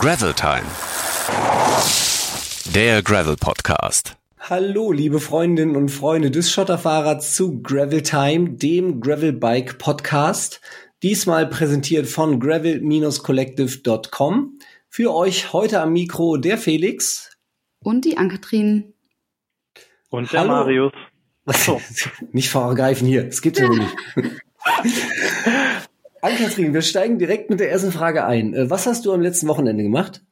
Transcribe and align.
Gravel 0.00 0.32
Time. 0.32 0.64
Der 2.74 3.02
Gravel 3.02 3.36
Podcast. 3.36 4.16
Hallo, 4.38 4.92
liebe 4.92 5.20
Freundinnen 5.20 5.76
und 5.76 5.90
Freunde 5.90 6.30
des 6.30 6.50
Schotterfahrrads 6.50 7.36
zu 7.36 7.60
Gravel 7.60 8.02
Time, 8.02 8.52
dem 8.52 9.02
Gravel 9.02 9.34
Bike 9.34 9.76
Podcast. 9.76 10.62
Diesmal 11.02 11.46
präsentiert 11.48 12.06
von 12.06 12.40
gravel-collective.com. 12.40 14.58
Für 14.88 15.14
euch 15.14 15.52
heute 15.52 15.82
am 15.82 15.92
Mikro 15.92 16.38
der 16.38 16.56
Felix. 16.56 17.36
Und 17.80 18.06
die 18.06 18.16
Ankatrin. 18.16 18.94
Und 20.08 20.32
der 20.32 20.40
Hallo. 20.40 20.52
Marius. 20.52 20.94
Achso. 21.44 21.78
nicht 22.32 22.48
vorgreifen 22.48 23.06
hier. 23.06 23.28
Es 23.28 23.42
gibt 23.42 23.58
ja 23.58 23.68
wohl 23.68 23.80
nicht. 23.80 23.94
Ann-Kathrin, 26.22 26.74
wir 26.74 26.82
steigen 26.82 27.18
direkt 27.18 27.50
mit 27.50 27.60
der 27.60 27.70
ersten 27.70 27.92
Frage 27.92 28.24
ein. 28.24 28.54
Äh, 28.54 28.70
was 28.70 28.86
hast 28.86 29.06
du 29.06 29.12
am 29.12 29.20
letzten 29.20 29.48
Wochenende 29.48 29.82
gemacht? 29.82 30.22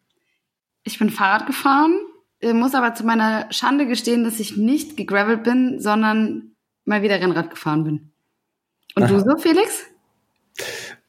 Ich 0.84 0.98
bin 0.98 1.10
Fahrrad 1.10 1.46
gefahren, 1.46 1.98
äh, 2.40 2.52
muss 2.52 2.74
aber 2.74 2.94
zu 2.94 3.04
meiner 3.04 3.50
Schande 3.52 3.86
gestehen, 3.86 4.24
dass 4.24 4.40
ich 4.40 4.56
nicht 4.56 4.96
gegravelt 4.96 5.42
bin, 5.42 5.80
sondern 5.80 6.52
mal 6.84 7.02
wieder 7.02 7.20
Rennrad 7.20 7.50
gefahren 7.50 7.84
bin. 7.84 8.12
Und 8.94 9.04
Aha. 9.04 9.12
du 9.12 9.20
so, 9.20 9.36
Felix? 9.36 9.86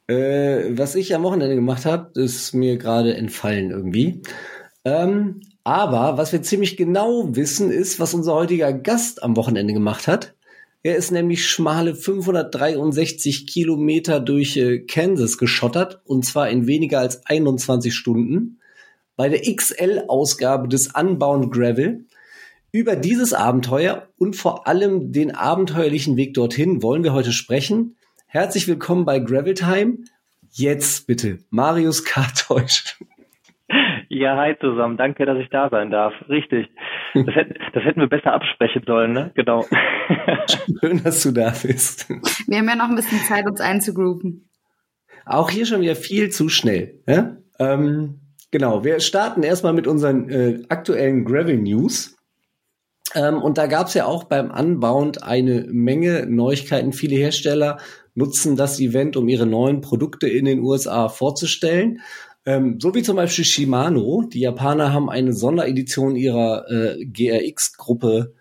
Äh, 0.07 0.77
was 0.77 0.95
ich 0.95 1.13
am 1.13 1.23
Wochenende 1.23 1.55
gemacht 1.55 1.85
habe, 1.85 2.19
ist 2.19 2.53
mir 2.53 2.77
gerade 2.77 3.15
entfallen 3.15 3.71
irgendwie. 3.71 4.21
Ähm, 4.85 5.41
aber 5.63 6.17
was 6.17 6.31
wir 6.31 6.41
ziemlich 6.41 6.77
genau 6.77 7.35
wissen, 7.35 7.71
ist, 7.71 7.99
was 7.99 8.13
unser 8.13 8.33
heutiger 8.33 8.73
Gast 8.73 9.21
am 9.21 9.35
Wochenende 9.35 9.73
gemacht 9.73 10.07
hat. 10.07 10.35
Er 10.81 10.95
ist 10.95 11.11
nämlich 11.11 11.45
schmale 11.45 11.93
563 11.93 13.47
Kilometer 13.47 14.21
durch 14.21 14.55
äh, 14.55 14.79
Kansas 14.79 15.37
geschottert 15.37 16.01
und 16.05 16.25
zwar 16.25 16.49
in 16.49 16.67
weniger 16.67 16.99
als 16.99 17.25
21 17.25 17.93
Stunden 17.93 18.59
bei 19.17 19.27
der 19.27 19.41
XL-Ausgabe 19.41 20.69
des 20.69 20.95
Unbound 20.95 21.51
Gravel. 21.51 22.05
Über 22.71 22.95
dieses 22.95 23.33
Abenteuer 23.33 24.07
und 24.17 24.37
vor 24.37 24.67
allem 24.67 25.11
den 25.11 25.35
abenteuerlichen 25.35 26.15
Weg 26.15 26.33
dorthin 26.33 26.81
wollen 26.81 27.03
wir 27.03 27.11
heute 27.11 27.33
sprechen. 27.33 27.97
Herzlich 28.27 28.67
willkommen 28.69 29.03
bei 29.03 29.19
Gravel 29.19 29.55
Time. 29.55 29.97
Jetzt 30.51 31.07
bitte 31.07 31.39
Marius 31.49 32.05
Kartäusch. 32.05 32.97
Ja, 34.11 34.35
hi 34.37 34.55
zusammen. 34.59 34.97
Danke, 34.97 35.27
dass 35.27 35.37
ich 35.37 35.49
da 35.51 35.69
sein 35.69 35.91
darf. 35.91 36.13
Richtig. 36.27 36.67
Das, 37.13 37.35
hätten, 37.35 37.53
das 37.73 37.83
hätten 37.83 37.99
wir 37.99 38.09
besser 38.09 38.33
absprechen 38.33 38.81
sollen, 38.85 39.13
ne? 39.13 39.31
Genau. 39.35 39.65
Schön, 40.81 41.03
dass 41.03 41.21
du 41.21 41.31
da 41.31 41.51
bist. 41.51 42.09
Wir 42.47 42.57
haben 42.57 42.67
ja 42.67 42.75
noch 42.75 42.89
ein 42.89 42.95
bisschen 42.95 43.19
Zeit, 43.19 43.45
uns 43.45 43.61
einzugroupen. 43.61 44.49
Auch 45.27 45.51
hier 45.51 45.67
schon 45.67 45.81
wieder 45.81 45.95
viel 45.95 46.29
zu 46.29 46.49
schnell. 46.49 47.03
Ja? 47.07 47.37
Ähm, 47.59 48.19
genau, 48.49 48.83
wir 48.83 48.99
starten 48.99 49.43
erstmal 49.43 49.73
mit 49.73 49.85
unseren 49.85 50.27
äh, 50.29 50.63
aktuellen 50.69 51.23
Gravel 51.23 51.57
News. 51.57 52.17
Ähm, 53.13 53.39
und 53.43 53.59
da 53.59 53.67
gab 53.67 53.87
es 53.87 53.93
ja 53.93 54.05
auch 54.05 54.23
beim 54.23 54.49
Unbound 54.49 55.23
eine 55.23 55.67
Menge 55.69 56.25
Neuigkeiten. 56.27 56.93
Viele 56.93 57.15
Hersteller 57.15 57.77
nutzen 58.15 58.55
das 58.55 58.79
Event, 58.79 59.17
um 59.17 59.29
ihre 59.29 59.45
neuen 59.45 59.81
Produkte 59.81 60.27
in 60.27 60.45
den 60.45 60.61
USA 60.61 61.09
vorzustellen. 61.09 62.01
Ähm, 62.49 62.79
so 62.79 62.95
wie 62.95 63.03
zum 63.03 63.15
Beispiel 63.15 63.45
Shimano. 63.45 64.23
Die 64.23 64.39
Japaner 64.39 64.91
haben 64.91 65.07
eine 65.07 65.33
Sonderedition 65.33 66.15
ihrer 66.15 66.65
äh, 66.67 67.05
GRX-Gruppe 67.05 68.33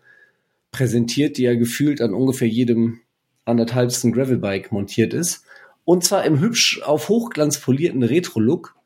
präsentiert, 0.70 1.36
die 1.36 1.42
ja 1.42 1.54
gefühlt 1.54 2.00
an 2.00 2.14
ungefähr 2.14 2.48
jedem 2.48 3.00
anderthalbsten 3.44 4.12
Gravelbike 4.12 4.72
montiert 4.72 5.12
ist. 5.12 5.44
Und 5.84 6.04
zwar 6.04 6.24
im 6.24 6.40
hübsch 6.40 6.80
auf 6.82 7.10
Hochglanz 7.10 7.60
polierten 7.60 8.02
Retro-Look. 8.02 8.76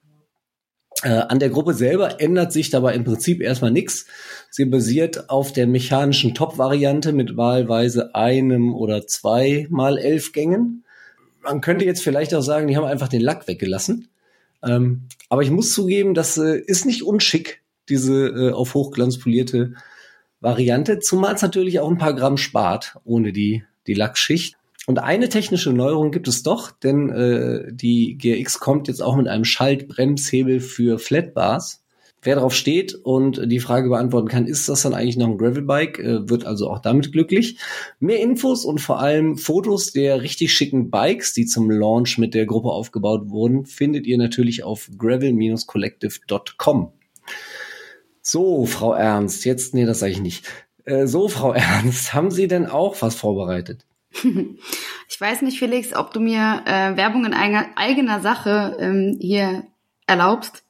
Äh, 1.04 1.10
an 1.10 1.38
der 1.38 1.50
Gruppe 1.50 1.74
selber 1.74 2.20
ändert 2.20 2.52
sich 2.52 2.70
dabei 2.70 2.94
im 2.94 3.04
Prinzip 3.04 3.40
erstmal 3.40 3.70
nichts. 3.70 4.06
Sie 4.50 4.64
basiert 4.64 5.30
auf 5.30 5.52
der 5.52 5.68
mechanischen 5.68 6.34
Top-Variante 6.34 7.12
mit 7.12 7.36
wahlweise 7.36 8.16
einem 8.16 8.74
oder 8.74 9.06
zwei 9.06 9.68
mal 9.70 9.98
elf 9.98 10.32
Gängen. 10.32 10.82
Man 11.42 11.60
könnte 11.60 11.84
jetzt 11.84 12.02
vielleicht 12.02 12.34
auch 12.34 12.42
sagen, 12.42 12.66
die 12.66 12.76
haben 12.76 12.86
einfach 12.86 13.08
den 13.08 13.22
Lack 13.22 13.46
weggelassen. 13.46 14.08
Ähm, 14.64 15.08
aber 15.28 15.42
ich 15.42 15.50
muss 15.50 15.72
zugeben, 15.72 16.14
das 16.14 16.38
äh, 16.38 16.58
ist 16.58 16.86
nicht 16.86 17.02
unschick, 17.02 17.62
diese 17.88 18.28
äh, 18.28 18.52
auf 18.52 18.74
Hochglanz 18.74 19.18
polierte 19.18 19.74
Variante, 20.40 20.98
zumal 20.98 21.34
es 21.34 21.42
natürlich 21.42 21.80
auch 21.80 21.90
ein 21.90 21.98
paar 21.98 22.14
Gramm 22.14 22.36
spart 22.36 22.96
ohne 23.04 23.32
die, 23.32 23.64
die 23.86 23.94
Lackschicht. 23.94 24.56
Und 24.86 24.98
eine 24.98 25.28
technische 25.28 25.72
Neuerung 25.72 26.10
gibt 26.10 26.26
es 26.26 26.42
doch, 26.42 26.72
denn 26.72 27.10
äh, 27.10 27.72
die 27.72 28.18
GRX 28.18 28.58
kommt 28.58 28.88
jetzt 28.88 29.00
auch 29.00 29.14
mit 29.14 29.28
einem 29.28 29.44
Schaltbremshebel 29.44 30.58
für 30.58 30.98
Flatbars. 30.98 31.81
Wer 32.24 32.36
darauf 32.36 32.54
steht 32.54 32.94
und 32.94 33.50
die 33.50 33.58
Frage 33.58 33.88
beantworten 33.88 34.28
kann, 34.28 34.46
ist 34.46 34.68
das 34.68 34.82
dann 34.82 34.94
eigentlich 34.94 35.16
noch 35.16 35.26
ein 35.26 35.38
Gravelbike, 35.38 35.98
äh, 35.98 36.28
wird 36.28 36.46
also 36.46 36.70
auch 36.70 36.78
damit 36.78 37.10
glücklich. 37.10 37.58
Mehr 37.98 38.20
Infos 38.20 38.64
und 38.64 38.80
vor 38.80 39.00
allem 39.00 39.36
Fotos 39.36 39.90
der 39.92 40.22
richtig 40.22 40.52
schicken 40.52 40.88
Bikes, 40.88 41.32
die 41.34 41.46
zum 41.46 41.68
Launch 41.68 42.18
mit 42.18 42.34
der 42.34 42.46
Gruppe 42.46 42.68
aufgebaut 42.68 43.30
wurden, 43.30 43.66
findet 43.66 44.06
ihr 44.06 44.18
natürlich 44.18 44.62
auf 44.62 44.88
gravel-collective.com. 44.96 46.92
So, 48.20 48.66
Frau 48.66 48.94
Ernst, 48.94 49.44
jetzt, 49.44 49.74
nee, 49.74 49.84
das 49.84 49.98
sage 49.98 50.12
ich 50.12 50.20
nicht. 50.20 50.46
Äh, 50.84 51.08
so, 51.08 51.26
Frau 51.26 51.52
Ernst, 51.54 52.14
haben 52.14 52.30
Sie 52.30 52.46
denn 52.46 52.66
auch 52.66 53.02
was 53.02 53.16
vorbereitet? 53.16 53.84
Ich 55.08 55.20
weiß 55.20 55.42
nicht, 55.42 55.58
Felix, 55.58 55.94
ob 55.94 56.12
du 56.14 56.20
mir 56.20 56.62
äh, 56.64 56.96
Werbung 56.96 57.26
in 57.26 57.34
eigener, 57.34 57.66
eigener 57.76 58.20
Sache 58.20 58.78
ähm, 58.80 59.18
hier 59.20 59.64
erlaubst. 60.06 60.64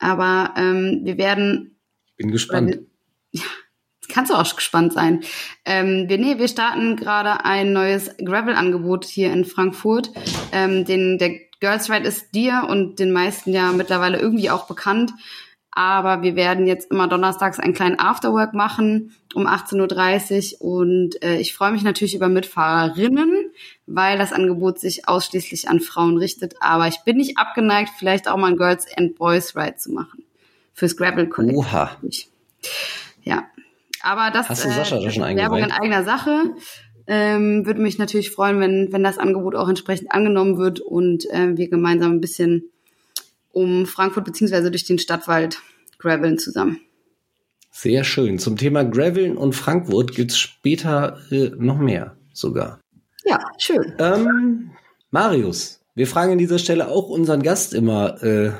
Aber 0.00 0.54
ähm, 0.56 1.02
wir 1.04 1.18
werden. 1.18 1.76
Bin 2.16 2.32
gespannt. 2.32 2.80
ja, 3.30 3.42
kannst 4.08 4.32
du 4.32 4.34
auch 4.34 4.56
gespannt 4.56 4.92
sein. 4.92 5.22
Ähm, 5.64 6.06
wir, 6.08 6.18
nee, 6.18 6.38
wir 6.38 6.48
starten 6.48 6.96
gerade 6.96 7.44
ein 7.44 7.72
neues 7.72 8.16
Gravel-Angebot 8.18 9.04
hier 9.04 9.32
in 9.32 9.44
Frankfurt. 9.44 10.10
Ähm, 10.52 10.84
den, 10.84 11.18
der 11.18 11.38
Girls 11.60 11.90
Ride 11.90 12.08
ist 12.08 12.34
dir 12.34 12.66
und 12.68 12.98
den 12.98 13.12
meisten 13.12 13.52
ja 13.52 13.70
mittlerweile 13.72 14.18
irgendwie 14.18 14.50
auch 14.50 14.66
bekannt. 14.66 15.12
Aber 15.72 16.22
wir 16.22 16.34
werden 16.34 16.66
jetzt 16.66 16.90
immer 16.90 17.06
donnerstags 17.06 17.60
einen 17.60 17.74
kleinen 17.74 17.98
Afterwork 17.98 18.54
machen 18.54 19.14
um 19.34 19.46
18.30 19.46 20.60
Uhr. 20.60 20.68
Und 20.68 21.22
äh, 21.22 21.36
ich 21.36 21.54
freue 21.54 21.70
mich 21.70 21.82
natürlich 21.82 22.14
über 22.14 22.28
Mitfahrerinnen, 22.28 23.49
weil 23.86 24.18
das 24.18 24.32
Angebot 24.32 24.78
sich 24.78 25.08
ausschließlich 25.08 25.68
an 25.68 25.80
Frauen 25.80 26.16
richtet. 26.16 26.54
Aber 26.60 26.88
ich 26.88 27.00
bin 27.04 27.16
nicht 27.16 27.38
abgeneigt, 27.38 27.90
vielleicht 27.98 28.28
auch 28.28 28.36
mal 28.36 28.48
ein 28.48 28.56
Girls 28.56 28.86
and 28.96 29.16
Boys 29.16 29.56
Ride 29.56 29.76
zu 29.76 29.92
machen. 29.92 30.24
Fürs 30.74 30.96
Gravel 30.96 31.28
Collect. 31.28 31.58
Oha. 31.58 31.96
Ja. 33.22 33.44
Aber 34.02 34.30
das 34.30 34.48
Hast 34.48 34.64
du 34.64 34.70
Sascha 34.70 34.96
äh, 34.96 35.10
schon 35.10 35.36
Werbung 35.36 35.58
in 35.58 35.72
eigener 35.72 36.04
Sache. 36.04 36.54
Ähm, 37.06 37.66
würde 37.66 37.80
mich 37.80 37.98
natürlich 37.98 38.30
freuen, 38.30 38.60
wenn, 38.60 38.92
wenn 38.92 39.02
das 39.02 39.18
Angebot 39.18 39.54
auch 39.54 39.68
entsprechend 39.68 40.12
angenommen 40.12 40.58
wird 40.58 40.80
und 40.80 41.28
äh, 41.30 41.56
wir 41.56 41.68
gemeinsam 41.68 42.12
ein 42.12 42.20
bisschen 42.20 42.70
um 43.52 43.86
Frankfurt 43.86 44.24
beziehungsweise 44.24 44.70
durch 44.70 44.84
den 44.84 44.98
Stadtwald 44.98 45.58
graveln 45.98 46.38
zusammen. 46.38 46.80
Sehr 47.70 48.04
schön. 48.04 48.38
Zum 48.38 48.56
Thema 48.56 48.84
Graveln 48.84 49.36
und 49.36 49.54
Frankfurt 49.54 50.14
gibt's 50.14 50.38
später 50.38 51.18
äh, 51.30 51.50
noch 51.56 51.78
mehr 51.78 52.16
sogar. 52.32 52.79
Ja, 53.24 53.38
schön. 53.58 53.94
Ähm, 53.98 54.70
Marius, 55.10 55.84
wir 55.94 56.06
fragen 56.06 56.32
an 56.32 56.38
dieser 56.38 56.58
Stelle 56.58 56.88
auch 56.88 57.08
unseren 57.08 57.42
Gast 57.42 57.74
immer, 57.74 58.22
äh, 58.22 58.52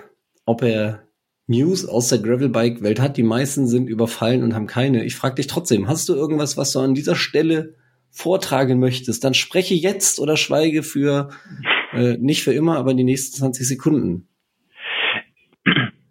ob 0.44 0.62
er 0.62 1.06
News 1.46 1.84
aus 1.84 2.08
der 2.08 2.18
Gravelbike-Welt 2.18 3.00
hat. 3.00 3.16
Die 3.16 3.22
meisten 3.22 3.66
sind 3.66 3.88
überfallen 3.88 4.42
und 4.42 4.54
haben 4.54 4.66
keine. 4.66 5.04
Ich 5.04 5.16
frage 5.16 5.36
dich 5.36 5.46
trotzdem, 5.46 5.88
hast 5.88 6.08
du 6.08 6.14
irgendwas, 6.14 6.56
was 6.56 6.72
du 6.72 6.80
an 6.80 6.94
dieser 6.94 7.16
Stelle 7.16 7.74
vortragen 8.10 8.78
möchtest? 8.78 9.24
Dann 9.24 9.34
spreche 9.34 9.74
jetzt 9.74 10.20
oder 10.20 10.36
schweige 10.36 10.82
für, 10.82 11.30
äh, 11.92 12.16
nicht 12.18 12.44
für 12.44 12.52
immer, 12.52 12.76
aber 12.76 12.94
die 12.94 13.04
nächsten 13.04 13.36
20 13.36 13.66
Sekunden. 13.66 14.28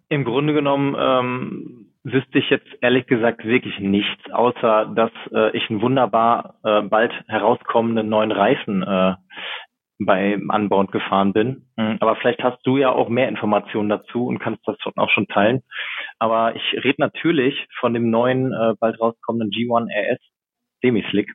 Im 0.08 0.24
Grunde 0.24 0.52
genommen 0.52 0.96
ähm, 0.98 1.89
wüsste 2.04 2.38
ich 2.38 2.48
jetzt 2.50 2.68
ehrlich 2.80 3.06
gesagt 3.06 3.44
wirklich 3.44 3.78
nichts, 3.78 4.30
außer 4.30 4.92
dass 4.94 5.10
äh, 5.32 5.56
ich 5.56 5.68
einen 5.68 5.82
wunderbar 5.82 6.56
äh, 6.64 6.82
bald 6.82 7.12
herauskommenden 7.28 8.08
neuen 8.08 8.32
Reifen 8.32 8.82
äh, 8.82 9.14
bei 9.98 10.36
Unbound 10.36 10.92
gefahren 10.92 11.32
bin. 11.32 11.66
Mhm. 11.76 11.98
Aber 12.00 12.16
vielleicht 12.16 12.42
hast 12.42 12.60
du 12.64 12.78
ja 12.78 12.90
auch 12.90 13.08
mehr 13.08 13.28
Informationen 13.28 13.90
dazu 13.90 14.26
und 14.26 14.38
kannst 14.38 14.66
das 14.66 14.76
auch 14.96 15.10
schon 15.10 15.28
teilen. 15.28 15.62
Aber 16.18 16.56
ich 16.56 16.84
rede 16.84 16.96
natürlich 16.98 17.66
von 17.78 17.92
dem 17.92 18.10
neuen, 18.10 18.52
äh, 18.52 18.74
bald 18.80 18.98
rauskommenden 18.98 19.50
G1 19.50 19.88
RS 19.90 20.20
Semislick, 20.80 21.32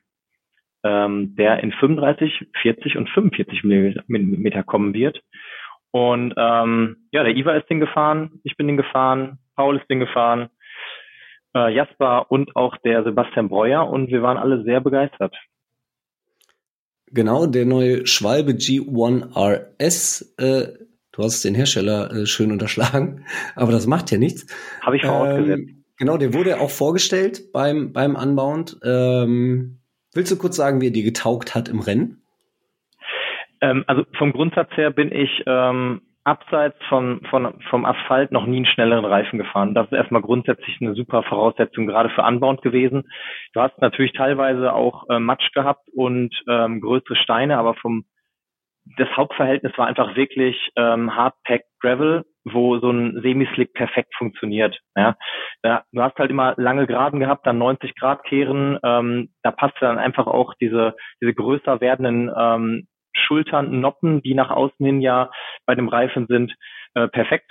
ähm, 0.84 1.36
der 1.36 1.60
in 1.60 1.72
35, 1.72 2.48
40 2.60 2.96
und 2.96 3.08
45 3.10 3.62
Millimeter 3.62 4.64
kommen 4.64 4.94
wird. 4.94 5.20
Und 5.92 6.34
ähm, 6.36 7.08
ja, 7.12 7.22
der 7.22 7.36
Iva 7.36 7.52
ist 7.52 7.70
den 7.70 7.80
gefahren, 7.80 8.40
ich 8.42 8.56
bin 8.56 8.66
den 8.66 8.76
gefahren, 8.76 9.38
Paul 9.54 9.76
ist 9.76 9.88
den 9.88 10.00
gefahren, 10.00 10.50
äh, 11.56 11.74
Jasper 11.74 12.30
und 12.30 12.54
auch 12.54 12.76
der 12.78 13.02
Sebastian 13.02 13.48
Breuer 13.48 13.88
und 13.88 14.08
wir 14.08 14.22
waren 14.22 14.36
alle 14.36 14.62
sehr 14.62 14.80
begeistert. 14.80 15.34
Genau, 17.08 17.46
der 17.46 17.66
neue 17.66 18.06
Schwalbe 18.06 18.52
G1 18.52 19.34
RS. 19.36 20.34
Äh, 20.38 20.86
Du 21.16 21.22
hast 21.22 21.42
den 21.46 21.54
Hersteller 21.54 22.12
äh, 22.12 22.26
schön 22.26 22.52
unterschlagen, 22.52 23.24
aber 23.56 23.72
das 23.72 23.86
macht 23.86 24.10
ja 24.10 24.18
nichts. 24.18 24.46
Habe 24.82 24.96
ich 24.96 25.02
vorausgesetzt. 25.02 25.70
Ähm, 25.70 25.84
genau, 25.96 26.18
der 26.18 26.34
wurde 26.34 26.60
auch 26.60 26.68
vorgestellt 26.68 27.52
beim, 27.54 27.94
beim 27.94 28.16
Unbound. 28.16 28.78
Ähm, 28.84 29.78
willst 30.12 30.30
du 30.30 30.36
kurz 30.36 30.56
sagen, 30.56 30.82
wie 30.82 30.88
er 30.88 30.92
dir 30.92 31.04
getaugt 31.04 31.54
hat 31.54 31.70
im 31.70 31.80
Rennen? 31.80 32.22
Ähm, 33.62 33.84
also 33.86 34.04
vom 34.18 34.32
Grundsatz 34.32 34.70
her 34.72 34.90
bin 34.90 35.10
ich 35.10 35.42
ähm, 35.46 36.02
abseits 36.26 36.76
von, 36.88 37.20
von, 37.30 37.60
vom 37.70 37.84
Asphalt 37.84 38.32
noch 38.32 38.46
nie 38.46 38.56
einen 38.56 38.66
schnelleren 38.66 39.04
Reifen 39.04 39.38
gefahren. 39.38 39.74
Das 39.74 39.86
ist 39.86 39.92
erstmal 39.92 40.22
grundsätzlich 40.22 40.78
eine 40.80 40.94
super 40.94 41.22
Voraussetzung, 41.22 41.86
gerade 41.86 42.10
für 42.10 42.22
Unbound 42.22 42.62
gewesen. 42.62 43.04
Du 43.52 43.60
hast 43.60 43.80
natürlich 43.80 44.12
teilweise 44.12 44.72
auch 44.72 45.08
äh, 45.08 45.20
Matsch 45.20 45.52
gehabt 45.52 45.88
und 45.94 46.34
ähm, 46.48 46.80
größere 46.80 47.16
Steine, 47.16 47.58
aber 47.58 47.74
vom 47.74 48.04
das 48.98 49.08
Hauptverhältnis 49.16 49.76
war 49.76 49.88
einfach 49.88 50.14
wirklich 50.14 50.70
ähm, 50.76 51.14
Hardpack 51.14 51.62
Gravel, 51.80 52.24
wo 52.44 52.78
so 52.78 52.90
ein 52.90 53.20
Semislick 53.20 53.74
perfekt 53.74 54.14
funktioniert. 54.16 54.78
Ja. 54.94 55.16
ja. 55.64 55.82
Du 55.92 56.02
hast 56.02 56.16
halt 56.18 56.30
immer 56.30 56.54
lange 56.56 56.86
Geraden 56.86 57.18
gehabt, 57.18 57.46
dann 57.46 57.58
90 57.58 57.96
Grad 57.96 58.22
Kehren. 58.24 58.78
Ähm, 58.84 59.30
da 59.42 59.50
passt 59.50 59.74
dann 59.80 59.98
einfach 59.98 60.28
auch 60.28 60.54
diese, 60.54 60.94
diese 61.20 61.34
größer 61.34 61.80
werdenden 61.80 62.30
ähm, 62.36 62.86
Schultern, 63.16 63.80
Noppen, 63.80 64.22
die 64.22 64.34
nach 64.34 64.50
außen 64.50 64.84
hin 64.84 65.00
ja 65.00 65.30
bei 65.66 65.74
dem 65.74 65.88
Reifen 65.88 66.26
sind, 66.28 66.54
äh, 66.94 67.08
perfekt. 67.08 67.50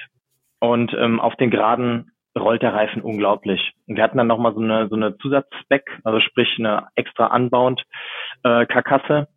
Und 0.60 0.94
ähm, 0.94 1.20
auf 1.20 1.36
den 1.36 1.52
Geraden 1.52 2.12
rollt 2.38 2.62
der 2.62 2.74
Reifen 2.74 3.02
unglaublich. 3.02 3.74
Und 3.88 3.96
wir 3.96 4.04
hatten 4.04 4.18
dann 4.18 4.28
nochmal 4.28 4.54
so 4.54 4.62
eine, 4.62 4.88
so 4.90 4.96
eine 4.96 5.18
Zusatzspec, 5.18 5.84
also 6.04 6.20
sprich 6.20 6.56
eine 6.60 6.88
extra 6.96 7.34
Unbound 7.34 7.84
äh, 8.44 8.66
Karkasse 8.66 9.28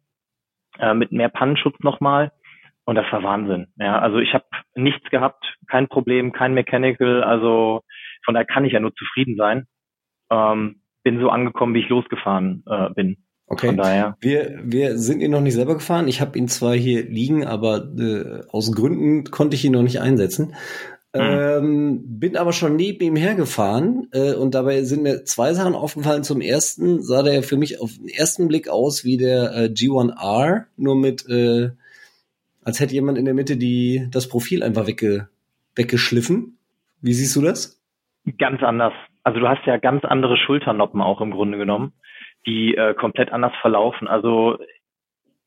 äh, 0.79 0.95
mit 0.95 1.13
mehr 1.13 1.29
Pannenschutz 1.29 1.79
nochmal. 1.81 2.33
Und 2.85 2.95
das 2.95 3.11
war 3.13 3.23
Wahnsinn. 3.23 3.69
Ja, 3.77 3.99
also 3.99 4.19
ich 4.19 4.33
habe 4.33 4.47
nichts 4.75 5.09
gehabt, 5.11 5.57
kein 5.67 5.89
Problem, 5.89 6.33
kein 6.33 6.55
Mechanical. 6.55 7.23
Also 7.23 7.83
von 8.25 8.35
daher 8.35 8.47
kann 8.47 8.65
ich 8.65 8.73
ja 8.73 8.81
nur 8.81 8.95
zufrieden 8.95 9.37
sein. 9.37 9.67
Ähm, 10.31 10.81
bin 11.05 11.21
so 11.21 11.29
angekommen, 11.31 11.75
wie 11.75 11.81
ich 11.81 11.89
losgefahren 11.89 12.65
äh, 12.67 12.91
bin. 12.91 13.19
Okay. 13.49 13.69
Von 13.69 13.77
daher. 13.79 14.17
Wir, 14.21 14.61
wir 14.63 14.99
sind 14.99 15.21
ihn 15.21 15.31
noch 15.31 15.41
nicht 15.41 15.55
selber 15.55 15.75
gefahren. 15.75 16.07
Ich 16.07 16.21
habe 16.21 16.39
ihn 16.39 16.49
zwar 16.49 16.75
hier 16.75 17.05
liegen, 17.05 17.47
aber 17.47 17.89
äh, 17.99 18.43
aus 18.51 18.73
Gründen 18.73 19.25
konnte 19.25 19.57
ich 19.57 19.65
ihn 19.65 19.73
noch 19.73 19.83
nicht 19.83 20.01
einsetzen. 20.01 20.55
Mhm. 21.15 21.21
Ähm, 21.23 22.03
bin 22.21 22.37
aber 22.37 22.53
schon 22.53 22.77
neben 22.77 23.03
ihm 23.03 23.17
hergefahren 23.17 24.09
äh, 24.13 24.35
und 24.35 24.55
dabei 24.55 24.83
sind 24.83 25.03
mir 25.03 25.25
zwei 25.25 25.55
Sachen 25.55 25.75
aufgefallen. 25.75 26.25
Zum 26.25 26.43
ersten 26.43 27.03
sah 27.03 27.23
der 27.23 27.43
für 27.43 27.57
mich 27.57 27.81
auf 27.81 27.93
den 27.95 28.09
ersten 28.09 28.49
Blick 28.49 28.69
aus 28.69 29.05
wie 29.05 29.17
der 29.17 29.55
äh, 29.57 29.65
G1R, 29.67 30.65
nur 30.77 30.97
mit, 30.97 31.27
äh, 31.31 31.71
als 32.63 32.81
hätte 32.81 32.93
jemand 32.93 33.17
in 33.17 33.25
der 33.25 33.33
Mitte 33.33 33.57
die, 33.57 34.09
das 34.11 34.29
Profil 34.29 34.63
einfach 34.63 34.87
wegge, 34.87 35.29
weggeschliffen. 35.75 36.59
Wie 37.01 37.15
siehst 37.15 37.35
du 37.35 37.41
das? 37.41 37.81
Ganz 38.39 38.63
anders. 38.63 38.93
Also 39.25 39.41
du 39.41 39.49
hast 39.49 39.65
ja 39.65 39.79
ganz 39.79 40.05
andere 40.05 40.37
Schulternoppen 40.37 41.01
auch 41.01 41.23
im 41.23 41.31
Grunde 41.31 41.57
genommen 41.57 41.95
die 42.47 42.77
äh, 42.77 42.95
komplett 42.95 43.33
anders 43.33 43.53
verlaufen. 43.61 44.09
Also 44.09 44.59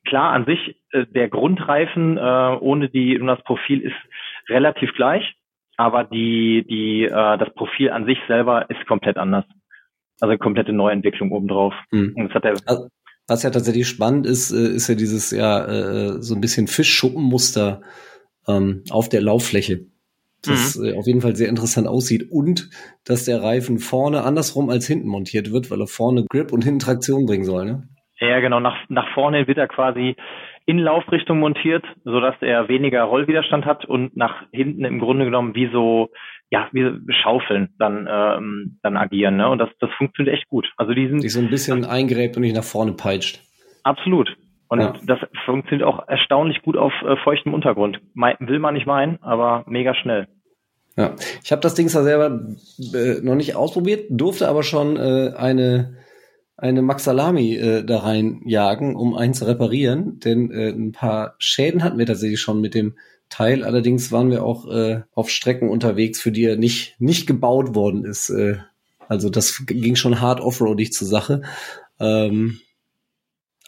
klar 0.05 0.33
an 0.33 0.45
sich 0.45 0.75
äh, 0.91 1.05
der 1.07 1.29
Grundreifen 1.29 2.17
äh, 2.17 2.57
ohne 2.59 2.89
die 2.89 3.19
und 3.19 3.27
das 3.27 3.43
Profil 3.43 3.81
ist 3.81 3.95
relativ 4.49 4.93
gleich, 4.93 5.35
aber 5.77 6.03
die 6.03 6.65
die 6.67 7.05
äh, 7.05 7.37
das 7.37 7.53
Profil 7.53 7.91
an 7.91 8.05
sich 8.05 8.17
selber 8.27 8.69
ist 8.69 8.85
komplett 8.87 9.17
anders. 9.17 9.45
Also 10.19 10.31
eine 10.31 10.37
komplette 10.37 10.73
Neuentwicklung 10.73 11.31
obendrauf. 11.31 11.73
Mhm. 11.91 12.13
Und 12.15 12.27
das 12.27 12.35
hat 12.35 12.43
der 12.43 12.51
also, 12.65 12.87
was 13.27 13.43
ja 13.43 13.49
tatsächlich 13.49 13.87
spannend 13.87 14.25
ist, 14.25 14.51
äh, 14.51 14.75
ist 14.75 14.87
ja 14.87 14.95
dieses 14.95 15.31
ja 15.31 15.65
äh, 15.65 16.21
so 16.21 16.35
ein 16.35 16.41
bisschen 16.41 16.67
Fischschuppenmuster 16.67 17.81
ähm, 18.47 18.83
auf 18.91 19.09
der 19.09 19.21
Lauffläche 19.21 19.90
das 20.43 20.77
mhm. 20.77 20.85
äh, 20.85 20.97
auf 20.97 21.07
jeden 21.07 21.21
Fall 21.21 21.35
sehr 21.35 21.49
interessant 21.49 21.87
aussieht 21.87 22.31
und 22.31 22.69
dass 23.05 23.25
der 23.25 23.41
Reifen 23.41 23.79
vorne 23.79 24.23
andersrum 24.23 24.69
als 24.69 24.87
hinten 24.87 25.07
montiert 25.07 25.51
wird, 25.51 25.71
weil 25.71 25.81
er 25.81 25.87
vorne 25.87 26.25
Grip 26.29 26.51
und 26.51 26.63
hinten 26.63 26.79
Traktion 26.79 27.25
bringen 27.25 27.43
soll, 27.43 27.65
ne? 27.65 27.83
Ja, 28.19 28.39
genau. 28.39 28.59
Nach, 28.59 28.77
nach 28.87 29.11
vorne 29.15 29.47
wird 29.47 29.57
er 29.57 29.67
quasi 29.67 30.15
in 30.67 30.77
Laufrichtung 30.77 31.39
montiert, 31.39 31.83
so 32.03 32.19
dass 32.19 32.35
er 32.41 32.67
weniger 32.67 33.03
Rollwiderstand 33.03 33.65
hat 33.65 33.85
und 33.85 34.15
nach 34.15 34.43
hinten 34.51 34.85
im 34.85 34.99
Grunde 34.99 35.25
genommen 35.25 35.55
wie 35.55 35.69
so, 35.71 36.09
ja, 36.51 36.69
wie 36.71 36.91
Schaufeln 37.23 37.69
dann, 37.79 38.07
ähm, 38.09 38.79
dann 38.83 38.95
agieren, 38.95 39.37
ne? 39.37 39.49
Und 39.49 39.57
das, 39.57 39.69
das 39.79 39.89
funktioniert 39.97 40.35
echt 40.35 40.47
gut. 40.49 40.71
Also 40.77 40.93
die 40.93 41.07
sind. 41.07 41.23
Die 41.23 41.29
so 41.29 41.39
ein 41.39 41.49
bisschen 41.49 41.83
eingräbt 41.83 42.35
und 42.35 42.43
nicht 42.43 42.55
nach 42.55 42.63
vorne 42.63 42.93
peitscht. 42.93 43.41
Absolut. 43.83 44.35
Und 44.71 44.79
ja. 44.79 44.93
das 45.05 45.19
funktioniert 45.43 45.85
auch 45.85 46.07
erstaunlich 46.07 46.61
gut 46.61 46.77
auf 46.77 46.93
äh, 47.05 47.17
feuchtem 47.25 47.53
Untergrund. 47.53 47.99
Me 48.13 48.37
will 48.39 48.59
man 48.59 48.73
nicht 48.73 48.87
meinen, 48.87 49.21
aber 49.21 49.65
mega 49.67 49.93
schnell. 49.93 50.29
Ja, 50.95 51.13
ich 51.43 51.51
habe 51.51 51.61
das 51.61 51.75
Ding 51.75 51.89
zwar 51.89 52.03
selber 52.03 52.39
äh, 52.93 53.19
noch 53.21 53.35
nicht 53.35 53.57
ausprobiert, 53.57 54.05
durfte 54.09 54.47
aber 54.47 54.63
schon 54.63 54.95
äh, 54.95 55.33
eine 55.35 55.97
eine 56.55 56.81
Maxalami 56.83 57.55
äh, 57.55 57.83
da 57.83 57.97
reinjagen, 57.99 58.95
um 58.95 59.13
einen 59.13 59.33
zu 59.33 59.45
reparieren, 59.45 60.19
denn 60.19 60.51
äh, 60.51 60.69
ein 60.69 60.93
paar 60.93 61.35
Schäden 61.37 61.83
hatten 61.83 61.97
wir 61.97 62.05
tatsächlich 62.05 62.39
schon 62.39 62.61
mit 62.61 62.73
dem 62.73 62.95
Teil. 63.27 63.65
Allerdings 63.65 64.09
waren 64.13 64.31
wir 64.31 64.45
auch 64.45 64.71
äh, 64.71 65.01
auf 65.13 65.29
Strecken 65.29 65.67
unterwegs, 65.67 66.21
für 66.21 66.31
die 66.31 66.45
er 66.45 66.55
nicht 66.55 66.95
nicht 66.97 67.27
gebaut 67.27 67.75
worden 67.75 68.05
ist. 68.05 68.29
Äh, 68.29 68.59
also 69.09 69.29
das 69.29 69.65
ging 69.65 69.97
schon 69.97 70.21
hart 70.21 70.39
offroadig 70.39 70.93
zur 70.93 71.09
Sache. 71.09 71.41
Ähm, 71.99 72.61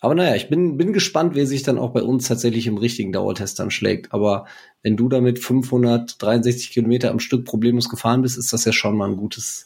aber 0.03 0.15
naja, 0.15 0.35
ich 0.35 0.49
bin, 0.49 0.75
bin 0.75 0.91
gespannt, 0.91 1.33
wer 1.33 1.47
sich 1.47 1.63
dann 1.63 1.77
auch 1.77 1.91
bei 1.91 2.03
uns 2.03 2.27
tatsächlich 2.27 2.67
im 2.67 2.77
richtigen 2.77 3.13
Dauertest 3.13 3.57
dann 3.57 3.71
schlägt. 3.71 4.13
Aber 4.13 4.47
wenn 4.81 4.97
du 4.97 5.07
damit 5.07 5.39
563 5.39 6.71
Kilometer 6.71 7.09
am 7.09 7.19
Stück 7.19 7.45
problemlos 7.45 7.87
gefahren 7.87 8.21
bist, 8.21 8.37
ist 8.37 8.51
das 8.51 8.65
ja 8.65 8.73
schon 8.73 8.97
mal 8.97 9.07
ein 9.07 9.15
gutes, 9.15 9.65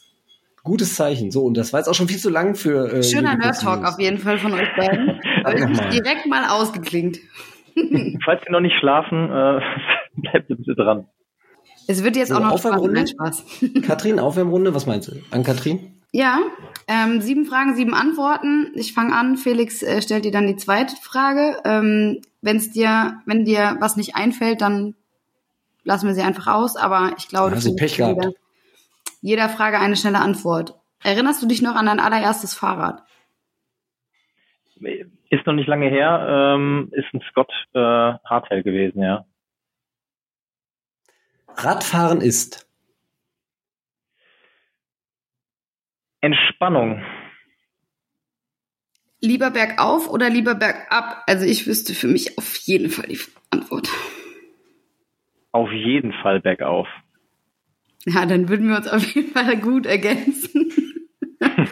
gutes 0.62 0.94
Zeichen. 0.94 1.32
So, 1.32 1.44
und 1.44 1.56
das 1.56 1.72
war 1.72 1.80
jetzt 1.80 1.88
auch 1.88 1.94
schon 1.94 2.06
viel 2.06 2.18
zu 2.18 2.30
lang 2.30 2.54
für. 2.54 2.88
Äh, 2.88 3.02
Schöner 3.02 3.36
Nerd-Talk 3.36 3.84
auf 3.84 3.98
jeden 3.98 4.18
Fall 4.18 4.38
von 4.38 4.52
euch 4.52 4.68
beiden. 4.76 5.20
Aber 5.42 5.58
ich 5.58 5.66
mich 5.66 5.80
direkt 5.88 6.26
mal 6.26 6.48
ausgeklingt. 6.48 7.18
Falls 8.24 8.40
Sie 8.46 8.52
noch 8.52 8.60
nicht 8.60 8.76
schlafen, 8.78 9.24
äh, 9.24 9.60
bleibt 10.20 10.46
bitte 10.46 10.76
dran. 10.76 11.08
Es 11.88 12.04
wird 12.04 12.14
jetzt 12.14 12.28
so, 12.28 12.36
auch 12.36 12.40
noch 12.40 12.52
Aufwärmrunde. 12.52 13.08
Spaß. 13.08 13.44
Katrin, 13.82 14.20
Aufwärmrunde, 14.20 14.72
was 14.72 14.86
meinst 14.86 15.08
du? 15.08 15.16
An 15.32 15.42
Katrin? 15.42 15.97
Ja, 16.10 16.40
ähm, 16.86 17.20
sieben 17.20 17.44
Fragen, 17.44 17.74
sieben 17.74 17.92
Antworten. 17.92 18.72
Ich 18.74 18.94
fange 18.94 19.14
an. 19.14 19.36
Felix 19.36 19.82
äh, 19.82 20.00
stellt 20.00 20.24
dir 20.24 20.32
dann 20.32 20.46
die 20.46 20.56
zweite 20.56 20.96
Frage. 20.96 21.60
Ähm, 21.64 22.22
wenn's 22.40 22.70
dir, 22.70 23.20
wenn 23.26 23.44
dir 23.44 23.76
was 23.80 23.96
nicht 23.96 24.16
einfällt, 24.16 24.62
dann 24.62 24.94
lassen 25.84 26.06
wir 26.06 26.14
sie 26.14 26.22
einfach 26.22 26.46
aus. 26.46 26.76
Aber 26.76 27.12
ich 27.18 27.28
glaube, 27.28 27.54
also 27.54 27.76
Pech 27.76 27.98
gehabt. 27.98 28.24
Jeder, 28.24 28.34
jeder 29.20 29.48
Frage 29.50 29.80
eine 29.80 29.96
schnelle 29.96 30.20
Antwort. 30.20 30.74
Erinnerst 31.02 31.42
du 31.42 31.46
dich 31.46 31.60
noch 31.60 31.74
an 31.74 31.86
dein 31.86 32.00
allererstes 32.00 32.54
Fahrrad? 32.54 33.02
Ist 35.30 35.46
noch 35.46 35.52
nicht 35.52 35.68
lange 35.68 35.88
her. 35.88 36.54
Ähm, 36.56 36.90
ist 36.92 37.12
ein 37.12 37.20
Scott 37.30 37.52
äh, 37.74 37.78
Hardtail 37.78 38.62
gewesen, 38.62 39.02
ja. 39.02 39.26
Radfahren 41.48 42.20
ist 42.20 42.67
Entspannung. 46.28 47.02
Lieber 49.20 49.50
bergauf 49.50 50.08
oder 50.08 50.28
lieber 50.28 50.54
bergab? 50.54 51.24
Also 51.26 51.44
ich 51.44 51.66
wüsste 51.66 51.94
für 51.94 52.06
mich 52.06 52.38
auf 52.38 52.54
jeden 52.56 52.90
Fall 52.90 53.06
die 53.08 53.18
Antwort. 53.50 53.88
Auf 55.52 55.72
jeden 55.72 56.12
Fall 56.12 56.40
bergauf. 56.40 56.86
Ja, 58.04 58.26
dann 58.26 58.48
würden 58.48 58.68
wir 58.68 58.76
uns 58.76 58.88
auf 58.88 59.04
jeden 59.14 59.32
Fall 59.32 59.56
gut 59.56 59.86
ergänzen. 59.86 60.70
können, 61.40 61.64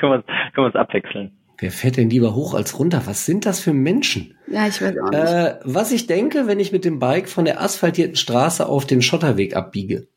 wir, 0.00 0.22
können 0.22 0.56
wir 0.56 0.64
uns 0.64 0.76
abwechseln. 0.76 1.38
Wer 1.58 1.70
fährt 1.70 1.96
denn 1.96 2.10
lieber 2.10 2.34
hoch 2.34 2.52
als 2.52 2.78
runter? 2.78 3.02
Was 3.06 3.24
sind 3.24 3.46
das 3.46 3.60
für 3.60 3.72
Menschen? 3.72 4.36
Ja, 4.46 4.68
ich 4.68 4.80
weiß 4.80 4.94
auch 4.98 5.10
nicht. 5.10 5.22
Äh, 5.22 5.58
was 5.64 5.90
ich 5.90 6.06
denke, 6.06 6.46
wenn 6.46 6.60
ich 6.60 6.70
mit 6.70 6.84
dem 6.84 6.98
Bike 6.98 7.30
von 7.30 7.46
der 7.46 7.62
asphaltierten 7.62 8.16
Straße 8.16 8.66
auf 8.68 8.86
den 8.86 9.00
Schotterweg 9.00 9.56
abbiege. 9.56 10.08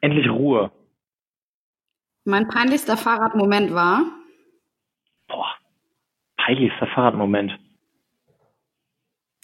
Endlich 0.00 0.28
Ruhe. 0.28 0.70
Mein 2.24 2.48
peinlichster 2.48 2.96
Fahrradmoment 2.96 3.72
war? 3.72 4.04
Boah, 5.28 5.54
peinlichster 6.36 6.86
Fahrradmoment. 6.88 7.58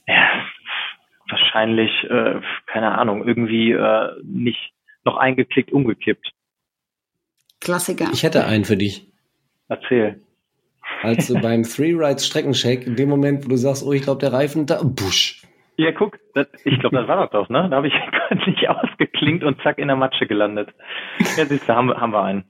Ja, 0.07 0.45
wahrscheinlich, 1.29 1.91
äh, 2.11 2.41
keine 2.67 2.99
Ahnung, 2.99 3.27
irgendwie 3.27 3.73
äh, 3.73 4.11
nicht 4.23 4.73
noch 5.05 5.17
eingeklickt, 5.17 5.73
umgekippt. 5.73 6.31
Klassiker. 7.61 8.11
Ich 8.13 8.23
hätte 8.23 8.45
einen 8.45 8.65
für 8.65 8.77
dich. 8.77 9.11
Erzähl. 9.69 10.21
Als 11.03 11.29
du 11.29 11.41
beim 11.41 11.63
Three 11.65 11.95
Rides 11.95 12.27
Streckencheck, 12.27 12.87
in 12.87 12.97
dem 12.97 13.09
Moment, 13.09 13.45
wo 13.45 13.49
du 13.49 13.57
sagst, 13.57 13.83
oh, 13.85 13.93
ich 13.93 14.03
glaube, 14.03 14.21
der 14.21 14.33
Reifen 14.33 14.67
da, 14.67 14.83
busch. 14.83 15.43
Ja, 15.77 15.91
guck, 15.93 16.19
das, 16.35 16.47
ich 16.65 16.79
glaube, 16.79 16.97
das 16.97 17.09
war 17.09 17.17
das 17.17 17.31
doch, 17.31 17.49
ne? 17.49 17.69
Da 17.69 17.77
habe 17.77 17.89
ich 17.89 17.95
nicht 18.47 18.69
ausgeklingt 18.69 19.43
und 19.43 19.61
zack 19.63 19.79
in 19.79 19.89
der 19.89 19.97
Matsche 19.97 20.27
gelandet. 20.27 20.69
Ja, 21.37 21.47
siehst 21.47 21.69
du, 21.69 21.75
haben, 21.75 21.93
haben 21.93 22.13
wir 22.13 22.23
einen. 22.23 22.45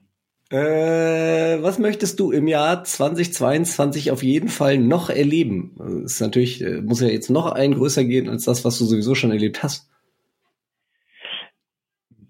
Äh, 0.51 1.63
was 1.63 1.79
möchtest 1.79 2.19
du 2.19 2.31
im 2.31 2.47
Jahr 2.47 2.83
2022 2.83 4.11
auf 4.11 4.21
jeden 4.21 4.49
Fall 4.49 4.77
noch 4.77 5.09
erleben? 5.09 5.75
Das 5.77 6.13
ist 6.13 6.21
natürlich, 6.21 6.63
äh, 6.63 6.81
muss 6.81 7.01
ja 7.01 7.07
jetzt 7.07 7.31
noch 7.31 7.51
ein 7.51 7.73
größer 7.73 8.03
gehen 8.03 8.29
als 8.29 8.45
das, 8.45 8.63
was 8.63 8.77
du 8.77 8.85
sowieso 8.85 9.15
schon 9.15 9.31
erlebt 9.31 9.63
hast. 9.63 9.89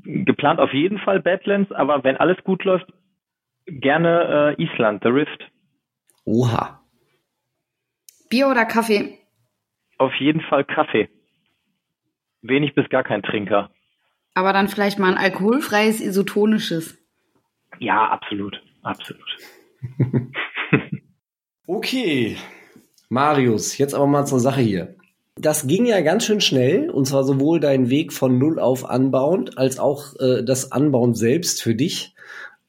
Geplant 0.03 0.59
auf 0.59 0.71
jeden 0.71 0.99
Fall 0.99 1.19
Badlands, 1.21 1.71
aber 1.73 2.03
wenn 2.05 2.15
alles 2.15 2.37
gut 2.45 2.63
läuft, 2.63 2.85
gerne 3.65 4.55
äh, 4.57 4.63
Island, 4.63 5.03
The 5.03 5.09
Rift. 5.09 5.51
Oha. 6.23 6.81
Bier 8.29 8.47
oder 8.47 8.65
Kaffee? 8.65 9.17
Auf 9.97 10.13
jeden 10.19 10.41
Fall 10.41 10.65
Kaffee. 10.65 11.09
Wenig 12.41 12.75
bis 12.75 12.89
gar 12.89 13.03
kein 13.03 13.23
Trinker. 13.23 13.71
Aber 14.33 14.53
dann 14.53 14.67
vielleicht 14.67 14.99
mal 14.99 15.11
ein 15.11 15.17
alkoholfreies, 15.17 16.01
isotonisches. 16.01 16.97
Ja, 17.79 18.09
absolut. 18.09 18.61
Absolut. 18.83 19.37
okay. 21.67 22.37
Marius, 23.09 23.77
jetzt 23.77 23.93
aber 23.93 24.07
mal 24.07 24.25
zur 24.25 24.39
Sache 24.39 24.61
hier. 24.61 24.95
Das 25.37 25.67
ging 25.67 25.85
ja 25.85 26.01
ganz 26.01 26.25
schön 26.25 26.39
schnell, 26.39 26.89
und 26.89 27.05
zwar 27.05 27.23
sowohl 27.23 27.59
dein 27.59 27.89
Weg 27.89 28.13
von 28.13 28.37
Null 28.37 28.59
auf 28.59 28.89
anbauend, 28.89 29.57
als 29.57 29.79
auch 29.79 30.15
äh, 30.19 30.43
das 30.43 30.71
Anbauen 30.71 31.13
selbst 31.13 31.61
für 31.61 31.75
dich. 31.75 32.13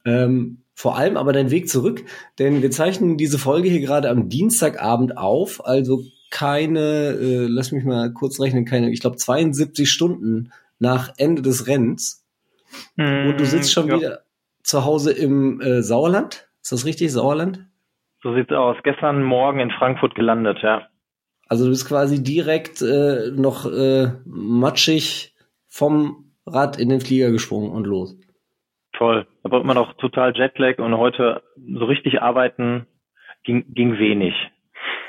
Ähm, 0.05 0.63
vor 0.75 0.97
allem 0.97 1.17
aber 1.17 1.33
dein 1.33 1.51
Weg 1.51 1.69
zurück, 1.69 2.05
denn 2.39 2.63
wir 2.63 2.71
zeichnen 2.71 3.17
diese 3.17 3.39
Folge 3.39 3.69
hier 3.69 3.81
gerade 3.81 4.11
am 4.11 4.29
Dienstagabend 4.29 5.17
auf, 5.17 5.65
also 5.65 6.03
keine, 6.37 7.17
äh, 7.19 7.47
lass 7.49 7.73
mich 7.73 7.85
mal 7.85 8.13
kurz 8.13 8.39
rechnen, 8.39 8.67
keine, 8.67 8.91
ich 8.91 9.01
glaube 9.01 9.17
72 9.17 9.91
Stunden 9.91 10.53
nach 10.79 11.15
Ende 11.17 11.41
des 11.41 11.67
Rennens. 11.67 12.27
Mm, 12.97 13.29
und 13.29 13.41
du 13.41 13.47
sitzt 13.47 13.73
schon 13.73 13.89
ja. 13.89 13.97
wieder 13.97 14.19
zu 14.63 14.85
Hause 14.85 15.13
im 15.13 15.63
äh, 15.63 15.81
Sauerland. 15.81 16.47
Ist 16.63 16.73
das 16.73 16.85
richtig, 16.85 17.11
Sauerland? 17.11 17.65
So 18.23 18.35
sieht's 18.35 18.53
aus. 18.53 18.77
Gestern 18.83 19.23
Morgen 19.23 19.61
in 19.61 19.71
Frankfurt 19.71 20.15
gelandet, 20.15 20.59
ja. 20.61 20.87
Also 21.49 21.65
du 21.65 21.71
bist 21.71 21.89
quasi 21.89 22.23
direkt 22.23 22.83
äh, 22.83 23.31
noch 23.35 23.65
äh, 23.65 24.09
matschig 24.27 25.35
vom 25.69 26.35
Rad 26.45 26.79
in 26.79 26.91
den 26.91 27.01
Flieger 27.01 27.31
gesprungen 27.31 27.71
und 27.71 27.87
los. 27.87 28.15
Toll. 28.93 29.27
Aber 29.43 29.63
immer 29.63 29.75
noch 29.75 29.95
total 29.95 30.37
Jetlag 30.37 30.81
und 30.81 30.99
heute 30.99 31.43
so 31.57 31.87
richtig 31.87 32.21
arbeiten 32.21 32.87
ging, 33.43 33.65
ging 33.73 33.99
wenig. 33.99 34.35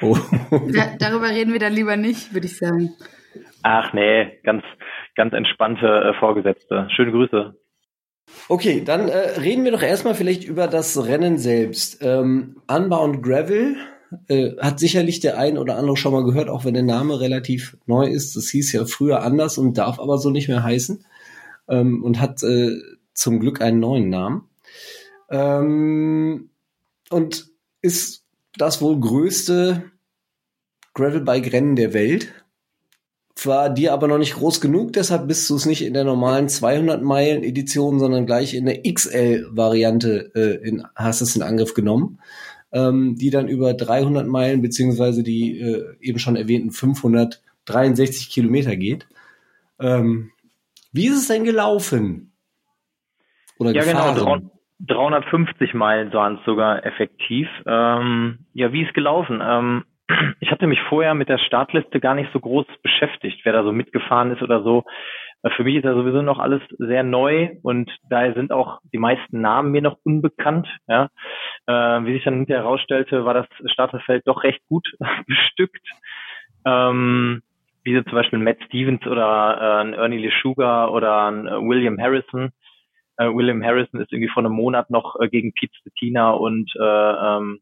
Oh. 0.01 0.18
da, 0.51 0.96
darüber 1.00 1.30
reden 1.30 1.54
wir 1.54 1.60
dann 1.60 1.74
lieber 1.74 1.96
nicht, 1.98 2.34
würde 2.34 2.48
ich 2.48 2.58
sagen. 2.58 2.94
Ach 3.63 3.94
nee, 3.94 4.39
ganz, 4.44 4.63
ganz 5.16 5.34
entspannte 5.34 5.88
äh, 5.88 6.20
Vorgesetzte. 6.20 6.88
Schöne 6.96 7.12
Grüße. 7.12 7.56
Okay, 8.50 8.84
dann 8.84 9.08
äh, 9.08 9.39
reden 9.39 9.63
wir 9.63 9.72
doch 9.72 9.82
erstmal 9.82 10.16
vielleicht 10.16 10.44
über 10.44 10.68
das 10.68 11.06
Rennen 11.06 11.38
selbst. 11.38 12.00
Ähm, 12.01 12.58
Unbound 12.68 13.24
Gravel 13.24 13.77
äh, 14.27 14.51
hat 14.60 14.80
sicherlich 14.80 15.20
der 15.20 15.38
ein 15.38 15.58
oder 15.58 15.77
andere 15.77 15.98
schon 15.98 16.13
mal 16.13 16.24
gehört, 16.24 16.50
auch 16.50 16.66
wenn 16.66 16.74
der 16.74 16.84
Name 16.84 17.20
relativ 17.20 17.77
neu 17.86 18.06
ist. 18.08 18.36
Das 18.36 18.50
hieß 18.50 18.72
ja 18.74 18.86
früher 18.86 19.24
anders 19.24 19.58
und 19.58 19.77
darf 19.77 20.00
aber 20.00 20.18
so 20.18 20.30
nicht 20.30 20.48
mehr 20.48 20.63
heißen 20.63 21.06
ähm, 21.70 22.04
und 22.04 22.20
hat 22.20 22.44
äh, 22.44 22.77
zum 23.13 23.39
Glück 23.39 23.62
einen 23.62 23.80
neuen 23.80 24.10
Namen. 24.10 24.44
Ähm, 25.30 26.50
und 27.10 27.48
ist 27.82 28.26
das 28.57 28.81
wohl 28.81 28.99
größte 28.99 29.91
Gravelbike-Rennen 30.93 31.75
der 31.75 31.93
Welt 31.93 32.33
war 33.45 33.69
dir 33.69 33.93
aber 33.93 34.07
noch 34.07 34.17
nicht 34.17 34.35
groß 34.35 34.61
genug, 34.61 34.93
deshalb 34.93 35.27
bist 35.27 35.49
du 35.49 35.55
es 35.55 35.65
nicht 35.65 35.83
in 35.83 35.93
der 35.93 36.03
normalen 36.03 36.49
200 36.49 37.03
Meilen 37.03 37.43
Edition, 37.43 37.99
sondern 37.99 38.25
gleich 38.25 38.53
in 38.53 38.65
der 38.65 38.81
XL 38.81 39.47
Variante 39.51 40.31
äh, 40.33 40.67
in, 40.67 40.83
hast 40.95 41.21
es 41.21 41.35
in 41.35 41.43
Angriff 41.43 41.73
genommen, 41.73 42.19
ähm, 42.71 43.15
die 43.15 43.29
dann 43.29 43.47
über 43.47 43.73
300 43.73 44.27
Meilen 44.27 44.61
beziehungsweise 44.61 45.23
die 45.23 45.59
äh, 45.59 45.95
eben 46.01 46.19
schon 46.19 46.35
erwähnten 46.35 46.71
563 46.71 48.29
Kilometer 48.29 48.75
geht. 48.75 49.07
Ähm, 49.79 50.31
wie 50.91 51.07
ist 51.07 51.17
es 51.17 51.27
denn 51.27 51.43
gelaufen? 51.43 52.33
Oder 53.59 53.71
ja, 53.71 53.83
genau, 53.83 54.13
gefahren? 54.13 54.41
genau. 54.41 54.56
350 54.79 55.74
Meilen 55.74 56.13
waren 56.13 56.36
es 56.36 56.46
sogar 56.46 56.86
effektiv. 56.86 57.50
Ähm, 57.65 58.39
ja, 58.53 58.72
wie 58.72 58.84
ist 58.84 58.93
gelaufen? 58.93 59.41
Ähm, 59.43 59.84
ich 60.39 60.51
hatte 60.51 60.67
mich 60.67 60.79
vorher 60.89 61.13
mit 61.13 61.29
der 61.29 61.39
Startliste 61.39 62.00
gar 62.00 62.15
nicht 62.15 62.31
so 62.31 62.39
groß 62.39 62.65
beschäftigt, 62.84 63.41
wer 63.43 63.53
da 63.53 63.63
so 63.63 63.72
mitgefahren 63.72 64.31
ist 64.31 64.41
oder 64.41 64.63
so. 64.63 64.84
Äh, 65.43 65.50
für 65.51 65.63
mich 65.63 65.75
ist 65.75 65.86
ja 65.86 65.93
sowieso 65.93 66.22
noch 66.22 66.39
alles 66.39 66.62
sehr 66.77 67.03
neu 67.03 67.50
und 67.63 67.91
daher 68.10 68.34
sind 68.34 68.51
auch 68.51 68.79
die 68.93 69.00
meisten 69.00 69.41
Namen 69.41 69.72
mir 69.72 69.81
noch 69.81 69.98
unbekannt. 70.03 70.67
Ja. 70.88 71.10
Äh, 71.65 72.05
wie 72.05 72.13
sich 72.13 72.24
dann 72.24 72.36
hinterher 72.36 72.63
herausstellte, 72.63 73.25
war 73.25 73.34
das 73.34 73.48
Starterfeld 73.65 74.27
doch 74.27 74.43
recht 74.43 74.62
gut 74.67 74.88
bestückt. 75.27 75.86
Ähm, 76.65 77.41
wie 77.84 77.96
so 77.96 78.03
zum 78.03 78.13
Beispiel 78.13 78.39
Matt 78.39 78.57
Stevens 78.65 79.05
oder 79.07 79.57
äh, 79.60 79.81
ein 79.81 79.93
Ernie 79.93 80.17
LeSugar 80.17 80.91
oder 80.91 81.27
ein 81.27 81.48
äh, 81.48 81.51
William 81.51 82.00
Harrison. 82.00 82.51
Äh, 83.17 83.33
William 83.33 83.63
Harrison 83.63 84.00
ist 84.00 84.12
irgendwie 84.12 84.31
vor 84.31 84.43
einem 84.43 84.53
Monat 84.53 84.89
noch 84.89 85.19
äh, 85.19 85.27
gegen 85.27 85.53
Pete 85.53 85.75
Stettina 85.79 86.31
und 86.31 86.71
äh, 86.79 86.83
ähm, 86.83 87.59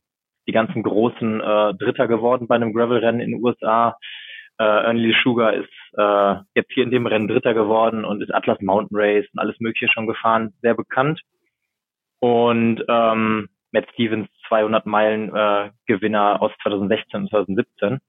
die 0.48 0.52
ganzen 0.52 0.84
großen 0.84 1.42
äh, 1.42 1.74
Dritter 1.76 2.08
geworden 2.08 2.48
bei 2.48 2.56
einem 2.56 2.74
Gravel-Rennen 2.74 3.22
in 3.22 3.32
den 3.32 3.44
USA. 3.44 3.98
Äh, 4.58 4.64
Ernie 4.64 5.16
Sugar 5.24 5.54
ist 5.54 5.70
äh, 5.98 6.36
jetzt 6.54 6.72
hier 6.74 6.84
in 6.84 6.92
dem 6.92 7.08
Rennen 7.08 7.28
Dritter 7.28 7.54
geworden 7.54 8.06
und 8.06 8.22
ist 8.22 8.34
Atlas 8.34 8.62
Mountain 8.62 8.98
Race 8.98 9.26
und 9.34 9.40
alles 9.40 9.60
Mögliche 9.60 9.92
schon 9.92 10.08
gefahren, 10.08 10.54
sehr 10.62 10.76
bekannt. 10.76 11.22
Und 12.20 12.84
ähm, 12.88 13.50
Matt 13.72 13.88
Stevens 13.94 14.30
200 14.48 14.86
Meilen 14.86 15.36
äh, 15.36 15.72
Gewinner 15.86 16.42
aus 16.42 16.52
2016 16.64 17.22
und 17.22 17.30
2017. 17.30 18.00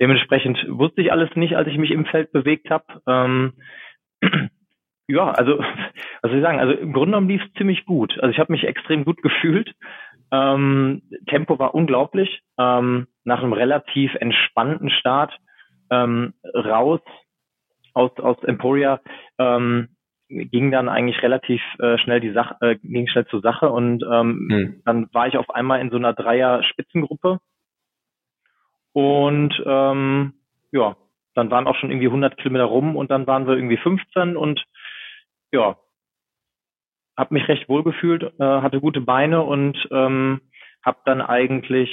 Dementsprechend 0.00 0.58
wusste 0.68 1.02
ich 1.02 1.12
alles 1.12 1.30
nicht, 1.36 1.56
als 1.56 1.68
ich 1.68 1.78
mich 1.78 1.92
im 1.92 2.06
Feld 2.06 2.32
bewegt 2.32 2.70
habe. 2.70 2.84
Ähm, 3.06 3.52
ja, 5.06 5.30
also 5.30 5.62
soll 6.30 6.38
ich 6.38 6.44
sagen, 6.44 6.60
also 6.60 6.72
im 6.72 6.92
Grunde 6.92 7.12
genommen 7.12 7.28
lief 7.28 7.42
es 7.44 7.52
ziemlich 7.54 7.84
gut. 7.84 8.18
Also 8.20 8.30
ich 8.30 8.38
habe 8.38 8.52
mich 8.52 8.64
extrem 8.64 9.04
gut 9.04 9.22
gefühlt. 9.22 9.74
Ähm, 10.30 11.02
Tempo 11.26 11.58
war 11.58 11.74
unglaublich. 11.74 12.42
Ähm, 12.58 13.08
nach 13.24 13.42
einem 13.42 13.52
relativ 13.52 14.14
entspannten 14.14 14.90
Start 14.90 15.36
ähm, 15.90 16.34
raus 16.54 17.00
aus, 17.94 18.10
aus 18.18 18.42
Emporia 18.44 19.00
ähm, 19.38 19.88
ging 20.28 20.70
dann 20.70 20.88
eigentlich 20.88 21.22
relativ 21.22 21.60
äh, 21.78 21.98
schnell 21.98 22.20
die 22.20 22.32
Sache, 22.32 22.56
äh, 22.60 22.76
ging 22.76 23.06
schnell 23.08 23.26
zur 23.26 23.42
Sache 23.42 23.70
und 23.70 24.02
ähm, 24.02 24.48
hm. 24.50 24.82
dann 24.84 25.08
war 25.12 25.26
ich 25.26 25.36
auf 25.36 25.50
einmal 25.50 25.80
in 25.80 25.90
so 25.90 25.96
einer 25.96 26.14
Dreier-Spitzengruppe 26.14 27.38
und 28.92 29.62
ähm, 29.66 30.34
ja, 30.70 30.96
dann 31.34 31.50
waren 31.50 31.66
auch 31.66 31.76
schon 31.76 31.90
irgendwie 31.90 32.06
100 32.06 32.36
Kilometer 32.38 32.64
rum 32.64 32.96
und 32.96 33.10
dann 33.10 33.26
waren 33.26 33.46
wir 33.46 33.54
irgendwie 33.54 33.76
15 33.76 34.36
und 34.36 34.64
ja, 35.52 35.76
habe 37.16 37.34
mich 37.34 37.48
recht 37.48 37.68
wohl 37.68 37.82
gefühlt, 37.82 38.22
äh, 38.22 38.44
hatte 38.44 38.80
gute 38.80 39.00
Beine 39.00 39.42
und 39.42 39.76
ähm, 39.90 40.40
habe 40.84 40.98
dann 41.04 41.20
eigentlich 41.20 41.90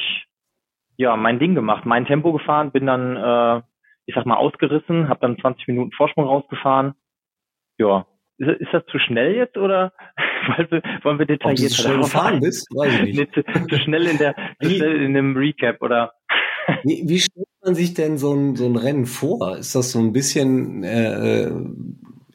ja 0.98 1.16
mein 1.16 1.40
Ding 1.40 1.56
gemacht, 1.56 1.86
mein 1.86 2.06
Tempo 2.06 2.34
gefahren, 2.34 2.72
bin 2.72 2.86
dann 2.86 3.16
äh, 3.16 3.62
ich 4.10 4.16
sag 4.16 4.26
mal 4.26 4.38
ausgerissen, 4.38 5.08
habe 5.08 5.20
dann 5.22 5.38
20 5.38 5.68
Minuten 5.68 5.92
Vorsprung 5.92 6.26
rausgefahren. 6.26 6.96
Ja, 7.78 8.08
ist, 8.40 8.60
ist 8.60 8.74
das 8.74 8.84
zu 8.88 8.98
schnell 8.98 9.36
jetzt 9.36 9.56
oder 9.56 9.94
wollen 11.04 11.20
wir 11.20 11.28
detailliert 11.28 11.72
du 11.72 11.76
schnell 11.76 11.98
gefahren 11.98 12.40
bist? 12.40 12.68
Weiß 12.74 12.92
ich 13.04 13.16
nicht. 13.16 13.34
zu, 13.36 13.44
zu, 13.44 13.78
schnell 13.78 14.08
in 14.08 14.18
der 14.18 14.36
zu 14.62 14.70
schnell 14.72 15.00
in 15.04 15.14
dem 15.14 15.38
Recap 15.38 15.84
oder 15.84 16.14
wie, 16.84 17.04
wie 17.08 17.20
stellt 17.20 17.48
man 17.64 17.76
sich 17.76 17.94
denn 17.94 18.18
so 18.18 18.34
ein, 18.34 18.56
so 18.56 18.66
ein 18.66 18.78
Rennen 18.78 19.06
vor? 19.06 19.58
Ist 19.58 19.76
das 19.76 19.92
so 19.92 20.00
ein 20.00 20.12
bisschen 20.12 20.84
äh, 20.84 21.52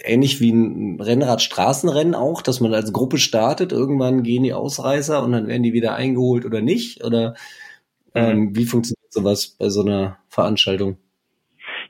ähnlich 0.02 0.40
wie 0.40 0.50
ein 0.52 1.00
Rennrad-Straßenrennen 1.00 2.14
auch, 2.14 2.42
dass 2.42 2.60
man 2.60 2.74
als 2.74 2.92
Gruppe 2.92 3.18
startet, 3.18 3.72
irgendwann 3.72 4.22
gehen 4.22 4.42
die 4.42 4.52
Ausreißer 4.52 5.22
und 5.22 5.32
dann 5.32 5.46
werden 5.46 5.62
die 5.62 5.72
wieder 5.72 5.94
eingeholt 5.94 6.44
oder 6.44 6.60
nicht? 6.60 7.04
Oder 7.04 7.34
ähm, 8.14 8.38
mhm. 8.38 8.56
wie 8.56 8.64
funktioniert 8.64 9.12
sowas 9.12 9.56
bei 9.58 9.68
so 9.68 9.82
einer 9.82 10.18
Veranstaltung? 10.28 10.98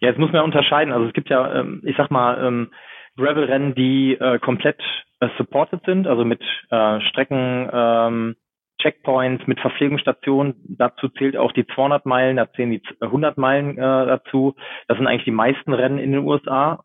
Ja, 0.01 0.09
jetzt 0.09 0.19
muss 0.19 0.29
man 0.29 0.37
ja 0.37 0.43
unterscheiden. 0.43 0.93
Also 0.93 1.07
es 1.07 1.13
gibt 1.13 1.31
ja, 1.31 1.61
ähm, 1.61 1.81
ich 1.85 1.97
sag 1.97 2.11
mal, 2.11 2.45
ähm, 2.45 2.71
Gravel-Rennen, 3.17 3.75
die 3.75 4.15
äh, 4.15 4.39
komplett 4.39 4.81
äh, 5.21 5.29
supported 5.39 5.81
sind, 5.87 6.07
also 6.07 6.25
mit 6.25 6.43
äh, 6.71 7.01
Strecken, 7.01 7.71
ähm, 7.73 8.37
Checkpoints, 8.81 9.47
mit 9.47 9.61
Verpflegungsstationen. 9.61 10.57
Dazu 10.77 11.09
zählt 11.09 11.37
auch 11.37 11.53
die 11.53 11.67
200 11.67 12.07
Meilen, 12.07 12.37
da 12.37 12.51
zählen 12.53 12.71
die 12.71 12.83
100 13.01 13.39
Meilen 13.39 13.79
äh, 13.79 13.81
dazu. 13.81 14.57
Das 14.89 14.99
sind 14.99 15.07
eigentlich 15.07 15.25
die 15.25 15.31
meisten 15.31 15.73
Rennen 15.73 15.99
in 15.99 16.13
den 16.13 16.27
USA. 16.27 16.85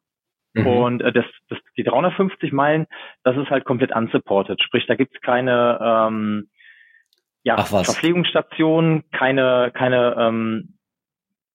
Mhm. 0.54 0.68
Und 0.68 1.02
äh, 1.02 1.12
das, 1.12 1.26
das, 1.50 1.60
die 1.78 1.84
350 1.84 2.52
Meilen, 2.52 2.88
das 3.24 3.38
ist 3.38 3.50
halt 3.50 3.66
komplett 3.66 3.96
unsupported. 3.96 4.62
Sprich, 4.62 4.86
da 4.88 4.96
gibt's 4.96 5.20
keine 5.22 5.80
ähm, 5.82 6.50
ja, 7.44 7.58
Verpflegungsstation, 7.64 9.04
keine, 9.12 9.72
keine 9.74 10.16
ähm, 10.18 10.76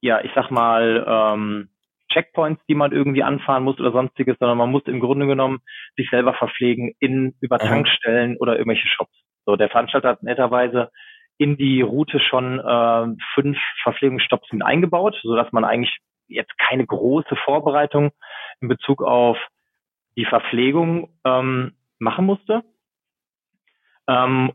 ja, 0.01 0.21
ich 0.23 0.31
sag 0.35 0.51
mal, 0.51 1.05
ähm, 1.07 1.69
Checkpoints, 2.13 2.63
die 2.69 2.75
man 2.75 2.93
irgendwie 2.93 3.23
anfahren 3.23 3.65
muss 3.65 3.79
oder 3.81 3.93
sonstiges, 3.93 4.37
sondern 4.39 4.59
man 4.59 4.71
muss 4.71 4.85
im 4.87 5.01
Grunde 5.01 5.27
genommen 5.27 5.61
sich 5.97 6.09
selber 6.11 6.35
verpflegen 6.35 6.95
in 7.01 7.35
über 7.41 7.59
Tankstellen 7.59 8.37
oder 8.37 8.57
irgendwelche 8.57 8.87
Shops. 8.87 9.15
So, 9.47 9.57
der 9.57 9.69
Veranstalter 9.69 10.11
hat 10.11 10.23
netterweise 10.23 10.91
in 11.39 11.57
die 11.57 11.81
Route 11.81 12.21
schon 12.21 12.61
äh, 12.61 13.07
fünf 13.35 13.59
Verpflegungsstopps 13.83 14.53
mit 14.53 14.65
eingebaut, 14.65 15.19
so 15.23 15.35
dass 15.35 15.51
man 15.53 15.65
eigentlich 15.65 15.99
jetzt 16.29 16.57
keine 16.59 16.87
große 16.87 17.37
Vorbereitung 17.45 18.11
in 18.61 18.69
Bezug 18.69 19.03
auf 19.03 19.39
die 20.17 20.25
Verpflegung 20.25 21.11
ähm, 21.25 21.73
machen 21.99 22.27
musste. 22.27 22.63
Ähm, 24.09 24.53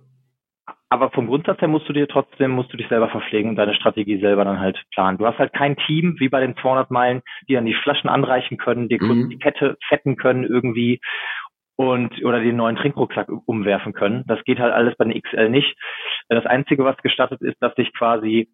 aber 0.89 1.11
vom 1.11 1.27
Grundsatz 1.27 1.61
her 1.61 1.67
musst 1.67 1.87
du 1.87 1.93
dir 1.93 2.07
trotzdem, 2.07 2.51
musst 2.51 2.73
du 2.73 2.77
dich 2.77 2.87
selber 2.87 3.09
verpflegen 3.09 3.51
und 3.51 3.55
deine 3.55 3.75
Strategie 3.75 4.19
selber 4.19 4.43
dann 4.43 4.59
halt 4.59 4.83
planen. 4.91 5.19
Du 5.19 5.25
hast 5.27 5.37
halt 5.37 5.53
kein 5.53 5.77
Team 5.77 6.15
wie 6.19 6.29
bei 6.29 6.39
den 6.39 6.57
200 6.57 6.89
Meilen, 6.89 7.21
die 7.47 7.53
dann 7.53 7.65
die 7.65 7.75
Flaschen 7.75 8.09
anreichen 8.09 8.57
können, 8.57 8.89
dir 8.89 9.01
mhm. 9.01 9.29
die 9.29 9.37
Kette 9.37 9.77
fetten 9.87 10.15
können 10.15 10.43
irgendwie 10.43 10.99
und 11.75 12.23
oder 12.23 12.39
den 12.41 12.55
neuen 12.55 12.75
Trinkrucksack 12.75 13.29
umwerfen 13.45 13.93
können. 13.93 14.23
Das 14.27 14.43
geht 14.43 14.59
halt 14.59 14.73
alles 14.73 14.95
bei 14.97 15.05
den 15.05 15.21
XL 15.21 15.49
nicht. 15.49 15.77
Das 16.27 16.45
Einzige, 16.45 16.83
was 16.83 16.97
gestattet 16.97 17.41
ist, 17.41 17.61
dass 17.61 17.75
sich 17.75 17.93
quasi 17.93 18.49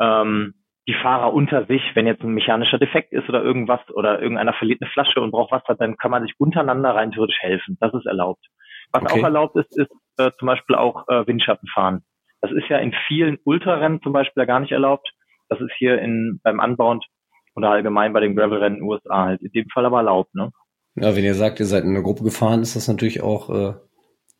ähm, 0.00 0.54
die 0.86 0.94
Fahrer 0.94 1.32
unter 1.32 1.66
sich, 1.66 1.82
wenn 1.94 2.06
jetzt 2.06 2.22
ein 2.22 2.34
mechanischer 2.34 2.78
Defekt 2.78 3.12
ist 3.12 3.28
oder 3.28 3.42
irgendwas 3.42 3.80
oder 3.94 4.20
irgendeiner 4.20 4.52
verliert 4.52 4.82
eine 4.82 4.90
Flasche 4.90 5.20
und 5.20 5.30
braucht 5.30 5.50
Wasser, 5.52 5.74
dann 5.74 5.96
kann 5.96 6.10
man 6.10 6.22
sich 6.22 6.34
untereinander 6.38 6.94
rein 6.94 7.10
theoretisch 7.10 7.40
helfen. 7.40 7.78
Das 7.80 7.94
ist 7.94 8.06
erlaubt. 8.06 8.44
Was 8.92 9.02
okay. 9.02 9.20
auch 9.20 9.24
erlaubt 9.24 9.56
ist, 9.56 9.78
ist 9.78 9.90
äh, 10.18 10.30
zum 10.38 10.46
Beispiel 10.46 10.76
auch 10.76 11.08
äh, 11.08 11.26
Windschatten 11.26 11.68
fahren. 11.68 12.04
Das 12.42 12.52
ist 12.52 12.68
ja 12.68 12.78
in 12.78 12.94
vielen 13.08 13.38
Ultrarennen 13.44 14.02
zum 14.02 14.12
Beispiel 14.12 14.42
ja 14.42 14.44
gar 14.44 14.60
nicht 14.60 14.72
erlaubt. 14.72 15.10
Das 15.48 15.60
ist 15.60 15.72
hier 15.78 15.98
in 16.00 16.40
beim 16.42 16.60
Anbound 16.60 17.06
oder 17.56 17.70
allgemein 17.70 18.12
bei 18.12 18.20
den 18.20 18.36
Gravelrennen 18.36 18.78
in 18.78 18.84
den 18.84 18.90
USA 18.90 19.24
halt 19.24 19.42
in 19.42 19.52
dem 19.52 19.68
Fall 19.72 19.86
aber 19.86 19.98
erlaubt, 19.98 20.34
ne? 20.34 20.50
Ja, 20.96 21.16
wenn 21.16 21.24
ihr 21.24 21.34
sagt, 21.34 21.58
ihr 21.58 21.66
seid 21.66 21.84
in 21.84 21.90
einer 21.90 22.02
Gruppe 22.02 22.22
gefahren, 22.22 22.62
ist 22.62 22.76
das 22.76 22.86
natürlich 22.86 23.22
auch 23.22 23.50
äh, 23.50 23.74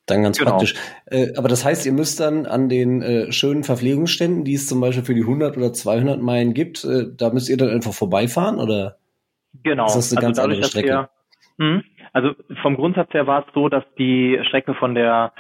dann 0.06 0.22
ganz 0.22 0.38
genau. 0.38 0.52
praktisch. 0.52 0.74
Äh, 1.06 1.28
aber 1.36 1.48
das 1.48 1.64
heißt, 1.64 1.86
ihr 1.86 1.92
müsst 1.92 2.20
dann 2.20 2.46
an 2.46 2.68
den 2.68 3.02
äh, 3.02 3.32
schönen 3.32 3.64
Verpflegungsständen, 3.64 4.44
die 4.44 4.54
es 4.54 4.66
zum 4.66 4.80
Beispiel 4.80 5.04
für 5.04 5.14
die 5.14 5.22
100 5.22 5.56
oder 5.56 5.72
200 5.72 6.20
Meilen 6.20 6.54
gibt, 6.54 6.84
äh, 6.84 7.06
da 7.16 7.30
müsst 7.30 7.48
ihr 7.48 7.56
dann 7.56 7.70
einfach 7.70 7.92
vorbeifahren 7.92 8.58
oder? 8.58 8.98
Genau. 9.62 9.86
Ist 9.86 9.96
das 9.96 10.12
eine 10.12 10.18
also 10.18 10.26
ganz 10.26 10.36
dadurch, 10.36 10.56
andere 10.56 10.68
Strecke? 10.68 11.08
Wir, 11.56 11.66
mh, 11.66 11.82
also 12.12 12.30
vom 12.62 12.76
Grundsatz 12.76 13.12
her 13.12 13.26
war 13.26 13.46
es 13.46 13.54
so, 13.54 13.68
dass 13.68 13.84
die 13.98 14.38
Strecke 14.46 14.74
von 14.74 14.94
der 14.94 15.32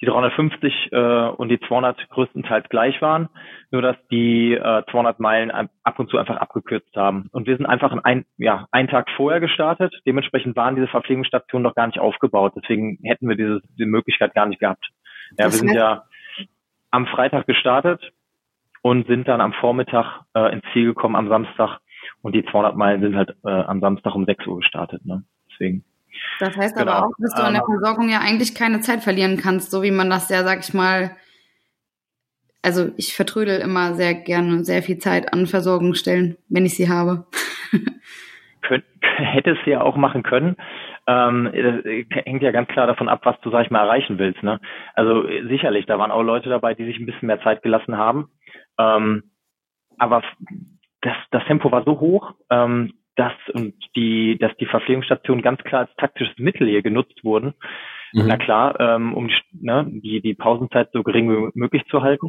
die 0.00 0.06
350 0.06 0.92
äh, 0.92 0.96
und 1.28 1.48
die 1.50 1.60
200 1.60 2.08
größtenteils 2.08 2.68
gleich 2.70 3.00
waren, 3.02 3.28
nur 3.70 3.82
dass 3.82 3.96
die 4.10 4.54
äh, 4.54 4.82
200 4.90 5.20
Meilen 5.20 5.50
ab 5.50 5.98
und 5.98 6.08
zu 6.10 6.16
einfach 6.16 6.36
abgekürzt 6.36 6.96
haben. 6.96 7.28
Und 7.32 7.46
wir 7.46 7.56
sind 7.56 7.66
einfach 7.66 7.92
ein, 8.02 8.24
ja, 8.38 8.66
einen 8.70 8.88
Tag 8.88 9.10
vorher 9.16 9.40
gestartet. 9.40 9.94
Dementsprechend 10.06 10.56
waren 10.56 10.74
diese 10.74 10.88
Verpflegungsstationen 10.88 11.62
noch 11.62 11.74
gar 11.74 11.86
nicht 11.86 11.98
aufgebaut. 11.98 12.54
Deswegen 12.56 12.98
hätten 13.02 13.28
wir 13.28 13.36
diese, 13.36 13.60
diese 13.76 13.88
Möglichkeit 13.88 14.34
gar 14.34 14.46
nicht 14.46 14.60
gehabt. 14.60 14.88
Ja, 15.38 15.46
wir 15.46 15.50
sind 15.52 15.72
ja 15.72 16.04
am 16.90 17.06
Freitag 17.06 17.46
gestartet 17.46 18.12
und 18.82 19.06
sind 19.06 19.28
dann 19.28 19.40
am 19.40 19.52
Vormittag 19.52 20.22
äh, 20.34 20.52
ins 20.52 20.64
Ziel 20.72 20.86
gekommen 20.86 21.16
am 21.16 21.28
Samstag. 21.28 21.78
Und 22.22 22.34
die 22.34 22.44
200 22.44 22.74
Meilen 22.74 23.02
sind 23.02 23.16
halt 23.16 23.36
äh, 23.44 23.50
am 23.50 23.80
Samstag 23.80 24.14
um 24.14 24.24
6 24.24 24.46
Uhr 24.46 24.56
gestartet. 24.60 25.04
Ne? 25.04 25.24
Deswegen. 25.50 25.84
Das 26.38 26.56
heißt 26.56 26.76
genau. 26.76 26.92
aber 26.92 27.06
auch, 27.06 27.12
dass 27.18 27.34
du 27.34 27.42
an 27.42 27.54
der 27.54 27.62
ähm, 27.62 27.78
Versorgung 27.78 28.08
ja 28.08 28.20
eigentlich 28.20 28.54
keine 28.54 28.80
Zeit 28.80 29.02
verlieren 29.02 29.36
kannst, 29.36 29.70
so 29.70 29.82
wie 29.82 29.90
man 29.90 30.10
das 30.10 30.28
ja, 30.30 30.42
sag 30.42 30.60
ich 30.60 30.74
mal, 30.74 31.16
also 32.62 32.90
ich 32.96 33.14
vertrödel 33.14 33.60
immer 33.60 33.94
sehr 33.94 34.14
gerne 34.14 34.64
sehr 34.64 34.82
viel 34.82 34.98
Zeit 34.98 35.32
an 35.32 35.46
Versorgungsstellen, 35.46 36.36
wenn 36.48 36.66
ich 36.66 36.76
sie 36.76 36.88
habe. 36.88 37.26
Könnt, 38.62 38.84
hätte 39.00 39.50
es 39.52 39.66
ja 39.66 39.80
auch 39.80 39.96
machen 39.96 40.22
können. 40.22 40.56
Ähm, 41.06 41.50
das 41.52 41.84
hängt 42.24 42.42
ja 42.42 42.50
ganz 42.50 42.68
klar 42.68 42.86
davon 42.86 43.08
ab, 43.08 43.20
was 43.24 43.40
du, 43.40 43.50
sag 43.50 43.64
ich 43.64 43.70
mal, 43.70 43.84
erreichen 43.84 44.18
willst. 44.18 44.42
Ne? 44.42 44.60
Also 44.94 45.26
sicherlich, 45.48 45.86
da 45.86 45.98
waren 45.98 46.10
auch 46.10 46.22
Leute 46.22 46.48
dabei, 46.48 46.74
die 46.74 46.84
sich 46.84 46.98
ein 46.98 47.06
bisschen 47.06 47.26
mehr 47.26 47.42
Zeit 47.42 47.62
gelassen 47.62 47.96
haben. 47.96 48.28
Ähm, 48.78 49.24
aber 49.98 50.22
das, 51.00 51.16
das 51.30 51.44
Tempo 51.46 51.72
war 51.72 51.84
so 51.84 51.98
hoch, 52.00 52.34
ähm, 52.50 52.92
dass 53.16 53.32
und 53.52 53.74
die, 53.96 54.38
dass 54.38 54.56
die 54.56 54.66
Verpflegungsstationen 54.66 55.42
ganz 55.42 55.62
klar 55.62 55.82
als 55.82 55.94
taktisches 55.96 56.36
Mittel 56.38 56.68
hier 56.68 56.82
genutzt 56.82 57.24
wurden. 57.24 57.54
Mhm. 58.12 58.26
Na 58.26 58.36
klar, 58.36 58.78
ähm, 58.80 59.14
um 59.14 59.28
die, 59.28 59.34
ne, 59.60 59.86
die, 59.88 60.20
die 60.20 60.34
Pausenzeit 60.34 60.90
so 60.92 61.02
gering 61.02 61.30
wie 61.30 61.50
möglich 61.54 61.84
zu 61.90 62.02
halten. 62.02 62.28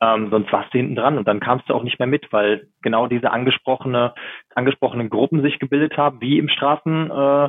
Ähm, 0.00 0.28
sonst 0.30 0.52
warst 0.52 0.74
du 0.74 0.78
hinten 0.78 0.96
dran 0.96 1.18
und 1.18 1.28
dann 1.28 1.40
kamst 1.40 1.68
du 1.68 1.74
auch 1.74 1.84
nicht 1.84 1.98
mehr 1.98 2.08
mit, 2.08 2.32
weil 2.32 2.68
genau 2.82 3.06
diese 3.06 3.30
angesprochene, 3.30 4.12
angesprochenen 4.54 5.08
Gruppen 5.08 5.42
sich 5.42 5.58
gebildet 5.58 5.96
haben, 5.96 6.20
wie 6.20 6.38
im 6.38 6.48
Straßen, 6.48 7.10
äh, 7.10 7.48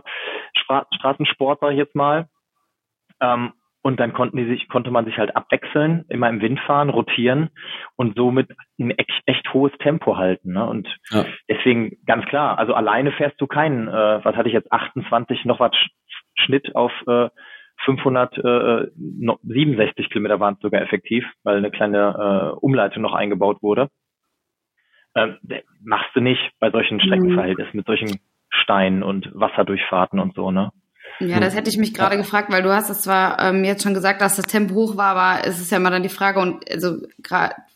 Stra 0.57 0.85
Straßensport, 0.95 1.59
sag 1.59 1.71
ich 1.71 1.77
jetzt 1.77 1.95
mal. 1.95 2.27
Ähm, 3.19 3.53
und 3.85 3.99
dann 3.99 4.13
konnten 4.13 4.37
die 4.37 4.47
sich, 4.47 4.67
konnte 4.67 4.89
man 4.89 5.05
sich 5.05 5.19
halt 5.19 5.35
abwechseln, 5.35 6.05
immer 6.09 6.27
im 6.27 6.41
Wind 6.41 6.59
fahren, 6.61 6.89
rotieren 6.89 7.51
und 7.95 8.17
somit 8.17 8.49
ein 8.79 8.89
echt, 8.89 9.21
echt 9.27 9.53
hohes 9.53 9.73
Tempo 9.77 10.17
halten. 10.17 10.53
Ne? 10.53 10.65
Und 10.65 10.87
ja. 11.11 11.23
deswegen 11.47 11.95
ganz 12.07 12.25
klar, 12.25 12.57
also 12.57 12.73
alleine 12.73 13.11
fährst 13.11 13.39
du 13.39 13.45
keinen, 13.45 13.87
äh, 13.87 14.25
was 14.25 14.35
hatte 14.35 14.47
ich 14.47 14.55
jetzt, 14.55 14.71
28 14.71 15.45
noch 15.45 15.59
was 15.59 15.69
Schnitt 16.33 16.75
auf 16.75 16.91
äh, 17.05 17.29
567 17.85 20.09
Kilometer 20.09 20.39
waren 20.39 20.55
es 20.55 20.61
sogar 20.61 20.81
effektiv, 20.81 21.23
weil 21.43 21.57
eine 21.57 21.69
kleine 21.69 22.53
äh, 22.55 22.57
Umleitung 22.57 23.03
noch 23.03 23.13
eingebaut 23.13 23.61
wurde. 23.61 23.91
Ähm, 25.13 25.37
machst 25.83 26.09
du 26.15 26.21
nicht 26.21 26.53
bei 26.59 26.71
solchen 26.71 26.99
Streckenverhältnissen 26.99 27.77
mit 27.77 27.85
solchen 27.85 28.19
Steinen 28.49 29.03
und 29.03 29.29
Wasserdurchfahrten 29.35 30.19
und 30.19 30.33
so, 30.33 30.49
ne? 30.49 30.71
Ja, 31.19 31.39
das 31.39 31.55
hätte 31.55 31.69
ich 31.69 31.77
mich 31.77 31.93
gerade 31.93 32.17
gefragt, 32.17 32.51
weil 32.51 32.63
du 32.63 32.73
hast 32.73 32.89
es 32.89 33.01
zwar 33.01 33.39
ähm, 33.39 33.63
jetzt 33.63 33.83
schon 33.83 33.93
gesagt, 33.93 34.21
dass 34.21 34.35
das 34.35 34.45
Tempo 34.45 34.75
hoch 34.75 34.97
war, 34.97 35.15
aber 35.15 35.47
es 35.47 35.59
ist 35.59 35.71
ja 35.71 35.77
immer 35.77 35.89
dann 35.89 36.03
die 36.03 36.09
Frage 36.09 36.39
und 36.39 36.69
also 36.69 36.97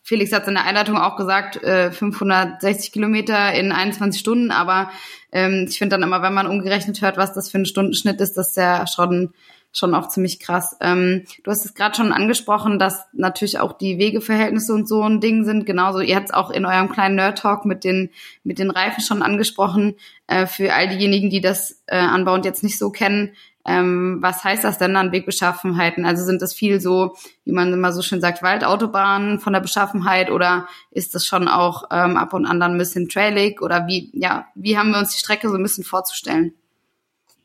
Felix 0.03 0.33
hat 0.33 0.41
es 0.43 0.47
in 0.47 0.55
der 0.55 0.65
Einleitung 0.65 0.97
auch 0.97 1.15
gesagt, 1.15 1.61
äh, 1.63 1.91
560 1.91 2.91
Kilometer 2.91 3.53
in 3.53 3.71
21 3.71 4.19
Stunden, 4.19 4.51
aber 4.51 4.91
ähm, 5.31 5.67
ich 5.69 5.77
finde 5.77 5.95
dann 5.95 6.03
immer, 6.03 6.21
wenn 6.21 6.33
man 6.33 6.47
umgerechnet 6.47 7.01
hört, 7.01 7.17
was 7.17 7.33
das 7.33 7.49
für 7.49 7.59
ein 7.59 7.65
Stundenschnitt 7.65 8.19
ist, 8.19 8.35
das 8.35 8.49
ist 8.49 8.57
ja 8.57 8.87
schon 8.87 9.33
schon 9.71 9.93
auch 9.93 10.07
ziemlich 10.07 10.39
krass. 10.39 10.75
Ähm, 10.81 11.25
du 11.43 11.51
hast 11.51 11.65
es 11.65 11.73
gerade 11.73 11.95
schon 11.95 12.11
angesprochen, 12.11 12.79
dass 12.79 13.05
natürlich 13.13 13.59
auch 13.59 13.73
die 13.73 13.99
Wegeverhältnisse 13.99 14.73
und 14.73 14.87
so 14.87 15.03
ein 15.03 15.21
Ding 15.21 15.43
sind. 15.43 15.65
Genauso, 15.65 15.99
ihr 15.99 16.15
habt 16.15 16.29
es 16.29 16.33
auch 16.33 16.49
in 16.49 16.65
eurem 16.65 16.89
kleinen 16.89 17.15
Nerd-Talk 17.15 17.65
mit 17.65 17.83
den, 17.83 18.09
mit 18.43 18.59
den 18.59 18.71
Reifen 18.71 19.03
schon 19.03 19.21
angesprochen. 19.21 19.95
Äh, 20.27 20.47
für 20.47 20.73
all 20.73 20.87
diejenigen, 20.87 21.29
die 21.29 21.41
das 21.41 21.83
äh, 21.87 21.97
anbauend 21.97 22.45
jetzt 22.45 22.63
nicht 22.63 22.79
so 22.79 22.89
kennen, 22.89 23.33
ähm, 23.65 24.17
was 24.21 24.43
heißt 24.43 24.63
das 24.63 24.79
denn 24.79 24.95
an 24.95 25.11
Wegbeschaffenheiten? 25.11 26.05
Also 26.05 26.23
sind 26.23 26.41
das 26.41 26.53
viel 26.53 26.79
so, 26.79 27.15
wie 27.45 27.51
man 27.51 27.71
immer 27.71 27.91
so 27.91 28.01
schön 28.01 28.21
sagt, 28.21 28.41
Waldautobahnen 28.41 29.39
von 29.39 29.53
der 29.53 29.59
Beschaffenheit 29.59 30.31
oder 30.31 30.67
ist 30.91 31.13
das 31.13 31.25
schon 31.25 31.47
auch 31.47 31.83
ähm, 31.91 32.17
ab 32.17 32.33
und 32.33 32.45
an 32.45 32.59
dann 32.59 32.71
ein 32.73 32.77
bisschen 32.77 33.09
trailig 33.09 33.61
oder 33.61 33.85
wie, 33.85 34.09
ja, 34.13 34.47
wie 34.55 34.77
haben 34.77 34.91
wir 34.91 34.97
uns 34.97 35.11
die 35.11 35.19
Strecke 35.19 35.49
so 35.49 35.55
ein 35.55 35.61
bisschen 35.61 35.83
vorzustellen? 35.83 36.53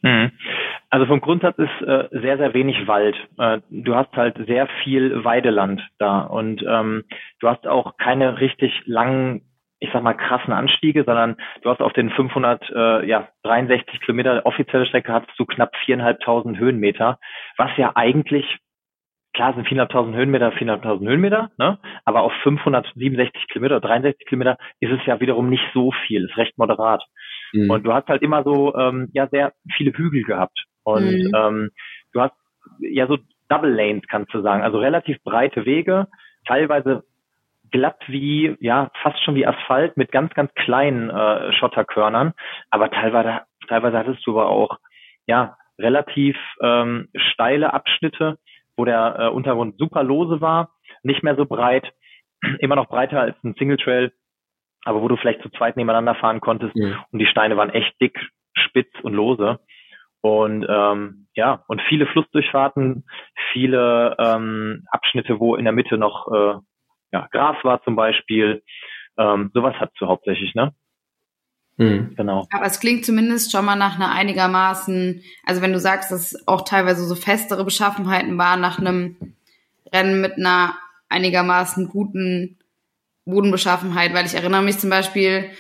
Mhm. 0.02 0.32
Also 0.94 1.06
vom 1.06 1.20
Grundsatz 1.20 1.58
ist 1.58 1.88
äh, 1.88 2.08
sehr, 2.12 2.38
sehr 2.38 2.54
wenig 2.54 2.86
Wald. 2.86 3.16
Äh, 3.36 3.58
du 3.68 3.96
hast 3.96 4.12
halt 4.12 4.36
sehr 4.46 4.68
viel 4.84 5.24
Weideland 5.24 5.82
da 5.98 6.20
und 6.20 6.64
ähm, 6.64 7.02
du 7.40 7.48
hast 7.48 7.66
auch 7.66 7.96
keine 7.96 8.38
richtig 8.38 8.72
langen, 8.84 9.42
ich 9.80 9.90
sag 9.92 10.04
mal 10.04 10.14
krassen 10.14 10.52
Anstiege, 10.52 11.02
sondern 11.02 11.34
du 11.62 11.70
hast 11.70 11.80
auf 11.80 11.92
den 11.94 12.10
500, 12.10 12.70
äh, 12.70 13.08
ja 13.08 13.26
63 13.42 14.02
Kilometer 14.02 14.46
offizielle 14.46 14.86
Strecke 14.86 15.12
hast 15.12 15.26
du 15.36 15.46
knapp 15.46 15.74
viereinhalbtausend 15.84 16.60
Höhenmeter, 16.60 17.18
was 17.56 17.70
ja 17.76 17.90
eigentlich 17.96 18.46
klar 19.32 19.52
sind 19.54 19.66
4.500 19.66 20.14
Höhenmeter, 20.14 20.52
4.500 20.52 21.00
Höhenmeter, 21.00 21.50
ne? 21.58 21.80
aber 22.04 22.22
auf 22.22 22.32
567 22.44 23.48
Kilometer, 23.48 23.80
63 23.80 24.28
Kilometer 24.28 24.58
ist 24.78 24.92
es 24.92 25.04
ja 25.06 25.18
wiederum 25.18 25.50
nicht 25.50 25.64
so 25.74 25.90
viel, 26.06 26.26
ist 26.26 26.36
recht 26.36 26.56
moderat. 26.56 27.02
Mhm. 27.52 27.68
Und 27.68 27.82
du 27.84 27.92
hast 27.92 28.06
halt 28.06 28.22
immer 28.22 28.44
so 28.44 28.76
ähm, 28.76 29.08
ja 29.12 29.26
sehr 29.26 29.54
viele 29.76 29.92
Hügel 29.92 30.22
gehabt. 30.22 30.64
Und 30.84 31.24
mhm. 31.24 31.32
ähm, 31.34 31.70
du 32.12 32.20
hast 32.20 32.34
ja 32.78 33.06
so 33.06 33.18
Double 33.48 33.70
Lanes, 33.70 34.04
kannst 34.08 34.32
du 34.32 34.40
sagen, 34.40 34.62
also 34.62 34.78
relativ 34.78 35.22
breite 35.22 35.66
Wege, 35.66 36.06
teilweise 36.46 37.04
glatt 37.70 38.00
wie, 38.06 38.56
ja, 38.60 38.90
fast 39.02 39.22
schon 39.24 39.34
wie 39.34 39.46
Asphalt 39.46 39.96
mit 39.96 40.12
ganz, 40.12 40.32
ganz 40.34 40.52
kleinen 40.54 41.10
äh, 41.10 41.52
Schotterkörnern, 41.54 42.32
aber 42.70 42.90
teilweise, 42.90 43.40
teilweise 43.68 43.98
hattest 43.98 44.24
du 44.26 44.38
aber 44.38 44.48
auch, 44.48 44.78
ja, 45.26 45.56
relativ 45.78 46.36
ähm, 46.62 47.08
steile 47.16 47.72
Abschnitte, 47.72 48.38
wo 48.76 48.84
der 48.84 49.16
äh, 49.18 49.28
Untergrund 49.28 49.76
super 49.78 50.04
lose 50.04 50.40
war, 50.40 50.70
nicht 51.02 51.22
mehr 51.22 51.36
so 51.36 51.46
breit, 51.46 51.92
immer 52.60 52.76
noch 52.76 52.88
breiter 52.88 53.20
als 53.20 53.36
ein 53.42 53.54
Single 53.54 53.78
Trail, 53.78 54.12
aber 54.84 55.02
wo 55.02 55.08
du 55.08 55.16
vielleicht 55.16 55.42
zu 55.42 55.48
zweit 55.50 55.76
nebeneinander 55.76 56.14
fahren 56.14 56.40
konntest 56.40 56.76
mhm. 56.76 56.96
und 57.10 57.18
die 57.18 57.26
Steine 57.26 57.56
waren 57.56 57.70
echt 57.70 58.00
dick, 58.00 58.18
spitz 58.54 58.92
und 59.02 59.14
lose. 59.14 59.58
Und 60.24 60.64
ähm, 60.66 61.26
ja, 61.34 61.62
und 61.66 61.82
viele 61.86 62.06
Flussdurchfahrten, 62.06 63.04
viele 63.52 64.16
ähm, 64.18 64.86
Abschnitte, 64.90 65.38
wo 65.38 65.54
in 65.54 65.64
der 65.64 65.74
Mitte 65.74 65.98
noch 65.98 66.32
äh, 66.32 66.54
ja, 67.12 67.28
Gras 67.30 67.56
war 67.62 67.82
zum 67.82 67.94
Beispiel. 67.94 68.62
Ähm, 69.18 69.50
sowas 69.52 69.74
hat 69.74 69.92
du 69.98 70.06
hauptsächlich, 70.06 70.54
ne? 70.54 70.72
Mhm. 71.76 72.14
Genau. 72.16 72.46
Aber 72.54 72.64
es 72.64 72.80
klingt 72.80 73.04
zumindest 73.04 73.52
schon 73.52 73.66
mal 73.66 73.76
nach 73.76 73.96
einer 73.96 74.12
einigermaßen, 74.12 75.22
also 75.44 75.60
wenn 75.60 75.74
du 75.74 75.78
sagst, 75.78 76.10
dass 76.10 76.32
es 76.32 76.48
auch 76.48 76.62
teilweise 76.62 77.04
so 77.04 77.16
festere 77.16 77.62
Beschaffenheiten 77.62 78.38
waren, 78.38 78.62
nach 78.62 78.78
einem 78.78 79.34
Rennen 79.92 80.22
mit 80.22 80.38
einer 80.38 80.74
einigermaßen 81.10 81.90
guten 81.90 82.58
Bodenbeschaffenheit, 83.26 84.14
weil 84.14 84.24
ich 84.24 84.34
erinnere 84.34 84.62
mich 84.62 84.78
zum 84.78 84.88
Beispiel, 84.88 85.50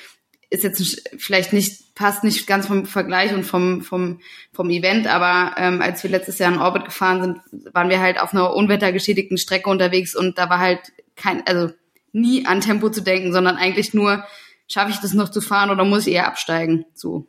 ist 0.54 0.64
jetzt 0.64 1.10
vielleicht 1.18 1.52
nicht, 1.52 1.94
passt 1.94 2.24
nicht 2.24 2.46
ganz 2.46 2.66
vom 2.66 2.86
Vergleich 2.86 3.34
und 3.34 3.44
vom, 3.44 3.82
vom, 3.82 4.20
vom 4.52 4.70
Event, 4.70 5.06
aber 5.06 5.56
ähm, 5.58 5.82
als 5.82 6.02
wir 6.02 6.10
letztes 6.10 6.38
Jahr 6.38 6.52
in 6.52 6.60
Orbit 6.60 6.84
gefahren 6.86 7.20
sind, 7.50 7.74
waren 7.74 7.90
wir 7.90 8.00
halt 8.00 8.20
auf 8.20 8.32
einer 8.32 8.54
unwettergeschädigten 8.54 9.36
Strecke 9.36 9.68
unterwegs 9.68 10.14
und 10.16 10.38
da 10.38 10.48
war 10.48 10.60
halt 10.60 10.80
kein, 11.16 11.46
also 11.46 11.72
nie 12.12 12.46
an 12.46 12.60
Tempo 12.60 12.88
zu 12.90 13.02
denken, 13.02 13.32
sondern 13.32 13.56
eigentlich 13.56 13.92
nur, 13.92 14.24
schaffe 14.70 14.90
ich 14.90 15.00
das 15.00 15.14
noch 15.14 15.28
zu 15.28 15.40
fahren 15.40 15.70
oder 15.70 15.84
muss 15.84 16.06
ich 16.06 16.14
eher 16.14 16.28
absteigen? 16.28 16.86
So. 16.94 17.26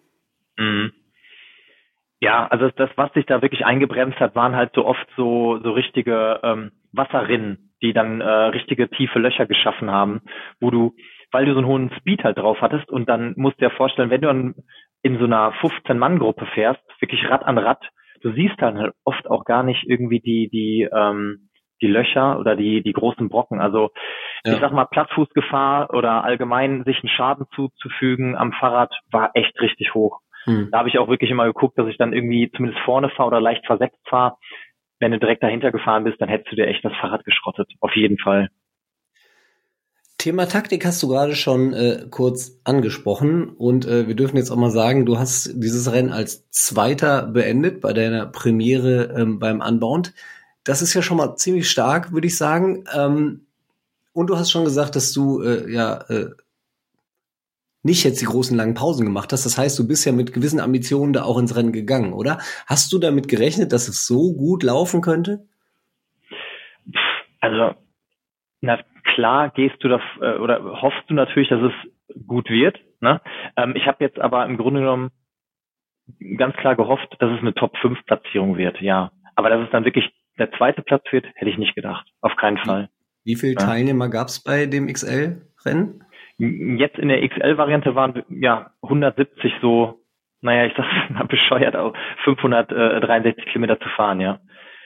Mhm. 0.58 0.94
Ja, 2.22 2.48
also 2.48 2.70
das, 2.70 2.90
was 2.96 3.12
sich 3.14 3.26
da 3.26 3.42
wirklich 3.42 3.66
eingebremst 3.66 4.20
hat, 4.20 4.36
waren 4.36 4.56
halt 4.56 4.72
so 4.74 4.86
oft 4.86 5.06
so, 5.18 5.60
so 5.62 5.72
richtige 5.72 6.40
ähm, 6.44 6.72
Wasserrinnen, 6.92 7.72
die 7.82 7.94
dann 7.94 8.22
äh, 8.22 8.30
richtige 8.30 8.90
tiefe 8.90 9.20
Löcher 9.20 9.46
geschaffen 9.46 9.92
haben, 9.92 10.22
wo 10.60 10.72
du, 10.72 10.96
weil 11.36 11.45
du 11.45 11.52
so 11.52 11.58
einen 11.58 11.67
hohen 11.67 11.91
Speed 12.00 12.24
halt 12.24 12.38
drauf 12.38 12.62
hattest 12.62 12.89
und 12.89 13.10
dann 13.10 13.34
musst 13.36 13.60
du 13.60 13.65
dir 13.65 13.76
vorstellen, 13.76 14.10
wenn 14.10 14.21
du 14.21 14.30
in 15.02 15.19
so 15.19 15.26
einer 15.26 15.52
15-Mann-Gruppe 15.56 16.45
fährst, 16.54 16.80
wirklich 17.02 17.30
Rad 17.30 17.43
an 17.43 17.58
Rad, 17.58 17.86
du 18.21 18.32
siehst 18.32 18.56
dann 18.60 18.78
halt 18.78 18.93
oft 19.04 19.30
auch 19.30 19.43
gar 19.43 19.62
nicht 19.62 19.84
irgendwie 19.86 20.21
die, 20.21 20.48
die, 20.48 20.88
ähm, 20.89 21.50
die 21.82 21.88
Löcher 21.88 22.39
oder 22.39 22.56
die, 22.56 22.82
die 22.82 22.93
großen 22.93 23.28
Brocken. 23.28 23.60
Also 23.60 23.89
ja. 24.45 24.54
ich 24.54 24.62
sag 24.62 24.71
mal, 24.71 24.86
Plattfußgefahr 24.86 25.93
oder 25.93 26.24
allgemein 26.24 26.86
sich 26.86 27.04
einen 27.04 27.10
Schaden 27.10 27.48
zuzufügen 27.54 28.38
am 28.38 28.54
Fahrrad 28.54 28.98
war 29.12 29.32
echt 29.34 29.60
richtig 29.60 29.93
hoch. 29.93 30.21
Hm. 30.45 30.69
Da 30.71 30.78
habe 30.78 30.88
ich 30.88 31.00
auch 31.00 31.10
wirklich 31.10 31.32
immer 31.32 31.48
geguckt, 31.48 31.78
dass 31.78 31.89
ich 31.89 31.98
dann 31.98 32.13
irgendwie 32.13 32.50
zumindest 32.56 32.82
vorne 32.86 33.10
fahre 33.10 33.28
oder 33.28 33.41
leicht 33.41 33.65
versetzt 33.65 34.00
fahre. 34.08 34.38
Wenn 35.02 35.12
du 35.12 35.19
direkt 35.19 35.43
dahinter 35.43 35.74
gefahren 35.74 36.06
bist, 36.06 36.21
dann 36.21 36.30
hättest 36.30 36.54
du 36.54 36.56
dir 36.56 36.67
echt 36.67 36.86
das 36.86 36.95
Fahrrad 37.02 37.26
geschrottet. 37.26 37.69
Auf 37.82 37.93
jeden 37.98 38.19
Fall. 38.19 38.48
Thema 40.26 40.48
Taktik 40.48 40.84
hast 40.88 41.04
du 41.04 41.08
gerade 41.08 41.36
schon 41.36 41.72
äh, 41.74 42.08
kurz 42.10 42.60
angesprochen 42.64 43.50
und 43.50 43.86
äh, 43.86 44.08
wir 44.08 44.16
dürfen 44.16 44.38
jetzt 44.38 44.50
auch 44.50 44.56
mal 44.56 44.72
sagen, 44.72 45.06
du 45.06 45.20
hast 45.20 45.52
dieses 45.54 45.92
Rennen 45.92 46.12
als 46.12 46.50
Zweiter 46.50 47.28
beendet 47.28 47.80
bei 47.80 47.94
deiner 47.94 48.26
Premiere 48.26 49.14
ähm, 49.16 49.38
beim 49.38 49.62
Unbound. 49.62 50.16
Das 50.64 50.82
ist 50.82 50.96
ja 50.96 51.04
schon 51.04 51.18
mal 51.18 51.36
ziemlich 51.36 51.70
stark, 51.70 52.12
würde 52.12 52.26
ich 52.26 52.38
sagen. 52.38 52.86
Ähm, 52.92 53.46
und 54.14 54.32
du 54.32 54.36
hast 54.36 54.50
schon 54.50 54.66
gesagt, 54.66 54.96
dass 54.96 55.14
du 55.14 55.44
äh, 55.44 55.72
ja 55.72 55.98
äh, 56.10 56.32
nicht 57.84 58.04
jetzt 58.04 58.20
die 58.20 58.26
großen 58.26 58.58
langen 58.58 58.74
Pausen 58.74 59.06
gemacht 59.06 59.32
hast. 59.32 59.46
Das 59.46 59.60
heißt, 59.60 59.78
du 59.78 59.88
bist 59.88 60.08
ja 60.08 60.12
mit 60.12 60.34
gewissen 60.34 60.60
Ambitionen 60.60 61.14
da 61.14 61.22
auch 61.22 61.38
ins 61.38 61.56
Rennen 61.56 61.72
gegangen, 61.72 62.14
oder? 62.14 62.40
Hast 62.66 62.92
du 62.92 62.98
damit 62.98 63.28
gerechnet, 63.28 63.72
dass 63.72 63.88
es 63.88 64.08
so 64.08 64.34
gut 64.34 64.64
laufen 64.64 65.02
könnte? 65.02 65.46
Also, 67.42 67.76
na 68.62 68.80
klar 69.15 69.49
gehst 69.49 69.84
du 69.84 69.88
das 69.88 70.01
äh, 70.21 70.36
oder 70.36 70.82
hoffst 70.82 71.04
du 71.08 71.13
natürlich, 71.13 71.49
dass 71.49 71.62
es 71.62 72.28
gut 72.28 72.49
wird. 72.49 72.80
Ne? 72.99 73.21
Ähm, 73.58 73.73
ich 73.75 73.88
habe 73.88 74.04
jetzt 74.04 74.19
aber 74.19 74.45
im 74.45 74.58
Grunde 74.58 74.82
genommen 74.82 75.12
ganz 76.38 76.56
klar 76.58 76.75
gehofft, 76.75 77.15
dass 77.19 77.32
es 77.32 77.39
eine 77.39 77.54
Top 77.54 77.75
5 77.78 78.06
Platzierung 78.06 78.58
wird, 78.58 78.80
ja. 78.82 79.12
Aber 79.36 79.49
dass 79.49 79.63
es 79.63 79.71
dann 79.71 79.86
wirklich 79.86 80.12
der 80.38 80.51
zweite 80.51 80.82
Platz 80.82 81.04
wird, 81.12 81.25
hätte 81.36 81.49
ich 81.49 81.58
nicht 81.58 81.75
gedacht. 81.75 82.06
Auf 82.21 82.36
keinen 82.36 82.58
Fall. 82.58 82.89
Wie 83.23 83.36
viele 83.36 83.54
ja. 83.54 83.60
Teilnehmer 83.60 84.10
gab 84.10 84.28
es 84.28 84.43
bei 84.43 84.65
dem 84.65 84.88
XL-Rennen? 84.88 86.04
Jetzt 86.38 86.99
in 86.99 87.08
der 87.08 87.28
XL-Variante 87.28 87.95
waren 87.95 88.23
ja 88.30 88.71
170 88.84 89.54
so, 89.62 90.01
naja, 90.41 90.65
ich 90.65 90.73
sag 90.75 90.86
mal 91.10 91.25
bescheuert, 91.25 91.75
auch 91.75 91.93
563 92.25 93.45
Kilometer 93.45 93.80
zu 93.80 93.89
fahren, 93.89 94.19
ja. 94.19 94.39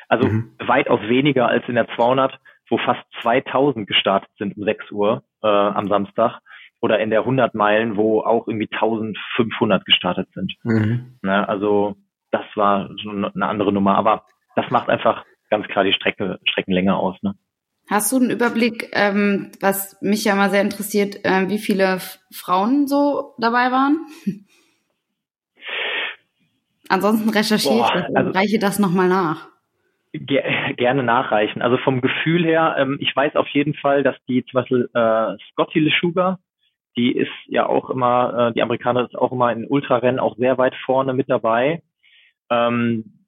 Also 0.08 0.28
mhm. 0.28 0.52
weitaus 0.60 1.02
weniger 1.02 1.48
als 1.48 1.68
in 1.68 1.76
der 1.76 1.88
200, 1.96 2.40
wo 2.70 2.78
fast 2.78 3.02
2000 3.22 3.88
gestartet 3.88 4.30
sind 4.38 4.58
um 4.58 4.64
6 4.64 4.92
Uhr 4.92 5.24
äh, 5.42 5.48
am 5.48 5.88
Samstag. 5.88 6.40
Oder 6.82 7.00
in 7.00 7.10
der 7.10 7.22
100 7.22 7.56
Meilen, 7.56 7.98
wo 7.98 8.22
auch 8.22 8.48
irgendwie 8.48 8.70
1500 8.72 9.86
gestartet 9.86 10.30
sind. 10.34 10.54
Mhm. 10.64 11.18
Na, 11.22 11.44
also 11.44 11.98
das 12.32 12.46
war 12.56 12.90
so 13.04 13.10
eine 13.10 13.46
andere 13.46 13.74
Nummer. 13.74 13.96
Aber 13.98 14.24
das 14.56 14.70
macht 14.72 14.90
einfach 14.90 15.26
ganz 15.50 15.68
klar 15.68 15.84
die 15.84 15.92
Strecke, 15.94 16.40
Streckenlänge 16.48 16.96
aus. 16.96 17.18
Ne? 17.22 17.36
Hast 17.90 18.12
du 18.12 18.18
einen 18.18 18.30
Überblick, 18.30 18.92
ähm, 18.94 19.52
was 19.60 19.98
mich 20.02 20.24
ja 20.24 20.36
mal 20.36 20.52
sehr 20.52 20.62
interessiert, 20.62 21.26
äh, 21.26 21.50
wie 21.50 21.58
viele 21.58 22.00
Frauen 22.32 22.88
so 22.88 23.34
dabei 23.40 23.72
waren? 23.72 24.06
Ansonsten 26.88 27.30
recherchiere 27.30 27.82
ich 27.82 27.92
das 27.92 28.16
also, 28.16 28.32
reiche 28.32 28.58
das 28.58 28.80
nochmal 28.80 29.10
nach. 29.10 29.49
Ger 30.14 30.74
gerne 30.74 31.04
nachreichen. 31.04 31.62
Also 31.62 31.78
vom 31.78 32.02
Gefühl 32.02 32.44
her, 32.44 32.76
ähm, 32.78 32.98
ich 33.00 33.16
weiß 33.16 33.36
auf 33.36 33.48
jeden 33.50 33.76
Fall, 33.76 34.04
dass 34.04 34.16
die 34.28 34.44
zum 34.46 34.62
Beispiel 34.62 34.90
äh, 34.94 35.38
Scotty 35.52 35.80
LeSugar, 35.80 36.40
die 36.98 37.16
ist 37.16 37.32
ja 37.46 37.68
auch 37.68 37.90
immer, 37.90 38.50
äh, 38.50 38.54
die 38.54 38.64
Amerikaner 38.64 39.06
ist 39.06 39.16
auch 39.16 39.32
immer 39.32 39.52
in 39.52 39.68
Ultrarennen 39.68 40.20
auch 40.20 40.36
sehr 40.38 40.58
weit 40.58 40.76
vorne 40.86 41.14
mit 41.14 41.30
dabei. 41.30 41.82
Ähm, 42.50 43.20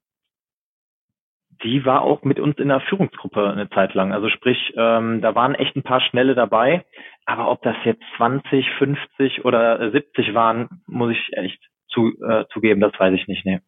die 1.63 1.85
war 1.85 2.01
auch 2.01 2.23
mit 2.23 2.39
uns 2.39 2.57
in 2.57 2.69
der 2.69 2.81
Führungsgruppe 2.81 3.51
eine 3.51 3.69
Zeit 3.69 3.93
lang. 3.93 4.13
Also 4.13 4.29
sprich, 4.29 4.73
ähm, 4.75 5.21
da 5.21 5.35
waren 5.35 5.55
echt 5.55 5.75
ein 5.75 5.83
paar 5.83 6.01
Schnelle 6.01 6.35
dabei. 6.35 6.85
Aber 7.25 7.51
ob 7.51 7.61
das 7.61 7.75
jetzt 7.83 8.03
20, 8.17 8.67
50 8.77 9.45
oder 9.45 9.91
70 9.91 10.33
waren, 10.33 10.81
muss 10.87 11.11
ich 11.11 11.37
echt 11.37 11.61
zu, 11.89 12.13
äh, 12.23 12.45
zugeben, 12.51 12.81
das 12.81 12.97
weiß 12.97 13.13
ich 13.13 13.27
nicht. 13.27 13.45
Nee. 13.45 13.59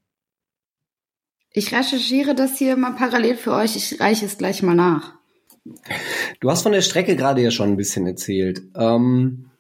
Ich 1.54 1.72
recherchiere 1.72 2.34
das 2.34 2.58
hier 2.58 2.76
mal 2.76 2.94
parallel 2.94 3.36
für 3.36 3.54
euch. 3.54 3.76
Ich 3.76 4.00
reiche 4.00 4.26
es 4.26 4.38
gleich 4.38 4.64
mal 4.64 4.76
nach. 4.76 5.14
Du 6.40 6.50
hast 6.50 6.64
von 6.64 6.72
der 6.72 6.82
Strecke 6.82 7.16
gerade 7.16 7.42
ja 7.42 7.52
schon 7.52 7.70
ein 7.70 7.78
bisschen 7.78 8.08
erzählt. 8.08 8.64
Ähm, 8.76 9.52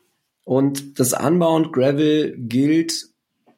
und 0.43 0.99
das 0.99 1.13
Unbound 1.13 1.71
Gravel 1.71 2.36
gilt 2.38 3.10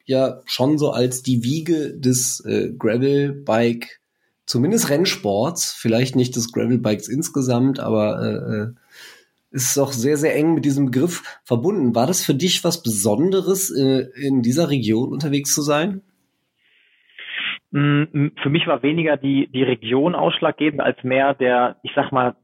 ja 0.04 0.42
schon 0.44 0.78
so 0.78 0.90
als 0.90 1.22
die 1.22 1.42
Wiege 1.42 1.98
des 1.98 2.40
äh, 2.40 2.72
Gravel-Bike 2.78 4.00
zumindest 4.44 4.90
Rennsports, 4.90 5.72
vielleicht 5.72 6.14
nicht 6.14 6.36
des 6.36 6.52
Gravelbikes 6.52 7.08
insgesamt, 7.08 7.80
aber 7.80 8.22
äh, 8.22 8.56
äh, 8.56 8.68
ist 9.50 9.76
doch 9.76 9.92
sehr, 9.92 10.16
sehr 10.16 10.36
eng 10.36 10.54
mit 10.54 10.64
diesem 10.64 10.86
Begriff 10.86 11.22
verbunden. 11.42 11.94
War 11.94 12.06
das 12.06 12.22
für 12.22 12.34
dich 12.34 12.62
was 12.62 12.82
Besonderes, 12.82 13.70
äh, 13.70 14.06
in 14.14 14.42
dieser 14.42 14.70
Region 14.70 15.10
unterwegs 15.10 15.54
zu 15.54 15.62
sein? 15.62 16.02
Mm, 17.76 18.28
für 18.42 18.48
mich 18.48 18.66
war 18.66 18.82
weniger 18.82 19.18
die, 19.18 19.48
die 19.48 19.62
Region 19.62 20.14
ausschlaggebend 20.14 20.80
als 20.80 21.02
mehr 21.04 21.34
der, 21.34 21.76
ich 21.82 21.92
sag 21.94 22.10
mal, 22.10 22.34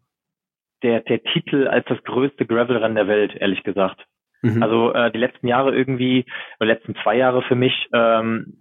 der, 0.82 1.00
der 1.00 1.22
Titel 1.22 1.68
als 1.68 1.86
das 1.86 2.02
größte 2.04 2.44
Gravelrennen 2.44 2.96
der 2.96 3.08
Welt, 3.08 3.34
ehrlich 3.34 3.62
gesagt. 3.62 4.04
Mhm. 4.42 4.62
Also 4.62 4.92
äh, 4.92 5.10
die 5.10 5.18
letzten 5.18 5.46
Jahre 5.46 5.74
irgendwie, 5.74 6.26
oder 6.60 6.66
letzten 6.66 6.94
zwei 6.96 7.16
Jahre 7.16 7.40
für 7.42 7.54
mich, 7.54 7.88
ähm, 7.94 8.58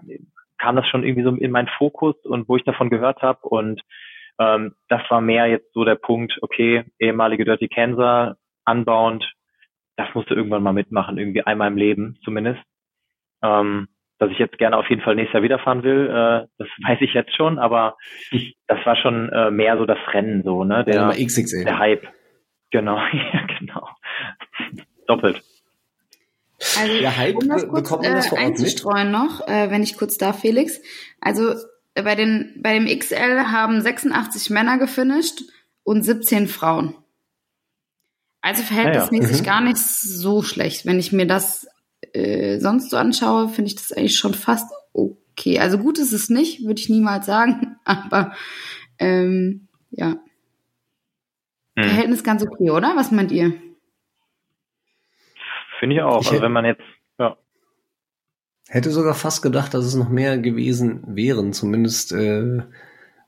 kam 0.58 0.78
das 0.78 0.88
schon 0.88 1.04
irgendwie 1.04 1.24
so 1.24 1.36
in 1.36 1.52
meinen 1.52 1.68
Fokus 1.78 2.16
und 2.24 2.48
wo 2.48 2.56
ich 2.56 2.64
davon 2.64 2.90
gehört 2.90 3.22
habe 3.22 3.40
und 3.50 3.82
ähm, 4.40 4.76
das 4.88 5.02
war 5.10 5.20
mehr 5.20 5.48
jetzt 5.48 5.74
so 5.74 5.84
der 5.84 5.96
Punkt, 5.96 6.38
okay, 6.42 6.86
ehemalige 7.00 7.44
Dirty 7.44 7.68
Kansas, 7.68 8.38
anbauend, 8.64 9.30
das 9.98 10.08
musst 10.14 10.30
du 10.30 10.36
irgendwann 10.36 10.64
mal 10.64 10.72
mitmachen, 10.72 11.18
irgendwie 11.18 11.44
einmal 11.44 11.68
im 11.68 11.78
Leben 11.78 12.18
zumindest. 12.24 12.62
Ähm, 13.44 13.90
dass 14.22 14.30
ich 14.30 14.38
jetzt 14.38 14.60
gerne 14.60 14.78
auf 14.78 14.88
jeden 14.88 15.02
Fall 15.02 15.16
nächstes 15.16 15.34
Jahr 15.34 15.42
wiederfahren 15.42 15.82
will, 15.82 16.06
äh, 16.06 16.48
das 16.60 16.68
weiß 16.86 17.00
ich 17.02 17.16
jetzt 17.16 17.36
schon, 17.36 17.58
aber 17.58 17.98
das 18.68 18.78
war 18.86 18.96
schon 18.96 19.30
äh, 19.30 19.50
mehr 19.50 19.80
so 19.80 19.86
das 19.88 19.98
Rennen, 20.14 20.44
so, 20.44 20.64
ne? 20.64 20.86
Der, 20.86 21.12
ja, 21.16 21.64
der 21.64 21.80
Hype. 21.80 22.08
Genau, 22.70 22.98
ja, 23.12 23.48
genau. 23.60 23.90
Doppelt. 25.08 25.42
Also, 26.80 27.00
der 27.00 27.18
Hype 27.18 27.36
um 27.36 27.50
das 27.50 27.68
kurz 27.68 27.82
bekommt 27.82 28.04
man 28.04 28.14
das 28.14 28.28
vor 28.28 28.38
Ort 28.38 28.48
einzustreuen 28.48 29.12
mit? 29.12 29.20
noch, 29.20 29.48
äh, 29.48 29.72
wenn 29.72 29.82
ich 29.82 29.98
kurz 29.98 30.20
darf, 30.20 30.42
Felix. 30.42 30.80
Also 31.20 31.56
äh, 31.96 32.04
bei, 32.04 32.14
den, 32.14 32.54
bei 32.62 32.78
dem 32.78 32.86
XL 32.86 33.46
haben 33.52 33.82
86 33.82 34.52
Männer 34.52 34.78
gefinisht 34.78 35.42
und 35.82 36.04
17 36.04 36.48
Frauen. 36.48 36.94
Also 38.42 38.62
verhältnismäßig 38.62 39.30
ja, 39.30 39.36
ja. 39.38 39.42
Mhm. 39.42 39.46
gar 39.46 39.62
nicht 39.62 39.80
so 39.80 40.44
schlecht. 40.44 40.86
Wenn 40.86 41.00
ich 41.00 41.12
mir 41.12 41.26
das 41.26 41.68
äh, 42.14 42.60
sonst 42.60 42.90
so 42.90 42.98
anschaue, 42.98 43.50
finde 43.50 43.70
ich 43.70 43.76
das 43.76 43.92
eigentlich 43.92 44.18
schon 44.18 44.34
fast 44.34 44.72
okay. 44.94 45.60
Also 45.60 45.78
gut 45.78 45.98
ist 45.98 46.14
es 46.14 46.30
nicht, 46.30 46.66
würde 46.66 46.80
ich 46.80 46.90
niemals 46.90 47.26
sagen, 47.26 47.78
aber 47.86 48.34
ähm, 49.00 49.68
ja. 49.92 50.18
Hm. 51.76 51.84
Verhältnis 51.84 52.24
ganz 52.24 52.44
okay, 52.44 52.70
oder? 52.70 52.94
Was 52.96 53.12
meint 53.12 53.32
ihr? 53.32 53.54
Finde 55.80 55.96
ich 55.96 56.02
auch. 56.02 56.22
Ich 56.22 56.30
also 56.30 56.42
wenn 56.42 56.52
man 56.52 56.66
jetzt, 56.66 56.84
ja. 57.18 57.38
Hätte 58.68 58.92
sogar 58.92 59.16
fast 59.16 59.42
gedacht, 59.42 59.74
dass 59.74 59.86
es 59.86 59.96
noch 59.96 60.10
mehr 60.10 60.38
gewesen 60.38 61.04
wären, 61.08 61.54
zumindest 61.54 62.12
äh, 62.12 62.62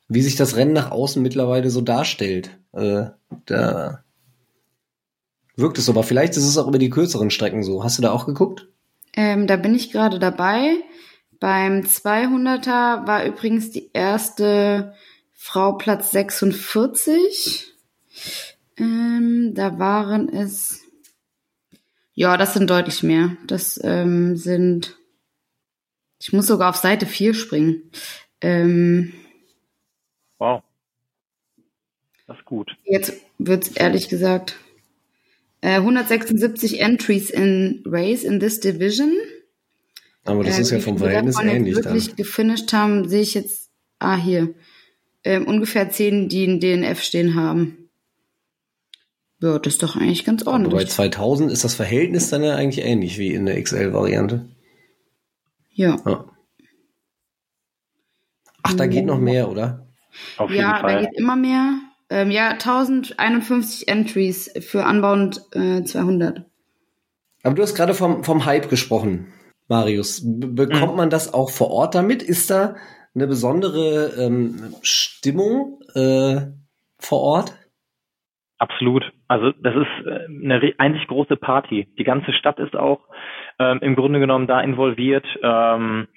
wie 0.08 0.22
sich 0.22 0.36
das 0.36 0.56
Rennen 0.56 0.74
nach 0.74 0.91
außen 0.91 1.22
mittlerweile 1.22 1.69
so 1.69 1.82
darstellt. 1.82 2.60
Äh, 2.74 3.08
da 3.46 4.04
wirkt 5.56 5.78
es 5.78 5.86
so, 5.86 5.93
aber 5.93 6.04
vielleicht 6.04 6.38
ist 6.38 6.48
es 6.48 6.58
auch 6.58 6.67
über 6.67 6.80
die 6.80 6.89
kürzeren 6.89 7.30
Strecken 7.30 7.63
so. 7.63 7.84
Hast 7.84 7.98
du 7.98 8.02
da 8.02 8.12
auch 8.12 8.26
geguckt? 8.26 8.67
Ähm, 9.15 9.47
da 9.47 9.56
bin 9.56 9.76
ich 9.76 9.91
gerade 9.91 10.19
dabei. 10.19 10.76
Beim 11.39 11.82
200er 11.82 13.06
war 13.06 13.26
übrigens 13.26 13.71
die 13.71 13.91
erste 13.93 14.95
Frau 15.34 15.73
Platz 15.73 16.12
46. 16.12 17.73
Ähm, 18.78 19.54
da 19.54 19.78
waren 19.78 20.30
es, 20.30 20.82
ja, 22.13 22.38
das 22.38 22.54
sind 22.54 22.69
deutlich 22.69 23.04
mehr. 23.04 23.36
Das 23.45 23.80
ähm, 23.84 24.38
sind, 24.38 24.97
ich 26.19 26.34
muss 26.34 26.47
sogar 26.47 26.69
auf 26.69 26.78
Seite 26.78 27.06
4 27.06 27.34
springen. 27.34 27.91
Ähm, 28.41 29.13
wow. 30.38 30.63
Das 32.26 32.38
ist 32.38 32.45
gut. 32.45 32.76
Jetzt 32.84 33.13
wird's 33.38 33.67
ehrlich 33.69 34.10
gesagt. 34.10 34.56
Äh, 35.63 35.78
176 35.78 36.82
Entries 36.82 37.30
in 37.30 37.84
Race 37.86 38.26
in 38.26 38.41
this 38.41 38.60
division. 38.60 39.13
Aber 40.26 40.43
das 40.43 40.58
äh, 40.58 40.62
ist 40.62 40.71
ja 40.71 40.80
vom 40.80 40.97
Verhältnis 40.97 41.39
ähnlich. 41.39 41.76
Die 41.76 41.86
wirklich 41.86 42.08
dann. 42.08 42.15
gefinisht 42.17 42.73
haben, 42.73 43.08
sehe 43.08 43.21
ich 43.21 43.34
jetzt, 43.34 43.69
ah, 43.97 44.17
hier. 44.17 44.54
Ähm, 45.23 45.47
ungefähr 45.47 45.89
10, 45.89 46.28
die 46.28 46.43
in 46.43 46.60
DNF 46.60 47.02
stehen 47.02 47.36
haben. 47.36 47.89
Ja, 49.41 49.58
das 49.58 49.76
ist 49.76 49.84
doch 49.84 49.95
eigentlich 49.95 50.26
ganz 50.26 50.45
ordentlich. 50.45 50.73
Aber 50.73 50.84
bei 50.84 50.89
2000 50.89 51.49
ist 51.49 51.63
das 51.63 51.76
Verhältnis 51.76 52.30
dann 52.30 52.43
ja 52.43 52.56
eigentlich 52.56 52.84
ähnlich 52.84 53.17
wie 53.17 53.34
in 53.34 53.45
der 53.45 53.62
XL-Variante. 53.63 54.49
Ja. 55.71 55.97
ja. 56.06 56.26
Ach, 58.63 58.73
da 58.73 58.86
geht 58.86 59.06
noch 59.06 59.19
mehr, 59.19 59.49
oder? 59.49 59.88
Auf 60.36 60.49
jeden 60.49 60.62
ja, 60.62 60.82
Fall. 60.82 60.93
da 60.95 61.02
geht 61.04 61.17
immer 61.17 61.38
mehr. 61.38 61.80
Ähm, 62.13 62.30
ja, 62.30 62.49
1051 62.49 63.88
Entries 63.88 64.54
für 64.69 64.86
Unbound 64.86 65.41
äh, 65.54 65.82
200. 65.82 66.45
Aber 67.41 67.56
du 67.56 67.63
hast 67.63 67.73
gerade 67.73 67.95
vom, 67.95 68.23
vom 68.23 68.45
Hype 68.45 68.69
gesprochen, 68.69 69.34
Marius. 69.67 70.21
B 70.23 70.45
bekommt 70.65 70.91
mhm. 70.91 70.97
man 70.97 71.10
das 71.10 71.34
auch 71.34 71.49
vor 71.49 71.71
Ort 71.71 71.95
damit? 71.95 72.21
Ist 72.21 72.52
da 72.52 72.76
eine 73.15 73.26
besondere 73.26 74.12
ähm, 74.15 74.76
Stimmung 74.84 75.80
äh, 75.95 76.41
vor 76.99 77.21
Ort? 77.21 77.54
Absolut. 78.60 79.12
Also 79.28 79.52
das 79.63 79.73
ist 79.76 80.06
äh, 80.06 80.26
eine 80.28 80.71
einzig 80.78 81.08
große 81.08 81.36
Party. 81.36 81.88
Die 81.97 82.04
ganze 82.04 82.32
Stadt 82.34 82.60
ist 82.60 82.76
auch 82.76 82.99
ähm, 83.58 83.80
im 83.82 83.95
Grunde 83.95 84.19
genommen 84.19 84.45
da 84.45 84.62
involviert. 84.62 85.26
Ähm, 85.41 86.08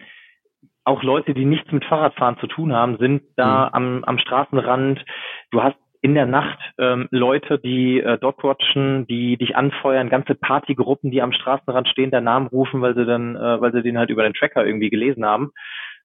auch 0.85 1.03
Leute, 1.03 1.33
die 1.33 1.47
nichts 1.47 1.73
mit 1.73 1.87
Fahrradfahren 1.87 2.37
zu 2.39 2.47
tun 2.49 2.75
haben, 2.75 2.99
sind 2.99 3.23
da 3.37 3.69
mhm. 3.69 3.75
am, 3.75 4.05
am 4.05 4.19
Straßenrand. 4.19 5.03
Du 5.51 5.63
hast 5.63 5.77
in 6.07 6.15
der 6.15 6.27
Nacht 6.27 6.61
ähm, 6.79 7.09
Leute, 7.11 7.59
die 7.59 7.99
äh, 7.99 8.17
dort 8.17 8.41
watchen, 8.45 9.09
die 9.09 9.37
dich 9.37 9.57
anfeuern, 9.57 10.09
ganze 10.09 10.37
Partygruppen, 10.37 11.11
die 11.11 11.21
am 11.21 11.33
Straßenrand 11.33 11.89
stehen, 11.89 12.13
der 12.13 12.21
Namen 12.21 12.47
rufen, 12.47 12.81
weil 12.81 12.95
sie 12.95 13.05
dann, 13.05 13.35
äh, 13.35 13.61
weil 13.61 13.73
sie 13.73 13.83
den 13.83 13.99
halt 13.99 14.09
über 14.09 14.23
den 14.23 14.33
Tracker 14.33 14.65
irgendwie 14.65 14.89
gelesen 14.89 15.25
haben, 15.25 15.51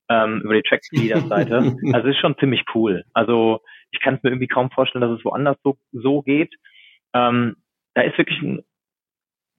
ähm, 0.09 0.41
über 0.43 0.55
die 0.55 0.63
Track-Leader-Seite. 0.63 1.75
also 1.93 2.07
ist 2.07 2.17
schon 2.17 2.35
ziemlich 2.39 2.65
cool. 2.73 3.03
Also 3.13 3.59
ich 3.91 3.99
kann 3.99 4.15
es 4.15 4.23
mir 4.23 4.31
irgendwie 4.31 4.47
kaum 4.47 4.71
vorstellen, 4.71 5.03
dass 5.03 5.19
es 5.19 5.23
woanders 5.23 5.57
so, 5.63 5.77
so 5.91 6.23
geht. 6.23 6.51
Ähm, 7.13 7.57
da 7.93 8.01
ist 8.01 8.17
wirklich 8.17 8.41
ein, 8.41 8.63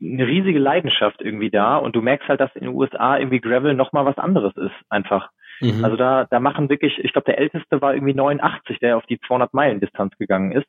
eine 0.03 0.27
riesige 0.27 0.59
Leidenschaft 0.59 1.23
irgendwie 1.23 1.51
da 1.51 1.77
und 1.77 1.95
du 1.95 2.03
merkst 2.03 2.29
halt, 2.29 2.41
dass 2.41 2.57
in 2.57 2.65
den 2.65 2.75
USA 2.75 3.17
irgendwie 3.17 3.41
Gravel 3.41 3.75
nochmal 3.75 4.07
was 4.07 4.19
anderes 4.19 4.57
ist, 4.57 4.75
einfach. 4.89 5.31
Mhm. 5.63 5.85
Also 5.85 5.97
da, 5.97 6.27
da 6.31 6.41
machen 6.41 6.69
wirklich, 6.69 6.99
ich 6.99 7.13
glaube, 7.13 7.27
der 7.27 7.39
älteste 7.39 7.81
war 7.81 7.95
irgendwie 7.95 8.15
89, 8.15 8.79
der 8.81 8.97
auf 8.97 9.07
die 9.07 9.21
200 9.21 9.55
Meilen 9.55 9.81
Distanz 9.81 10.17
gegangen 10.19 10.53
ist. 10.53 10.67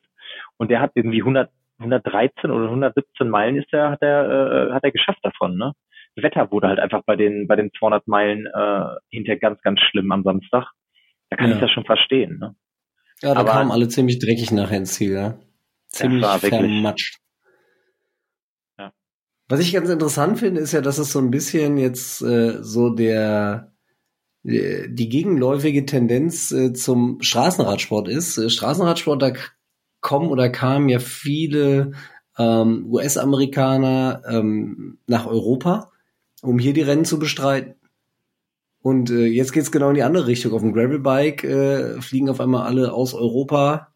Und 0.56 0.70
der 0.70 0.80
hat 0.80 0.92
irgendwie 0.94 1.20
100, 1.20 1.50
113 1.78 2.50
oder 2.50 2.66
117 2.66 3.28
Meilen 3.28 3.56
ist 3.56 3.72
der, 3.72 3.90
hat 3.90 4.02
er, 4.02 4.70
äh, 4.70 4.72
hat 4.72 4.84
er 4.84 4.92
geschafft 4.92 5.20
davon, 5.22 5.56
ne? 5.56 5.72
Wetter 6.16 6.52
wurde 6.52 6.68
halt 6.68 6.78
einfach 6.78 7.02
bei 7.04 7.16
den, 7.16 7.48
bei 7.48 7.56
den 7.56 7.72
200 7.76 8.06
Meilen, 8.06 8.46
äh, 8.46 8.84
hinterher 9.10 9.38
ganz, 9.38 9.60
ganz 9.62 9.80
schlimm 9.80 10.12
am 10.12 10.22
Samstag. 10.22 10.70
Da 11.28 11.36
kann 11.36 11.48
ja. 11.48 11.56
ich 11.56 11.60
das 11.60 11.72
schon 11.72 11.84
verstehen, 11.84 12.38
ne? 12.38 12.54
Ja, 13.20 13.34
da 13.34 13.40
Aber, 13.40 13.50
kamen 13.50 13.72
alle 13.72 13.88
ziemlich 13.88 14.20
dreckig 14.20 14.52
nachher 14.52 14.76
ins 14.76 14.94
Ziel, 14.94 15.12
ja. 15.14 15.38
Ziemlich 15.88 16.24
vermatscht. 16.24 17.18
Ja. 18.78 18.92
Was 19.48 19.60
ich 19.60 19.72
ganz 19.72 19.88
interessant 19.88 20.38
finde, 20.38 20.60
ist 20.60 20.72
ja, 20.72 20.80
dass 20.80 20.98
es 20.98 21.12
so 21.12 21.18
ein 21.18 21.30
bisschen 21.30 21.78
jetzt 21.78 22.22
äh, 22.22 22.62
so 22.62 22.90
der 22.94 23.73
die 24.44 25.08
gegenläufige 25.08 25.86
Tendenz 25.86 26.52
äh, 26.52 26.74
zum 26.74 27.22
Straßenradsport 27.22 28.08
ist. 28.08 28.36
Äh, 28.36 28.50
Straßenradsport, 28.50 29.22
da 29.22 29.32
kommen 30.02 30.28
oder 30.28 30.50
kamen 30.50 30.90
ja 30.90 30.98
viele 30.98 31.92
ähm, 32.38 32.86
US-Amerikaner 32.90 34.22
ähm, 34.28 34.98
nach 35.06 35.26
Europa, 35.26 35.90
um 36.42 36.58
hier 36.58 36.74
die 36.74 36.82
Rennen 36.82 37.06
zu 37.06 37.18
bestreiten. 37.18 37.76
Und 38.82 39.10
äh, 39.10 39.24
jetzt 39.24 39.52
geht's 39.52 39.72
genau 39.72 39.88
in 39.88 39.94
die 39.94 40.02
andere 40.02 40.26
Richtung. 40.26 40.52
Auf 40.52 40.60
dem 40.60 40.74
Gravelbike 40.74 41.44
äh, 41.44 42.02
fliegen 42.02 42.28
auf 42.28 42.40
einmal 42.40 42.66
alle 42.66 42.92
aus 42.92 43.14
Europa 43.14 43.94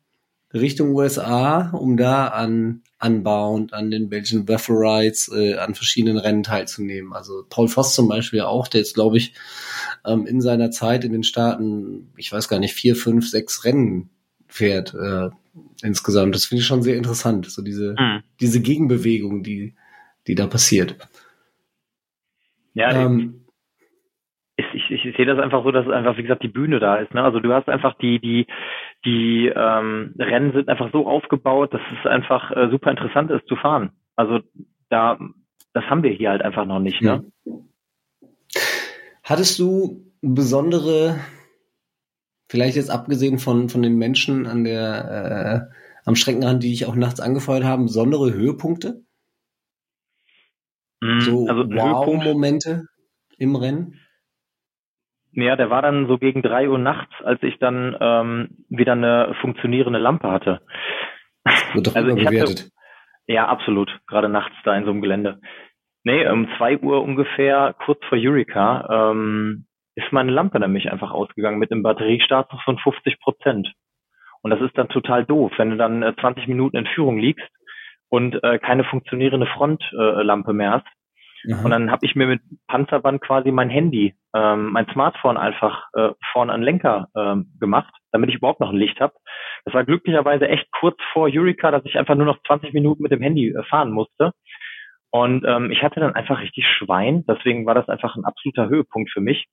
Richtung 0.54 0.94
USA, 0.94 1.70
um 1.72 1.98
da 1.98 2.28
an 2.28 2.82
Unbound, 3.00 3.74
an 3.74 3.90
den 3.90 4.08
Belgian 4.08 4.48
Waffle 4.48 4.76
Rides, 4.76 5.30
äh, 5.34 5.56
an 5.56 5.74
verschiedenen 5.74 6.16
Rennen 6.16 6.42
teilzunehmen. 6.42 7.12
Also 7.12 7.44
Paul 7.48 7.68
Voss 7.68 7.94
zum 7.94 8.08
Beispiel 8.08 8.40
auch, 8.40 8.66
der 8.66 8.80
jetzt, 8.80 8.94
glaube 8.94 9.18
ich, 9.18 9.34
ähm, 10.04 10.26
in 10.26 10.40
seiner 10.40 10.70
Zeit 10.70 11.04
in 11.04 11.12
den 11.12 11.22
Staaten, 11.22 12.12
ich 12.16 12.32
weiß 12.32 12.48
gar 12.48 12.58
nicht, 12.58 12.74
vier, 12.74 12.96
fünf, 12.96 13.28
sechs 13.28 13.64
Rennen 13.64 14.10
fährt 14.46 14.94
äh, 14.94 15.30
insgesamt. 15.82 16.34
Das 16.34 16.46
finde 16.46 16.60
ich 16.60 16.66
schon 16.66 16.82
sehr 16.82 16.96
interessant, 16.96 17.46
so 17.46 17.62
diese, 17.62 17.94
mhm. 17.98 18.22
diese 18.40 18.60
Gegenbewegung, 18.60 19.42
die, 19.42 19.74
die 20.26 20.34
da 20.34 20.46
passiert. 20.46 20.96
Ja, 22.74 22.92
ähm, 22.92 23.44
ich, 24.56 24.66
ich, 24.90 25.04
ich 25.04 25.16
sehe 25.16 25.26
das 25.26 25.38
einfach 25.38 25.62
so, 25.62 25.70
dass 25.70 25.88
einfach, 25.88 26.16
wie 26.16 26.22
gesagt, 26.22 26.42
die 26.42 26.48
Bühne 26.48 26.80
da 26.80 26.96
ist. 26.96 27.14
Ne? 27.14 27.22
Also 27.22 27.38
du 27.40 27.52
hast 27.52 27.68
einfach 27.68 27.94
die, 27.98 28.18
die, 28.18 28.46
die 29.04 29.52
ähm, 29.54 30.14
Rennen 30.18 30.52
sind 30.52 30.68
einfach 30.68 30.90
so 30.92 31.06
aufgebaut, 31.06 31.72
dass 31.72 31.80
es 31.98 32.10
einfach 32.10 32.50
äh, 32.50 32.68
super 32.70 32.90
interessant 32.90 33.30
ist 33.30 33.46
zu 33.46 33.56
fahren. 33.56 33.90
Also 34.16 34.40
da, 34.88 35.18
das 35.74 35.84
haben 35.84 36.02
wir 36.02 36.10
hier 36.10 36.30
halt 36.30 36.42
einfach 36.42 36.66
noch 36.66 36.80
nicht. 36.80 37.00
Ne? 37.00 37.24
Mhm. 37.44 37.68
Hattest 39.28 39.58
du 39.58 40.10
besondere, 40.22 41.20
vielleicht 42.48 42.76
jetzt 42.76 42.90
abgesehen 42.90 43.38
von, 43.38 43.68
von 43.68 43.82
den 43.82 43.98
Menschen 43.98 44.46
an 44.46 44.64
der, 44.64 45.68
äh, 45.70 45.76
am 46.06 46.16
Streckenrand, 46.16 46.62
die 46.62 46.70
dich 46.70 46.86
auch 46.86 46.94
nachts 46.94 47.20
angefeuert 47.20 47.64
haben, 47.64 47.84
besondere 47.84 48.32
Höhepunkte? 48.32 49.02
Mhm, 51.02 51.20
so 51.20 51.46
also 51.46 51.64
Wow-Momente 51.68 52.86
im 53.36 53.54
Rennen? 53.54 54.00
Ja, 55.32 55.56
der 55.56 55.68
war 55.68 55.82
dann 55.82 56.08
so 56.08 56.16
gegen 56.16 56.40
drei 56.40 56.70
Uhr 56.70 56.78
nachts, 56.78 57.12
als 57.22 57.42
ich 57.42 57.58
dann 57.58 57.94
ähm, 58.00 58.64
wieder 58.70 58.92
eine 58.92 59.36
funktionierende 59.42 59.98
Lampe 59.98 60.30
hatte. 60.30 60.62
Wird 61.74 61.86
doch 61.86 61.94
also 61.94 62.12
überbewertet. 62.12 62.60
Hatte, 62.60 62.70
ja, 63.26 63.46
absolut. 63.46 63.90
Gerade 64.06 64.30
nachts 64.30 64.56
da 64.64 64.74
in 64.74 64.84
so 64.84 64.90
einem 64.90 65.02
Gelände. 65.02 65.38
Nee, 66.04 66.26
um 66.28 66.48
zwei 66.56 66.78
Uhr 66.78 67.02
ungefähr, 67.02 67.74
kurz 67.84 68.04
vor 68.06 68.18
Eureka, 68.18 69.10
ähm, 69.10 69.66
ist 69.94 70.12
meine 70.12 70.30
Lampe 70.30 70.60
nämlich 70.60 70.90
einfach 70.92 71.10
ausgegangen 71.10 71.58
mit 71.58 71.72
einem 71.72 71.82
Batteriestatus 71.82 72.60
von 72.62 72.78
50 72.78 73.20
Prozent. 73.20 73.72
Und 74.42 74.50
das 74.50 74.60
ist 74.60 74.78
dann 74.78 74.88
total 74.88 75.24
doof, 75.24 75.52
wenn 75.56 75.70
du 75.70 75.76
dann 75.76 76.02
äh, 76.02 76.14
20 76.20 76.46
Minuten 76.46 76.76
in 76.76 76.86
Führung 76.86 77.18
liegst 77.18 77.48
und 78.08 78.42
äh, 78.42 78.58
keine 78.58 78.84
funktionierende 78.84 79.46
Frontlampe 79.46 80.50
äh, 80.50 80.54
mehr 80.54 80.70
hast. 80.70 80.86
Mhm. 81.44 81.64
Und 81.64 81.70
dann 81.70 81.90
habe 81.90 82.06
ich 82.06 82.14
mir 82.14 82.26
mit 82.26 82.40
Panzerband 82.66 83.20
quasi 83.20 83.50
mein 83.50 83.70
Handy, 83.70 84.14
ähm, 84.34 84.70
mein 84.70 84.86
Smartphone 84.92 85.36
einfach 85.36 85.88
äh, 85.94 86.10
vorne 86.32 86.52
an 86.52 86.62
Lenker 86.62 87.08
ähm, 87.16 87.52
gemacht, 87.60 87.92
damit 88.12 88.30
ich 88.30 88.36
überhaupt 88.36 88.60
noch 88.60 88.70
ein 88.70 88.76
Licht 88.76 89.00
habe. 89.00 89.14
Das 89.64 89.74
war 89.74 89.84
glücklicherweise 89.84 90.48
echt 90.48 90.70
kurz 90.72 90.96
vor 91.12 91.28
Eureka, 91.30 91.70
dass 91.70 91.84
ich 91.84 91.98
einfach 91.98 92.14
nur 92.14 92.26
noch 92.26 92.42
20 92.46 92.72
Minuten 92.72 93.02
mit 93.02 93.12
dem 93.12 93.22
Handy 93.22 93.50
äh, 93.50 93.62
fahren 93.64 93.90
musste. 93.92 94.32
Und 95.10 95.44
ähm, 95.46 95.70
ich 95.70 95.82
hatte 95.82 96.00
dann 96.00 96.14
einfach 96.14 96.40
richtig 96.40 96.66
Schwein, 96.66 97.24
deswegen 97.26 97.64
war 97.66 97.74
das 97.74 97.88
einfach 97.88 98.14
ein 98.16 98.24
absoluter 98.24 98.68
Höhepunkt 98.68 99.10
für 99.10 99.20
mich, 99.20 99.46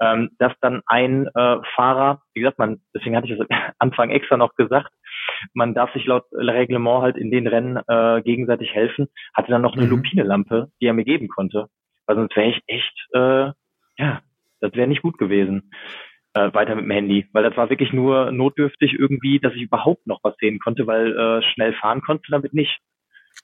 ähm, 0.00 0.30
dass 0.38 0.52
dann 0.60 0.82
ein 0.86 1.26
äh, 1.26 1.56
Fahrer, 1.74 2.22
wie 2.34 2.40
gesagt, 2.40 2.58
man, 2.58 2.80
deswegen 2.94 3.16
hatte 3.16 3.26
ich 3.26 3.38
das 3.38 3.46
am 3.48 3.72
Anfang 3.78 4.10
extra 4.10 4.36
noch 4.36 4.54
gesagt, 4.54 4.92
man 5.54 5.74
darf 5.74 5.92
sich 5.92 6.06
laut 6.06 6.24
Reglement 6.32 7.02
halt 7.02 7.16
in 7.16 7.30
den 7.30 7.46
Rennen 7.46 7.78
äh, 7.86 8.22
gegenseitig 8.22 8.74
helfen, 8.74 9.08
hatte 9.34 9.50
dann 9.50 9.62
noch 9.62 9.74
eine 9.74 9.84
mhm. 9.84 9.90
Lupine-Lampe, 9.90 10.70
die 10.80 10.86
er 10.86 10.94
mir 10.94 11.04
geben 11.04 11.28
konnte, 11.28 11.68
weil 12.06 12.16
sonst 12.16 12.36
wäre 12.36 12.50
ich 12.50 12.60
echt, 12.66 13.08
äh, 13.12 13.52
ja, 13.96 14.20
das 14.60 14.74
wäre 14.74 14.88
nicht 14.88 15.02
gut 15.02 15.18
gewesen. 15.18 15.70
Äh, 16.32 16.54
weiter 16.54 16.76
mit 16.76 16.84
dem 16.84 16.92
Handy, 16.92 17.26
weil 17.32 17.42
das 17.42 17.56
war 17.56 17.70
wirklich 17.70 17.92
nur 17.92 18.30
notdürftig 18.30 18.92
irgendwie, 18.92 19.40
dass 19.40 19.52
ich 19.54 19.62
überhaupt 19.62 20.06
noch 20.06 20.20
was 20.22 20.36
sehen 20.36 20.60
konnte, 20.60 20.86
weil 20.86 21.16
äh, 21.18 21.42
schnell 21.42 21.72
fahren 21.72 22.02
konnte 22.02 22.30
damit 22.30 22.54
nicht. 22.54 22.78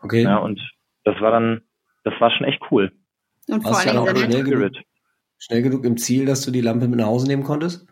Okay. 0.00 0.22
Ja, 0.22 0.36
und 0.36 0.60
das 1.06 1.20
war 1.20 1.30
dann, 1.30 1.62
das 2.04 2.12
war 2.20 2.30
schon 2.30 2.46
echt 2.46 2.60
cool. 2.70 2.92
Und 3.48 3.62
vor 3.62 3.78
allem 3.78 4.04
ja 4.04 4.16
schnell, 4.16 4.42
genug, 4.42 4.72
schnell 5.38 5.62
genug 5.62 5.84
im 5.84 5.96
Ziel, 5.96 6.26
dass 6.26 6.44
du 6.44 6.50
die 6.50 6.60
Lampe 6.60 6.88
mit 6.88 6.98
nach 6.98 7.06
Hause 7.06 7.28
nehmen 7.28 7.44
konntest? 7.44 7.88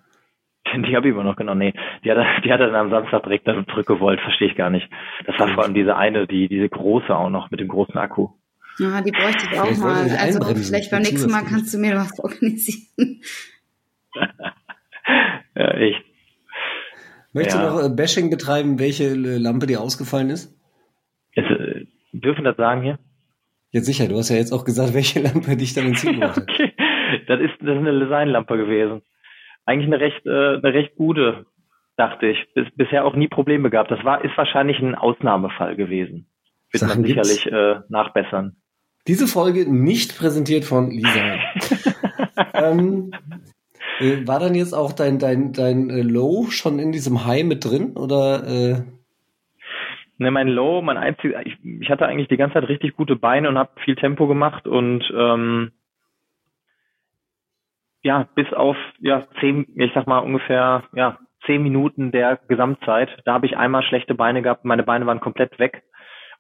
Die 0.75 0.97
habe 0.97 1.07
ich 1.07 1.15
immer 1.15 1.25
noch 1.25 1.37
genau. 1.37 1.55
Nee, 1.55 1.73
die 2.05 2.11
hat, 2.11 2.17
er, 2.17 2.41
die 2.41 2.51
hat 2.51 2.59
er 2.59 2.67
dann 2.69 2.75
am 2.75 2.91
Samstag 2.91 3.23
direkt 3.23 3.47
zurückgewollt, 3.71 4.19
verstehe 4.21 4.49
ich 4.49 4.57
gar 4.57 4.71
nicht. 4.71 4.89
Das 5.27 5.39
war 5.39 5.49
vor 5.55 5.63
allem 5.63 5.75
diese 5.75 5.95
eine, 5.95 6.27
die, 6.27 6.49
diese 6.49 6.69
große 6.69 7.15
auch 7.15 7.31
noch 7.31 7.51
mit 7.51 7.61
dem 7.61 7.69
großen 7.69 7.97
Akku. 7.97 8.31
Ja, 8.79 9.01
die 9.03 9.13
bräuchte 9.13 9.45
ich 9.45 9.59
auch 9.61 9.67
Vielleicht 9.67 9.81
mal. 9.81 10.11
Also 10.19 10.41
vielleicht 10.57 10.91
beim 10.91 11.03
nächsten 11.03 11.31
Mal 11.31 11.45
kannst 11.45 11.73
du 11.73 11.79
mir 11.79 11.95
was 11.97 12.19
organisieren. 12.19 13.21
Ja, 15.57 15.71
echt. 15.75 16.03
Möchtest 17.33 17.59
Ja. 17.59 17.71
du 17.71 17.77
noch 17.77 17.85
äh, 17.85 17.95
Bashing 17.95 18.31
betreiben, 18.31 18.79
welche 18.79 19.05
äh, 19.05 19.39
Lampe 19.39 19.67
dir 19.67 19.81
ausgefallen 19.81 20.31
ist? 20.31 20.57
Dürfen 22.25 22.45
wir 22.45 22.53
das 22.53 22.57
sagen 22.57 22.83
hier? 22.83 22.99
Ja, 23.71 23.81
sicher, 23.81 24.09
du 24.09 24.17
hast 24.17 24.31
ja 24.31 24.37
jetzt 24.37 24.53
auch 24.53 24.65
gesagt, 24.65 24.95
welche 24.95 25.21
Lampe 25.21 25.57
dich 25.57 25.75
dann 25.75 25.93
Ja, 25.95 26.13
brachte. 26.13 26.43
okay. 26.49 26.73
Das 27.27 27.41
ist, 27.41 27.53
das 27.61 27.77
ist 27.77 27.87
eine 27.87 27.99
Designlampe 27.99 28.57
gewesen. 28.57 29.03
Eigentlich 29.67 29.87
eine 29.87 30.01
recht, 30.01 30.27
äh, 30.27 30.57
eine 30.57 30.75
recht 30.75 30.97
gute, 30.97 31.47
dachte 31.97 32.27
ich. 32.27 32.39
Bis, 32.55 32.67
bisher 32.77 33.05
auch 33.05 33.15
nie 33.15 33.29
Probleme 33.29 33.71
gehabt. 33.71 33.91
Das 33.91 34.03
war, 34.05 34.25
ist 34.25 34.37
wahrscheinlich 34.37 34.79
ein 34.79 34.95
Ausnahmefall 34.95 35.77
gewesen. 35.77 36.27
Wird 36.71 36.83
Sachen 36.83 37.03
man 37.03 37.09
sicherlich 37.09 37.47
äh, 37.47 37.81
nachbessern. 37.89 38.57
Diese 39.07 39.27
Folge 39.27 39.71
nicht 39.71 40.17
präsentiert 40.17 40.65
von 40.65 40.91
Lisa. 40.91 41.39
ähm, 42.55 43.13
äh, 44.01 44.27
war 44.27 44.41
dann 44.41 44.55
jetzt 44.55 44.73
auch 44.73 44.93
dein, 44.93 45.19
dein, 45.19 45.53
dein 45.53 45.91
äh, 45.91 46.03
Low 46.03 46.47
schon 46.51 46.79
in 46.79 46.93
diesem 46.93 47.27
High 47.27 47.45
mit 47.45 47.65
drin? 47.65 47.97
Oder 47.97 48.85
Ne, 50.17 50.31
mein 50.31 50.49
Low, 50.49 50.81
mein 50.81 50.97
einziges, 50.97 51.41
ich, 51.45 51.59
ich 51.81 51.91
hatte 51.91 52.07
eigentlich 52.07 52.29
die 52.29 52.37
ganze 52.37 52.55
Zeit 52.55 52.69
richtig 52.69 52.97
gute 52.97 53.17
Beine 53.17 53.49
und 53.49 53.59
habe 53.59 53.81
viel 53.81 53.97
Tempo 53.97 54.29
gemacht 54.29 54.67
und 54.67 55.03
ähm, 55.17 55.73
ja, 58.03 58.29
bis 58.35 58.53
auf 58.53 58.77
ja 59.01 59.27
zehn, 59.41 59.67
ich 59.75 59.91
sag 59.93 60.07
mal 60.07 60.19
ungefähr 60.19 60.85
ja 60.95 61.19
zehn 61.47 61.63
Minuten 61.63 62.13
der 62.13 62.39
Gesamtzeit, 62.49 63.11
da 63.25 63.35
habe 63.35 63.47
ich 63.47 63.57
einmal 63.57 63.83
schlechte 63.83 64.15
Beine 64.15 64.41
gehabt, 64.43 64.65
meine 64.65 64.85
Beine 64.85 65.07
waren 65.07 65.21
komplett 65.21 65.59
weg 65.59 65.83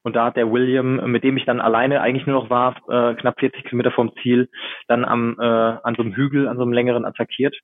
und 0.04 0.14
da 0.14 0.26
hat 0.26 0.36
der 0.36 0.52
William, 0.52 1.10
mit 1.10 1.24
dem 1.24 1.36
ich 1.36 1.44
dann 1.44 1.60
alleine 1.60 2.00
eigentlich 2.00 2.26
nur 2.26 2.40
noch 2.40 2.50
war, 2.50 2.76
äh, 2.88 3.14
knapp 3.14 3.40
40 3.40 3.64
Kilometer 3.64 3.90
vom 3.90 4.12
Ziel, 4.22 4.50
dann 4.86 5.04
am 5.04 5.36
äh, 5.40 5.44
an 5.44 5.94
so 5.96 6.02
einem 6.02 6.14
Hügel, 6.14 6.46
an 6.46 6.58
so 6.58 6.62
einem 6.62 6.72
längeren 6.72 7.04
attackiert. 7.04 7.56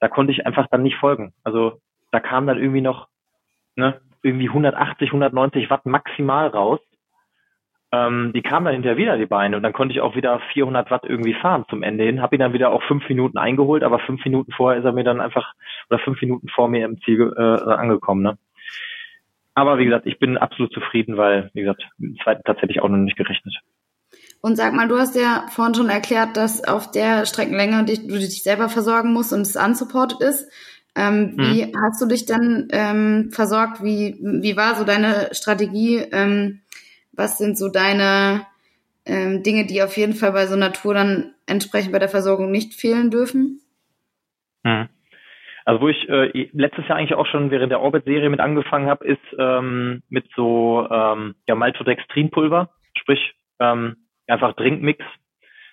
Da 0.00 0.08
konnte 0.08 0.32
ich 0.32 0.46
einfach 0.46 0.66
dann 0.70 0.82
nicht 0.82 0.96
folgen. 0.96 1.34
Also 1.44 1.80
da 2.10 2.20
kam 2.20 2.46
dann 2.46 2.58
irgendwie 2.58 2.80
noch 2.80 3.08
ne, 3.76 4.00
irgendwie 4.22 4.48
180, 4.48 5.08
190 5.08 5.70
Watt 5.70 5.86
maximal 5.86 6.48
raus. 6.48 6.80
Ähm, 7.92 8.32
die 8.34 8.42
kamen 8.42 8.64
dann 8.64 8.74
hinterher 8.74 8.96
wieder, 8.96 9.18
die 9.18 9.26
Beine, 9.26 9.56
und 9.56 9.62
dann 9.62 9.74
konnte 9.74 9.92
ich 9.92 10.00
auch 10.00 10.16
wieder 10.16 10.40
400 10.52 10.90
Watt 10.90 11.04
irgendwie 11.04 11.34
fahren 11.34 11.66
zum 11.68 11.82
Ende 11.82 12.04
hin. 12.04 12.22
Habe 12.22 12.36
ihn 12.36 12.40
dann 12.40 12.54
wieder 12.54 12.70
auch 12.70 12.82
fünf 12.84 13.06
Minuten 13.08 13.36
eingeholt, 13.36 13.84
aber 13.84 13.98
fünf 13.98 14.24
Minuten 14.24 14.52
vorher 14.52 14.78
ist 14.78 14.86
er 14.86 14.92
mir 14.92 15.04
dann 15.04 15.20
einfach, 15.20 15.52
oder 15.90 15.98
fünf 15.98 16.20
Minuten 16.22 16.48
vor 16.48 16.68
mir 16.68 16.86
im 16.86 17.00
Ziel 17.02 17.34
äh, 17.36 17.70
angekommen. 17.70 18.22
Ne? 18.22 18.38
Aber 19.54 19.78
wie 19.78 19.84
gesagt, 19.84 20.06
ich 20.06 20.18
bin 20.18 20.38
absolut 20.38 20.72
zufrieden, 20.72 21.18
weil, 21.18 21.50
wie 21.52 21.60
gesagt, 21.60 21.82
im 21.98 22.16
zweiten 22.22 22.42
Platz 22.42 22.62
hätte 22.62 22.72
ich 22.72 22.80
auch 22.80 22.88
noch 22.88 22.96
nicht 22.96 23.16
gerechnet. 23.16 23.54
Und 24.40 24.56
sag 24.56 24.72
mal, 24.72 24.88
du 24.88 24.98
hast 24.98 25.14
ja 25.14 25.46
vorhin 25.50 25.74
schon 25.74 25.88
erklärt, 25.88 26.36
dass 26.36 26.64
auf 26.64 26.90
der 26.90 27.26
Streckenlänge 27.26 27.84
du 27.84 28.18
dich 28.18 28.42
selber 28.42 28.68
versorgen 28.68 29.12
musst 29.12 29.32
und 29.32 29.42
es 29.42 29.56
unsupported 29.56 30.20
ist. 30.20 30.50
Ähm, 30.94 31.34
Wie 31.38 31.72
hast 31.74 32.02
du 32.02 32.06
dich 32.06 32.26
dann 32.26 32.68
ähm, 32.70 33.30
versorgt? 33.32 33.82
Wie, 33.82 34.18
wie 34.20 34.56
war 34.56 34.74
so 34.74 34.84
deine 34.84 35.30
Strategie? 35.32 35.98
Ähm, 36.12 36.60
was 37.12 37.38
sind 37.38 37.56
so 37.56 37.70
deine 37.70 38.46
ähm, 39.06 39.42
Dinge, 39.42 39.66
die 39.66 39.82
auf 39.82 39.96
jeden 39.96 40.12
Fall 40.12 40.32
bei 40.32 40.46
so 40.46 40.54
einer 40.54 40.72
Tour 40.72 40.94
dann 40.94 41.32
entsprechend 41.46 41.92
bei 41.92 41.98
der 41.98 42.10
Versorgung 42.10 42.50
nicht 42.50 42.74
fehlen 42.74 43.10
dürfen? 43.10 43.60
Mhm. 44.64 44.88
Also 45.64 45.80
wo 45.80 45.88
ich 45.88 46.08
äh, 46.08 46.50
letztes 46.52 46.86
Jahr 46.88 46.98
eigentlich 46.98 47.14
auch 47.14 47.26
schon 47.26 47.50
während 47.50 47.70
der 47.70 47.80
Orbit-Serie 47.80 48.28
mit 48.28 48.40
angefangen 48.40 48.88
habe, 48.88 49.06
ist 49.06 49.22
ähm, 49.38 50.02
mit 50.08 50.26
so 50.36 50.86
ähm, 50.90 51.36
ja, 51.46 51.54
Maltodextrinpulver, 51.54 52.70
sprich 52.98 53.34
einfach 54.26 54.54
Trinkmix. 54.56 55.04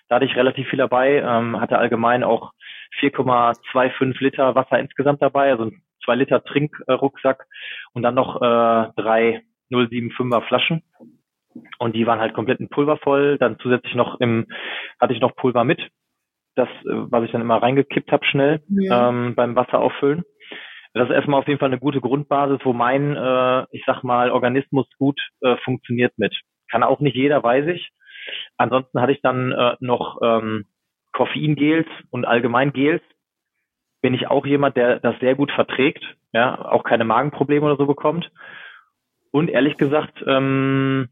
Da 0.08 0.14
hatte 0.16 0.26
ich 0.26 0.36
relativ 0.36 0.68
viel 0.68 0.76
dabei, 0.76 1.24
hatte 1.24 1.76
allgemein 1.76 2.22
auch 2.22 2.52
4,25 3.00 4.22
Liter 4.22 4.54
Wasser 4.54 4.78
insgesamt 4.78 5.22
dabei, 5.22 5.50
also 5.50 5.64
ein 5.64 5.82
2 6.04 6.14
Liter 6.16 6.42
Trinkrucksack 6.44 7.46
und 7.92 8.02
dann 8.02 8.14
noch 8.14 8.36
äh, 8.36 8.92
drei 8.96 9.42
075er 9.70 10.42
Flaschen. 10.42 10.82
Und 11.78 11.94
die 11.94 12.06
waren 12.06 12.20
halt 12.20 12.34
komplett 12.34 12.60
in 12.60 12.68
Pulver 12.68 12.96
voll. 12.98 13.38
Dann 13.38 13.58
zusätzlich 13.58 13.94
noch 13.94 14.20
im, 14.20 14.46
hatte 15.00 15.12
ich 15.12 15.20
noch 15.20 15.34
Pulver 15.36 15.64
mit, 15.64 15.80
das, 16.54 16.68
äh, 16.68 17.10
was 17.10 17.24
ich 17.24 17.32
dann 17.32 17.40
immer 17.40 17.62
reingekippt 17.62 18.12
habe 18.12 18.24
schnell 18.24 18.62
Ja. 18.68 19.08
ähm, 19.08 19.34
beim 19.34 19.56
Wasser 19.56 19.80
auffüllen. 19.80 20.24
Das 20.92 21.08
ist 21.08 21.14
erstmal 21.14 21.40
auf 21.40 21.46
jeden 21.46 21.60
Fall 21.60 21.68
eine 21.68 21.78
gute 21.78 22.00
Grundbasis, 22.00 22.58
wo 22.64 22.72
mein, 22.72 23.16
äh, 23.16 23.66
ich 23.70 23.84
sag 23.86 24.02
mal, 24.02 24.30
Organismus 24.30 24.88
gut 24.98 25.20
äh, 25.40 25.56
funktioniert 25.58 26.18
mit. 26.18 26.36
Kann 26.68 26.82
auch 26.82 27.00
nicht 27.00 27.16
jeder, 27.16 27.42
weiß 27.42 27.66
ich. 27.68 27.90
Ansonsten 28.56 29.00
hatte 29.00 29.12
ich 29.12 29.22
dann 29.22 29.52
äh, 29.52 29.76
noch 29.80 30.18
ähm, 30.22 30.66
Koffeingels 31.12 31.86
und 32.10 32.24
allgemein 32.24 32.72
Gels. 32.72 33.02
Bin 34.02 34.14
ich 34.14 34.28
auch 34.28 34.46
jemand, 34.46 34.76
der 34.76 35.00
das 35.00 35.18
sehr 35.20 35.34
gut 35.34 35.52
verträgt, 35.52 36.02
ja, 36.32 36.58
auch 36.64 36.84
keine 36.84 37.04
Magenprobleme 37.04 37.66
oder 37.66 37.76
so 37.76 37.86
bekommt. 37.86 38.30
Und 39.30 39.48
ehrlich 39.48 39.76
gesagt, 39.76 40.24
ähm, 40.26 41.08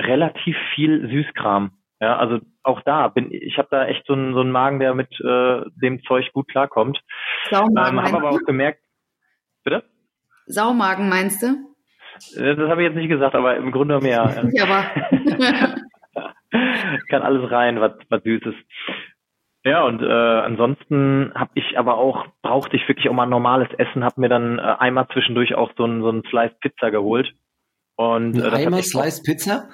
relativ 0.00 0.56
viel 0.74 1.08
Süßkram. 1.08 1.72
Ja, 2.00 2.16
also 2.16 2.40
auch 2.62 2.80
da 2.82 3.08
bin 3.08 3.30
ich 3.30 3.58
habe 3.58 3.68
da 3.70 3.84
echt 3.86 4.06
so 4.06 4.14
einen, 4.14 4.32
so 4.32 4.40
einen 4.40 4.50
Magen, 4.52 4.80
der 4.80 4.94
mit 4.94 5.12
äh, 5.20 5.62
dem 5.82 6.02
Zeug 6.04 6.32
gut 6.32 6.48
klarkommt. 6.48 6.98
Saumagen, 7.50 7.98
Ähm, 7.98 8.02
habe 8.02 8.16
aber 8.16 8.30
auch 8.30 8.40
gemerkt, 8.46 8.80
bitte? 9.64 9.84
Saumagen 10.46 11.10
meinst 11.10 11.42
du? 11.42 11.48
Äh, 12.40 12.56
Das 12.56 12.70
habe 12.70 12.82
ich 12.82 12.88
jetzt 12.88 12.96
nicht 12.96 13.10
gesagt, 13.10 13.34
aber 13.34 13.56
im 13.56 13.70
Grunde 13.70 14.00
mehr. 14.00 14.48
Ich 14.52 14.62
aber. 14.62 14.84
Kann 17.08 17.22
alles 17.22 17.50
rein, 17.50 17.80
was, 17.80 17.92
was 18.08 18.22
Süßes. 18.22 18.54
Ja, 19.64 19.84
und 19.84 20.02
äh, 20.02 20.06
ansonsten 20.10 21.32
habe 21.34 21.50
ich 21.54 21.78
aber 21.78 21.98
auch, 21.98 22.26
brauchte 22.42 22.76
ich 22.76 22.88
wirklich 22.88 23.08
auch 23.10 23.14
mal 23.14 23.26
normales 23.26 23.68
Essen, 23.76 24.04
habe 24.04 24.20
mir 24.20 24.28
dann 24.30 24.58
äh, 24.58 24.62
einmal 24.62 25.06
zwischendurch 25.12 25.54
auch 25.54 25.70
so 25.76 25.84
ein, 25.84 26.00
so 26.00 26.10
ein 26.10 26.22
Slice 26.30 26.54
Pizza 26.60 26.90
geholt. 26.90 27.34
Und 27.96 28.36
äh, 28.36 28.38
ein 28.38 28.42
das 28.42 28.52
hat 28.52 28.60
Eimer 28.66 28.78
echt 28.78 28.96
auch- 28.96 29.02
Slice 29.02 29.22
Pizza? 29.22 29.68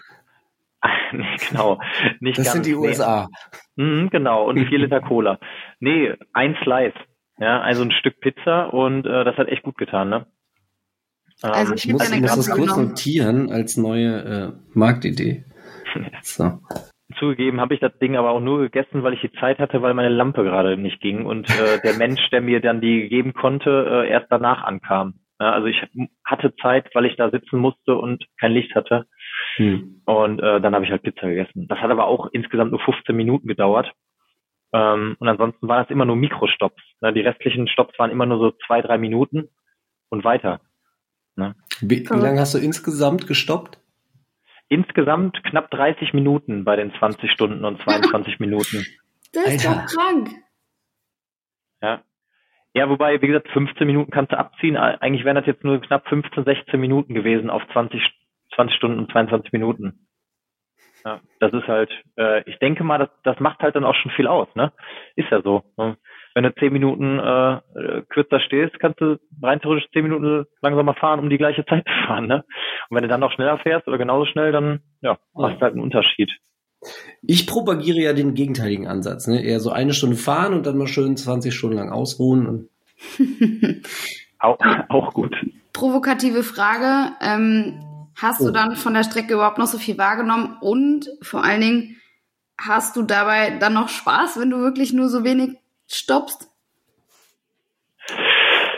nee, 1.13 1.37
genau. 1.49 1.81
Nicht 2.21 2.39
Das 2.39 2.47
ganz, 2.47 2.55
sind 2.55 2.67
die 2.67 2.73
nee. 2.73 2.89
USA. 2.89 3.29
Mhm, 3.77 4.11
genau, 4.11 4.49
und 4.49 4.59
vier 4.67 4.79
Liter 4.79 5.01
Cola. 5.09 5.39
Nee, 5.79 6.15
ein 6.33 6.57
Slice. 6.65 6.95
Ja, 7.39 7.61
also 7.61 7.83
ein 7.83 7.93
Stück 7.93 8.21
Pizza 8.21 8.73
und 8.73 9.07
äh, 9.07 9.25
das 9.25 9.37
hat 9.37 9.49
echt 9.49 9.63
gut 9.63 9.77
getan, 9.79 10.09
ne? 10.09 10.27
Ähm, 11.45 11.51
Also 11.53 11.75
Ich 11.75 11.85
Ich 11.87 11.93
muss, 11.93 12.11
muss 12.11 12.35
das 12.37 12.51
kurz 12.51 12.77
notieren 12.77 13.51
als 13.53 13.77
neue 13.77 14.19
äh, 14.19 14.53
Marktidee. 14.75 15.45
So. 16.23 16.59
Zugegeben 17.19 17.61
habe 17.61 17.75
ich 17.75 17.81
das 17.81 17.97
Ding 17.99 18.17
aber 18.17 18.31
auch 18.31 18.41
nur 18.41 18.61
gegessen, 18.61 19.03
weil 19.03 19.15
ich 19.15 19.21
die 19.21 19.33
Zeit 19.33 19.59
hatte, 19.59 19.83
weil 19.83 19.95
meine 19.95 20.09
Lampe 20.09 20.45
gerade 20.45 20.77
nicht 20.77 21.01
ging 21.01 21.25
und 21.25 21.49
äh, 21.51 21.81
der 21.85 21.95
Mensch, 21.95 22.29
der 22.31 22.41
mir 22.41 22.61
dann 22.61 22.81
die 22.81 23.09
geben 23.09 23.33
konnte, 23.35 24.05
äh, 24.05 24.11
erst 24.11 24.27
danach 24.31 24.65
ankam. 24.65 25.15
Ja, 25.39 25.53
also 25.53 25.67
ich 25.67 25.83
hatte 26.25 26.55
Zeit, 26.57 26.95
weil 26.95 27.05
ich 27.05 27.17
da 27.17 27.31
sitzen 27.31 27.59
musste 27.59 27.97
und 27.97 28.25
kein 28.41 28.53
Licht 28.53 28.75
hatte. 28.75 29.07
Hm. 29.57 30.03
Und 30.07 30.41
äh, 30.41 30.61
dann 30.61 30.75
habe 30.75 30.85
ich 30.85 30.91
halt 30.91 31.03
Pizza 31.03 31.29
gegessen. 31.29 31.67
Das 31.69 31.79
hat 31.79 31.91
aber 31.91 32.07
auch 32.07 32.29
insgesamt 32.33 32.71
nur 32.71 32.81
15 32.81 33.15
Minuten 33.15 33.47
gedauert. 33.47 33.93
Ähm, 34.73 35.17
und 35.19 35.29
ansonsten 35.29 35.69
waren 35.69 35.83
das 35.83 35.91
immer 35.91 36.07
nur 36.07 36.17
Mikrostops. 36.17 36.83
Ne? 37.01 37.13
Die 37.13 37.21
restlichen 37.21 37.69
Stops 37.69 37.99
waren 37.99 38.11
immer 38.11 38.27
nur 38.27 38.39
so 38.39 38.53
zwei, 38.67 38.81
drei 38.81 38.99
Minuten 38.99 39.49
und 40.09 40.25
weiter. 40.25 40.61
Wie, 41.81 42.01
wie 42.01 42.07
Verrückt. 42.07 42.25
lange 42.25 42.41
hast 42.41 42.55
du 42.55 42.59
insgesamt 42.59 43.27
gestoppt? 43.27 43.79
Insgesamt 44.69 45.43
knapp 45.45 45.71
30 45.71 46.13
Minuten 46.13 46.65
bei 46.65 46.77
den 46.77 46.93
20 46.95 47.31
Stunden 47.31 47.65
und 47.65 47.81
22 47.83 48.39
Minuten. 48.41 48.85
Das 49.33 49.47
ist 49.47 49.67
Alter. 49.67 49.83
doch 49.83 49.95
krank. 49.95 50.29
Ja. 51.83 52.03
Ja, 52.75 52.89
wobei, 52.91 53.23
wie 53.23 53.27
gesagt, 53.29 53.49
15 53.49 53.87
Minuten 53.87 54.11
kannst 54.11 54.33
du 54.33 54.39
abziehen. 54.39 54.77
Eigentlich 54.77 55.25
wären 55.25 55.37
das 55.37 55.47
jetzt 55.47 55.65
nur 55.65 55.81
knapp 55.81 56.07
15, 56.09 56.45
16 56.45 56.79
Minuten 56.79 57.15
gewesen 57.15 57.49
auf 57.49 57.63
20, 57.73 58.03
20 58.55 58.77
Stunden 58.77 58.99
und 58.99 59.11
22 59.13 59.53
Minuten. 59.53 60.07
Ja, 61.05 61.21
das 61.41 61.53
ist 61.53 61.69
halt, 61.69 61.91
äh, 62.19 62.43
ich 62.51 62.59
denke 62.59 62.83
mal, 62.85 62.99
das, 62.99 63.09
das 63.23 63.41
macht 63.41 63.61
halt 63.61 63.77
dann 63.77 63.85
auch 63.85 63.95
schon 63.95 64.11
viel 64.13 64.27
aus, 64.27 64.49
ne? 64.57 64.73
Ist 65.15 65.31
ja 65.31 65.41
so. 65.41 65.63
Ne? 65.77 65.97
Wenn 66.37 66.45
du 66.45 66.55
10 66.55 66.71
Minuten 66.71 67.19
äh, 67.19 68.03
kürzer 68.11 68.41
stehst, 68.41 68.79
kannst 68.79 69.01
du 69.01 69.17
rein 69.43 69.59
theoretisch 69.59 69.89
10 69.95 70.03
Minuten 70.03 70.45
langsamer 70.61 70.93
fahren, 70.95 71.19
um 71.21 71.31
die 71.31 71.39
gleiche 71.39 71.65
Zeit 71.65 71.87
zu 71.87 72.07
fahren, 72.07 72.27
ne? 72.27 72.45
Und 72.91 72.95
wenn 72.97 73.03
du 73.03 73.09
dann 73.09 73.21
noch 73.21 73.33
schneller 73.33 73.57
fährst 73.57 73.89
oder 73.89 73.97
genauso 73.97 74.27
schnell, 74.27 74.53
dann 74.53 74.81
ja, 75.01 75.17
machst 75.33 75.57
du 75.57 75.61
halt 75.63 75.73
einen 75.73 75.83
Unterschied. 75.83 76.31
Ich 77.23 77.47
propagiere 77.47 78.01
ja 78.01 78.13
den 78.13 78.35
gegenteiligen 78.35 78.87
Ansatz. 78.87 79.27
Ne? 79.27 79.43
Eher 79.43 79.61
so 79.61 79.71
eine 79.71 79.95
Stunde 79.95 80.17
fahren 80.17 80.53
und 80.53 80.67
dann 80.67 80.77
mal 80.77 80.87
schön 80.89 81.17
20 81.17 81.55
Stunden 81.55 81.79
lang 81.79 81.91
ausruhen. 81.91 82.47
Und 82.47 82.69
Auch, 84.39 84.59
auch 84.91 85.15
gut. 85.15 85.35
Provokative 85.73 86.43
Frage. 86.43 87.15
Ähm, 87.23 87.81
hast 88.15 88.43
Oh. 88.43 88.47
du 88.49 88.53
dann 88.53 88.77
von 88.77 88.93
der 88.93 89.05
Strecke 89.05 89.33
überhaupt 89.33 89.57
noch 89.57 89.67
so 89.67 89.79
viel 89.79 89.97
wahrgenommen? 89.97 90.59
Und 90.61 91.09
vor 91.23 91.43
allen 91.43 91.63
Dingen, 91.63 91.97
hast 92.59 92.95
du 92.97 93.03
dabei 93.03 93.57
dann 93.59 93.73
noch 93.73 93.89
Spaß, 93.89 94.39
wenn 94.39 94.51
du 94.51 94.59
wirklich 94.59 94.93
nur 94.93 95.09
so 95.09 95.25
wenig 95.25 95.57
stoppst? 95.89 96.51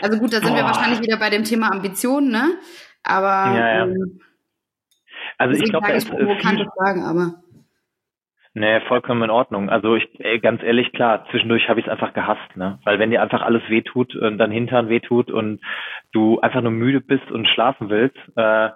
Also 0.01 0.17
gut, 0.17 0.33
da 0.33 0.37
sind 0.37 0.55
wir 0.55 0.61
Boah. 0.61 0.69
wahrscheinlich 0.69 1.01
wieder 1.01 1.17
bei 1.17 1.29
dem 1.29 1.43
Thema 1.43 1.71
Ambitionen, 1.71 2.31
ne? 2.31 2.57
Aber 3.03 3.55
Ja, 3.55 3.75
ja. 3.75 3.83
ähm, 3.85 4.21
Also 5.37 5.61
ich 5.61 5.69
glaube, 5.69 5.87
da 5.87 5.93
ist 5.93 6.07
ich 6.07 6.13
äh, 6.13 6.17
provokante 6.17 6.65
Fragen, 6.77 7.03
aber 7.03 7.43
Nee, 8.55 8.81
vollkommen 8.87 9.21
in 9.23 9.29
Ordnung. 9.29 9.69
Also 9.69 9.95
ich, 9.95 10.07
ey, 10.19 10.39
ganz 10.39 10.63
ehrlich, 10.63 10.91
klar, 10.91 11.25
zwischendurch 11.29 11.69
habe 11.69 11.79
ich 11.79 11.85
es 11.85 11.91
einfach 11.91 12.13
gehasst, 12.13 12.55
ne? 12.55 12.79
Weil 12.83 12.97
wenn 12.97 13.11
dir 13.11 13.21
einfach 13.21 13.41
alles 13.41 13.61
wehtut 13.69 14.15
und 14.15 14.37
dein 14.39 14.51
Hintern 14.51 14.89
wehtut 14.89 15.29
und 15.29 15.61
du 16.11 16.39
einfach 16.39 16.61
nur 16.61 16.71
müde 16.71 16.99
bist 16.99 17.29
und 17.29 17.47
schlafen 17.47 17.89
willst, 17.89 18.17
äh, 18.35 18.69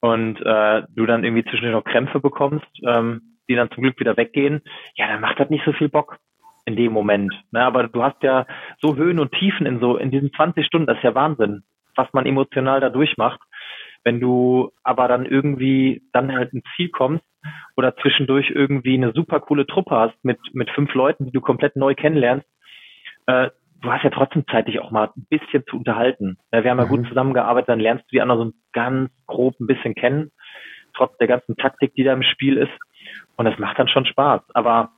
und 0.00 0.40
äh, 0.40 0.82
du 0.94 1.06
dann 1.06 1.24
irgendwie 1.24 1.44
zwischendurch 1.44 1.72
noch 1.72 1.90
Krämpfe 1.90 2.20
bekommst, 2.20 2.66
ähm, 2.86 3.38
die 3.48 3.54
dann 3.54 3.70
zum 3.70 3.82
Glück 3.82 3.98
wieder 3.98 4.16
weggehen, 4.16 4.62
ja, 4.94 5.08
dann 5.08 5.20
macht 5.20 5.40
das 5.40 5.50
nicht 5.50 5.64
so 5.64 5.72
viel 5.72 5.88
Bock 5.88 6.18
in 6.68 6.76
dem 6.76 6.92
Moment. 6.92 7.34
Ne? 7.50 7.64
Aber 7.64 7.88
du 7.88 8.02
hast 8.02 8.22
ja 8.22 8.46
so 8.80 8.94
Höhen 8.96 9.18
und 9.18 9.32
Tiefen 9.32 9.66
in 9.66 9.80
so 9.80 9.96
in 9.96 10.10
diesen 10.10 10.32
20 10.32 10.64
Stunden, 10.66 10.86
das 10.86 10.98
ist 10.98 11.02
ja 11.02 11.14
Wahnsinn, 11.14 11.64
was 11.96 12.12
man 12.12 12.26
emotional 12.26 12.80
da 12.80 12.90
durchmacht. 12.90 13.40
Wenn 14.04 14.20
du 14.20 14.70
aber 14.84 15.08
dann 15.08 15.26
irgendwie 15.26 16.02
dann 16.12 16.32
halt 16.32 16.52
ins 16.52 16.64
Ziel 16.76 16.90
kommst 16.90 17.24
oder 17.76 17.96
zwischendurch 17.96 18.50
irgendwie 18.50 18.94
eine 18.94 19.12
super 19.12 19.40
coole 19.40 19.66
Truppe 19.66 19.96
hast 19.96 20.22
mit, 20.22 20.38
mit 20.52 20.70
fünf 20.70 20.92
Leuten, 20.94 21.24
die 21.24 21.32
du 21.32 21.40
komplett 21.40 21.74
neu 21.74 21.94
kennenlernst, 21.94 22.46
äh, 23.26 23.48
du 23.80 23.90
hast 23.90 24.04
ja 24.04 24.10
trotzdem 24.10 24.46
Zeit, 24.46 24.68
dich 24.68 24.78
auch 24.80 24.90
mal 24.90 25.10
ein 25.16 25.26
bisschen 25.30 25.64
zu 25.68 25.78
unterhalten. 25.78 26.36
Ja, 26.52 26.62
wir 26.62 26.70
haben 26.70 26.78
ja 26.78 26.84
mhm. 26.84 26.90
gut 26.90 27.08
zusammengearbeitet, 27.08 27.70
dann 27.70 27.80
lernst 27.80 28.04
du 28.04 28.10
die 28.12 28.20
anderen 28.20 28.50
so 28.50 28.56
ganz 28.72 29.10
grob 29.26 29.58
ein 29.58 29.66
bisschen 29.66 29.94
kennen, 29.94 30.30
trotz 30.94 31.16
der 31.16 31.28
ganzen 31.28 31.56
Taktik, 31.56 31.94
die 31.94 32.04
da 32.04 32.12
im 32.12 32.22
Spiel 32.22 32.58
ist. 32.58 32.72
Und 33.36 33.46
das 33.46 33.58
macht 33.58 33.78
dann 33.78 33.88
schon 33.88 34.04
Spaß. 34.04 34.42
Aber 34.52 34.90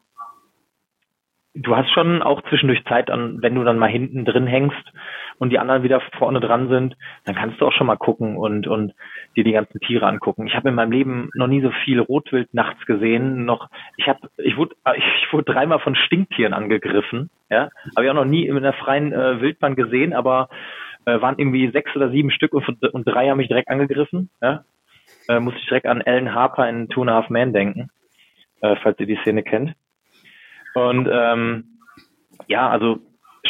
du 1.54 1.76
hast 1.76 1.90
schon 1.90 2.22
auch 2.22 2.42
zwischendurch 2.48 2.84
Zeit 2.84 3.10
an, 3.10 3.42
wenn 3.42 3.54
du 3.54 3.64
dann 3.64 3.78
mal 3.78 3.88
hinten 3.88 4.24
drin 4.24 4.46
hängst 4.46 4.92
und 5.38 5.50
die 5.50 5.58
anderen 5.58 5.82
wieder 5.82 6.00
vorne 6.18 6.40
dran 6.40 6.68
sind, 6.68 6.96
dann 7.24 7.34
kannst 7.34 7.60
du 7.60 7.66
auch 7.66 7.72
schon 7.72 7.86
mal 7.86 7.96
gucken 7.96 8.36
und, 8.36 8.66
und 8.66 8.92
dir 9.36 9.42
die 9.42 9.52
ganzen 9.52 9.80
Tiere 9.80 10.06
angucken. 10.06 10.46
Ich 10.46 10.54
habe 10.54 10.68
in 10.68 10.74
meinem 10.74 10.92
Leben 10.92 11.30
noch 11.34 11.48
nie 11.48 11.60
so 11.60 11.70
viel 11.84 11.98
Rotwild 11.98 12.54
nachts 12.54 12.84
gesehen. 12.86 13.44
Noch, 13.44 13.68
ich 13.96 14.06
habe, 14.06 14.20
ich 14.38 14.56
wurde, 14.56 14.76
ich 14.96 15.32
wurde 15.32 15.52
dreimal 15.52 15.80
von 15.80 15.96
Stinktieren 15.96 16.54
angegriffen. 16.54 17.30
Ja, 17.48 17.70
habe 17.96 18.04
ich 18.04 18.10
auch 18.10 18.14
noch 18.14 18.24
nie 18.24 18.46
in 18.46 18.62
der 18.62 18.72
freien 18.72 19.12
äh, 19.12 19.40
Wildbahn 19.40 19.74
gesehen, 19.74 20.12
aber 20.12 20.48
äh, 21.04 21.20
waren 21.20 21.38
irgendwie 21.38 21.70
sechs 21.70 21.94
oder 21.96 22.10
sieben 22.10 22.30
Stück 22.30 22.52
und, 22.54 22.82
und 22.92 23.04
drei 23.04 23.28
haben 23.28 23.38
mich 23.38 23.48
direkt 23.48 23.68
angegriffen. 23.68 24.30
Ja, 24.40 24.64
äh, 25.28 25.40
musste 25.40 25.58
ich 25.58 25.66
direkt 25.66 25.86
an 25.86 26.00
Ellen 26.00 26.32
Harper 26.32 26.68
in 26.68 26.88
Two 26.88 27.00
and 27.00 27.10
a 27.10 27.14
Half 27.14 27.30
Men 27.30 27.52
denken, 27.52 27.90
äh, 28.60 28.76
falls 28.82 29.00
ihr 29.00 29.06
die 29.06 29.18
Szene 29.22 29.42
kennt. 29.42 29.74
Und 30.74 31.08
ähm, 31.10 31.78
ja, 32.46 32.68
also 32.68 32.98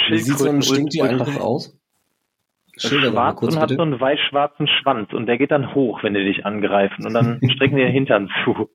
Wie 0.09 0.19
sieht 0.19 0.39
so 0.39 0.49
ein 0.49 0.63
Stinktier 0.63 1.05
eigentlich 1.05 1.41
aus? 1.41 1.77
Schilder 2.77 3.11
schwarz 3.11 3.37
kurz, 3.37 3.55
und 3.55 3.61
hat 3.61 3.71
so 3.71 3.83
einen 3.83 4.01
weiß-schwarzen 4.01 4.67
Schwanz 4.67 5.13
und 5.13 5.27
der 5.27 5.37
geht 5.39 5.51
dann 5.51 5.75
hoch, 5.75 6.03
wenn 6.03 6.15
die 6.15 6.25
dich 6.25 6.47
angreifen 6.47 7.05
und 7.07 7.13
dann 7.13 7.41
strecken 7.55 7.77
die 7.77 7.83
den 7.83 7.93
Hintern 7.93 8.31
zu. 8.45 8.71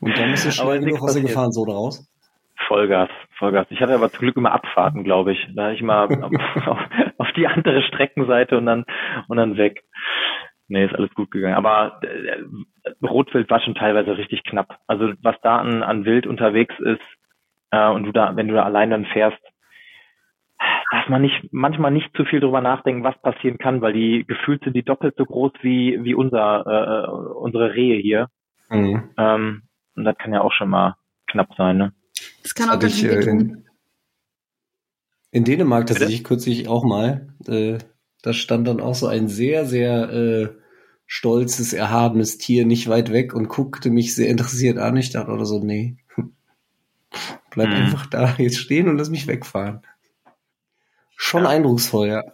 und 0.00 0.18
dann 0.18 0.30
bist 0.32 0.46
du 0.46 0.52
schnell 0.52 0.80
genug 0.80 1.02
aus 1.02 1.14
der 1.14 1.22
Gefahrenzone 1.22 1.72
raus? 1.72 2.06
Vollgas, 2.66 3.10
Vollgas. 3.38 3.66
Ich 3.70 3.80
hatte 3.80 3.94
aber 3.94 4.10
zum 4.10 4.20
Glück 4.20 4.36
immer 4.36 4.52
Abfahrten, 4.52 5.04
glaube 5.04 5.32
ich. 5.32 5.38
Da 5.54 5.70
ich 5.72 5.82
mal 5.82 6.06
auf, 6.22 6.78
auf, 7.18 7.32
die 7.36 7.46
andere 7.46 7.82
Streckenseite 7.82 8.56
und 8.58 8.66
dann 8.66 8.84
und 9.28 9.36
dann 9.36 9.56
weg. 9.56 9.84
Nee, 10.68 10.84
ist 10.84 10.94
alles 10.94 11.14
gut 11.14 11.30
gegangen. 11.30 11.54
Aber 11.54 12.00
äh, 12.02 13.06
Rotwild 13.06 13.48
war 13.50 13.60
schon 13.60 13.74
teilweise 13.74 14.16
richtig 14.18 14.42
knapp. 14.44 14.80
Also 14.86 15.12
was 15.22 15.36
da 15.42 15.58
an, 15.58 15.82
an 15.82 16.04
Wild 16.04 16.26
unterwegs 16.26 16.74
ist 16.80 17.02
äh, 17.70 17.88
und 17.88 18.04
du 18.04 18.12
da, 18.12 18.34
wenn 18.36 18.48
du 18.48 18.54
da 18.54 18.64
allein 18.64 18.90
dann 18.90 19.06
fährst, 19.06 19.38
darf 20.90 21.08
man 21.08 21.22
nicht 21.22 21.48
manchmal 21.52 21.90
nicht 21.90 22.16
zu 22.16 22.24
viel 22.24 22.40
drüber 22.40 22.60
nachdenken, 22.60 23.04
was 23.04 23.20
passieren 23.20 23.58
kann, 23.58 23.80
weil 23.80 23.92
die 23.92 24.24
gefühlt 24.26 24.64
sind 24.64 24.74
die 24.74 24.82
doppelt 24.84 25.14
so 25.16 25.24
groß 25.24 25.52
wie 25.62 26.02
wie 26.02 26.14
unser 26.14 26.66
äh, 26.66 27.10
unsere 27.10 27.74
Rehe 27.74 28.00
hier. 28.00 28.28
Mhm. 28.70 29.10
Ähm, 29.16 29.62
und 29.94 30.04
das 30.04 30.16
kann 30.18 30.32
ja 30.32 30.40
auch 30.40 30.52
schon 30.52 30.70
mal 30.70 30.96
knapp 31.26 31.54
sein, 31.56 31.76
ne? 31.76 31.92
Das 32.42 32.54
kann 32.54 32.70
auch 32.70 32.82
ich, 32.82 33.04
äh, 33.04 33.20
in, 33.20 33.64
in 35.30 35.44
Dänemark 35.44 35.86
tatsächlich 35.86 36.24
kürzlich 36.24 36.68
auch 36.68 36.84
mal. 36.84 37.28
Äh, 37.46 37.78
da 38.26 38.32
stand 38.32 38.66
dann 38.66 38.80
auch 38.80 38.96
so 38.96 39.06
ein 39.06 39.28
sehr, 39.28 39.66
sehr 39.66 40.10
äh, 40.12 40.48
stolzes, 41.06 41.72
erhabenes 41.72 42.38
Tier 42.38 42.66
nicht 42.66 42.88
weit 42.88 43.12
weg 43.12 43.34
und 43.34 43.48
guckte 43.48 43.88
mich 43.88 44.16
sehr 44.16 44.28
interessiert 44.28 44.78
an. 44.78 44.96
Ich 44.96 45.12
dachte 45.12 45.30
oder 45.30 45.44
so, 45.44 45.62
nee, 45.62 45.96
bleib 47.50 47.68
hm. 47.68 47.74
einfach 47.74 48.06
da 48.06 48.34
jetzt 48.38 48.58
stehen 48.58 48.88
und 48.88 48.98
lass 48.98 49.10
mich 49.10 49.28
wegfahren. 49.28 49.82
Schon 51.14 51.44
ja. 51.44 51.50
eindrucksvoll, 51.50 52.08
ja. 52.08 52.24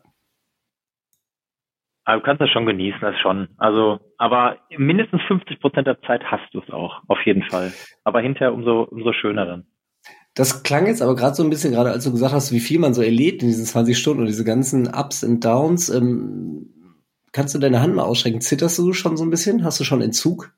Aber 2.05 2.17
du 2.17 2.25
kannst 2.25 2.41
das 2.41 2.51
schon 2.51 2.67
genießen, 2.67 3.01
das 3.01 3.19
schon. 3.21 3.49
Also, 3.59 4.01
aber 4.17 4.57
mindestens 4.71 5.21
50 5.29 5.61
Prozent 5.61 5.87
der 5.87 6.01
Zeit 6.01 6.25
hast 6.25 6.53
du 6.55 6.61
es 6.61 6.71
auch, 6.71 7.03
auf 7.07 7.25
jeden 7.27 7.43
Fall. 7.43 7.73
Aber 8.03 8.21
hinterher 8.23 8.55
umso, 8.55 8.83
umso 8.83 9.13
schöner 9.13 9.45
dann. 9.45 9.67
Das 10.35 10.63
klang 10.63 10.87
jetzt 10.87 11.03
aber 11.03 11.15
gerade 11.15 11.35
so 11.35 11.43
ein 11.43 11.51
bisschen, 11.51 11.75
gerade 11.75 11.91
als 11.91 12.05
du 12.05 12.13
gesagt 12.13 12.33
hast, 12.33 12.53
wie 12.53 12.61
viel 12.61 12.79
man 12.79 12.95
so 12.95 13.03
erlebt 13.03 13.43
in 13.43 13.49
diesen 13.49 13.67
20 13.67 13.99
Stunden 13.99 14.21
und 14.21 14.27
diese 14.27 14.45
ganzen 14.45 14.87
Ups 14.89 15.23
und 15.25 15.45
Downs. 15.45 15.91
Ähm, 15.91 16.71
kannst 17.33 17.55
du 17.55 17.59
deine 17.59 17.81
Hand 17.81 17.95
mal 17.95 18.05
ausschrecken? 18.05 18.41
Zitterst 18.41 18.79
du 18.79 18.95
schon 18.95 19.17
so 19.19 19.25
ein 19.25 19.31
bisschen? 19.31 19.65
Hast 19.65 19.79
du 19.81 19.85
schon 19.85 20.01
Entzug? 20.01 20.53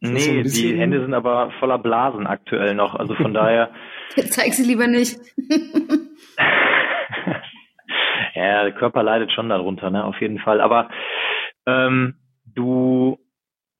Nee, 0.00 0.42
so 0.44 0.62
die 0.62 0.78
Hände 0.78 1.00
sind 1.00 1.12
aber 1.14 1.52
voller 1.58 1.78
Blasen 1.78 2.26
aktuell 2.26 2.74
noch. 2.74 2.94
Also 2.94 3.14
von 3.14 3.34
daher. 3.34 3.70
Zeig 4.16 4.54
sie 4.54 4.64
lieber 4.64 4.86
nicht. 4.86 5.18
ja, 8.34 8.62
der 8.64 8.72
Körper 8.72 9.02
leidet 9.02 9.32
schon 9.32 9.50
darunter, 9.50 9.90
ne? 9.90 10.04
Auf 10.04 10.20
jeden 10.20 10.38
Fall. 10.38 10.60
Aber 10.60 10.88
ähm, 11.66 12.14
du 12.44 13.18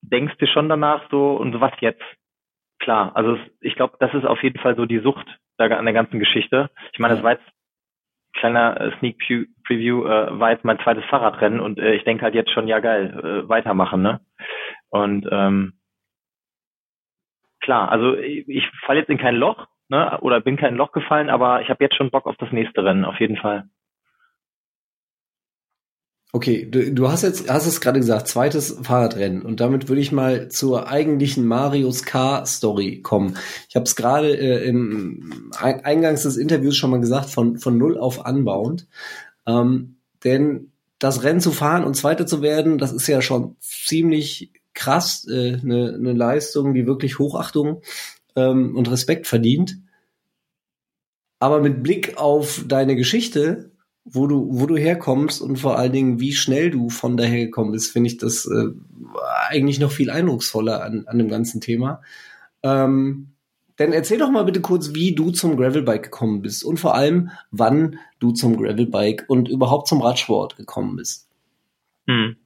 denkst 0.02 0.36
dir 0.38 0.48
schon 0.48 0.68
danach 0.68 1.02
so, 1.10 1.32
und 1.32 1.60
was 1.60 1.72
jetzt? 1.80 2.02
Klar, 2.80 3.14
also 3.14 3.38
ich 3.60 3.76
glaube, 3.76 3.96
das 4.00 4.12
ist 4.14 4.24
auf 4.24 4.42
jeden 4.42 4.58
Fall 4.58 4.76
so 4.76 4.86
die 4.86 4.98
Sucht 4.98 5.26
an 5.58 5.84
der 5.84 5.94
ganzen 5.94 6.18
Geschichte. 6.18 6.70
Ich 6.92 6.98
meine, 6.98 7.14
das 7.14 7.22
war 7.22 7.32
jetzt 7.32 7.44
kleiner 8.32 8.80
äh, 8.80 8.98
Sneak 8.98 9.18
Preview, 9.66 10.04
äh, 10.04 10.38
war 10.38 10.50
jetzt 10.50 10.64
mein 10.64 10.78
zweites 10.80 11.04
Fahrradrennen 11.04 11.60
und 11.60 11.78
äh, 11.78 11.94
ich 11.94 12.04
denke 12.04 12.24
halt 12.24 12.34
jetzt 12.34 12.50
schon, 12.50 12.68
ja 12.68 12.80
geil, 12.80 13.44
äh, 13.44 13.48
weitermachen, 13.48 14.02
ne? 14.02 14.20
Und 14.88 15.28
ähm, 15.30 15.74
klar, 17.60 17.90
also 17.90 18.16
ich, 18.16 18.48
ich 18.48 18.66
falle 18.86 19.00
jetzt 19.00 19.10
in 19.10 19.18
kein 19.18 19.36
Loch, 19.36 19.66
ne? 19.88 20.18
Oder 20.20 20.40
bin 20.40 20.56
kein 20.56 20.76
Loch 20.76 20.92
gefallen, 20.92 21.28
aber 21.28 21.60
ich 21.60 21.68
habe 21.68 21.84
jetzt 21.84 21.96
schon 21.96 22.10
Bock 22.10 22.26
auf 22.26 22.36
das 22.36 22.52
nächste 22.52 22.84
Rennen, 22.84 23.04
auf 23.04 23.20
jeden 23.20 23.36
Fall. 23.36 23.68
Okay, 26.32 26.64
du, 26.70 26.92
du 26.92 27.08
hast 27.08 27.22
jetzt, 27.22 27.50
hast 27.50 27.66
es 27.66 27.80
gerade 27.80 27.98
gesagt, 27.98 28.28
zweites 28.28 28.76
Fahrradrennen 28.82 29.42
und 29.42 29.58
damit 29.58 29.88
würde 29.88 30.00
ich 30.00 30.12
mal 30.12 30.48
zur 30.48 30.88
eigentlichen 30.88 31.44
Marius 31.44 32.04
K. 32.04 32.46
Story 32.46 33.00
kommen. 33.02 33.36
Ich 33.68 33.74
habe 33.74 33.84
es 33.84 33.96
gerade 33.96 34.36
äh, 34.36 34.64
im 34.64 35.50
Eingangs 35.58 36.22
des 36.22 36.36
Interviews 36.36 36.76
schon 36.76 36.90
mal 36.90 37.00
gesagt, 37.00 37.30
von, 37.30 37.58
von 37.58 37.76
null 37.78 37.98
auf 37.98 38.26
anbauend. 38.26 38.86
Ähm, 39.44 39.96
denn 40.22 40.70
das 41.00 41.24
Rennen 41.24 41.40
zu 41.40 41.50
fahren 41.50 41.82
und 41.82 41.96
Zweiter 41.96 42.26
zu 42.26 42.42
werden, 42.42 42.78
das 42.78 42.92
ist 42.92 43.08
ja 43.08 43.22
schon 43.22 43.56
ziemlich 43.58 44.52
krass, 44.72 45.26
äh, 45.28 45.54
eine, 45.54 45.94
eine 45.94 46.12
Leistung, 46.12 46.74
die 46.74 46.86
wirklich 46.86 47.18
Hochachtung 47.18 47.82
ähm, 48.36 48.76
und 48.76 48.88
Respekt 48.88 49.26
verdient. 49.26 49.78
Aber 51.40 51.60
mit 51.60 51.82
Blick 51.82 52.18
auf 52.18 52.62
deine 52.68 52.94
Geschichte 52.94 53.72
wo 54.12 54.26
du, 54.26 54.46
wo 54.50 54.66
du 54.66 54.76
herkommst 54.76 55.40
und 55.40 55.56
vor 55.56 55.78
allen 55.78 55.92
Dingen, 55.92 56.20
wie 56.20 56.32
schnell 56.32 56.70
du 56.70 56.90
von 56.90 57.16
daher 57.16 57.46
gekommen 57.46 57.72
bist, 57.72 57.92
finde 57.92 58.08
ich 58.08 58.18
das 58.18 58.46
äh, 58.46 58.72
eigentlich 59.48 59.80
noch 59.80 59.90
viel 59.90 60.10
eindrucksvoller 60.10 60.82
an, 60.82 61.04
an 61.06 61.18
dem 61.18 61.28
ganzen 61.28 61.60
Thema. 61.60 62.02
Ähm, 62.62 63.28
denn 63.78 63.92
erzähl 63.92 64.18
doch 64.18 64.30
mal 64.30 64.44
bitte 64.44 64.60
kurz, 64.60 64.94
wie 64.94 65.14
du 65.14 65.30
zum 65.30 65.56
Gravelbike 65.56 66.04
gekommen 66.04 66.42
bist 66.42 66.64
und 66.64 66.78
vor 66.78 66.94
allem, 66.94 67.30
wann 67.50 67.98
du 68.18 68.32
zum 68.32 68.56
Gravelbike 68.56 69.24
und 69.28 69.48
überhaupt 69.48 69.88
zum 69.88 70.02
Radsport 70.02 70.56
gekommen 70.56 70.96
bist. 70.96 71.30
Hm. 72.06 72.36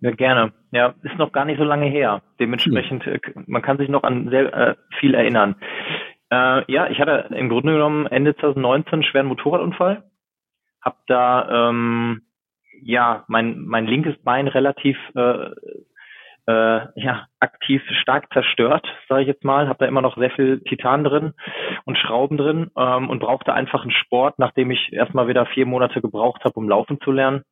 Ja, 0.00 0.10
gerne. 0.10 0.52
Ja, 0.70 0.94
ist 1.02 1.18
noch 1.18 1.32
gar 1.32 1.46
nicht 1.46 1.58
so 1.58 1.64
lange 1.64 1.86
her. 1.86 2.22
Dementsprechend, 2.38 3.04
hm. 3.04 3.44
man 3.46 3.62
kann 3.62 3.78
sich 3.78 3.88
noch 3.88 4.04
an 4.04 4.28
sehr 4.28 4.52
äh, 4.52 4.74
viel 5.00 5.14
erinnern. 5.14 5.56
Äh, 6.30 6.70
ja, 6.70 6.88
ich 6.88 7.00
hatte 7.00 7.34
im 7.34 7.48
Grunde 7.48 7.72
genommen 7.72 8.06
Ende 8.06 8.36
2019 8.36 8.92
einen 8.92 9.02
schweren 9.02 9.26
Motorradunfall 9.26 10.04
habe 10.84 10.96
da 11.06 11.68
ähm, 11.68 12.22
ja 12.82 13.24
mein 13.28 13.64
mein 13.64 13.86
linkes 13.86 14.16
Bein 14.22 14.48
relativ 14.48 14.96
äh, 15.14 15.50
äh, 16.46 17.00
ja 17.00 17.26
aktiv 17.40 17.82
stark 18.02 18.32
zerstört, 18.32 18.86
sage 19.08 19.22
ich 19.22 19.28
jetzt 19.28 19.44
mal. 19.44 19.68
Habe 19.68 19.78
da 19.78 19.86
immer 19.86 20.02
noch 20.02 20.16
sehr 20.16 20.30
viel 20.30 20.60
Titan 20.60 21.04
drin 21.04 21.34
und 21.84 21.98
Schrauben 21.98 22.36
drin 22.36 22.70
ähm, 22.76 23.08
und 23.08 23.20
brauchte 23.20 23.54
einfach 23.54 23.82
einen 23.82 23.92
Sport, 23.92 24.38
nachdem 24.38 24.70
ich 24.70 24.92
erstmal 24.92 25.28
wieder 25.28 25.46
vier 25.46 25.66
Monate 25.66 26.00
gebraucht 26.00 26.44
habe, 26.44 26.54
um 26.54 26.68
laufen 26.68 27.00
zu 27.00 27.12
lernen, 27.12 27.44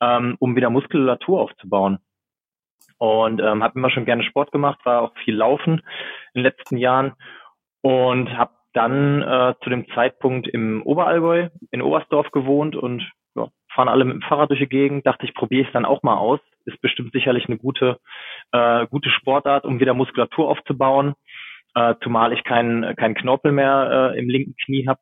ähm, 0.00 0.36
um 0.40 0.56
wieder 0.56 0.70
Muskulatur 0.70 1.40
aufzubauen. 1.40 1.98
Und 2.98 3.40
ähm, 3.40 3.62
habe 3.62 3.78
immer 3.78 3.90
schon 3.90 4.04
gerne 4.04 4.22
Sport 4.22 4.52
gemacht, 4.52 4.80
war 4.84 5.02
auch 5.02 5.16
viel 5.24 5.34
Laufen 5.34 5.82
in 6.32 6.42
den 6.42 6.44
letzten 6.44 6.76
Jahren 6.76 7.14
und 7.82 8.36
habe 8.36 8.52
dann 8.74 9.22
äh, 9.22 9.54
zu 9.62 9.70
dem 9.70 9.88
Zeitpunkt 9.94 10.48
im 10.48 10.82
Oberallgäu 10.82 11.48
in 11.70 11.82
Oberstdorf 11.82 12.30
gewohnt 12.32 12.76
und 12.76 13.08
ja, 13.34 13.48
fahren 13.72 13.88
alle 13.88 14.04
mit 14.04 14.14
dem 14.14 14.22
Fahrrad 14.22 14.50
durch 14.50 14.60
die 14.60 14.68
Gegend. 14.68 15.06
Dachte 15.06 15.24
ich, 15.24 15.34
probiere 15.34 15.66
es 15.66 15.72
dann 15.72 15.84
auch 15.84 16.02
mal 16.02 16.16
aus. 16.16 16.40
Ist 16.66 16.80
bestimmt 16.80 17.12
sicherlich 17.12 17.46
eine 17.46 17.56
gute, 17.56 17.98
äh, 18.52 18.86
gute 18.88 19.10
Sportart, 19.10 19.64
um 19.64 19.80
wieder 19.80 19.94
Muskulatur 19.94 20.48
aufzubauen. 20.48 21.14
äh, 21.74 21.94
zumal 22.02 22.32
ich 22.32 22.44
keinen 22.44 22.94
keinen 22.96 23.14
Knorpel 23.14 23.52
mehr 23.52 24.12
äh, 24.14 24.18
im 24.18 24.28
linken 24.28 24.54
Knie 24.64 24.86
habe. 24.86 25.00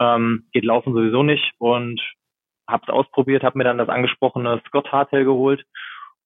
Ähm, 0.00 0.46
geht 0.52 0.64
laufen 0.64 0.92
sowieso 0.92 1.22
nicht 1.22 1.52
und 1.58 2.00
habe 2.68 2.82
es 2.86 2.92
ausprobiert, 2.92 3.44
habe 3.44 3.58
mir 3.58 3.64
dann 3.64 3.78
das 3.78 3.88
angesprochene 3.88 4.60
Scott 4.66 4.92
Hartel 4.92 5.24
geholt 5.24 5.64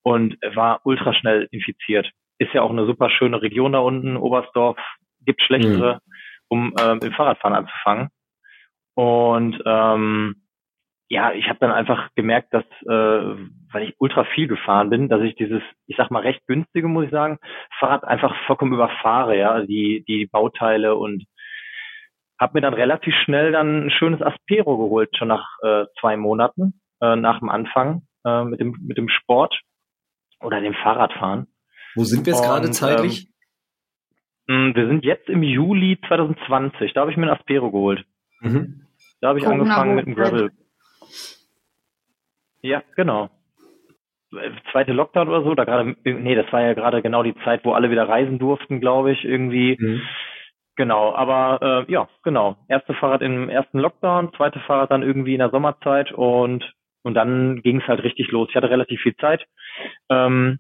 und 0.03 0.37
war 0.55 0.81
ultra 0.85 1.13
schnell 1.15 1.49
infiziert. 1.51 2.11
Ist 2.39 2.55
ja 2.55 2.63
auch 2.63 2.71
eine 2.71 2.87
super 2.87 3.11
schöne 3.11 3.43
Region 3.43 3.73
da 3.73 3.81
unten, 3.81 4.17
Oberstdorf, 4.17 4.79
gibt 5.25 5.43
schlechtere, 5.43 5.95
mhm. 5.95 6.10
Um 6.51 6.75
äh, 6.79 6.95
mit 6.95 7.05
dem 7.05 7.13
Fahrradfahren 7.13 7.57
anzufangen. 7.57 8.09
Und 8.95 9.63
ähm, 9.65 10.43
ja, 11.09 11.33
ich 11.33 11.49
habe 11.49 11.59
dann 11.61 11.73
einfach 11.73 12.09
gemerkt, 12.15 12.53
dass, 12.53 12.65
äh, 12.83 13.37
weil 13.73 13.83
ich 13.83 13.95
ultra 13.99 14.25
viel 14.35 14.47
gefahren 14.47 14.91
bin, 14.91 15.09
dass 15.09 15.23
ich 15.23 15.35
dieses, 15.37 15.63
ich 15.87 15.97
sag 15.97 16.11
mal, 16.11 16.23
recht 16.23 16.47
günstige, 16.47 16.87
muss 16.87 17.07
ich 17.07 17.11
sagen, 17.11 17.39
Fahrrad 17.79 18.05
einfach 18.05 18.35
vollkommen 18.47 18.75
überfahre, 18.75 19.37
ja, 19.37 19.61
die, 19.63 20.05
die 20.07 20.27
Bauteile 20.27 20.95
und 20.97 21.25
habe 22.41 22.53
mir 22.55 22.61
dann 22.61 22.75
relativ 22.75 23.15
schnell 23.25 23.53
dann 23.53 23.87
ein 23.87 23.91
schönes 23.91 24.23
Aspero 24.23 24.79
geholt, 24.79 25.17
schon 25.17 25.29
nach 25.29 25.47
äh, 25.63 25.87
zwei 26.01 26.17
Monaten, 26.17 26.81
äh, 27.01 27.17
nach 27.17 27.41
dem 27.41 27.51
Anfang 27.51 28.03
äh, 28.25 28.45
mit, 28.45 28.61
dem, 28.61 28.77
mit 28.81 28.97
dem 28.97 29.09
Sport 29.09 29.61
oder 30.41 30.61
dem 30.61 30.75
Fahrradfahren. 30.75 31.49
Wo 31.97 32.05
sind 32.05 32.25
wir 32.25 32.33
jetzt 32.33 32.45
gerade 32.45 32.71
zeitlich? 32.71 33.27
Ähm, 33.27 33.30
wir 34.51 34.87
sind 34.87 35.05
jetzt 35.05 35.29
im 35.29 35.43
Juli 35.43 35.99
2020, 36.09 36.93
da 36.93 37.03
habe 37.03 37.11
ich 37.11 37.17
mir 37.17 37.27
ein 37.27 37.37
Aspero 37.39 37.71
geholt. 37.71 38.05
Mhm. 38.41 38.87
Da 39.21 39.29
habe 39.29 39.39
ich 39.39 39.47
angefangen 39.47 39.95
mit 39.95 40.07
dem 40.07 40.15
Gravel. 40.15 40.51
Ja, 42.63 42.83
genau. 42.97 43.31
Zweite 44.71 44.93
Lockdown 44.93 45.29
oder 45.29 45.43
so, 45.43 45.55
da 45.55 45.65
gerade, 45.65 45.97
nee, 46.05 46.35
das 46.35 46.53
war 46.53 46.63
ja 46.63 46.75
gerade 46.75 47.03
genau 47.03 47.23
die 47.23 47.35
Zeit, 47.45 47.65
wo 47.65 47.73
alle 47.73 47.91
wieder 47.91 48.09
reisen 48.09 48.39
durften, 48.39 48.81
glaube 48.81 49.13
ich, 49.13 49.25
irgendwie. 49.25 49.77
Mhm. 49.79 50.03
Genau, 50.77 51.15
aber 51.15 51.87
äh, 51.89 51.93
ja, 51.93 52.09
genau. 52.23 52.57
Erste 52.69 52.95
Fahrrad 52.95 53.23
im 53.23 53.49
ersten 53.49 53.79
Lockdown, 53.79 54.33
zweite 54.35 54.61
Fahrrad 54.61 54.91
dann 54.91 55.03
irgendwie 55.03 55.35
in 55.35 55.41
der 55.41 55.51
Sommerzeit 55.51 56.13
und 56.13 56.75
und 57.03 57.15
dann 57.15 57.63
ging 57.63 57.81
es 57.81 57.89
halt 57.89 58.03
richtig 58.03 58.31
los. 58.31 58.49
Ich 58.51 58.57
hatte 58.57 58.71
relativ 58.71 59.01
viel 59.01 59.17
Zeit. 59.17 59.47
Ähm, 60.11 60.59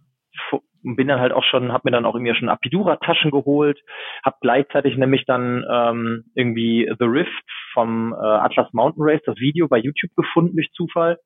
bin 0.83 1.09
dann 1.09 1.21
halt 1.21 1.33
auch 1.33 1.45
schon, 1.45 1.73
habe 1.73 1.83
mir 1.85 1.91
dann 1.93 2.05
auch 2.05 2.15
irgendwie 2.15 2.35
schon 2.35 2.49
Apidura-Taschen 2.49 3.31
geholt, 3.31 3.81
habe 4.25 4.37
gleichzeitig 4.41 4.97
nämlich 4.97 5.25
dann 5.27 5.65
ähm, 5.71 6.25
irgendwie 6.35 6.91
The 6.99 7.05
Rift 7.05 7.31
vom 7.73 8.13
äh, 8.13 8.17
Atlas 8.17 8.73
Mountain 8.73 9.03
Race, 9.05 9.23
das 9.25 9.37
Video 9.37 9.69
bei 9.69 9.79
YouTube 9.79 10.15
gefunden 10.17 10.57
durch 10.57 10.71
Zufall. 10.73 11.19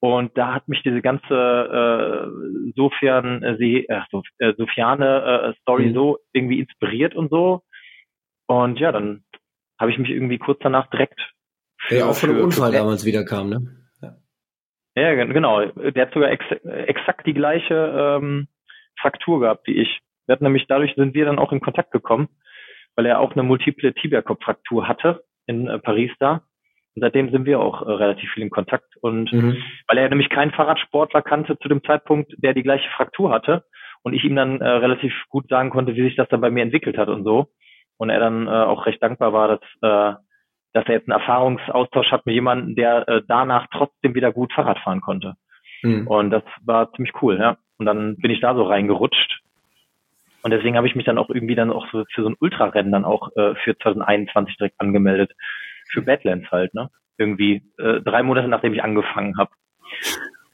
Und 0.00 0.36
da 0.38 0.54
hat 0.54 0.68
mich 0.68 0.82
diese 0.82 1.02
ganze 1.02 1.34
äh, 1.34 2.72
Sofian, 2.76 3.42
äh, 3.42 3.56
äh, 3.60 4.02
äh, 4.38 4.54
Sofiane 4.56 5.54
äh, 5.56 5.60
Story 5.60 5.86
mhm. 5.86 5.94
so 5.94 6.18
irgendwie 6.32 6.60
inspiriert 6.60 7.16
und 7.16 7.30
so. 7.30 7.62
Und 8.46 8.78
ja, 8.78 8.92
dann 8.92 9.24
habe 9.78 9.90
ich 9.90 9.98
mich 9.98 10.10
irgendwie 10.10 10.38
kurz 10.38 10.60
danach 10.62 10.88
direkt. 10.90 11.20
Der 11.90 11.98
ja 11.98 12.06
auch 12.06 12.14
von 12.14 12.30
dem 12.30 12.42
Unfall 12.42 12.72
damals 12.72 13.04
wieder 13.04 13.24
kam, 13.24 13.50
ne? 13.50 13.87
Ja, 14.98 15.14
genau. 15.14 15.64
Der 15.66 16.06
hat 16.06 16.12
sogar 16.12 16.30
ex 16.30 16.44
exakt 16.64 17.26
die 17.26 17.34
gleiche 17.34 18.18
ähm, 18.20 18.48
Fraktur 19.00 19.40
gehabt 19.40 19.66
wie 19.66 19.80
ich. 19.80 20.00
Wir 20.26 20.32
hatten 20.32 20.44
nämlich 20.44 20.66
dadurch 20.66 20.94
sind 20.94 21.14
wir 21.14 21.24
dann 21.24 21.38
auch 21.38 21.52
in 21.52 21.60
Kontakt 21.60 21.92
gekommen, 21.92 22.28
weil 22.96 23.06
er 23.06 23.20
auch 23.20 23.32
eine 23.32 23.44
multiple 23.44 23.94
Tibiakopffraktur 23.94 24.88
hatte 24.88 25.24
in 25.46 25.68
äh, 25.68 25.78
Paris 25.78 26.10
da. 26.18 26.42
Und 26.94 27.02
seitdem 27.02 27.30
sind 27.30 27.46
wir 27.46 27.60
auch 27.60 27.82
äh, 27.82 27.92
relativ 27.92 28.28
viel 28.32 28.42
in 28.42 28.50
Kontakt. 28.50 28.96
Und 29.00 29.32
mhm. 29.32 29.62
weil 29.86 29.98
er 29.98 30.08
nämlich 30.08 30.30
keinen 30.30 30.50
Fahrradsportler 30.50 31.22
kannte 31.22 31.58
zu 31.58 31.68
dem 31.68 31.84
Zeitpunkt, 31.84 32.32
der 32.38 32.54
die 32.54 32.64
gleiche 32.64 32.88
Fraktur 32.90 33.30
hatte 33.30 33.64
und 34.02 34.14
ich 34.14 34.24
ihm 34.24 34.34
dann 34.34 34.60
äh, 34.60 34.68
relativ 34.68 35.12
gut 35.28 35.48
sagen 35.48 35.70
konnte, 35.70 35.94
wie 35.94 36.02
sich 36.02 36.16
das 36.16 36.28
dann 36.28 36.40
bei 36.40 36.50
mir 36.50 36.62
entwickelt 36.62 36.98
hat 36.98 37.08
und 37.08 37.22
so. 37.22 37.48
Und 37.98 38.10
er 38.10 38.18
dann 38.18 38.46
äh, 38.46 38.50
auch 38.50 38.86
recht 38.86 39.02
dankbar 39.02 39.32
war, 39.32 39.48
dass 39.48 40.16
äh, 40.18 40.18
dass 40.72 40.86
er 40.86 40.94
jetzt 40.94 41.08
einen 41.08 41.20
Erfahrungsaustausch 41.20 42.10
hat 42.10 42.26
mit 42.26 42.34
jemandem, 42.34 42.74
der 42.74 43.08
äh, 43.08 43.22
danach 43.26 43.66
trotzdem 43.72 44.14
wieder 44.14 44.32
gut 44.32 44.52
Fahrrad 44.52 44.78
fahren 44.78 45.00
konnte. 45.00 45.34
Mhm. 45.82 46.06
Und 46.06 46.30
das 46.30 46.42
war 46.64 46.92
ziemlich 46.92 47.14
cool, 47.22 47.38
ja. 47.38 47.56
Und 47.78 47.86
dann 47.86 48.16
bin 48.16 48.30
ich 48.30 48.40
da 48.40 48.54
so 48.54 48.64
reingerutscht. 48.64 49.40
Und 50.42 50.50
deswegen 50.52 50.76
habe 50.76 50.86
ich 50.86 50.94
mich 50.94 51.04
dann 51.04 51.18
auch 51.18 51.30
irgendwie 51.30 51.54
dann 51.54 51.72
auch 51.72 51.86
so 51.90 52.04
für 52.12 52.22
so 52.22 52.28
ein 52.28 52.36
Ultrarennen 52.38 52.92
dann 52.92 53.04
auch 53.04 53.30
äh, 53.36 53.54
für 53.56 53.76
2021 53.76 54.56
direkt 54.56 54.80
angemeldet. 54.80 55.32
Für 55.90 56.02
Badlands 56.02 56.50
halt, 56.50 56.74
ne? 56.74 56.90
Irgendwie 57.16 57.62
äh, 57.78 58.00
drei 58.00 58.22
Monate 58.22 58.48
nachdem 58.48 58.74
ich 58.74 58.82
angefangen 58.82 59.36
habe. 59.36 59.50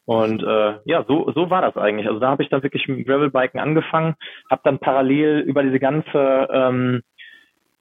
Und 0.06 0.42
äh, 0.42 0.74
ja, 0.84 1.04
so, 1.08 1.32
so 1.34 1.50
war 1.50 1.62
das 1.62 1.76
eigentlich. 1.76 2.06
Also 2.06 2.20
da 2.20 2.28
habe 2.28 2.42
ich 2.42 2.50
dann 2.50 2.62
wirklich 2.62 2.86
mit 2.88 3.06
Gravelbiken 3.06 3.58
angefangen, 3.58 4.16
habe 4.50 4.60
dann 4.64 4.78
parallel 4.78 5.40
über 5.40 5.62
diese 5.62 5.80
ganze 5.80 6.48
ähm, 6.52 7.02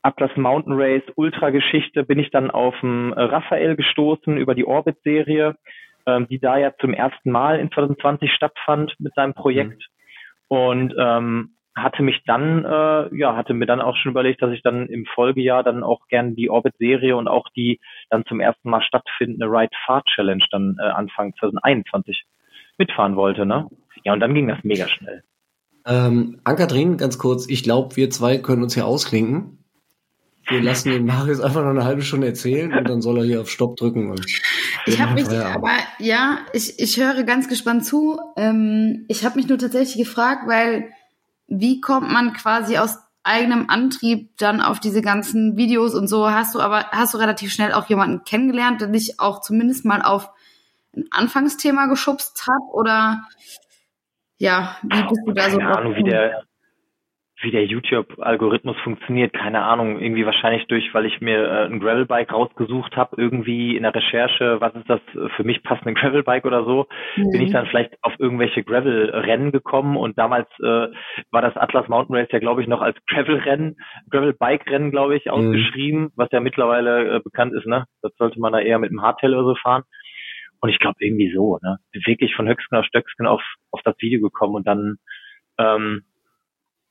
Atlas 0.04 0.36
Mountain 0.36 0.74
Race 0.76 1.04
Ultra-Geschichte 1.16 2.04
bin 2.04 2.20
ich 2.20 2.30
dann 2.30 2.52
auf 2.52 2.76
den 2.82 3.14
Raphael 3.14 3.76
gestoßen 3.78 4.38
über 4.38 4.54
die 4.54 4.66
Orbit-Serie, 4.66 5.56
ähm, 6.06 6.28
die 6.30 6.40
da 6.40 6.58
ja 6.58 6.74
zum 6.80 6.94
ersten 6.94 7.32
Mal 7.32 7.60
in 7.60 7.72
2020 7.72 8.32
stattfand 8.32 8.94
mit 9.00 9.16
seinem 9.16 9.34
Projekt. 9.34 9.82
Mhm. 10.50 10.58
Und 10.58 10.96
ähm, 11.00 11.56
hatte 11.76 12.04
mich 12.04 12.22
dann, 12.26 12.66
äh, 12.66 13.16
ja, 13.16 13.36
hatte 13.36 13.54
mir 13.54 13.66
dann 13.66 13.82
auch 13.82 13.96
schon 13.96 14.12
überlegt, 14.12 14.42
dass 14.42 14.52
ich 14.52 14.62
dann 14.62 14.88
im 14.88 15.06
Folgejahr 15.06 15.64
dann 15.64 15.84
auch 15.84 16.08
gerne 16.08 16.34
die 16.34 16.50
Orbit-Serie 16.50 17.16
und 17.16 17.28
auch 17.28 17.48
die 17.56 17.80
dann 18.10 18.26
zum 18.26 18.40
ersten 18.42 18.70
Mal 18.70 18.82
stattfindende 18.84 19.48
Ride 19.48 19.76
Far 19.86 20.04
Challenge 20.04 20.44
dann 20.52 20.78
äh, 20.80 20.84
Anfang 20.84 21.34
2021 21.40 22.26
mitfahren 22.78 23.16
wollte, 23.16 23.46
ne? 23.46 23.70
Ja, 24.04 24.14
und 24.14 24.20
dann 24.20 24.36
ging 24.36 24.48
das 24.48 24.60
mega 24.64 24.88
schnell. 24.88 25.24
Ähm, 25.88 26.40
Ankatrin, 26.44 26.98
ganz 26.98 27.18
kurz, 27.18 27.50
ich 27.50 27.64
glaube, 27.64 27.96
wir 27.96 28.10
zwei 28.10 28.38
können 28.38 28.64
uns 28.64 28.76
hier 28.76 28.86
ausklinken 28.86 29.63
wir 30.50 30.62
lassen 30.62 30.90
den 30.90 31.06
Marius 31.06 31.40
einfach 31.40 31.62
noch 31.62 31.70
eine 31.70 31.86
halbe 31.86 32.02
Stunde 32.02 32.28
erzählen 32.28 32.74
und 32.74 32.90
dann 32.90 33.02
soll 33.02 33.20
er 33.20 33.26
hier 33.26 33.42
auf 33.42 33.50
Stopp 33.50 33.78
drücken. 33.78 34.12
Und 34.12 34.26
ich 34.86 35.00
habe 35.00 35.14
mich, 35.14 35.30
aber 35.30 35.72
ja, 36.00 36.40
ich, 36.52 36.80
ich 36.80 36.98
höre 36.98 37.24
ganz 37.24 37.48
gespannt 37.48 37.86
zu. 37.86 38.20
Ähm, 38.36 39.06
ich 39.08 39.24
habe 39.26 39.38
mich 39.38 39.48
nur 39.48 39.58
tatsächlich 39.58 40.06
gefragt, 40.06 40.44
weil 40.48 40.90
wie 41.48 41.80
kommt 41.80 42.12
man 42.12 42.34
quasi 42.34 42.78
aus 42.78 42.98
eigenem 43.24 43.70
Antrieb 43.70 44.38
dann 44.38 44.62
auf 44.62 44.80
diese 44.80 45.02
ganzen 45.02 45.56
Videos 45.56 45.96
und 45.96 46.08
so? 46.08 46.30
Hast 46.30 46.56
du 46.56 46.60
aber, 46.60 46.88
hast 46.92 47.14
du 47.14 47.18
relativ 47.18 47.52
schnell 47.52 47.74
auch 47.74 47.88
jemanden 47.88 48.24
kennengelernt, 48.26 48.82
der 48.82 48.90
dich 48.90 49.20
auch 49.20 49.42
zumindest 49.42 49.86
mal 49.86 50.02
auf 50.02 50.30
ein 50.96 51.06
Anfangsthema 51.12 51.86
geschubst 51.88 52.46
hat? 52.48 52.62
Oder 52.74 53.24
ja, 54.38 54.76
wie 54.84 55.04
bist 55.04 55.22
du 55.26 55.32
da 55.32 55.50
so? 55.50 55.58
Keine 55.58 55.78
Ahnung, 55.78 55.96
wie 55.96 56.04
der, 56.04 56.44
wie 57.44 57.52
der 57.52 57.66
YouTube-Algorithmus 57.66 58.78
funktioniert, 58.84 59.34
keine 59.34 59.64
Ahnung, 59.64 60.00
irgendwie 60.00 60.26
wahrscheinlich 60.26 60.66
durch, 60.68 60.94
weil 60.94 61.06
ich 61.06 61.22
mir 61.22 61.44
äh, 61.44 61.66
ein 61.66 61.80
Gravelbike 61.80 62.32
rausgesucht 62.32 62.96
habe, 62.96 63.22
irgendwie 63.22 63.76
in 63.76 63.84
der 63.84 63.94
Recherche, 63.94 64.60
was 64.62 64.74
ist 64.76 64.90
das 64.90 65.02
für 65.36 65.44
mich 65.44 65.62
passende 65.62 65.94
Gravelbike 66.00 66.46
oder 66.46 66.64
so, 66.64 66.88
mhm. 67.16 67.32
bin 67.32 67.42
ich 67.42 67.52
dann 67.52 67.68
vielleicht 67.68 67.98
auf 68.02 68.14
irgendwelche 68.18 68.64
Gravel-Rennen 68.64 69.52
gekommen 69.52 69.98
und 69.98 70.18
damals 70.18 70.48
äh, 70.60 70.88
war 71.32 71.42
das 71.42 71.58
Atlas 71.58 71.88
Mountain 71.90 72.16
Race 72.16 72.30
ja, 72.32 72.40
glaube 72.40 72.62
ich, 72.62 72.68
noch 72.68 72.82
als 72.82 72.98
Gravel-Rennen, 73.08 73.76
Gravel-Bike-Rennen, 74.10 74.92
glaube 74.92 75.18
ich, 75.18 75.26
mhm. 75.26 75.32
ausgeschrieben, 75.32 76.02
mhm. 76.02 76.12
was 76.16 76.30
ja 76.32 76.40
mittlerweile 76.40 77.18
äh, 77.18 77.20
bekannt 77.20 77.54
ist, 77.54 77.68
ne? 77.68 77.86
Das 78.02 78.14
sollte 78.18 78.40
man 78.40 78.54
da 78.54 78.60
eher 78.60 78.80
mit 78.80 78.92
dem 78.92 79.02
Hardtail 79.02 79.34
oder 79.34 79.46
so 79.46 79.56
fahren. 79.56 79.84
Und 80.62 80.70
ich 80.70 80.80
glaube 80.80 80.96
irgendwie 81.00 81.34
so, 81.34 81.60
ne? 81.62 81.78
Wirklich 82.06 82.36
von 82.36 82.48
Höchstgen 82.48 82.78
auf 82.78 82.86
Stöcksken 82.86 83.28
auf, 83.28 83.42
auf 83.72 83.82
das 83.84 83.96
Video 84.00 84.22
gekommen 84.22 84.56
und 84.56 84.66
dann 84.66 84.96
ähm, 85.60 86.04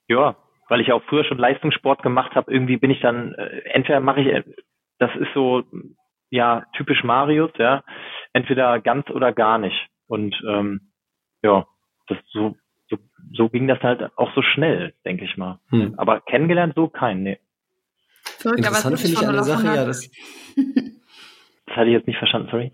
ja, 0.08 0.36
weil 0.68 0.80
ich 0.80 0.92
auch 0.92 1.02
früher 1.04 1.24
schon 1.24 1.38
Leistungssport 1.38 2.02
gemacht 2.02 2.34
habe, 2.34 2.52
irgendwie 2.52 2.76
bin 2.76 2.90
ich 2.90 3.00
dann, 3.00 3.34
äh, 3.34 3.62
entweder 3.72 4.00
mache 4.00 4.20
ich, 4.20 4.26
äh, 4.28 4.42
das 4.98 5.10
ist 5.16 5.32
so, 5.34 5.64
ja, 6.30 6.64
typisch 6.74 7.04
Marius, 7.04 7.50
ja, 7.58 7.82
entweder 8.32 8.80
ganz 8.80 9.08
oder 9.10 9.32
gar 9.32 9.58
nicht. 9.58 9.88
Und 10.06 10.34
ähm, 10.48 10.92
ja, 11.42 11.66
das 12.08 12.18
so, 12.30 12.56
so, 12.88 12.96
so 13.32 13.48
ging 13.48 13.68
das 13.68 13.80
halt 13.80 14.10
auch 14.16 14.34
so 14.34 14.42
schnell, 14.42 14.94
denke 15.04 15.24
ich 15.24 15.36
mal. 15.36 15.58
Hm. 15.68 15.94
Aber 15.96 16.20
kennengelernt 16.20 16.74
so 16.74 16.88
kein, 16.88 17.22
nee. 17.22 17.38
Verrückt, 18.22 18.58
Interessant 18.58 18.98
finde 18.98 19.20
ich 19.20 19.28
eine 19.28 19.42
Sache, 19.42 19.66
ja, 19.66 19.84
das. 19.84 20.10
das 21.66 21.76
hatte 21.76 21.86
ich 21.86 21.92
jetzt 21.92 22.06
nicht 22.06 22.18
verstanden, 22.18 22.48
sorry. 22.50 22.72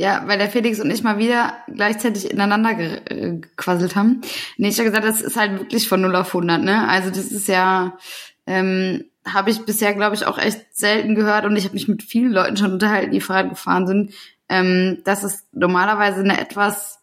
Ja, 0.00 0.22
weil 0.24 0.38
der 0.38 0.48
Felix 0.48 0.80
und 0.80 0.90
ich 0.90 1.02
mal 1.02 1.18
wieder 1.18 1.52
gleichzeitig 1.68 2.30
ineinander 2.30 2.70
äh, 3.10 3.32
gequasselt 3.34 3.96
haben. 3.96 4.22
Nee, 4.56 4.68
ich 4.68 4.78
habe 4.78 4.88
gesagt, 4.88 5.04
das 5.04 5.20
ist 5.20 5.36
halt 5.36 5.60
wirklich 5.60 5.88
von 5.88 6.00
0 6.00 6.16
auf 6.16 6.28
100, 6.28 6.62
ne? 6.62 6.88
Also 6.88 7.10
das 7.10 7.30
ist 7.30 7.48
ja, 7.48 7.98
ähm, 8.46 9.04
habe 9.26 9.50
ich 9.50 9.66
bisher, 9.66 9.92
glaube 9.92 10.14
ich, 10.14 10.24
auch 10.24 10.38
echt 10.38 10.74
selten 10.74 11.14
gehört 11.14 11.44
und 11.44 11.54
ich 11.54 11.64
habe 11.64 11.74
mich 11.74 11.86
mit 11.86 12.02
vielen 12.02 12.32
Leuten 12.32 12.56
schon 12.56 12.72
unterhalten, 12.72 13.12
die 13.12 13.20
Fahrrad 13.20 13.50
gefahren 13.50 13.86
sind, 13.86 14.14
ähm, 14.48 15.02
dass 15.04 15.22
es 15.22 15.46
normalerweise 15.52 16.20
eine 16.20 16.40
etwas 16.40 17.02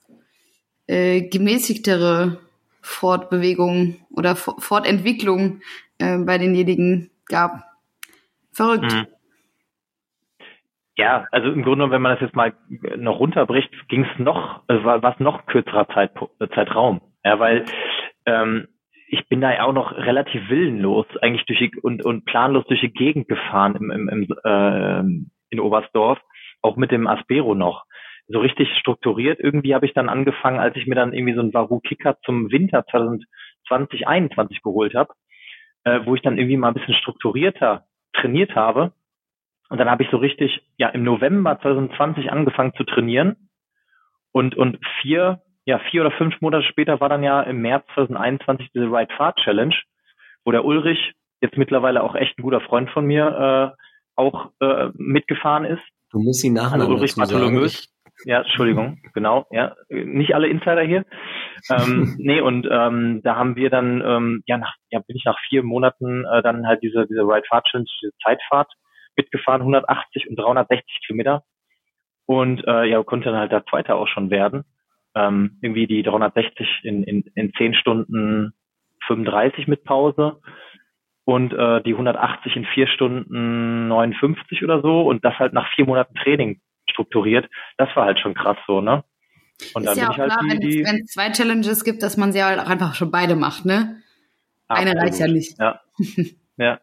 äh, 0.88 1.22
gemäßigtere 1.22 2.40
Fortbewegung 2.82 3.98
oder 4.10 4.36
Fortentwicklung 4.36 5.62
äh, 6.00 6.18
bei 6.18 6.40
denjenigen 6.40 7.12
gab. 7.28 7.64
Verrückt. 8.52 8.92
Mhm. 8.92 9.06
Ja, 10.98 11.28
also 11.32 11.52
im 11.52 11.64
Grunde, 11.64 11.92
wenn 11.92 12.02
man 12.02 12.14
das 12.14 12.22
jetzt 12.22 12.36
mal 12.36 12.54
noch 12.98 13.20
runterbricht, 13.20 13.70
ging 13.88 14.04
es 14.04 14.20
noch, 14.20 14.64
äh, 14.68 14.84
war 14.84 15.04
was 15.04 15.20
noch 15.20 15.46
kürzerer 15.46 15.88
Zeit, 15.90 16.12
äh, 16.40 16.48
Zeitraum. 16.50 17.02
Ja, 17.24 17.40
weil 17.40 17.66
ähm, 18.26 18.68
ich 19.08 19.28
bin 19.30 19.40
da 19.40 19.54
ja 19.54 19.64
auch 19.64 19.74
noch 19.74 19.92
relativ 19.92 20.50
willenlos 20.50 21.06
eigentlich 21.22 21.46
durch 21.46 21.60
die, 21.60 21.72
und, 21.82 22.04
und 22.04 22.26
planlos 22.26 22.66
durch 22.66 22.82
die 22.82 22.92
Gegend 22.92 23.28
gefahren 23.28 23.76
im, 23.76 23.92
im, 23.92 24.10
im, 24.10 24.28
äh, 24.44 25.00
in 25.50 25.60
Oberstdorf, 25.60 26.20
auch 26.64 26.78
mit 26.78 26.92
dem 26.92 27.06
Aspero 27.06 27.54
noch. 27.54 27.86
So 28.28 28.40
richtig 28.40 28.68
strukturiert 28.80 29.40
irgendwie 29.40 29.76
habe 29.76 29.86
ich 29.86 29.94
dann 29.94 30.10
angefangen, 30.10 30.60
als 30.60 30.76
ich 30.76 30.88
mir 30.88 30.96
dann 30.96 31.14
irgendwie 31.14 31.36
so 31.36 31.42
einen 31.42 31.54
Varu 31.54 31.80
Kicker 31.80 32.18
zum 32.26 32.52
Winter 32.52 32.86
2020, 32.90 33.28
2021 33.68 34.62
geholt 34.64 34.96
habe, 34.96 35.14
äh, 35.84 36.00
wo 36.06 36.16
ich 36.16 36.22
dann 36.22 36.38
irgendwie 36.38 36.58
mal 36.58 36.70
ein 36.70 36.74
bisschen 36.74 36.96
strukturierter 36.96 37.86
trainiert 38.14 38.56
habe. 38.56 38.94
Und 39.70 39.80
dann 39.80 39.90
habe 39.90 40.04
ich 40.04 40.10
so 40.10 40.18
richtig, 40.18 40.62
ja, 40.78 40.90
im 40.90 41.04
November 41.04 41.60
2020 41.60 42.32
angefangen 42.32 42.74
zu 42.76 42.84
trainieren. 42.84 43.50
Und, 44.32 44.56
und 44.56 44.78
vier, 45.02 45.42
ja, 45.66 45.80
vier 45.80 46.02
oder 46.02 46.12
fünf 46.12 46.40
Monate 46.42 46.64
später 46.64 47.00
war 47.00 47.10
dann 47.10 47.24
ja 47.24 47.42
im 47.42 47.62
März 47.62 47.86
2021 47.96 48.72
diese 48.74 48.90
Right 48.92 49.12
Fart 49.14 49.38
Challenge, 49.40 49.76
wo 50.46 50.52
der 50.52 50.64
Ulrich, 50.64 51.14
jetzt 51.42 51.58
mittlerweile 51.58 52.04
auch 52.04 52.16
echt 52.16 52.38
ein 52.38 52.44
guter 52.44 52.62
Freund 52.62 52.90
von 52.92 53.06
mir, 53.06 53.76
äh, 53.76 53.84
auch 54.16 54.52
äh, 54.62 54.90
mitgefahren 54.96 55.66
ist. 55.66 55.84
Du 56.12 56.20
musst 56.20 56.44
ihn 56.44 56.54
nachher 56.54 56.80
also 56.80 56.94
Ulrich 56.94 57.16
Bartholomäus. 57.16 57.94
Ja, 58.26 58.42
Entschuldigung, 58.42 59.00
genau, 59.14 59.46
ja, 59.52 59.76
nicht 59.90 60.34
alle 60.34 60.48
Insider 60.48 60.82
hier. 60.82 61.06
ähm, 61.70 62.16
nee, 62.20 62.42
und 62.42 62.68
ähm, 62.70 63.22
da 63.24 63.36
haben 63.36 63.56
wir 63.56 63.70
dann, 63.70 64.02
ähm, 64.04 64.44
ja, 64.48 64.58
nach, 64.58 64.74
ja, 64.90 65.00
bin 65.00 65.18
ich 65.18 65.26
nach 65.26 65.38
vier 65.50 65.64
Monaten 65.64 66.26
äh, 66.26 66.42
dann 66.42 66.66
halt 66.66 66.82
diese, 66.82 67.06
diese 67.08 67.22
Ride 67.22 67.46
Fahrt 67.48 67.66
Challenge, 67.66 67.90
diese 68.02 68.14
Zeitfahrt 68.24 68.72
mitgefahren, 69.18 69.62
180 69.62 70.30
und 70.30 70.38
360 70.38 71.02
Kilometer. 71.06 71.44
Und 72.26 72.66
äh, 72.68 72.86
ja, 72.86 73.02
konnte 73.04 73.30
dann 73.30 73.40
halt 73.40 73.52
der 73.52 73.66
Zweite 73.66 73.96
auch 73.96 74.08
schon 74.08 74.30
werden. 74.30 74.64
Ähm, 75.16 75.58
irgendwie 75.62 75.88
die 75.88 76.04
360 76.04 76.68
in, 76.84 77.04
in, 77.04 77.24
in 77.36 77.54
10 77.54 77.74
Stunden 77.74 78.54
35 79.08 79.68
mit 79.68 79.84
Pause 79.84 80.42
und 81.24 81.54
äh, 81.54 81.82
die 81.82 81.94
180 81.94 82.56
in 82.56 82.66
4 82.66 82.88
Stunden 82.88 83.88
59 83.88 84.64
oder 84.64 84.82
so 84.82 85.02
und 85.02 85.26
das 85.26 85.38
halt 85.40 85.54
nach 85.54 85.68
vier 85.76 85.86
Monaten 85.86 86.16
Training 86.16 86.62
strukturiert. 86.90 87.50
Das 87.78 87.90
war 87.96 88.06
halt 88.06 88.20
schon 88.20 88.34
krass 88.34 88.58
so, 88.68 88.82
ne? 88.82 89.04
Und 89.74 89.84
ist 89.84 89.90
dann 89.90 89.98
ja 89.98 90.06
bin 90.06 90.12
ich 90.14 90.20
halt 90.20 90.32
klar, 90.32 90.56
die, 90.60 90.84
wenn 90.86 91.02
es 91.04 91.12
zwei 91.12 91.32
Challenges 91.32 91.84
gibt, 91.84 92.04
dass 92.04 92.18
man 92.18 92.32
sie 92.32 92.44
halt 92.44 92.60
auch 92.60 92.70
einfach 92.70 92.96
schon 92.96 93.12
beide 93.12 93.36
macht, 93.36 93.66
ne? 93.66 94.02
Absolut. 94.68 94.92
Eine 94.92 95.02
reicht 95.02 95.20
ja 95.20 95.28
nicht. 95.28 95.60
Ja. 95.60 95.82
ja. 96.58 96.80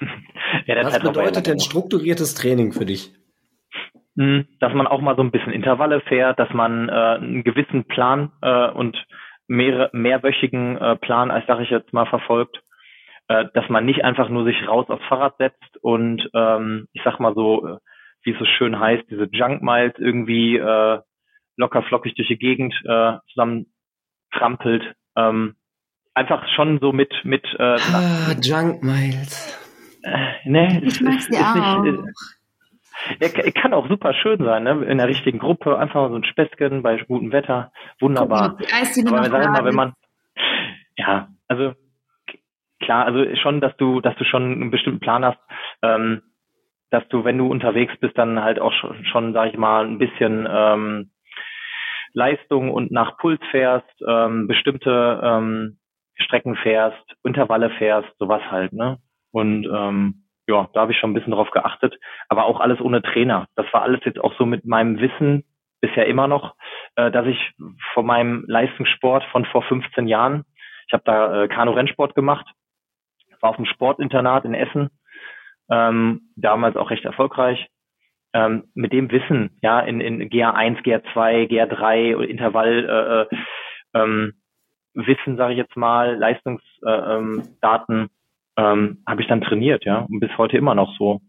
ja 0.66 0.84
Was 0.84 1.00
bedeutet 1.00 1.46
denn 1.46 1.60
strukturiertes 1.60 2.34
Training 2.34 2.72
für 2.72 2.86
dich? 2.86 3.12
Hm, 4.16 4.46
dass 4.60 4.74
man 4.74 4.86
auch 4.86 5.00
mal 5.00 5.16
so 5.16 5.22
ein 5.22 5.30
bisschen 5.30 5.52
Intervalle 5.52 6.00
fährt, 6.02 6.38
dass 6.38 6.52
man 6.52 6.88
äh, 6.88 6.92
einen 6.92 7.44
gewissen 7.44 7.84
Plan 7.84 8.30
äh, 8.42 8.68
und 8.70 8.96
mehrere, 9.48 9.90
mehrwöchigen 9.92 10.76
äh, 10.76 10.96
Plan, 10.96 11.30
als 11.30 11.46
sage 11.46 11.62
ich 11.62 11.70
jetzt 11.70 11.92
mal, 11.92 12.06
verfolgt, 12.06 12.62
äh, 13.28 13.46
dass 13.54 13.68
man 13.70 13.86
nicht 13.86 14.04
einfach 14.04 14.28
nur 14.28 14.44
sich 14.44 14.68
raus 14.68 14.86
aufs 14.88 15.04
Fahrrad 15.06 15.36
setzt 15.38 15.78
und 15.80 16.28
ähm, 16.34 16.88
ich 16.92 17.02
sag 17.04 17.20
mal 17.20 17.34
so, 17.34 17.66
äh, 17.66 17.76
wie 18.24 18.32
es 18.32 18.38
so 18.38 18.44
schön 18.44 18.78
heißt, 18.78 19.04
diese 19.10 19.28
Junk 19.32 19.62
Miles 19.62 19.94
irgendwie 19.98 20.56
äh, 20.56 21.00
locker 21.56 21.82
flockig 21.82 22.14
durch 22.14 22.28
die 22.28 22.38
Gegend 22.38 22.74
äh, 22.84 23.14
zusammen 23.32 23.72
trampelt. 24.32 24.82
Ähm, 25.16 25.56
einfach 26.14 26.46
schon 26.54 26.78
so 26.80 26.92
mit 26.92 27.12
mit 27.24 27.44
äh, 27.58 27.78
ah, 27.78 28.32
Junk 28.40 28.82
Miles. 28.82 29.61
Äh, 30.02 30.48
ne, 30.48 30.82
ich 30.84 31.00
mag's 31.00 31.28
dir 31.28 31.40
auch. 31.40 31.82
Nicht, 33.20 33.36
er 33.36 33.52
kann 33.52 33.74
auch 33.74 33.88
super 33.88 34.14
schön 34.14 34.38
sein, 34.44 34.64
ne? 34.64 34.84
In 34.84 34.98
der 34.98 35.08
richtigen 35.08 35.38
Gruppe, 35.38 35.78
einfach 35.78 36.08
so 36.08 36.16
ein 36.16 36.24
Späßchen 36.24 36.82
bei 36.82 36.96
gutem 36.98 37.32
Wetter, 37.32 37.72
wunderbar. 38.00 38.56
Guck, 38.58 38.72
Aber 39.08 39.24
sag 39.24 39.50
mal, 39.50 39.64
wenn 39.64 39.74
man, 39.74 39.94
ja, 40.96 41.28
also 41.48 41.74
klar, 42.80 43.06
also 43.06 43.24
schon, 43.36 43.60
dass 43.60 43.76
du, 43.76 44.00
dass 44.00 44.14
du 44.16 44.24
schon 44.24 44.42
einen 44.52 44.70
bestimmten 44.70 45.00
Plan 45.00 45.24
hast, 45.24 45.38
ähm, 45.82 46.22
dass 46.90 47.06
du, 47.08 47.24
wenn 47.24 47.38
du 47.38 47.48
unterwegs 47.48 47.94
bist, 48.00 48.16
dann 48.18 48.42
halt 48.42 48.60
auch 48.60 48.72
schon, 48.72 49.04
schon 49.06 49.32
sag 49.32 49.50
ich 49.50 49.58
mal, 49.58 49.86
ein 49.86 49.98
bisschen 49.98 50.46
ähm, 50.48 51.10
Leistung 52.12 52.70
und 52.70 52.92
nach 52.92 53.16
Puls 53.16 53.40
fährst, 53.50 54.02
ähm, 54.06 54.46
bestimmte 54.46 55.20
ähm, 55.24 55.78
Strecken 56.16 56.56
fährst, 56.56 57.02
Intervalle 57.24 57.70
fährst, 57.70 58.10
sowas 58.18 58.42
halt, 58.50 58.72
ne? 58.74 58.98
Und 59.32 59.66
ähm, 59.66 60.24
ja, 60.46 60.68
da 60.72 60.80
habe 60.80 60.92
ich 60.92 60.98
schon 60.98 61.10
ein 61.10 61.14
bisschen 61.14 61.32
drauf 61.32 61.50
geachtet, 61.50 61.98
aber 62.28 62.44
auch 62.44 62.60
alles 62.60 62.80
ohne 62.80 63.02
Trainer. 63.02 63.46
Das 63.56 63.66
war 63.72 63.82
alles 63.82 64.00
jetzt 64.04 64.20
auch 64.20 64.34
so 64.38 64.46
mit 64.46 64.64
meinem 64.64 65.00
Wissen 65.00 65.44
bisher 65.80 66.06
immer 66.06 66.28
noch, 66.28 66.54
äh, 66.96 67.10
dass 67.10 67.26
ich 67.26 67.54
von 67.92 68.06
meinem 68.06 68.44
Leistungssport 68.46 69.24
von 69.24 69.44
vor 69.46 69.62
15 69.62 70.06
Jahren, 70.06 70.44
ich 70.86 70.92
habe 70.92 71.02
da 71.04 71.42
äh, 71.42 71.48
Kanu-Rennsport 71.48 72.14
gemacht, 72.14 72.46
war 73.42 73.50
auf 73.50 73.56
dem 73.56 73.66
Sportinternat 73.66 74.44
in 74.44 74.54
Essen, 74.54 74.88
ähm, 75.70 76.30
damals 76.36 76.76
auch 76.76 76.90
recht 76.90 77.04
erfolgreich. 77.04 77.68
Ähm, 78.34 78.64
mit 78.72 78.94
dem 78.94 79.10
Wissen, 79.10 79.58
ja, 79.60 79.80
in, 79.80 80.00
in 80.00 80.30
GA1, 80.30 80.82
GA2, 80.82 81.50
GA3 81.50 82.16
oder 82.16 82.28
Intervall 82.28 83.28
äh, 83.32 83.34
äh, 83.34 84.02
ähm, 84.02 84.32
Wissen, 84.94 85.36
sage 85.36 85.52
ich 85.52 85.58
jetzt 85.58 85.76
mal, 85.76 86.16
Leistungsdaten, 86.16 86.70
äh, 86.82 88.02
ähm, 88.02 88.08
ähm, 88.56 89.02
habe 89.06 89.22
ich 89.22 89.28
dann 89.28 89.40
trainiert, 89.40 89.84
ja, 89.84 90.00
und 90.00 90.20
bis 90.20 90.30
heute 90.38 90.56
immer 90.56 90.74
noch 90.74 90.96
so. 90.98 91.20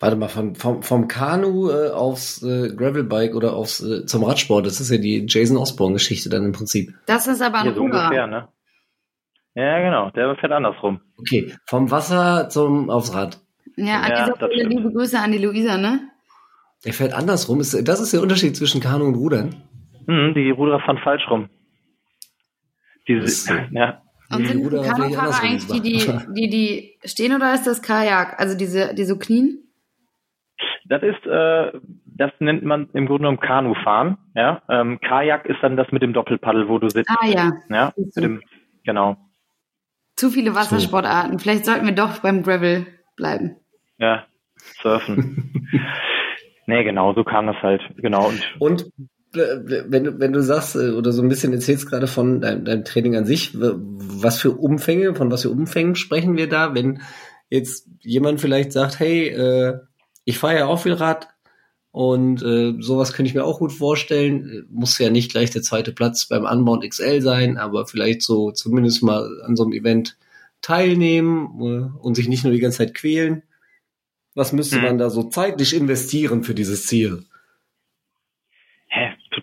Warte 0.00 0.16
mal, 0.16 0.28
vom, 0.28 0.56
vom, 0.56 0.82
vom 0.82 1.06
Kanu 1.06 1.70
äh, 1.70 1.90
aufs 1.90 2.42
äh, 2.42 2.74
Gravelbike 2.74 3.36
oder 3.36 3.54
aufs 3.54 3.80
äh, 3.82 4.04
zum 4.04 4.24
Radsport, 4.24 4.66
das 4.66 4.80
ist 4.80 4.90
ja 4.90 4.98
die 4.98 5.26
Jason 5.28 5.56
Osborne-Geschichte 5.56 6.28
dann 6.28 6.44
im 6.44 6.52
Prinzip. 6.52 6.92
Das 7.06 7.26
ist 7.28 7.40
aber 7.40 7.60
ein 7.60 7.66
ja, 7.66 7.74
so 7.74 7.82
ungefähr, 7.82 8.26
ne? 8.26 8.48
Ja, 9.54 9.80
genau, 9.80 10.10
der 10.10 10.34
fährt 10.36 10.52
andersrum. 10.52 11.00
Okay, 11.18 11.54
vom 11.66 11.90
Wasser 11.90 12.48
zum 12.48 12.90
aufs 12.90 13.14
Rad. 13.14 13.38
Ja, 13.76 14.00
an 14.00 14.10
ja, 14.10 14.24
dieser 14.24 14.36
Stelle 14.36 14.64
liebe 14.64 14.92
Grüße 14.92 15.18
an 15.18 15.32
die 15.32 15.38
Luisa, 15.38 15.76
ne? 15.76 16.00
Der 16.84 16.92
fährt 16.92 17.12
andersrum. 17.12 17.58
das 17.58 17.74
ist 17.74 18.12
der 18.12 18.22
Unterschied 18.22 18.56
zwischen 18.56 18.80
Kanu 18.80 19.04
und 19.04 19.14
Rudern. 19.14 19.62
Mhm, 20.06 20.34
die 20.34 20.50
Ruderer 20.50 20.80
fahren 20.80 20.98
falsch 20.98 21.28
rum. 21.30 21.48
Diese, 23.06 23.68
ja. 23.70 24.01
Und 24.34 24.46
sind 24.46 24.64
die 24.64 24.88
Kanufahrer 24.88 25.42
eigentlich 25.42 25.66
die, 25.66 25.80
die, 25.80 26.06
die, 26.34 26.50
die 26.50 26.98
stehen 27.08 27.34
oder 27.34 27.54
ist 27.54 27.66
das 27.66 27.82
Kajak? 27.82 28.38
Also 28.38 28.56
diese, 28.56 28.94
die 28.94 29.04
so 29.04 29.18
knien? 29.18 29.62
Das 30.86 31.02
ist, 31.02 31.24
äh, 31.26 31.72
das 32.04 32.32
nennt 32.38 32.64
man 32.64 32.88
im 32.92 33.06
Grunde 33.06 33.22
genommen 33.22 33.40
Kanufahren. 33.40 34.18
Ja, 34.34 34.62
ähm, 34.68 35.00
Kajak 35.00 35.46
ist 35.46 35.58
dann 35.62 35.76
das 35.76 35.90
mit 35.92 36.02
dem 36.02 36.12
Doppelpaddel, 36.12 36.68
wo 36.68 36.78
du 36.78 36.88
sitzt. 36.88 37.10
Ah 37.10 37.26
ja. 37.26 37.52
Ja, 37.68 37.92
mit 37.96 38.16
dem, 38.16 38.42
genau. 38.84 39.16
Zu 40.16 40.30
viele 40.30 40.54
Wassersportarten. 40.54 41.38
Vielleicht 41.38 41.64
sollten 41.64 41.86
wir 41.86 41.94
doch 41.94 42.18
beim 42.18 42.42
Gravel 42.42 42.86
bleiben. 43.16 43.56
Ja, 43.98 44.26
surfen. 44.82 45.52
nee, 46.66 46.84
genau, 46.84 47.14
so 47.14 47.24
kam 47.24 47.46
das 47.46 47.56
halt. 47.62 47.82
Genau. 47.96 48.28
Und, 48.28 48.54
und 48.58 48.92
wenn 49.32 50.04
du, 50.04 50.18
wenn 50.18 50.32
du 50.32 50.42
sagst 50.42 50.76
äh, 50.76 50.90
oder 50.90 51.12
so 51.12 51.22
ein 51.22 51.28
bisschen 51.28 51.52
erzählst 51.52 51.88
gerade 51.88 52.06
von 52.06 52.40
deinem, 52.40 52.64
deinem 52.64 52.84
Training 52.84 53.16
an 53.16 53.26
sich, 53.26 53.52
was 53.54 54.38
für 54.38 54.52
Umfänge, 54.52 55.14
von 55.14 55.30
was 55.30 55.42
für 55.42 55.50
Umfängen 55.50 55.94
sprechen 55.94 56.36
wir 56.36 56.48
da, 56.48 56.74
wenn 56.74 57.00
jetzt 57.50 57.88
jemand 58.00 58.40
vielleicht 58.40 58.72
sagt, 58.72 58.98
hey, 58.98 59.28
äh, 59.28 59.78
ich 60.24 60.38
fahre 60.38 60.58
ja 60.58 60.66
auch 60.66 60.80
viel 60.80 60.92
Rad 60.92 61.28
und 61.90 62.42
äh, 62.42 62.74
sowas 62.80 63.12
könnte 63.12 63.28
ich 63.28 63.34
mir 63.34 63.44
auch 63.44 63.58
gut 63.58 63.72
vorstellen. 63.72 64.66
Muss 64.70 64.98
ja 64.98 65.10
nicht 65.10 65.30
gleich 65.30 65.50
der 65.50 65.62
zweite 65.62 65.92
Platz 65.92 66.26
beim 66.26 66.44
Unbound 66.44 66.88
XL 66.88 67.20
sein, 67.20 67.58
aber 67.58 67.86
vielleicht 67.86 68.22
so 68.22 68.50
zumindest 68.50 69.02
mal 69.02 69.42
an 69.44 69.56
so 69.56 69.64
einem 69.64 69.72
Event 69.72 70.16
teilnehmen 70.62 71.60
äh, 71.60 71.98
und 72.00 72.14
sich 72.14 72.28
nicht 72.28 72.44
nur 72.44 72.52
die 72.52 72.60
ganze 72.60 72.78
Zeit 72.78 72.94
quälen. 72.94 73.42
Was 74.34 74.52
müsste 74.52 74.76
hm. 74.76 74.84
man 74.84 74.98
da 74.98 75.10
so 75.10 75.24
zeitlich 75.24 75.76
investieren 75.76 76.42
für 76.44 76.54
dieses 76.54 76.86
Ziel? 76.86 77.24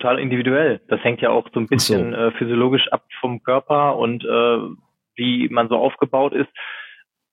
Total 0.00 0.18
individuell. 0.18 0.80
Das 0.88 1.04
hängt 1.04 1.20
ja 1.20 1.28
auch 1.28 1.46
so 1.52 1.60
ein 1.60 1.66
bisschen 1.66 2.12
so. 2.12 2.16
äh, 2.16 2.30
physiologisch 2.32 2.88
ab 2.88 3.04
vom 3.20 3.42
Körper 3.42 3.96
und 3.96 4.24
äh, 4.24 4.58
wie 5.16 5.50
man 5.50 5.68
so 5.68 5.76
aufgebaut 5.76 6.32
ist. 6.32 6.48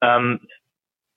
Ähm, 0.01 0.41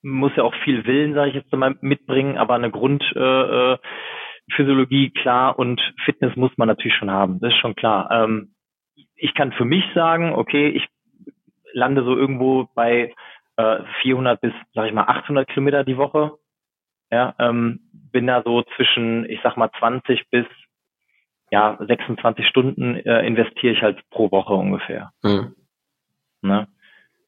muss 0.03 0.31
ja 0.37 0.45
auch 0.45 0.55
viel 0.63 0.87
Willen, 0.87 1.15
sage 1.15 1.31
ich 1.31 1.35
jetzt 1.35 1.53
mal, 1.53 1.75
mitbringen, 1.81 2.39
aber 2.39 2.55
eine 2.55 2.71
Grundphysiologie 2.71 5.05
äh, 5.05 5.09
äh 5.09 5.11
klar 5.11 5.59
und 5.59 5.81
Fitness 6.05 6.37
muss 6.37 6.57
man 6.57 6.69
natürlich 6.69 6.97
schon 6.97 7.11
haben. 7.11 7.41
Das 7.41 7.53
ist 7.53 7.59
schon 7.59 7.75
klar. 7.75 8.09
Ähm, 8.13 8.55
ich 9.17 9.35
kann 9.35 9.51
für 9.53 9.65
mich 9.65 9.83
sagen, 9.93 10.33
okay, 10.33 10.69
ich 10.69 10.87
lande 11.73 12.05
so 12.05 12.17
irgendwo 12.17 12.69
bei 12.75 13.13
äh, 13.57 13.79
400 14.03 14.41
bis, 14.41 14.53
sag 14.73 14.87
ich 14.87 14.93
mal, 14.93 15.09
800 15.09 15.49
Kilometer 15.49 15.83
die 15.83 15.97
Woche. 15.97 16.31
Ja, 17.11 17.35
ähm, 17.41 17.81
bin 17.93 18.29
da 18.29 18.43
so 18.45 18.63
zwischen, 18.77 19.29
ich 19.29 19.41
sag 19.43 19.57
mal, 19.57 19.73
20 19.79 20.31
bis 20.31 20.47
ja 21.51 21.79
26 21.81 22.47
Stunden 22.47 22.97
äh, 22.97 23.27
investiere 23.27 23.75
ich 23.75 23.83
halt 23.83 24.03
pro 24.11 24.31
Woche 24.31 24.55
ungefähr. 24.55 25.13
Mhm. 25.23 25.55
Ne? 26.43 26.69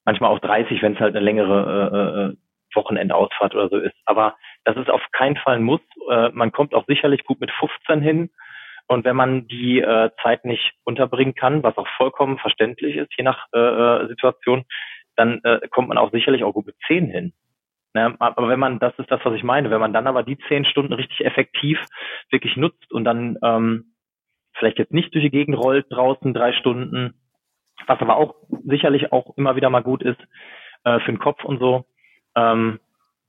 Manchmal 0.05 0.31
auch 0.31 0.39
30, 0.41 0.83
wenn 0.83 0.95
es 0.95 1.01
halt 1.01 1.15
eine 1.15 1.25
längere 1.25 2.33
äh, 2.33 2.33
äh, 2.33 2.37
Wochenendausfahrt 2.75 3.55
oder 3.55 3.69
so 3.69 3.77
ist. 3.77 3.97
Aber 4.07 4.37
das 4.65 4.77
ist 4.77 4.91
auf 4.91 5.03
keinen 5.13 5.37
Fall 5.37 5.57
ein 5.57 5.63
Muss. 5.63 5.81
Äh, 6.11 6.31
man 6.31 6.53
kommt 6.53 6.75
auch 6.75 6.87
sicherlich 6.87 7.25
gut 7.25 7.41
mit 7.41 7.51
15 7.51 8.01
hin 8.01 8.31
Und 8.89 9.05
wenn 9.05 9.17
man 9.17 9.47
die 9.49 9.81
äh, 9.81 10.11
Zeit 10.23 10.45
nicht 10.45 10.73
unterbringen 10.85 11.35
kann, 11.35 11.63
was 11.63 11.77
auch 11.77 11.89
vollkommen 11.97 12.39
verständlich 12.39 12.97
ist, 12.97 13.13
je 13.17 13.25
nach 13.25 13.47
äh, 13.53 13.59
äh 13.59 14.09
Situation, 14.09 14.65
dann 15.17 15.41
äh, 15.45 15.61
kommt 15.69 15.89
man 15.89 15.99
auch 15.99 16.11
sicherlich 16.11 16.43
auch 16.43 16.55
gut 16.55 16.67
mit 16.67 16.77
zehn 16.87 17.07
hin. 17.07 17.33
Ne? 17.95 18.17
Aber 18.19 18.49
wenn 18.49 18.59
man, 18.59 18.79
das 18.79 18.99
ist 18.99 19.11
das, 19.11 19.21
was 19.25 19.35
ich 19.35 19.43
meine, 19.43 19.71
wenn 19.71 19.81
man 19.81 19.93
dann 19.93 20.07
aber 20.07 20.23
die 20.23 20.39
zehn 20.49 20.65
Stunden 20.65 20.95
richtig 20.95 21.25
effektiv 21.25 21.79
wirklich 22.31 22.57
nutzt 22.57 22.91
und 22.91 23.05
dann 23.05 23.37
ähm, 23.43 23.92
vielleicht 24.55 24.79
jetzt 24.79 24.93
nicht 24.93 25.15
durch 25.15 25.25
die 25.25 25.31
Gegend 25.31 25.57
rollt 25.57 25.87
draußen 25.91 26.35
drei 26.35 26.53
Stunden, 26.53 27.15
was 27.87 28.01
aber 28.01 28.17
auch 28.17 28.35
sicherlich 28.65 29.13
auch 29.13 29.37
immer 29.37 29.57
wieder 29.57 29.71
mal 29.71 29.83
gut 29.83 30.03
ist 30.03 30.21
äh, 30.85 31.01
für 31.01 31.13
den 31.13 31.19
Kopf 31.19 31.45
und 31.45 31.59
so, 31.59 31.85
ähm, 32.37 32.81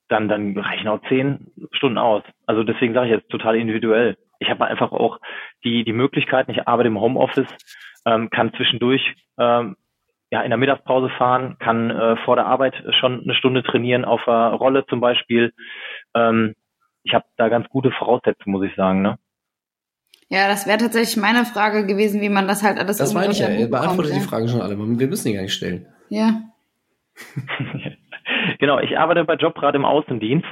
dann, 0.10 0.28
dann 0.28 0.58
reichen 0.58 0.88
auch 0.88 1.02
zehn 1.08 1.52
Stunden 1.72 1.98
aus. 1.98 2.24
Also 2.46 2.64
deswegen 2.64 2.94
sage 2.94 3.08
ich 3.08 3.14
jetzt 3.14 3.30
total 3.30 3.56
individuell. 3.56 4.18
Ich 4.40 4.50
habe 4.50 4.66
einfach 4.66 4.92
auch 4.92 5.20
die, 5.64 5.84
die 5.84 5.94
Möglichkeiten, 5.94 6.52
ich 6.52 6.68
arbeite 6.68 6.88
im 6.88 7.00
Homeoffice, 7.00 7.48
ähm, 8.06 8.30
kann 8.30 8.54
zwischendurch 8.54 9.16
ähm, 9.38 9.76
ja, 10.32 10.42
in 10.42 10.50
der 10.50 10.58
Mittagspause 10.58 11.10
fahren, 11.10 11.58
kann 11.60 11.92
äh, 11.92 12.18
vor 12.26 12.36
der 12.36 12.48
Arbeit 12.48 12.74
schon 13.00 13.22
eine 13.22 13.36
Stunde 13.36 13.64
trainieren 13.64 14.04
auf 14.04 14.24
der 14.26 14.50
Rolle 14.50 14.86
zum 14.88 15.00
Beispiel. 15.00 15.54
Ähm, 16.16 16.56
ich 17.04 17.14
habe 17.14 17.26
da 17.38 17.50
ganz 17.50 17.70
gute 17.70 17.92
Voraussetzungen, 17.92 18.54
muss 18.54 18.66
ich 18.66 18.76
sagen. 18.76 19.02
Ne? 19.02 19.18
Ja, 20.34 20.48
das 20.48 20.66
wäre 20.66 20.80
tatsächlich 20.80 21.16
meine 21.16 21.46
Frage 21.46 21.86
gewesen, 21.86 22.20
wie 22.20 22.30
man 22.30 22.48
das 22.48 22.64
halt 22.64 22.80
alles 22.80 22.98
Das 22.98 23.14
meine 23.14 23.34
ich 23.34 23.38
ja, 23.38 23.50
ihr 23.50 23.70
beantwortet 23.70 24.14
ja. 24.14 24.20
die 24.20 24.26
Fragen 24.26 24.48
schon 24.48 24.62
alle. 24.62 24.76
Wir 24.76 25.08
müssen 25.08 25.28
die 25.28 25.36
gar 25.36 25.44
nicht 25.44 25.54
stellen. 25.54 25.86
Ja. 26.10 26.42
genau, 28.60 28.80
ich 28.80 28.98
arbeite 28.98 29.26
bei 29.26 29.36
Jobrad 29.36 29.76
im 29.76 29.86
Außendienst 29.86 30.48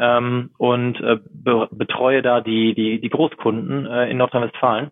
ähm, 0.00 0.50
und 0.58 0.96
äh, 1.00 1.18
be 1.30 1.68
betreue 1.70 2.22
da 2.22 2.40
die, 2.40 2.74
die, 2.74 3.00
die 3.00 3.08
Großkunden 3.08 3.86
äh, 3.86 4.10
in 4.10 4.16
Nordrhein-Westfalen 4.16 4.90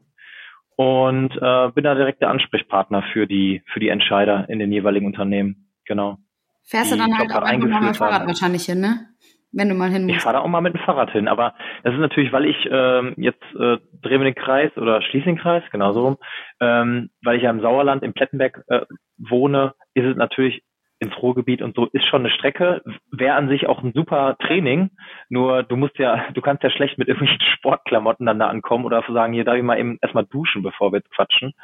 und 0.77 1.33
äh, 1.33 1.71
bin 1.75 1.83
da 1.83 1.97
direkt 1.97 2.23
der 2.23 2.31
Ansprechpartner 2.31 3.03
für 3.13 3.27
die 3.27 3.65
für 3.73 3.81
die 3.81 3.89
Entscheider 3.89 4.49
in 4.49 4.61
den 4.61 4.71
jeweiligen 4.71 5.07
Unternehmen. 5.07 5.69
Genau. 5.85 6.19
Fährst 6.63 6.93
du 6.93 6.97
dann 6.97 7.19
halt 7.19 7.33
auch 7.33 7.43
einfach 7.43 7.69
mal 7.69 7.81
mit 7.81 7.89
dem 7.89 7.95
Fahrrad 7.95 8.21
haben. 8.21 8.29
wahrscheinlich 8.29 8.67
hin, 8.67 8.79
ne? 8.79 9.09
Wenn 9.57 9.71
du 9.71 9.75
mal 9.75 9.91
hin 9.91 10.03
musst. 10.03 10.17
Ich 10.17 10.23
fahre 10.23 10.35
da 10.35 10.41
auch 10.43 10.49
mal 10.49 10.61
mit 10.61 10.75
dem 10.75 10.83
Fahrrad 10.83 11.11
hin, 11.13 11.29
aber 11.29 11.55
das 11.83 11.95
ist 11.95 12.01
natürlich, 12.01 12.31
weil 12.31 12.45
ich 12.45 12.69
ähm, 12.71 13.15
jetzt 13.17 13.43
äh, 13.55 13.79
drehen 14.03 14.21
wir 14.21 14.31
den 14.31 14.35
Kreis 14.35 14.71
oder 14.77 15.01
schließe 15.01 15.25
den 15.25 15.39
Kreis, 15.39 15.63
genau 15.73 15.95
so 15.95 16.05
rum, 16.05 16.19
ähm, 16.61 17.09
weil 17.23 17.39
ich 17.39 17.43
ja 17.43 17.51
im 17.51 17.63
Sauerland, 17.63 18.03
im 18.03 18.13
Plettenberg 18.13 18.63
äh, 18.69 18.83
wohne, 19.17 19.73
ist 19.95 20.05
es 20.05 20.15
natürlich 20.15 20.63
ins 20.99 21.17
Ruhrgebiet 21.23 21.63
und 21.63 21.75
so 21.75 21.87
ist 21.87 22.05
schon 22.05 22.21
eine 22.21 22.31
Strecke, 22.31 22.83
wäre 23.11 23.37
an 23.37 23.49
sich 23.49 23.67
auch 23.67 23.83
ein 23.83 23.95
super 23.95 24.37
Training, 24.41 24.91
nur 25.31 25.63
du 25.63 25.77
musst 25.77 25.97
ja, 25.97 26.31
du 26.35 26.43
kannst 26.43 26.63
ja 26.63 26.69
schlecht 26.69 26.99
mit 26.99 27.09
irgendwelchen 27.09 27.41
Sportklamotten 27.57 28.27
dann 28.27 28.39
da 28.39 28.49
ankommen 28.49 28.85
oder 28.85 29.03
sagen, 29.09 29.33
hier 29.33 29.45
darf 29.45 29.57
ich 29.57 29.63
mal 29.63 29.79
eben 29.79 29.97
erstmal 30.03 30.27
duschen, 30.27 30.63
bevor 30.63 30.93
wir 30.93 30.99
jetzt 30.99 31.11
quatschen. 31.13 31.55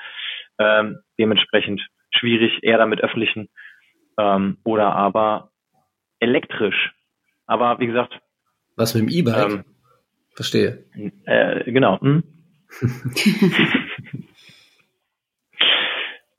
Ähm, 0.58 1.00
dementsprechend 1.18 1.86
schwierig, 2.10 2.58
eher 2.62 2.78
damit 2.78 3.02
öffentlichen 3.02 3.50
ähm, 4.18 4.56
oder 4.64 4.94
aber 4.94 5.50
elektrisch. 6.20 6.94
Aber 7.52 7.78
wie 7.80 7.86
gesagt. 7.86 8.18
Was 8.76 8.94
mit 8.94 9.02
dem 9.02 9.10
E-Bike? 9.10 9.50
Ähm, 9.50 9.64
Verstehe. 10.34 10.86
Äh, 11.26 11.70
genau. 11.70 12.00
Hm? 12.00 12.22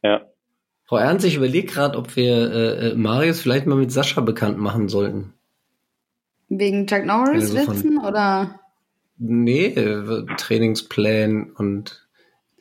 ja. 0.02 0.26
Frau 0.86 0.98
Ernst, 0.98 1.24
ich 1.26 1.36
überlege 1.36 1.68
gerade, 1.68 1.96
ob 2.00 2.16
wir 2.16 2.52
äh, 2.52 2.90
äh, 2.90 2.96
Marius 2.96 3.42
vielleicht 3.42 3.68
mal 3.68 3.76
mit 3.76 3.92
Sascha 3.92 4.22
bekannt 4.22 4.58
machen 4.58 4.90
sollten. 4.90 5.36
Wegen 6.50 6.88
Chuck 6.88 7.06
Norris 7.06 7.56
also 7.56 7.72
Witzen 7.72 8.00
oder? 8.00 8.60
Nee, 9.20 9.68
äh, 9.68 10.26
Trainingsplan 10.38 11.52
und 11.52 12.08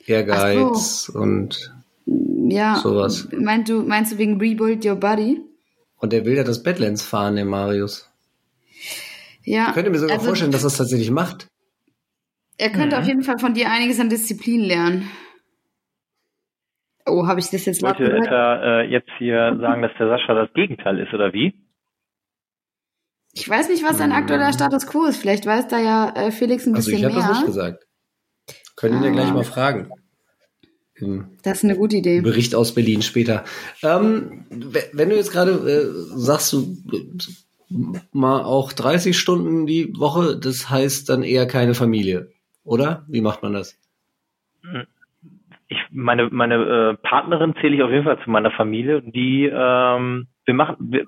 Ehrgeiz 0.04 1.04
so. 1.04 1.18
und 1.18 1.74
ja, 2.06 2.76
sowas. 2.76 3.28
Meinst 3.32 3.70
du, 3.70 3.82
meinst 3.82 4.12
du 4.12 4.18
wegen 4.18 4.38
Rebuild 4.38 4.84
Your 4.84 4.96
Body? 4.96 5.40
Und 5.96 6.12
der 6.12 6.26
will 6.26 6.36
ja 6.36 6.44
das 6.44 6.62
Badlands 6.62 7.02
fahren, 7.02 7.36
der 7.36 7.46
Marius. 7.46 8.11
Ja. 9.44 9.68
Ich 9.68 9.74
könnte 9.74 9.90
mir 9.90 9.98
sogar 9.98 10.16
also, 10.16 10.26
vorstellen, 10.26 10.52
dass 10.52 10.64
er 10.64 10.68
es 10.68 10.76
tatsächlich 10.76 11.10
macht. 11.10 11.48
Er 12.58 12.70
könnte 12.70 12.96
mhm. 12.96 13.02
auf 13.02 13.08
jeden 13.08 13.22
Fall 13.22 13.38
von 13.38 13.54
dir 13.54 13.70
einiges 13.70 13.98
an 13.98 14.08
Disziplin 14.08 14.60
lernen. 14.60 15.10
Oh, 17.06 17.26
habe 17.26 17.40
ich 17.40 17.50
das 17.50 17.64
jetzt 17.64 17.82
laut 17.82 17.98
Wollte 17.98 18.16
etwa 18.16 18.80
äh, 18.82 18.90
jetzt 18.90 19.10
hier 19.18 19.56
sagen, 19.60 19.82
dass 19.82 19.90
der 19.98 20.08
Sascha 20.08 20.34
das 20.34 20.52
Gegenteil 20.54 21.00
ist, 21.00 21.12
oder 21.12 21.32
wie? 21.32 21.54
Ich 23.32 23.48
weiß 23.48 23.70
nicht, 23.70 23.82
was 23.82 23.98
sein 23.98 24.12
aktueller 24.12 24.48
hm. 24.48 24.52
Status 24.52 24.86
quo 24.86 25.06
ist. 25.06 25.16
Vielleicht 25.16 25.46
weiß 25.46 25.66
da 25.68 25.80
ja 25.80 26.12
äh, 26.14 26.30
Felix 26.30 26.66
ein 26.66 26.74
bisschen 26.74 27.00
mehr. 27.00 27.08
Also 27.08 27.18
ich 27.18 27.24
habe 27.24 27.32
das 27.32 27.38
nicht 27.38 27.46
gesagt. 27.46 27.86
Können 28.76 28.98
ihn 28.98 29.04
ja 29.04 29.10
gleich 29.10 29.30
ah. 29.30 29.34
mal 29.34 29.44
fragen. 29.44 29.90
Im 30.94 31.38
das 31.42 31.58
ist 31.58 31.64
eine 31.64 31.76
gute 31.76 31.96
Idee. 31.96 32.20
Bericht 32.20 32.54
aus 32.54 32.74
Berlin 32.74 33.02
später. 33.02 33.44
Ähm, 33.82 34.44
wenn 34.92 35.08
du 35.08 35.16
jetzt 35.16 35.32
gerade 35.32 35.52
äh, 35.52 36.18
sagst, 36.18 36.52
du 36.52 36.76
mal 38.12 38.42
auch 38.42 38.72
30 38.72 39.16
Stunden 39.16 39.66
die 39.66 39.92
Woche, 39.98 40.38
das 40.38 40.70
heißt 40.70 41.08
dann 41.08 41.22
eher 41.22 41.46
keine 41.46 41.74
Familie, 41.74 42.28
oder? 42.64 43.04
Wie 43.08 43.20
macht 43.20 43.42
man 43.42 43.52
das? 43.52 43.78
Ich 45.68 45.78
meine 45.90 46.28
meine 46.30 46.54
äh, 46.54 46.94
Partnerin 46.96 47.54
zähle 47.60 47.76
ich 47.76 47.82
auf 47.82 47.90
jeden 47.90 48.04
Fall 48.04 48.22
zu 48.22 48.30
meiner 48.30 48.50
Familie. 48.50 49.02
Die 49.02 49.46
ähm, 49.46 50.28
wir 50.44 50.54
machen 50.54 50.76
wir 50.80 51.04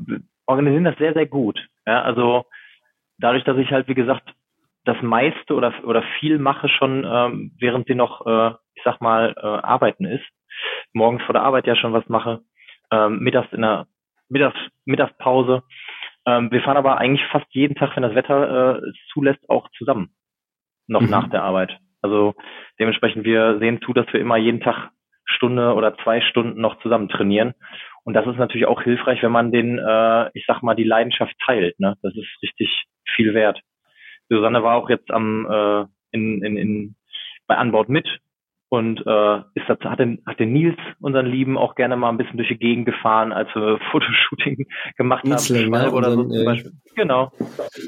organisieren 0.46 0.84
das 0.84 0.98
sehr 0.98 1.14
sehr 1.14 1.26
gut. 1.26 1.58
Ja, 1.86 2.02
also 2.02 2.44
dadurch, 3.18 3.44
dass 3.44 3.58
ich 3.58 3.70
halt 3.70 3.88
wie 3.88 3.94
gesagt 3.94 4.34
das 4.84 4.96
meiste 5.02 5.54
oder 5.54 5.72
oder 5.84 6.02
viel 6.18 6.38
mache 6.38 6.68
schon, 6.68 7.04
ähm, 7.06 7.52
während 7.58 7.86
sie 7.86 7.94
noch 7.94 8.26
äh, 8.26 8.54
ich 8.74 8.82
sag 8.84 9.00
mal 9.00 9.34
äh, 9.36 9.40
arbeiten 9.40 10.04
ist, 10.04 10.24
morgens 10.92 11.22
vor 11.22 11.32
der 11.32 11.42
Arbeit 11.42 11.66
ja 11.66 11.76
schon 11.76 11.92
was 11.92 12.08
mache, 12.08 12.40
ähm, 12.90 13.18
mittags 13.20 13.52
in 13.52 13.62
der 13.62 13.86
Mittags 14.28 14.58
Mittagspause. 14.84 15.62
Ähm, 16.26 16.50
wir 16.50 16.62
fahren 16.62 16.76
aber 16.76 16.98
eigentlich 16.98 17.26
fast 17.30 17.46
jeden 17.50 17.74
Tag, 17.74 17.96
wenn 17.96 18.02
das 18.02 18.14
Wetter 18.14 18.78
äh, 18.78 18.92
zulässt, 19.12 19.48
auch 19.48 19.68
zusammen 19.76 20.14
noch 20.86 21.02
mhm. 21.02 21.10
nach 21.10 21.28
der 21.28 21.42
Arbeit. 21.42 21.78
Also 22.02 22.34
dementsprechend, 22.78 23.24
wir 23.24 23.58
sehen 23.58 23.80
zu, 23.82 23.92
dass 23.92 24.06
wir 24.12 24.20
immer 24.20 24.36
jeden 24.36 24.60
Tag 24.60 24.90
Stunde 25.24 25.72
oder 25.74 25.96
zwei 25.98 26.20
Stunden 26.20 26.60
noch 26.60 26.78
zusammen 26.80 27.08
trainieren. 27.08 27.54
Und 28.04 28.12
das 28.12 28.26
ist 28.26 28.36
natürlich 28.36 28.66
auch 28.66 28.82
hilfreich, 28.82 29.22
wenn 29.22 29.32
man 29.32 29.52
den, 29.52 29.78
äh, 29.78 30.30
ich 30.34 30.44
sag 30.46 30.62
mal, 30.62 30.74
die 30.74 30.84
Leidenschaft 30.84 31.34
teilt. 31.46 31.80
Ne? 31.80 31.96
Das 32.02 32.14
ist 32.14 32.28
richtig 32.42 32.84
viel 33.14 33.32
wert. 33.32 33.60
Susanne 34.28 34.62
war 34.62 34.76
auch 34.76 34.90
jetzt 34.90 35.10
am 35.10 35.46
äh, 35.50 35.86
in, 36.10 36.42
in, 36.42 36.56
in 36.56 36.96
bei 37.46 37.56
Anbord 37.56 37.88
mit 37.88 38.20
und 38.74 39.06
äh, 39.06 39.36
ist 39.54 39.68
das, 39.68 39.78
hat, 39.84 40.00
den, 40.00 40.20
hat 40.26 40.40
den 40.40 40.52
Nils, 40.52 40.76
unseren 40.98 41.26
Lieben, 41.26 41.56
auch 41.56 41.76
gerne 41.76 41.96
mal 41.96 42.08
ein 42.08 42.16
bisschen 42.16 42.38
durch 42.38 42.48
die 42.48 42.58
Gegend 42.58 42.86
gefahren, 42.86 43.32
als 43.32 43.48
wir 43.54 43.78
Fotoshooting 43.92 44.66
gemacht 44.96 45.24
Niesling, 45.24 45.72
haben. 45.72 45.90
Ne? 45.90 45.92
Oder 45.92 46.10
so 46.10 46.24
zum 46.24 46.44
Beispiel. 46.44 46.72
Genau. 46.96 47.30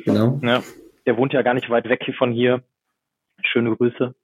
genau. 0.04 0.38
Ja, 0.44 0.62
der 1.04 1.16
wohnt 1.16 1.32
ja 1.32 1.42
gar 1.42 1.54
nicht 1.54 1.68
weit 1.70 1.88
weg 1.88 2.02
hier 2.04 2.14
von 2.14 2.30
hier. 2.30 2.62
Schöne 3.42 3.74
Grüße. 3.74 4.14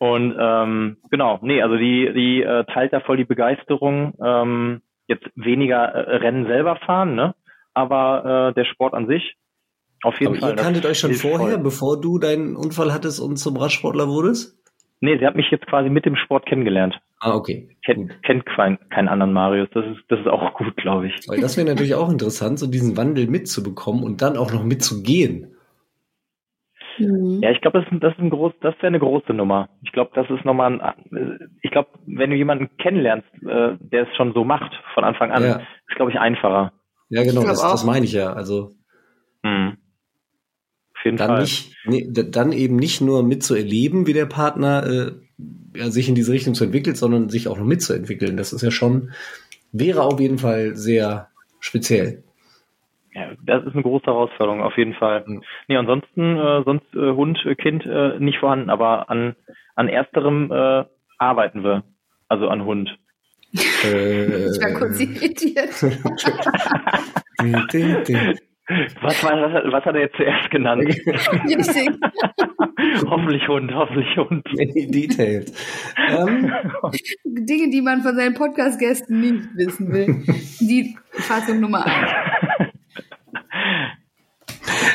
Und 0.00 0.36
ähm, 0.36 0.96
genau, 1.08 1.38
nee, 1.40 1.62
also 1.62 1.76
die, 1.76 2.12
die 2.12 2.42
äh, 2.42 2.64
teilt 2.64 2.92
da 2.92 2.98
voll 2.98 3.18
die 3.18 3.24
Begeisterung. 3.24 4.14
Ähm, 4.20 4.82
jetzt 5.06 5.26
weniger 5.36 5.84
äh, 5.84 6.16
Rennen 6.16 6.46
selber 6.46 6.80
fahren, 6.84 7.14
ne? 7.14 7.36
Aber 7.74 8.50
äh, 8.50 8.54
der 8.54 8.64
Sport 8.64 8.94
an 8.94 9.06
sich, 9.06 9.36
auf 10.02 10.18
jeden 10.18 10.32
Aber 10.32 10.40
Fall. 10.40 10.50
Ihr 10.50 10.56
kanntet 10.56 10.84
euch 10.84 10.98
schon 10.98 11.14
vorher, 11.14 11.54
voll. 11.54 11.62
bevor 11.62 12.00
du 12.00 12.18
deinen 12.18 12.56
Unfall 12.56 12.92
hattest 12.92 13.20
und 13.20 13.36
zum 13.36 13.56
Radsportler 13.56 14.08
wurdest? 14.08 14.58
Nee, 15.02 15.18
sie 15.18 15.26
hat 15.26 15.34
mich 15.34 15.50
jetzt 15.50 15.66
quasi 15.66 15.90
mit 15.90 16.06
dem 16.06 16.14
Sport 16.14 16.46
kennengelernt. 16.46 16.94
Ah, 17.18 17.34
okay. 17.34 17.68
Kennt, 17.84 18.22
kennt 18.22 18.46
kein, 18.46 18.78
keinen 18.88 19.08
anderen 19.08 19.32
Marius. 19.32 19.68
Das 19.74 19.84
ist, 19.84 20.00
das 20.08 20.20
ist 20.20 20.28
auch 20.28 20.54
gut, 20.54 20.76
glaube 20.76 21.08
ich. 21.08 21.14
Weil 21.26 21.40
das 21.40 21.56
wäre 21.56 21.66
natürlich 21.66 21.96
auch 21.96 22.08
interessant, 22.08 22.60
so 22.60 22.68
diesen 22.68 22.96
Wandel 22.96 23.26
mitzubekommen 23.26 24.04
und 24.04 24.22
dann 24.22 24.36
auch 24.36 24.52
noch 24.52 24.62
mitzugehen. 24.62 25.56
Mhm. 26.98 27.40
Ja, 27.42 27.50
ich 27.50 27.60
glaube, 27.60 27.80
das, 27.80 28.00
das 28.00 28.12
ist 28.12 28.20
ein 28.20 28.30
groß, 28.30 28.52
das 28.60 28.76
wäre 28.76 28.86
eine 28.86 29.00
große 29.00 29.34
Nummer. 29.34 29.70
Ich 29.82 29.90
glaube, 29.90 30.12
das 30.14 30.30
ist 30.30 30.44
nochmal 30.44 30.80
ein, 30.80 31.50
ich 31.62 31.72
glaube, 31.72 31.88
wenn 32.06 32.30
du 32.30 32.36
jemanden 32.36 32.70
kennenlernst, 32.76 33.26
äh, 33.42 33.76
der 33.80 34.08
es 34.08 34.16
schon 34.16 34.32
so 34.34 34.44
macht 34.44 34.72
von 34.94 35.02
Anfang 35.02 35.32
an, 35.32 35.42
ja. 35.42 35.56
ist 35.88 35.96
glaube 35.96 36.12
ich 36.12 36.20
einfacher. 36.20 36.72
Ja, 37.08 37.24
genau, 37.24 37.42
das, 37.42 37.60
das 37.60 37.84
meine 37.84 38.04
ich 38.04 38.12
ja. 38.12 38.32
Also 38.32 38.70
mhm. 39.42 39.78
Auf 41.02 41.04
jeden 41.04 41.16
dann 41.16 41.28
Fall. 41.28 41.40
Nicht, 41.40 41.74
nee, 41.84 42.06
dann 42.08 42.52
eben 42.52 42.76
nicht 42.76 43.00
nur 43.00 43.24
mitzuerleben, 43.24 44.06
wie 44.06 44.12
der 44.12 44.26
Partner 44.26 44.86
äh, 44.86 45.78
ja, 45.78 45.90
sich 45.90 46.08
in 46.08 46.14
diese 46.14 46.32
Richtung 46.32 46.54
zu 46.54 46.62
entwickelt, 46.64 46.96
sondern 46.96 47.28
sich 47.28 47.48
auch 47.48 47.58
noch 47.58 47.66
mitzuentwickeln. 47.66 48.36
Das 48.36 48.52
ist 48.52 48.62
ja 48.62 48.70
schon 48.70 49.10
wäre 49.72 50.02
auf 50.02 50.20
jeden 50.20 50.38
Fall 50.38 50.76
sehr 50.76 51.28
speziell. 51.60 52.22
Ja, 53.14 53.32
das 53.44 53.64
ist 53.64 53.74
eine 53.74 53.82
große 53.82 54.06
Herausforderung, 54.06 54.62
auf 54.62 54.76
jeden 54.78 54.94
Fall. 54.94 55.24
Mhm. 55.26 55.42
Nee, 55.68 55.76
ansonsten, 55.76 56.36
äh, 56.36 56.62
sonst 56.64 56.94
äh, 56.94 57.12
Hund, 57.12 57.44
äh, 57.44 57.54
Kind 57.54 57.84
äh, 57.84 58.18
nicht 58.18 58.38
vorhanden, 58.38 58.70
aber 58.70 59.10
an, 59.10 59.36
an 59.74 59.88
ersterem 59.88 60.50
äh, 60.50 60.84
arbeiten 61.18 61.62
wir. 61.64 61.82
Also 62.28 62.48
an 62.48 62.64
Hund. 62.64 62.96
Äh, 63.84 64.46
ich 64.46 64.62
war 64.62 64.78
kurz 64.78 64.98
irritiert. 64.98 65.72
Was, 68.68 69.24
war, 69.24 69.32
was, 69.32 69.72
was 69.72 69.84
hat 69.84 69.94
er 69.96 70.02
jetzt 70.02 70.16
zuerst 70.16 70.50
genannt? 70.50 70.84
hoffentlich 73.06 73.48
Hund, 73.48 73.72
hoffentlich 73.74 74.16
Hund. 74.16 74.44
Many 74.56 74.88
details. 74.88 75.52
Ähm, 76.08 76.52
Dinge, 77.24 77.70
die 77.70 77.82
man 77.82 78.02
von 78.02 78.14
seinen 78.14 78.34
Podcast-Gästen 78.34 79.20
nicht 79.20 79.48
wissen 79.56 79.92
will. 79.92 80.22
Die 80.60 80.96
Fassung 81.10 81.60
Nummer 81.60 81.84
eins. 81.84 82.10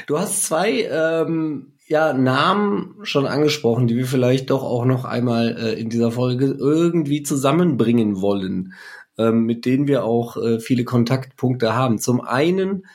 Du 0.08 0.18
hast 0.18 0.46
zwei 0.46 0.84
ähm, 0.90 1.74
ja, 1.88 2.14
Namen 2.14 2.96
schon 3.04 3.26
angesprochen, 3.26 3.88
die 3.88 3.98
wir 3.98 4.06
vielleicht 4.06 4.50
doch 4.50 4.64
auch 4.64 4.86
noch 4.86 5.04
einmal 5.04 5.58
äh, 5.58 5.80
in 5.80 5.90
dieser 5.90 6.12
Folge 6.12 6.56
irgendwie 6.58 7.24
zusammenbringen 7.24 8.22
wollen, 8.22 8.74
ähm, 9.18 9.46
mit 9.46 9.66
denen 9.66 9.88
wir 9.90 10.06
auch 10.06 10.38
äh, 10.38 10.60
viele 10.60 10.86
Kontaktpunkte 10.86 11.76
haben. 11.76 11.98
Zum 11.98 12.22
einen 12.22 12.86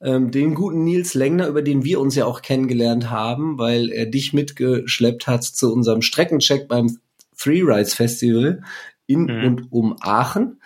ähm, 0.00 0.30
den 0.30 0.54
guten 0.54 0.84
Nils 0.84 1.14
Lengner, 1.14 1.48
über 1.48 1.62
den 1.62 1.84
wir 1.84 2.00
uns 2.00 2.14
ja 2.14 2.26
auch 2.26 2.42
kennengelernt 2.42 3.10
haben, 3.10 3.58
weil 3.58 3.90
er 3.90 4.06
dich 4.06 4.32
mitgeschleppt 4.32 5.26
hat 5.26 5.44
zu 5.44 5.72
unserem 5.72 6.02
Streckencheck 6.02 6.68
beim 6.68 6.98
Three 7.38 7.62
Rides 7.62 7.94
Festival 7.94 8.62
in 9.06 9.24
mhm. 9.24 9.44
und 9.44 9.72
um 9.72 9.96
Aachen. 10.00 10.60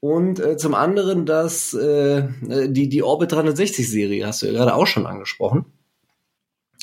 Und 0.00 0.40
äh, 0.40 0.56
zum 0.56 0.74
anderen 0.74 1.26
das 1.26 1.74
äh, 1.74 2.26
die 2.68 2.88
die 2.88 3.02
Orbit 3.04 3.32
360 3.32 3.88
Serie 3.88 4.26
hast 4.26 4.42
du 4.42 4.46
ja 4.46 4.52
gerade 4.52 4.74
auch 4.74 4.86
schon 4.86 5.06
angesprochen. 5.06 5.66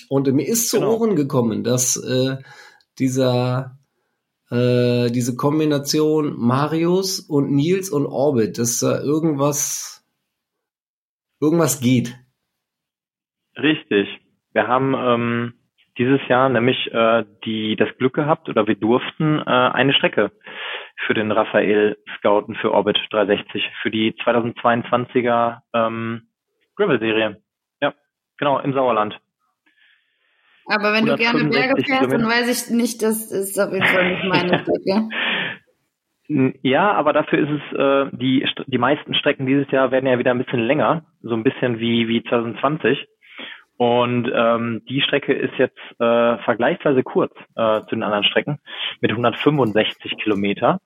Und 0.08 0.28
äh, 0.28 0.32
mir 0.32 0.48
ist 0.48 0.70
zu 0.70 0.78
genau. 0.78 0.94
Ohren 0.94 1.16
gekommen, 1.18 1.64
dass 1.66 1.98
äh, 1.98 2.38
dieser 2.98 3.78
äh, 4.50 5.12
diese 5.12 5.36
Kombination 5.36 6.34
Marius 6.38 7.20
und 7.20 7.52
Nils 7.52 7.90
und 7.90 8.06
Orbit, 8.06 8.58
dass 8.58 8.80
da 8.80 9.02
irgendwas 9.02 9.99
irgendwas 11.42 11.82
geht. 11.82 12.16
Richtig. 13.58 14.08
Wir 14.54 14.68
haben 14.68 14.96
ähm, 14.96 15.54
dieses 15.98 16.20
Jahr 16.28 16.50
nämlich 16.50 16.92
äh, 16.94 17.26
die 17.46 17.76
das 17.76 17.90
Glück 17.98 18.14
gehabt 18.14 18.50
oder 18.50 18.68
wir 18.68 18.76
durften 18.76 19.40
äh, 19.40 19.44
eine 19.44 19.94
Strecke 19.94 20.32
für 21.06 21.14
den 21.14 21.32
Raphael 21.32 21.98
Scouten 22.18 22.56
für 22.56 22.72
Orbit 22.72 22.98
360 23.12 23.64
für 23.82 23.92
die 23.92 24.14
2022er 24.14 25.60
ähm, 25.74 26.28
Gravel-Serie. 26.76 27.42
Ja, 27.82 27.94
genau, 28.38 28.60
im 28.60 28.74
Sauerland. 28.74 29.20
Aber 30.66 30.94
wenn 30.94 31.06
du 31.06 31.16
gerne 31.16 31.46
Berge 31.46 31.84
fährst, 31.84 32.12
dann 32.12 32.28
weiß 32.28 32.48
ich 32.48 32.76
nicht, 32.76 33.02
das 33.02 33.32
ist 33.32 33.60
auf 33.60 33.74
jeden 33.74 33.86
Fall 33.86 34.12
nicht 34.12 34.24
meine 34.26 34.60
Strecke. 34.60 35.10
Ja, 36.30 36.92
aber 36.92 37.12
dafür 37.12 37.40
ist 37.40 37.50
es, 37.50 37.78
äh, 37.78 38.16
die, 38.16 38.48
die 38.68 38.78
meisten 38.78 39.16
Strecken 39.16 39.48
dieses 39.48 39.70
Jahr 39.72 39.90
werden 39.90 40.06
ja 40.06 40.20
wieder 40.20 40.30
ein 40.30 40.38
bisschen 40.38 40.60
länger, 40.60 41.04
so 41.24 41.34
ein 41.34 41.44
bisschen 41.44 41.80
wie, 41.80 42.08
wie 42.08 42.24
2020. 42.24 43.08
Und 43.78 44.32
ähm, 44.32 44.84
die 44.88 45.02
Strecke 45.02 45.34
ist 45.34 45.54
jetzt 45.58 45.80
äh, 46.00 46.38
vergleichsweise 46.40 47.02
kurz 47.02 47.34
äh, 47.56 47.80
zu 47.82 47.96
den 47.96 48.04
anderen 48.04 48.26
Strecken 48.26 48.60
mit 49.02 49.10
165 49.10 50.18
Kilometer. 50.18 50.80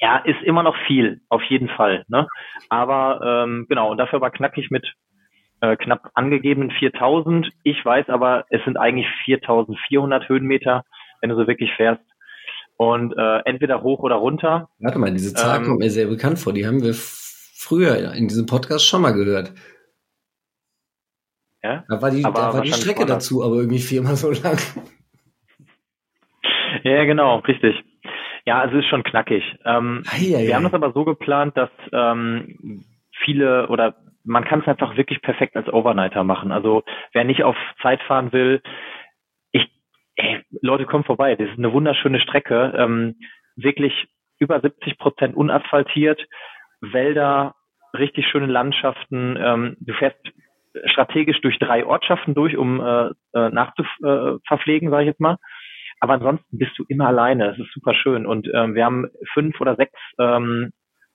Ja, 0.00 0.16
ist 0.16 0.42
immer 0.42 0.64
noch 0.64 0.76
viel, 0.86 1.20
auf 1.28 1.42
jeden 1.44 1.68
Fall. 1.68 2.04
Ne? 2.08 2.26
Aber 2.68 3.44
ähm, 3.44 3.66
genau, 3.68 3.92
und 3.92 3.98
dafür 3.98 4.20
war 4.20 4.30
knackig 4.30 4.70
mit 4.70 4.92
äh, 5.60 5.76
knapp 5.76 6.10
angegebenen 6.14 6.72
4000. 6.72 7.48
Ich 7.62 7.84
weiß 7.84 8.08
aber, 8.08 8.44
es 8.50 8.64
sind 8.64 8.76
eigentlich 8.76 9.06
4400 9.24 10.28
Höhenmeter, 10.28 10.82
wenn 11.20 11.30
du 11.30 11.36
so 11.36 11.46
wirklich 11.46 11.72
fährst. 11.74 12.02
Und 12.78 13.12
äh, 13.18 13.38
entweder 13.44 13.82
hoch 13.82 13.98
oder 14.00 14.14
runter. 14.14 14.70
Warte 14.78 14.98
mal, 14.98 15.12
diese 15.12 15.34
Zahl 15.34 15.58
ähm, 15.58 15.64
kommt 15.64 15.78
mir 15.80 15.90
sehr 15.90 16.06
bekannt 16.06 16.38
vor. 16.38 16.52
Die 16.52 16.66
haben 16.66 16.82
wir 16.82 16.94
früher 16.94 18.14
in 18.14 18.28
diesem 18.28 18.46
Podcast 18.46 18.86
schon 18.86 19.02
mal 19.02 19.10
gehört. 19.10 19.52
Ja? 21.62 21.84
Da 21.88 22.00
war 22.00 22.10
die, 22.10 22.22
da 22.22 22.32
war 22.32 22.62
die 22.62 22.72
Strecke 22.72 23.04
dazu, 23.04 23.42
aber 23.42 23.56
irgendwie 23.56 23.80
viermal 23.80 24.14
so 24.14 24.30
lang. 24.30 24.58
Ja, 26.84 27.04
genau, 27.04 27.38
richtig. 27.40 27.74
Ja, 28.46 28.64
es 28.64 28.72
ist 28.72 28.86
schon 28.86 29.02
knackig. 29.02 29.42
Ähm, 29.64 30.04
Eieiei. 30.06 30.46
wir 30.46 30.54
haben 30.54 30.64
das 30.64 30.74
aber 30.74 30.92
so 30.92 31.04
geplant, 31.04 31.56
dass 31.56 31.70
ähm, 31.92 32.84
viele 33.24 33.68
oder 33.68 33.96
man 34.24 34.44
kann 34.44 34.60
es 34.60 34.68
einfach 34.68 34.96
wirklich 34.96 35.20
perfekt 35.22 35.56
als 35.56 35.68
Overnighter 35.68 36.22
machen. 36.24 36.52
Also 36.52 36.84
wer 37.12 37.24
nicht 37.24 37.42
auf 37.42 37.56
Zeit 37.82 38.00
fahren 38.02 38.32
will, 38.32 38.62
ey, 40.18 40.42
Leute, 40.60 40.84
kommen 40.84 41.04
vorbei. 41.04 41.34
Das 41.36 41.48
ist 41.48 41.58
eine 41.58 41.72
wunderschöne 41.72 42.20
Strecke. 42.20 42.74
Ähm, 42.76 43.16
wirklich 43.56 44.08
über 44.38 44.60
70 44.60 44.98
Prozent 44.98 45.36
unasphaltiert, 45.36 46.20
Wälder, 46.80 47.54
richtig 47.96 48.26
schöne 48.28 48.46
Landschaften. 48.46 49.36
Ähm, 49.40 49.76
du 49.80 49.94
fährst 49.94 50.20
strategisch 50.86 51.40
durch 51.40 51.58
drei 51.58 51.84
Ortschaften 51.84 52.34
durch, 52.34 52.56
um 52.56 52.80
äh, 52.80 53.10
äh 53.32 53.50
nachzuverpflegen, 53.50 54.90
sage 54.90 55.04
ich 55.04 55.08
jetzt 55.08 55.20
mal. 55.20 55.38
Aber 56.00 56.14
ansonsten 56.14 56.58
bist 56.58 56.78
du 56.78 56.84
immer 56.88 57.08
alleine. 57.08 57.48
Das 57.48 57.58
ist 57.58 57.72
super 57.72 57.94
schön. 57.94 58.26
Und 58.26 58.48
ähm, 58.54 58.74
wir 58.74 58.84
haben 58.84 59.08
fünf 59.32 59.60
oder 59.60 59.74
sechs 59.76 59.98
ähm, 60.18 60.72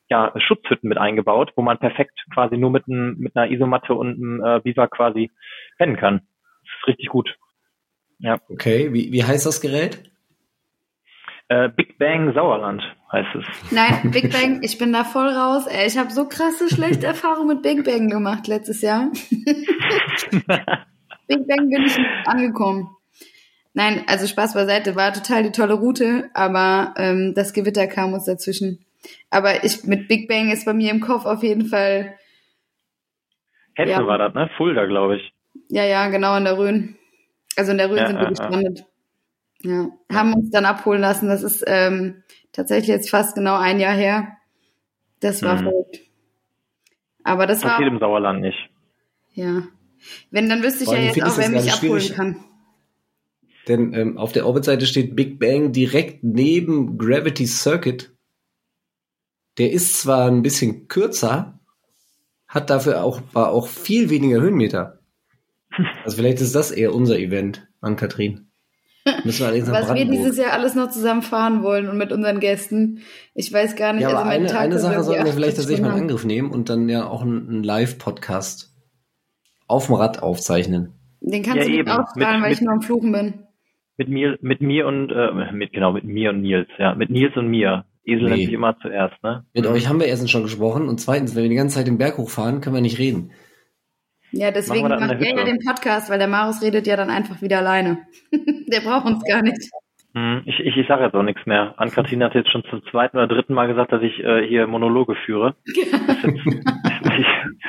ja, 0.09 0.33
Schutzhütten 0.37 0.89
mit 0.89 0.97
eingebaut, 0.97 1.53
wo 1.55 1.61
man 1.61 1.77
perfekt 1.77 2.19
quasi 2.33 2.57
nur 2.57 2.71
mit, 2.71 2.87
ein, 2.87 3.17
mit 3.17 3.35
einer 3.35 3.49
Isomatte 3.49 3.93
und 3.93 4.15
einem 4.15 4.43
äh, 4.43 4.59
Biwak 4.59 4.91
quasi 4.91 5.31
pennen 5.77 5.95
kann. 5.95 6.21
Das 6.63 6.73
ist 6.81 6.87
richtig 6.87 7.07
gut. 7.07 7.37
Ja. 8.19 8.39
Okay, 8.49 8.93
wie, 8.93 9.11
wie 9.11 9.23
heißt 9.23 9.45
das 9.45 9.61
Gerät? 9.61 10.03
Äh, 11.49 11.69
Big 11.69 11.97
Bang 11.97 12.33
Sauerland 12.33 12.81
heißt 13.11 13.35
es. 13.35 13.71
Nein, 13.71 14.01
Big 14.11 14.31
Bang, 14.31 14.61
ich 14.63 14.77
bin 14.77 14.93
da 14.93 15.03
voll 15.03 15.27
raus. 15.27 15.67
Ey, 15.67 15.87
ich 15.87 15.97
habe 15.97 16.11
so 16.11 16.27
krasse 16.27 16.73
schlechte 16.73 17.07
Erfahrungen 17.07 17.47
mit 17.47 17.61
Big 17.61 17.83
Bang 17.83 18.09
gemacht 18.09 18.47
letztes 18.47 18.81
Jahr. 18.81 19.11
Big 19.29 19.67
Bang 21.47 21.69
bin 21.69 21.83
ich 21.85 21.97
nicht 21.97 22.09
angekommen. 22.25 22.89
Nein, 23.73 24.03
also 24.07 24.27
Spaß 24.27 24.53
beiseite, 24.53 24.95
war 24.95 25.13
total 25.13 25.43
die 25.43 25.51
tolle 25.51 25.73
Route, 25.73 26.29
aber 26.33 26.93
ähm, 26.97 27.33
das 27.35 27.53
Gewitter 27.53 27.87
kam 27.87 28.13
uns 28.13 28.25
dazwischen. 28.25 28.85
Aber 29.29 29.63
ich 29.63 29.83
mit 29.83 30.07
Big 30.07 30.27
Bang 30.27 30.51
ist 30.51 30.65
bei 30.65 30.73
mir 30.73 30.91
im 30.91 31.01
Kopf 31.01 31.25
auf 31.25 31.43
jeden 31.43 31.65
Fall. 31.65 32.15
Hesse 33.75 33.91
ja. 33.91 34.05
war 34.05 34.19
das, 34.19 34.33
ne? 34.33 34.49
Fulda, 34.57 34.85
glaube 34.85 35.17
ich. 35.17 35.33
Ja, 35.69 35.83
ja, 35.83 36.07
genau 36.09 36.37
in 36.37 36.45
der 36.45 36.57
Rhön. 36.57 36.95
Also 37.55 37.71
in 37.71 37.77
der 37.77 37.89
Rhön 37.89 37.97
ja, 37.97 38.07
sind 38.07 38.19
wir 38.19 38.27
gestrandet. 38.27 38.85
Ja. 39.61 39.71
ja. 39.71 39.89
Haben 40.11 40.33
uns 40.33 40.51
dann 40.51 40.65
abholen 40.65 41.01
lassen. 41.01 41.27
Das 41.27 41.43
ist 41.43 41.63
ähm, 41.67 42.23
tatsächlich 42.51 42.89
jetzt 42.89 43.09
fast 43.09 43.35
genau 43.35 43.55
ein 43.55 43.79
Jahr 43.79 43.93
her. 43.93 44.37
Das 45.19 45.41
war 45.41 45.55
mhm. 45.55 45.63
verrückt. 45.63 45.99
Aber 47.23 47.47
das 47.47 47.61
Passiert 47.61 47.87
war. 47.87 47.93
im 47.93 47.99
Sauerland 47.99 48.41
nicht. 48.41 48.69
Ja. 49.33 49.63
Wenn, 50.31 50.49
dann 50.49 50.63
wüsste 50.63 50.83
ich 50.83 50.89
ja 50.89 50.97
jetzt 50.97 51.23
auch, 51.23 51.37
wer 51.37 51.49
mich 51.49 51.71
abholen 51.71 52.01
schwierig. 52.01 52.15
kann. 52.15 52.43
Denn 53.67 53.93
ähm, 53.93 54.17
auf 54.17 54.33
der 54.33 54.45
Orbit-Seite 54.45 54.85
steht 54.85 55.15
Big 55.15 55.39
Bang 55.39 55.71
direkt 55.71 56.23
neben 56.23 56.97
Gravity 56.97 57.47
Circuit. 57.47 58.13
Der 59.57 59.71
ist 59.71 60.01
zwar 60.01 60.27
ein 60.29 60.41
bisschen 60.41 60.87
kürzer, 60.87 61.59
hat 62.47 62.69
dafür 62.69 63.03
auch, 63.03 63.21
war 63.31 63.51
auch 63.51 63.67
viel 63.67 64.09
weniger 64.09 64.41
Höhenmeter. 64.41 64.99
Also 66.03 66.17
vielleicht 66.17 66.41
ist 66.41 66.55
das 66.55 66.71
eher 66.71 66.93
unser 66.93 67.17
Event 67.17 67.67
an 67.81 67.95
Katrin. 67.95 68.47
Müssen 69.25 69.39
wir 69.39 69.47
allerdings 69.47 69.69
Was 69.69 69.93
wir 69.93 70.05
dieses 70.05 70.37
Jahr 70.37 70.53
alles 70.53 70.75
noch 70.75 70.89
zusammen 70.89 71.21
fahren 71.21 71.61
wollen 71.61 71.89
und 71.89 71.97
mit 71.97 72.11
unseren 72.13 72.39
Gästen. 72.39 72.99
Ich 73.33 73.51
weiß 73.51 73.75
gar 73.75 73.91
nicht. 73.91 74.03
Ja, 74.03 74.09
aber 74.09 74.29
also 74.29 74.29
eine, 74.29 74.59
eine 74.59 74.79
Sache 74.79 75.03
sollten 75.03 75.25
wir 75.25 75.33
vielleicht 75.33 75.57
tatsächlich 75.57 75.85
mal 75.85 75.97
in 75.97 76.03
Angriff 76.03 76.23
nehmen 76.23 76.51
und 76.51 76.69
dann 76.69 76.87
ja 76.87 77.07
auch 77.07 77.21
einen, 77.21 77.49
einen 77.49 77.63
Live-Podcast 77.63 78.73
auf 79.67 79.87
dem 79.87 79.95
Rad 79.95 80.23
aufzeichnen. 80.23 80.93
Den 81.19 81.43
kannst 81.43 81.59
ja, 81.59 81.65
du 81.65 81.79
eben. 81.79 81.89
ausstrahlen, 81.89 82.41
weil 82.41 82.49
mit, 82.49 82.59
ich 82.59 82.61
nur 82.61 82.73
am 82.73 82.81
Fluchen 82.81 83.11
bin. 83.11 83.33
Mit 83.97 84.09
mir, 84.09 84.37
mit 84.41 84.61
mir 84.61 84.87
und 84.87 85.11
äh, 85.11 85.51
mit 85.51 85.73
genau 85.73 85.91
mit 85.91 86.05
mir 86.05 86.29
und 86.29 86.41
Nils, 86.41 86.67
ja, 86.77 86.95
mit 86.95 87.09
Nils 87.09 87.35
und 87.35 87.47
mir. 87.47 87.85
Esel 88.05 88.23
nee. 88.23 88.29
nennt 88.29 88.41
sich 88.43 88.53
immer 88.53 88.77
zuerst, 88.81 89.23
ne? 89.23 89.45
Mit 89.53 89.65
euch 89.65 89.87
haben 89.87 89.99
wir 89.99 90.07
erstens 90.07 90.29
schon 90.29 90.43
gesprochen 90.43 90.89
und 90.89 90.99
zweitens, 90.99 91.35
wenn 91.35 91.43
wir 91.43 91.49
die 91.49 91.55
ganze 91.55 91.75
Zeit 91.75 91.87
den 91.87 91.97
Berg 91.97 92.17
hochfahren, 92.17 92.59
können 92.59 92.75
wir 92.75 92.81
nicht 92.81 92.99
reden. 92.99 93.31
Ja, 94.33 94.49
deswegen 94.49 94.87
macht 94.87 94.99
er 94.99 95.37
ja 95.37 95.45
den 95.45 95.59
Podcast, 95.59 96.09
weil 96.09 96.17
der 96.17 96.27
Marius 96.27 96.61
redet 96.63 96.87
ja 96.87 96.97
dann 96.97 97.11
einfach 97.11 97.41
wieder 97.43 97.59
alleine. 97.59 97.99
der 98.67 98.81
braucht 98.81 99.05
uns 99.05 99.23
gar 99.23 99.43
nicht. 99.43 99.69
Hm, 100.15 100.41
ich, 100.45 100.59
ich, 100.59 100.75
ich 100.75 100.87
sage 100.87 101.03
jetzt 101.03 101.13
auch 101.13 101.21
nichts 101.21 101.45
mehr. 101.45 101.75
Ann-Kathrin 101.77 102.23
hat 102.23 102.33
jetzt 102.33 102.51
schon 102.51 102.63
zum 102.69 102.81
zweiten 102.89 103.17
oder 103.17 103.27
dritten 103.27 103.53
Mal 103.53 103.67
gesagt, 103.67 103.91
dass 103.91 104.01
ich 104.01 104.19
äh, 104.19 104.47
hier 104.47 104.65
Monologe 104.65 105.15
führe. 105.25 105.55
Jetzt, 105.65 105.93
ich, 106.23 107.27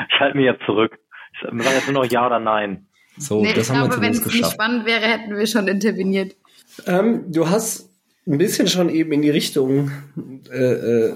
ich 0.08 0.20
halte 0.20 0.36
mich 0.36 0.46
jetzt 0.46 0.64
zurück. 0.64 0.98
Ich 1.32 1.40
sage 1.40 1.76
jetzt 1.76 1.90
nur 1.90 2.02
noch 2.02 2.10
Ja 2.10 2.26
oder 2.26 2.38
Nein. 2.38 2.86
So, 3.18 3.42
nee, 3.42 3.52
das 3.52 3.68
ich 3.68 3.70
haben 3.70 3.88
glaube, 3.88 3.96
wir 3.96 4.08
wenn 4.08 4.12
es 4.12 4.24
nicht 4.24 4.46
spannend 4.46 4.86
wäre, 4.86 5.02
hätten 5.02 5.36
wir 5.36 5.46
schon 5.46 5.68
interveniert. 5.68 6.34
Ähm, 6.86 7.24
du 7.30 7.48
hast 7.48 7.90
ein 8.26 8.38
bisschen 8.38 8.68
schon 8.68 8.88
eben 8.88 9.12
in 9.12 9.22
die 9.22 9.30
Richtung 9.30 9.90
äh, 10.50 10.56
äh, 10.56 11.14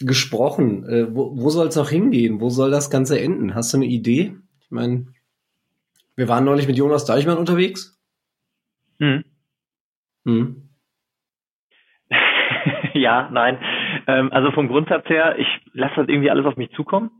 gesprochen. 0.00 0.86
Äh, 0.88 1.14
wo 1.14 1.32
wo 1.36 1.50
soll 1.50 1.68
es 1.68 1.76
noch 1.76 1.88
hingehen? 1.88 2.40
Wo 2.40 2.50
soll 2.50 2.70
das 2.70 2.90
Ganze 2.90 3.18
enden? 3.18 3.54
Hast 3.54 3.72
du 3.72 3.78
eine 3.78 3.86
Idee? 3.86 4.34
Ich 4.68 4.72
meine, 4.72 5.06
wir 6.16 6.28
waren 6.28 6.44
neulich 6.44 6.66
mit 6.66 6.76
Jonas 6.76 7.06
Deichmann 7.06 7.38
unterwegs. 7.38 7.98
Hm. 9.00 9.24
Hm. 10.26 10.68
ja, 12.92 13.30
nein. 13.32 13.58
Ähm, 14.06 14.30
also 14.30 14.50
vom 14.52 14.68
Grundsatz 14.68 15.08
her, 15.08 15.38
ich 15.38 15.46
lasse 15.72 15.94
das 15.96 16.08
irgendwie 16.08 16.30
alles 16.30 16.44
auf 16.44 16.56
mich 16.58 16.70
zukommen. 16.72 17.10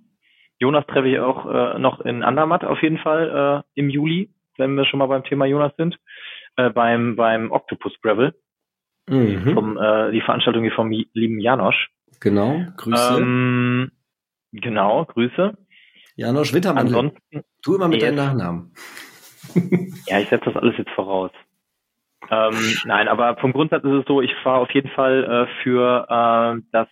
Jonas 0.59 0.87
treffe 0.87 1.09
ich 1.09 1.19
auch 1.21 1.47
äh, 1.47 1.79
noch 1.79 2.01
in 2.01 2.23
Andermatt 2.23 2.65
auf 2.65 2.83
jeden 2.83 2.99
Fall 2.99 3.65
äh, 3.75 3.81
im 3.81 3.89
Juli, 3.89 4.31
wenn 4.59 4.75
wir 4.75 4.85
schon 4.85 4.99
mal 4.99 5.07
beim 5.07 5.25
Thema 5.25 5.47
Jonas 5.47 5.73
sind, 5.79 5.99
äh, 6.57 6.69
beim 6.69 7.17
beim 7.17 7.51
Octopus 7.51 7.99
Gravel, 8.03 8.35
Mhm. 9.09 9.55
vom, 9.55 9.79
äh, 9.79 10.11
die 10.11 10.21
Veranstaltung 10.21 10.65
hier 10.65 10.73
vom 10.73 10.91
lieben 10.91 11.41
Janosch. 11.41 11.89
Genau, 12.21 12.61
Grüße. 12.77 13.17
Ähm, 13.19 13.91
genau, 14.53 15.07
Grüße. 15.07 15.57
Janosch 16.19 16.53
Wittermann. 16.53 16.87
Ansonsten, 16.87 17.45
Tu 17.63 17.77
immer 17.77 17.87
mit 17.87 18.03
deinem 18.03 18.17
Nachnamen. 18.17 18.75
ja, 20.07 20.19
ich 20.19 20.29
setze 20.29 20.47
das 20.47 20.57
alles 20.57 20.77
jetzt 20.77 20.91
voraus. 20.91 21.31
Ähm, 22.29 22.77
nein, 22.85 23.07
aber 23.07 23.37
vom 23.37 23.53
Grundsatz 23.53 23.85
ist 23.85 24.01
es 24.01 24.05
so, 24.07 24.21
ich 24.21 24.35
fahre 24.43 24.61
auf 24.61 24.71
jeden 24.73 24.91
Fall 24.91 25.25
äh, 25.25 25.63
für 25.63 26.07
äh, 26.11 26.61
das 26.73 26.89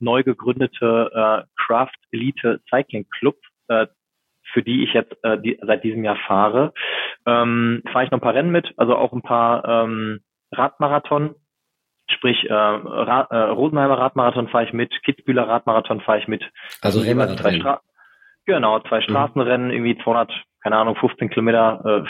neu 0.00 0.22
gegründete 0.22 1.10
äh, 1.12 1.46
Craft 1.56 1.96
Elite 2.12 2.60
Cycling 2.68 3.06
Club, 3.08 3.36
äh, 3.68 3.86
für 4.52 4.62
die 4.62 4.84
ich 4.84 4.92
jetzt 4.92 5.16
äh, 5.22 5.40
die, 5.40 5.58
seit 5.62 5.82
diesem 5.82 6.04
Jahr 6.04 6.18
fahre. 6.26 6.74
Ähm, 7.24 7.82
fahre 7.90 8.04
ich 8.04 8.10
noch 8.10 8.18
ein 8.18 8.22
paar 8.22 8.34
Rennen 8.34 8.52
mit, 8.52 8.74
also 8.76 8.96
auch 8.96 9.14
ein 9.14 9.22
paar 9.22 9.64
ähm, 9.66 10.20
Radmarathon, 10.52 11.34
sprich 12.10 12.44
äh, 12.44 12.52
Ra 12.52 13.28
äh, 13.30 13.36
Rosenheimer 13.50 13.98
Radmarathon 13.98 14.48
fahre 14.48 14.64
ich 14.64 14.74
mit, 14.74 14.92
Kitzbühler 15.04 15.48
Radmarathon 15.48 16.02
fahre 16.02 16.18
ich 16.18 16.28
mit. 16.28 16.44
Also 16.82 17.00
Rennradrennen. 17.00 17.78
Genau, 18.48 18.80
zwei 18.80 19.02
Straßenrennen, 19.02 19.70
irgendwie 19.70 19.98
200, 20.02 20.32
keine 20.62 20.78
Ahnung, 20.78 20.96
15 20.96 21.28
Kilometer, 21.28 21.82
äh, 21.84 22.08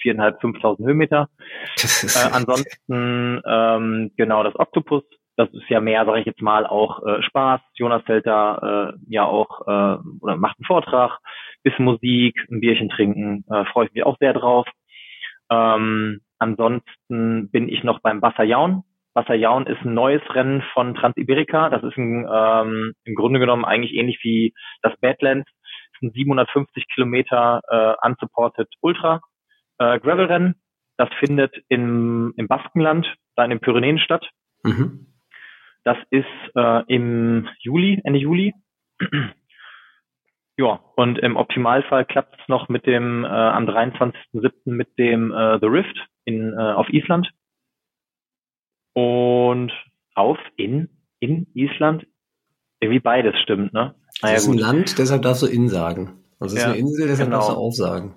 viereinhalb, 0.00 0.40
5.000 0.40 0.86
Höhenmeter. 0.86 1.28
Äh, 1.76 2.30
ansonsten, 2.32 3.42
ähm, 3.44 4.12
genau, 4.16 4.44
das 4.44 4.54
Octopus, 4.54 5.02
das 5.36 5.48
ist 5.52 5.68
ja 5.68 5.80
mehr, 5.80 6.04
sage 6.04 6.20
ich 6.20 6.26
jetzt 6.26 6.40
mal, 6.40 6.66
auch 6.66 7.04
äh, 7.04 7.20
Spaß. 7.24 7.60
Jonas 7.74 8.04
hält 8.06 8.28
da 8.28 8.92
äh, 8.92 8.98
ja 9.08 9.24
auch 9.24 9.62
äh, 9.62 9.98
oder 10.20 10.36
macht 10.36 10.56
einen 10.58 10.66
Vortrag, 10.66 11.18
bisschen 11.64 11.84
Musik, 11.84 12.36
ein 12.48 12.60
Bierchen 12.60 12.88
trinken, 12.88 13.44
äh, 13.50 13.64
freue 13.64 13.86
ich 13.86 13.92
mich 13.92 14.06
auch 14.06 14.16
sehr 14.20 14.34
drauf. 14.34 14.68
Ähm, 15.50 16.20
ansonsten 16.38 17.50
bin 17.50 17.68
ich 17.68 17.82
noch 17.82 17.98
beim 17.98 18.22
Wasserjaun. 18.22 18.84
Wasserjaun 19.14 19.66
ist 19.66 19.84
ein 19.84 19.94
neues 19.94 20.22
Rennen 20.32 20.62
von 20.74 20.94
Transiberica. 20.94 21.70
Das 21.70 21.82
ist 21.82 21.96
ein, 21.96 22.24
ähm, 22.32 22.92
im 23.04 23.14
Grunde 23.16 23.40
genommen 23.40 23.64
eigentlich 23.64 23.94
ähnlich 23.94 24.20
wie 24.22 24.54
das 24.82 24.96
Badlands. 25.00 25.50
Ein 26.02 26.12
750 26.12 26.88
Kilometer 26.88 27.60
äh, 27.68 28.06
unsupported 28.06 28.68
Ultra 28.80 29.20
äh, 29.78 29.98
Gravel-Rennen. 29.98 30.56
Das 30.96 31.08
findet 31.18 31.54
im, 31.68 32.34
im 32.36 32.48
Baskenland, 32.48 33.06
da 33.36 33.44
in 33.44 33.50
den 33.50 33.60
Pyrenäen 33.60 33.98
statt. 33.98 34.28
Mhm. 34.62 35.06
Das 35.84 35.96
ist 36.10 36.26
äh, 36.54 36.84
im 36.86 37.48
Juli, 37.60 38.00
Ende 38.04 38.18
Juli. 38.18 38.54
ja, 40.56 40.80
und 40.96 41.18
im 41.18 41.36
Optimalfall 41.36 42.04
klappt 42.04 42.38
es 42.40 42.48
noch 42.48 42.68
mit 42.68 42.86
dem 42.86 43.24
äh, 43.24 43.28
am 43.28 43.66
23.07. 43.68 44.52
mit 44.64 44.98
dem 44.98 45.32
äh, 45.32 45.58
The 45.60 45.66
Rift 45.66 46.06
in, 46.24 46.52
äh, 46.52 46.56
auf 46.56 46.88
Island. 46.90 47.30
Und 48.94 49.72
auf 50.14 50.38
in 50.56 50.88
in 51.22 51.46
Island. 51.54 52.06
Irgendwie 52.80 53.00
beides 53.00 53.38
stimmt, 53.40 53.72
ne? 53.72 53.94
Das 54.22 54.42
ist 54.42 54.48
ein 54.48 54.58
Land, 54.58 54.98
deshalb 54.98 55.22
darfst 55.22 55.42
du 55.42 55.46
in 55.46 55.68
sagen. 55.68 56.18
Also 56.38 56.54
es 56.56 56.60
ist 56.62 56.66
Ja, 56.66 56.72
eine 56.72 56.78
Insel, 56.80 57.08
deshalb 57.08 57.28
genau. 57.28 57.38
darfst 57.38 57.50
du 57.52 57.56
aufsagen. 57.56 58.14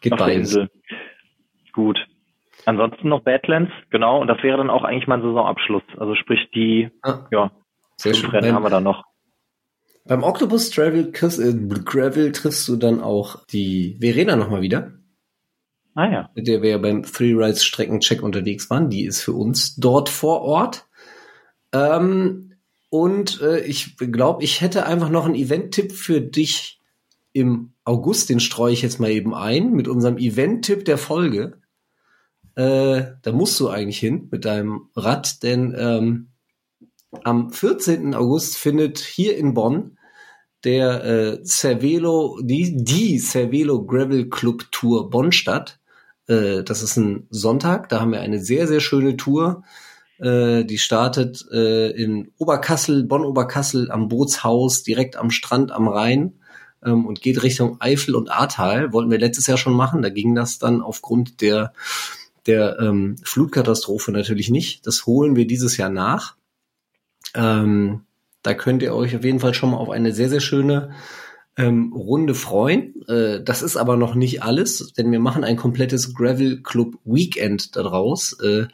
Geht 0.00 0.12
auf 0.12 0.18
der 0.18 0.24
beides. 0.26 0.48
Insel. 0.54 0.70
Gut. 1.72 1.98
Ansonsten 2.64 3.08
noch 3.08 3.22
Badlands, 3.22 3.72
genau, 3.90 4.20
und 4.20 4.28
das 4.28 4.42
wäre 4.42 4.56
dann 4.58 4.70
auch 4.70 4.84
eigentlich 4.84 5.08
mein 5.08 5.20
Saisonabschluss. 5.22 5.82
Also 5.96 6.14
sprich 6.14 6.48
die, 6.54 6.90
Ah, 7.02 7.26
ja, 7.32 7.50
sehr 7.96 8.14
schön. 8.14 8.30
Rennen 8.30 8.54
haben 8.54 8.62
wir 8.62 8.70
dann 8.70 8.84
noch. 8.84 9.02
beim 10.04 10.22
Octopus 10.22 10.70
Travel 10.70 11.10
kriegst, 11.10 11.40
äh, 11.40 11.52
Gravel 11.84 12.30
triffst 12.32 12.68
du 12.68 12.76
dann 12.76 13.00
auch 13.00 13.44
die 13.46 13.96
Verena 14.00 14.36
nochmal 14.36 14.62
wieder, 14.62 14.92
Ah 15.94 16.06
ja. 16.08 16.30
mit 16.36 16.46
der 16.46 16.62
wir 16.62 16.70
ja 16.70 16.78
beim 16.78 17.02
Three 17.02 17.32
Rides 17.34 17.64
Streckencheck 17.64 18.22
unterwegs 18.22 18.70
waren. 18.70 18.90
Die 18.90 19.04
ist 19.06 19.22
für 19.22 19.32
uns 19.32 19.74
dort 19.76 20.08
vor 20.08 20.42
Ort. 20.42 20.86
Ähm, 21.72 22.51
und 22.92 23.40
äh, 23.40 23.60
ich 23.60 23.96
glaube, 23.96 24.44
ich 24.44 24.60
hätte 24.60 24.84
einfach 24.84 25.08
noch 25.08 25.24
einen 25.24 25.34
Event-Tipp 25.34 25.92
für 25.92 26.20
dich 26.20 26.78
im 27.32 27.72
August. 27.84 28.28
Den 28.28 28.38
streue 28.38 28.74
ich 28.74 28.82
jetzt 28.82 29.00
mal 29.00 29.10
eben 29.10 29.34
ein 29.34 29.72
mit 29.72 29.88
unserem 29.88 30.18
Event-Tipp 30.18 30.84
der 30.84 30.98
Folge. 30.98 31.58
Äh, 32.54 33.04
da 33.22 33.32
musst 33.32 33.58
du 33.60 33.70
eigentlich 33.70 33.98
hin 33.98 34.28
mit 34.30 34.44
deinem 34.44 34.90
Rad, 34.94 35.42
denn 35.42 35.74
ähm, 35.74 36.28
am 37.24 37.50
14. 37.50 38.14
August 38.14 38.58
findet 38.58 38.98
hier 38.98 39.38
in 39.38 39.54
Bonn 39.54 39.96
der 40.62 41.02
äh, 41.02 41.44
Cervelo, 41.46 42.40
die, 42.42 42.76
die 42.76 43.18
Cervelo 43.18 43.86
Gravel 43.86 44.28
Club 44.28 44.70
Tour 44.70 45.08
Bonn 45.08 45.32
statt. 45.32 45.80
Äh, 46.26 46.62
das 46.62 46.82
ist 46.82 46.98
ein 46.98 47.26
Sonntag, 47.30 47.88
da 47.88 48.02
haben 48.02 48.12
wir 48.12 48.20
eine 48.20 48.38
sehr, 48.44 48.68
sehr 48.68 48.80
schöne 48.80 49.16
Tour. 49.16 49.64
Äh, 50.22 50.64
die 50.64 50.78
startet 50.78 51.44
äh, 51.50 51.90
in 51.90 52.30
Oberkassel, 52.38 53.02
Bonn-Oberkassel 53.02 53.90
am 53.90 54.08
Bootshaus, 54.08 54.84
direkt 54.84 55.16
am 55.16 55.30
Strand 55.30 55.72
am 55.72 55.88
Rhein 55.88 56.34
ähm, 56.84 57.06
und 57.06 57.22
geht 57.22 57.42
Richtung 57.42 57.80
Eifel 57.80 58.14
und 58.14 58.30
Ahrtal. 58.30 58.92
Wollten 58.92 59.10
wir 59.10 59.18
letztes 59.18 59.48
Jahr 59.48 59.58
schon 59.58 59.74
machen, 59.74 60.00
da 60.00 60.10
ging 60.10 60.36
das 60.36 60.60
dann 60.60 60.80
aufgrund 60.80 61.40
der, 61.40 61.72
der 62.46 62.78
ähm, 62.78 63.16
Flutkatastrophe 63.24 64.12
natürlich 64.12 64.48
nicht. 64.48 64.86
Das 64.86 65.06
holen 65.06 65.34
wir 65.34 65.46
dieses 65.46 65.76
Jahr 65.76 65.90
nach. 65.90 66.36
Ähm, 67.34 68.02
da 68.42 68.54
könnt 68.54 68.82
ihr 68.82 68.94
euch 68.94 69.16
auf 69.16 69.24
jeden 69.24 69.40
Fall 69.40 69.54
schon 69.54 69.70
mal 69.70 69.78
auf 69.78 69.90
eine 69.90 70.12
sehr, 70.12 70.28
sehr 70.28 70.40
schöne 70.40 70.92
ähm, 71.56 71.92
Runde 71.92 72.34
freuen. 72.34 72.94
Äh, 73.08 73.42
das 73.42 73.62
ist 73.62 73.76
aber 73.76 73.96
noch 73.96 74.14
nicht 74.14 74.44
alles, 74.44 74.92
denn 74.96 75.10
wir 75.10 75.20
machen 75.20 75.42
ein 75.42 75.56
komplettes 75.56 76.14
Gravel 76.14 76.62
Club 76.62 76.96
Weekend 77.04 77.74
daraus 77.74 78.38
äh, 78.40 78.66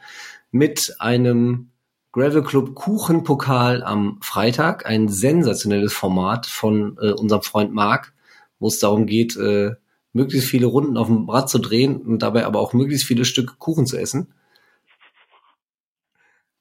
mit 0.51 0.95
einem 0.99 1.71
Gravel 2.11 2.43
Club 2.43 2.75
Kuchenpokal 2.75 3.83
am 3.83 4.19
Freitag. 4.21 4.85
Ein 4.85 5.09
sensationelles 5.09 5.93
Format 5.93 6.47
von 6.47 6.97
äh, 7.01 7.11
unserem 7.11 7.43
Freund 7.43 7.73
Marc, 7.73 8.13
wo 8.59 8.67
es 8.67 8.79
darum 8.79 9.05
geht, 9.05 9.37
äh, 9.37 9.75
möglichst 10.11 10.49
viele 10.49 10.65
Runden 10.65 10.97
auf 10.97 11.07
dem 11.07 11.29
Rad 11.29 11.49
zu 11.49 11.59
drehen 11.59 12.01
und 12.01 12.23
dabei 12.23 12.45
aber 12.45 12.59
auch 12.59 12.73
möglichst 12.73 13.05
viele 13.05 13.25
Stücke 13.25 13.53
Kuchen 13.57 13.85
zu 13.85 13.97
essen. 13.97 14.33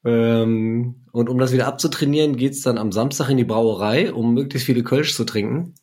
Ähm, 0.04 1.06
und 1.12 1.28
um 1.28 1.38
das 1.38 1.52
wieder 1.52 1.66
abzutrainieren, 1.66 2.36
geht's 2.36 2.62
dann 2.62 2.78
am 2.78 2.92
Samstag 2.92 3.30
in 3.30 3.38
die 3.38 3.44
Brauerei, 3.44 4.12
um 4.12 4.34
möglichst 4.34 4.66
viele 4.66 4.82
Kölsch 4.82 5.14
zu 5.14 5.24
trinken. 5.24 5.74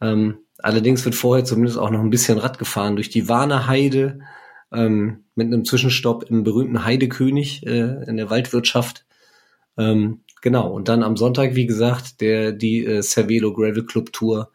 Ähm, 0.00 0.38
allerdings 0.58 1.04
wird 1.04 1.14
vorher 1.14 1.44
zumindest 1.44 1.78
auch 1.78 1.90
noch 1.90 2.00
ein 2.00 2.10
bisschen 2.10 2.38
Rad 2.38 2.58
gefahren 2.58 2.96
durch 2.96 3.10
die 3.10 3.28
Warner 3.28 3.66
Heide 3.66 4.20
ähm, 4.72 5.24
mit 5.34 5.46
einem 5.46 5.64
Zwischenstopp 5.64 6.24
im 6.30 6.44
berühmten 6.44 6.84
Heidekönig 6.84 7.66
äh, 7.66 8.04
in 8.06 8.16
der 8.16 8.30
Waldwirtschaft. 8.30 9.06
Ähm, 9.78 10.20
genau, 10.42 10.70
und 10.72 10.88
dann 10.88 11.02
am 11.02 11.16
Sonntag, 11.16 11.54
wie 11.54 11.66
gesagt, 11.66 12.20
der 12.20 12.52
die 12.52 12.84
äh, 12.84 13.02
Cervelo 13.02 13.52
Gravel 13.52 13.84
Club 13.84 14.12
Tour 14.12 14.50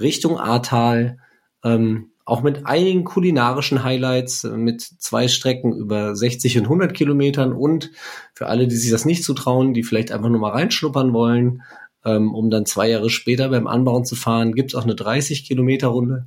Richtung 0.00 0.38
Ahrtal, 0.38 1.18
ähm, 1.62 2.10
auch 2.26 2.42
mit 2.42 2.66
einigen 2.66 3.04
kulinarischen 3.04 3.84
Highlights, 3.84 4.44
äh, 4.44 4.56
mit 4.56 4.80
zwei 4.82 5.28
Strecken 5.28 5.72
über 5.72 6.16
60 6.16 6.58
und 6.58 6.64
100 6.64 6.94
Kilometern 6.94 7.52
und 7.52 7.90
für 8.34 8.46
alle, 8.46 8.66
die 8.66 8.76
sich 8.76 8.90
das 8.90 9.04
nicht 9.04 9.24
zutrauen, 9.24 9.74
die 9.74 9.82
vielleicht 9.82 10.10
einfach 10.10 10.28
nur 10.28 10.40
mal 10.40 10.52
reinschnuppern 10.52 11.12
wollen, 11.12 11.62
ähm, 12.04 12.34
um 12.34 12.50
dann 12.50 12.66
zwei 12.66 12.88
Jahre 12.88 13.10
später 13.10 13.48
beim 13.50 13.66
Anbauen 13.66 14.04
zu 14.04 14.16
fahren, 14.16 14.54
gibt's 14.54 14.74
auch 14.74 14.84
eine 14.84 14.94
30 14.94 15.44
Kilometer 15.44 15.88
Runde. 15.88 16.26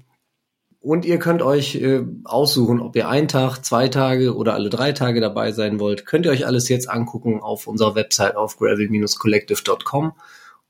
Und 0.87 1.03
ihr 1.03 1.19
könnt 1.19 1.41
euch 1.41 1.75
äh, 1.75 2.05
aussuchen, 2.23 2.79
ob 2.79 2.95
ihr 2.95 3.09
einen 3.09 3.27
Tag, 3.27 3.57
zwei 3.65 3.89
Tage 3.89 4.33
oder 4.33 4.53
alle 4.53 4.69
drei 4.69 4.93
Tage 4.93 5.19
dabei 5.19 5.51
sein 5.51 5.81
wollt. 5.81 6.05
Könnt 6.05 6.25
ihr 6.25 6.31
euch 6.31 6.45
alles 6.45 6.69
jetzt 6.69 6.89
angucken 6.89 7.41
auf 7.41 7.67
unserer 7.67 7.93
Website 7.95 8.37
auf 8.37 8.55
gravel-collective.com 8.55 10.13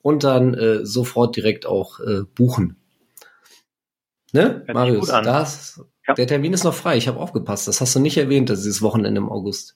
und 0.01 0.24
dann 0.24 0.55
äh, 0.55 0.84
sofort 0.84 1.36
direkt 1.36 1.68
auch 1.68 1.99
äh, 1.99 2.24
buchen. 2.36 2.78
Ne, 4.34 4.63
sich 4.65 4.74
Marius? 4.74 5.07
Das, 5.07 5.86
Ja. 6.07 6.15
Der 6.15 6.26
Termin 6.26 6.53
ist 6.53 6.63
noch 6.63 6.74
frei. 6.74 6.97
Ich 6.97 7.07
habe 7.07 7.20
aufgepasst. 7.20 7.68
Das 7.68 7.80
hast 7.80 7.95
du 7.95 7.99
nicht 7.99 8.18
erwähnt, 8.18 8.49
das 8.49 8.57
ist 8.57 8.65
dieses 8.65 8.82
Wochenende 8.82 9.20
im 9.20 9.30
August. 9.30 9.76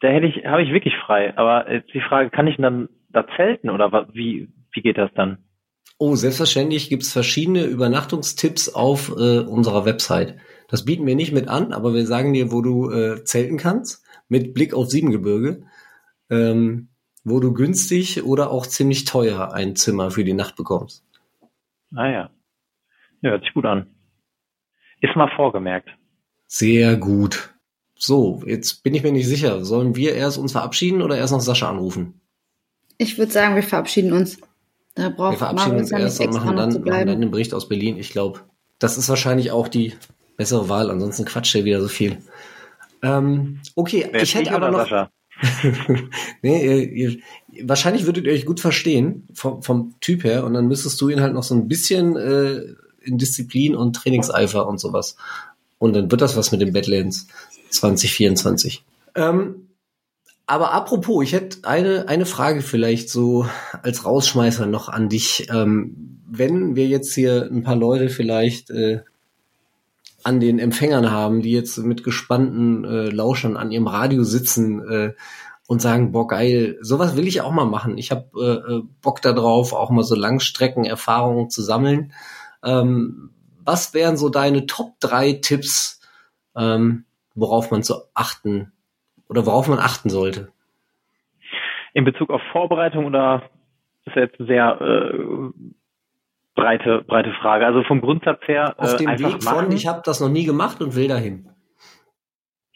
Da 0.00 0.08
hätte 0.08 0.26
ich, 0.26 0.44
habe 0.44 0.62
ich 0.62 0.74
wirklich 0.74 0.94
frei. 1.06 1.32
Aber 1.38 1.72
jetzt 1.72 1.94
die 1.94 2.02
Frage, 2.02 2.28
kann 2.28 2.48
ich 2.48 2.58
dann 2.58 2.90
da 3.08 3.24
zelten 3.36 3.70
oder 3.70 4.08
wie, 4.12 4.50
wie 4.72 4.82
geht 4.82 4.98
das 4.98 5.10
dann? 5.14 5.38
Oh, 5.98 6.14
selbstverständlich 6.14 6.88
gibt's 6.88 7.12
verschiedene 7.12 7.64
Übernachtungstipps 7.64 8.68
auf 8.68 9.10
äh, 9.16 9.40
unserer 9.40 9.84
Website. 9.84 10.36
Das 10.68 10.84
bieten 10.84 11.06
wir 11.06 11.16
nicht 11.16 11.32
mit 11.32 11.48
an, 11.48 11.72
aber 11.72 11.92
wir 11.92 12.06
sagen 12.06 12.32
dir, 12.32 12.52
wo 12.52 12.62
du 12.62 12.90
äh, 12.90 13.24
zelten 13.24 13.56
kannst, 13.56 14.04
mit 14.28 14.54
Blick 14.54 14.74
auf 14.74 14.88
Siebengebirge, 14.88 15.64
ähm, 16.30 16.88
wo 17.24 17.40
du 17.40 17.52
günstig 17.52 18.22
oder 18.24 18.50
auch 18.50 18.66
ziemlich 18.66 19.06
teuer 19.06 19.52
ein 19.52 19.74
Zimmer 19.74 20.10
für 20.12 20.24
die 20.24 20.34
Nacht 20.34 20.56
bekommst. 20.56 21.04
Ah 21.94 22.08
ja. 22.08 22.30
Ja, 23.22 23.30
hört 23.30 23.42
sich 23.42 23.54
gut 23.54 23.64
an. 23.64 23.86
Ist 25.00 25.16
mal 25.16 25.30
vorgemerkt. 25.34 25.88
Sehr 26.46 26.96
gut. 26.96 27.54
So, 27.96 28.42
jetzt 28.46 28.84
bin 28.84 28.94
ich 28.94 29.02
mir 29.02 29.12
nicht 29.12 29.26
sicher. 29.26 29.64
Sollen 29.64 29.96
wir 29.96 30.14
erst 30.14 30.38
uns 30.38 30.52
verabschieden 30.52 31.02
oder 31.02 31.16
erst 31.16 31.32
noch 31.32 31.40
Sascha 31.40 31.68
anrufen? 31.68 32.20
Ich 32.98 33.18
würde 33.18 33.32
sagen, 33.32 33.56
wir 33.56 33.62
verabschieden 33.62 34.12
uns. 34.12 34.38
Da 34.98 35.04
Wir 35.04 35.10
braucht 35.10 35.38
verabschieden 35.38 35.76
Marius 35.76 35.82
uns 35.82 35.90
ja 35.92 35.98
erst 36.00 36.20
und 36.20 36.34
machen 36.34 36.56
dann, 36.56 36.68
machen 36.70 36.72
dann 36.74 36.82
bleiben. 36.82 37.20
den 37.20 37.30
Bericht 37.30 37.54
aus 37.54 37.68
Berlin. 37.68 37.98
Ich 37.98 38.10
glaube, 38.10 38.40
das 38.80 38.98
ist 38.98 39.08
wahrscheinlich 39.08 39.52
auch 39.52 39.68
die 39.68 39.94
bessere 40.36 40.68
Wahl. 40.68 40.90
Ansonsten 40.90 41.24
quatscht 41.24 41.54
er 41.54 41.64
wieder 41.64 41.80
so 41.80 41.86
viel. 41.86 42.18
Ähm, 43.02 43.60
okay, 43.76 44.08
Wer 44.10 44.22
ich 44.22 44.34
hätte 44.34 44.52
aber 44.52 44.72
noch. 44.72 44.80
Sascha? 44.80 45.10
nee, 46.42 46.66
ihr, 46.66 46.90
ihr, 46.90 47.18
wahrscheinlich 47.62 48.06
würdet 48.06 48.26
ihr 48.26 48.32
euch 48.32 48.44
gut 48.44 48.58
verstehen 48.58 49.28
vom, 49.34 49.62
vom 49.62 49.94
Typ 50.00 50.24
her 50.24 50.44
und 50.44 50.54
dann 50.54 50.66
müsstest 50.66 51.00
du 51.00 51.08
ihn 51.10 51.20
halt 51.20 51.32
noch 51.32 51.44
so 51.44 51.54
ein 51.54 51.68
bisschen 51.68 52.16
äh, 52.16 52.62
in 53.02 53.18
Disziplin 53.18 53.76
und 53.76 53.94
Trainingseifer 53.94 54.66
und 54.66 54.80
sowas. 54.80 55.16
Und 55.78 55.94
dann 55.94 56.10
wird 56.10 56.22
das 56.22 56.36
was 56.36 56.50
mit 56.50 56.60
den 56.60 56.72
Badlands 56.72 57.28
2024. 57.70 58.84
Ähm, 59.14 59.67
aber 60.48 60.72
apropos, 60.72 61.22
ich 61.22 61.34
hätte 61.34 61.68
eine, 61.68 62.08
eine 62.08 62.24
Frage 62.24 62.62
vielleicht 62.62 63.10
so 63.10 63.46
als 63.82 64.06
Rausschmeißer 64.06 64.64
noch 64.64 64.88
an 64.88 65.10
dich. 65.10 65.46
Ähm, 65.52 66.22
wenn 66.26 66.74
wir 66.74 66.86
jetzt 66.86 67.14
hier 67.14 67.46
ein 67.52 67.62
paar 67.62 67.76
Leute 67.76 68.08
vielleicht 68.08 68.70
äh, 68.70 69.02
an 70.22 70.40
den 70.40 70.58
Empfängern 70.58 71.10
haben, 71.10 71.42
die 71.42 71.52
jetzt 71.52 71.76
mit 71.76 72.02
gespannten 72.02 72.84
äh, 72.86 73.10
Lauschern 73.10 73.58
an 73.58 73.70
ihrem 73.70 73.88
Radio 73.88 74.24
sitzen 74.24 74.80
äh, 74.88 75.12
und 75.66 75.82
sagen, 75.82 76.12
boah, 76.12 76.26
geil, 76.26 76.78
sowas 76.80 77.14
will 77.14 77.28
ich 77.28 77.42
auch 77.42 77.52
mal 77.52 77.66
machen. 77.66 77.98
Ich 77.98 78.10
habe 78.10 78.30
äh, 78.34 78.72
äh, 78.76 78.82
Bock 79.02 79.20
darauf, 79.20 79.74
auch 79.74 79.90
mal 79.90 80.02
so 80.02 80.14
Langstreckenerfahrungen 80.14 81.50
zu 81.50 81.60
sammeln. 81.60 82.14
Ähm, 82.64 83.32
was 83.66 83.92
wären 83.92 84.16
so 84.16 84.30
deine 84.30 84.64
Top 84.64 84.98
drei 84.98 85.34
Tipps, 85.34 86.00
ähm, 86.56 87.04
worauf 87.34 87.70
man 87.70 87.82
zu 87.82 87.96
achten 88.14 88.72
oder 89.28 89.46
worauf 89.46 89.68
man 89.68 89.78
achten 89.78 90.10
sollte? 90.10 90.52
In 91.94 92.04
Bezug 92.04 92.30
auf 92.30 92.42
Vorbereitung 92.52 93.06
oder 93.06 93.42
ist 94.06 94.16
ja 94.16 94.22
jetzt 94.22 94.38
eine 94.38 94.48
sehr 94.48 94.80
äh, 94.80 95.50
breite, 96.54 97.02
breite 97.06 97.32
Frage. 97.40 97.66
Also 97.66 97.82
vom 97.84 98.00
Grundsatz 98.00 98.40
her 98.46 98.74
Auf 98.78 98.94
äh, 98.94 98.96
dem 98.98 99.08
einfach 99.08 99.34
Weg 99.34 99.44
machen. 99.44 99.66
von, 99.66 99.72
ich 99.72 99.86
habe 99.86 100.02
das 100.04 100.20
noch 100.20 100.28
nie 100.28 100.44
gemacht 100.44 100.80
und 100.80 100.96
will 100.96 101.08
dahin. 101.08 101.48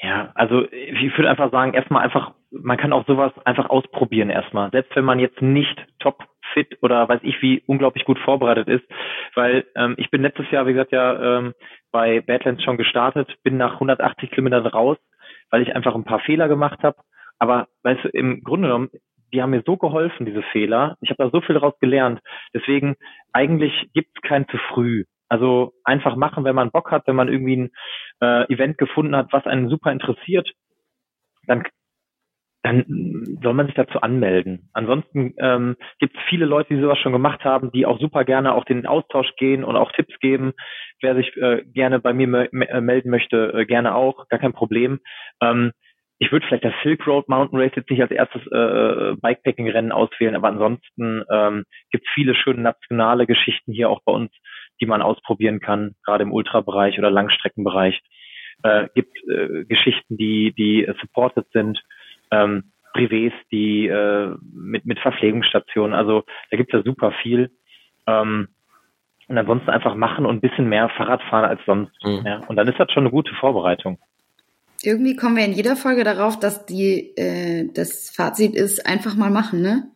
Ja, 0.01 0.33
also 0.35 0.65
ich 0.71 1.17
würde 1.17 1.31
einfach 1.31 1.53
sagen, 1.53 1.75
erstmal 1.75 2.03
einfach, 2.03 2.33
man 2.51 2.77
kann 2.77 2.93
auch 2.93 3.07
sowas 3.07 3.33
einfach 3.45 3.71
ausprobieren 3.71 4.31
erstmal. 4.31 4.71
Selbst 4.71 4.97
wenn 4.97 5.05
man 5.05 5.21
jetzt 5.21 5.41
nicht 5.41 5.79
top 6.01 6.25
fit 6.55 6.77
oder 6.83 7.09
weiß 7.09 7.21
ich 7.23 7.41
wie 7.41 7.63
unglaublich 7.67 8.05
gut 8.05 8.19
vorbereitet 8.19 8.69
ist, 8.69 8.85
weil 9.35 9.65
ähm, 9.77 9.95
ich 9.99 10.11
bin 10.11 10.23
letztes 10.23 10.51
Jahr, 10.51 10.67
wie 10.67 10.73
gesagt, 10.73 10.91
ja 10.93 11.39
ähm, 11.39 11.55
bei 11.93 12.21
Badlands 12.21 12.65
schon 12.65 12.79
gestartet, 12.79 13.33
bin 13.45 13.57
nach 13.57 13.75
180 13.75 14.31
Kilometern 14.31 14.67
raus, 14.67 14.99
weil 15.53 15.63
ich 15.63 15.77
einfach 15.77 15.95
ein 15.95 16.05
paar 16.05 16.21
Fehler 16.21 16.49
gemacht 16.49 16.83
habe. 16.83 16.97
Aber 17.39 17.69
weißt 17.85 18.05
du, 18.05 18.09
im 18.09 18.43
Grunde 18.43 18.69
genommen, 18.69 18.91
die 19.33 19.41
haben 19.41 19.51
mir 19.51 19.63
so 19.65 19.77
geholfen, 19.77 20.27
diese 20.27 20.43
Fehler. 20.43 20.97
Ich 21.01 21.11
habe 21.11 21.23
da 21.23 21.31
so 21.31 21.41
viel 21.41 21.55
daraus 21.55 21.79
gelernt. 21.79 22.21
Deswegen, 22.55 22.97
eigentlich 23.33 23.73
gibt 23.95 24.11
es 24.17 24.29
kein 24.29 24.49
zu 24.49 24.59
früh. 24.73 25.05
Also 25.29 25.73
einfach 25.85 26.17
machen, 26.17 26.45
wenn 26.45 26.55
man 26.55 26.71
Bock 26.71 26.91
hat, 26.91 27.07
wenn 27.07 27.17
man 27.17 27.29
irgendwie 27.29 27.57
ein 27.57 27.71
äh, 28.21 28.53
Event 28.53 28.77
gefunden 28.79 29.15
hat, 29.15 29.33
was 29.33 29.47
einen 29.47 29.69
super 29.69 29.93
interessiert, 29.93 30.51
dann, 31.47 31.65
dann 32.63 33.39
soll 33.43 33.55
man 33.55 33.67
sich 33.67 33.75
dazu 33.75 34.01
anmelden. 34.01 34.71
Ansonsten 34.73 35.35
ähm, 35.39 35.77
gibt 35.99 36.17
es 36.17 36.23
viele 36.29 36.47
Leute, 36.47 36.75
die 36.75 36.81
sowas 36.81 36.99
schon 36.99 37.13
gemacht 37.13 37.45
haben, 37.45 37.73
die 37.73 37.87
auch 37.87 37.99
super 37.99 38.25
gerne 38.25 38.55
auch 38.55 38.65
den 38.65 38.87
Austausch 38.87 39.35
gehen 39.37 39.65
und 39.65 39.77
auch 39.77 39.91
Tipps 39.93 40.17
geben. 40.21 40.53
Wer 41.01 41.17
sich 41.17 41.37
äh, 41.37 41.63
gerne 41.67 41.99
bei 41.99 42.13
mir 42.13 42.29
me 42.29 42.49
me 42.53 42.81
melden 42.81 43.11
möchte, 43.11 43.53
äh, 43.53 43.67
gerne 43.67 43.95
auch, 43.95 44.29
gar 44.29 44.39
kein 44.39 44.53
Problem. 44.53 45.01
Ähm, 45.41 45.73
ich 46.21 46.31
würde 46.31 46.47
vielleicht 46.47 46.65
das 46.65 46.75
Silk 46.85 47.05
Road 47.09 47.29
Mountain 47.29 47.59
Race 47.59 47.73
jetzt 47.75 47.91
nicht 47.91 48.01
als 48.01 48.13
erstes 48.13 48.43
äh, 48.53 49.17
Bikepacking-Rennen 49.21 49.91
auswählen, 49.91 50.37
aber 50.37 50.49
ansonsten 50.49 51.25
ähm, 51.29 51.65
gibt 51.91 52.07
es 52.07 52.15
viele 52.15 52.37
schöne 52.37 52.63
nationale 52.63 53.27
Geschichten 53.27 53.73
hier 53.73 53.91
auch 53.91 54.03
bei 54.05 54.13
uns, 54.13 54.31
die 54.81 54.87
man 54.87 55.03
ausprobieren 55.03 55.59
kann, 55.59 55.97
gerade 56.05 56.23
im 56.23 56.33
Ultrabereich 56.33 56.97
oder 56.97 57.11
Langstreckenbereich. 57.11 58.01
Äh, 58.63 58.87
gibt 58.95 59.17
äh, 59.29 59.65
Geschichten, 59.65 60.17
die 60.17 60.55
die 60.57 60.85
äh, 60.85 60.95
supported 61.01 61.47
sind, 61.53 61.83
ähm, 62.33 62.73
Privés, 62.95 63.33
die 63.53 63.87
äh, 63.87 64.35
mit 64.53 64.85
mit 64.85 64.99
Verpflegungsstationen. 64.99 65.95
Also 65.95 66.25
da 66.51 66.57
gibt 66.57 66.75
es 66.75 66.79
ja 66.79 66.85
super 66.85 67.13
viel. 67.23 67.51
Ähm, 68.07 68.49
und 69.29 69.39
ansonsten 69.39 69.71
einfach 69.71 69.95
machen 69.95 70.27
und 70.27 70.37
ein 70.37 70.41
bisschen 70.41 70.69
mehr 70.69 70.89
Fahrrad 70.91 71.23
fahren 71.31 71.45
als 71.45 71.61
sonst. 71.65 71.93
Mhm. 72.05 72.23
Ja. 72.27 72.41
Und 72.49 72.57
dann 72.57 72.69
ist 72.69 72.79
das 72.79 72.91
schon 72.93 73.05
eine 73.05 73.11
gute 73.11 73.33
Vorbereitung. 73.35 73.99
Irgendwie 74.83 75.15
kommen 75.15 75.37
wir 75.37 75.45
in 75.45 75.53
jeder 75.53 75.77
Folge 75.77 76.03
darauf, 76.05 76.39
dass 76.39 76.67
die 76.67 77.17
äh, 77.17 77.71
das 77.73 78.11
Fazit 78.11 78.55
ist, 78.55 78.85
einfach 78.85 79.15
mal 79.15 79.31
machen, 79.31 79.63
ne? 79.63 79.91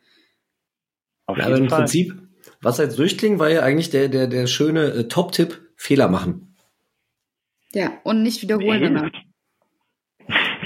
Auf 1.27 1.37
Ja, 1.37 1.45
aber 1.47 1.55
jeden 1.55 1.65
im 1.65 1.71
Fall. 1.71 1.81
Prinzip, 1.81 2.15
was 2.63 2.79
jetzt 2.79 2.99
durchklingt, 2.99 3.41
war 3.41 3.51
ja 3.51 3.63
eigentlich 3.63 3.91
der, 3.91 4.09
der, 4.09 4.29
der 4.29 4.47
schöne 4.47 4.85
äh, 4.93 5.09
Top-Tipp, 5.09 5.61
Fehler 5.77 6.09
machen. 6.09 6.57
Ja, 7.75 7.91
und 8.05 8.23
nicht 8.23 8.43
wiederholen 8.43 8.81
danach. 8.81 9.11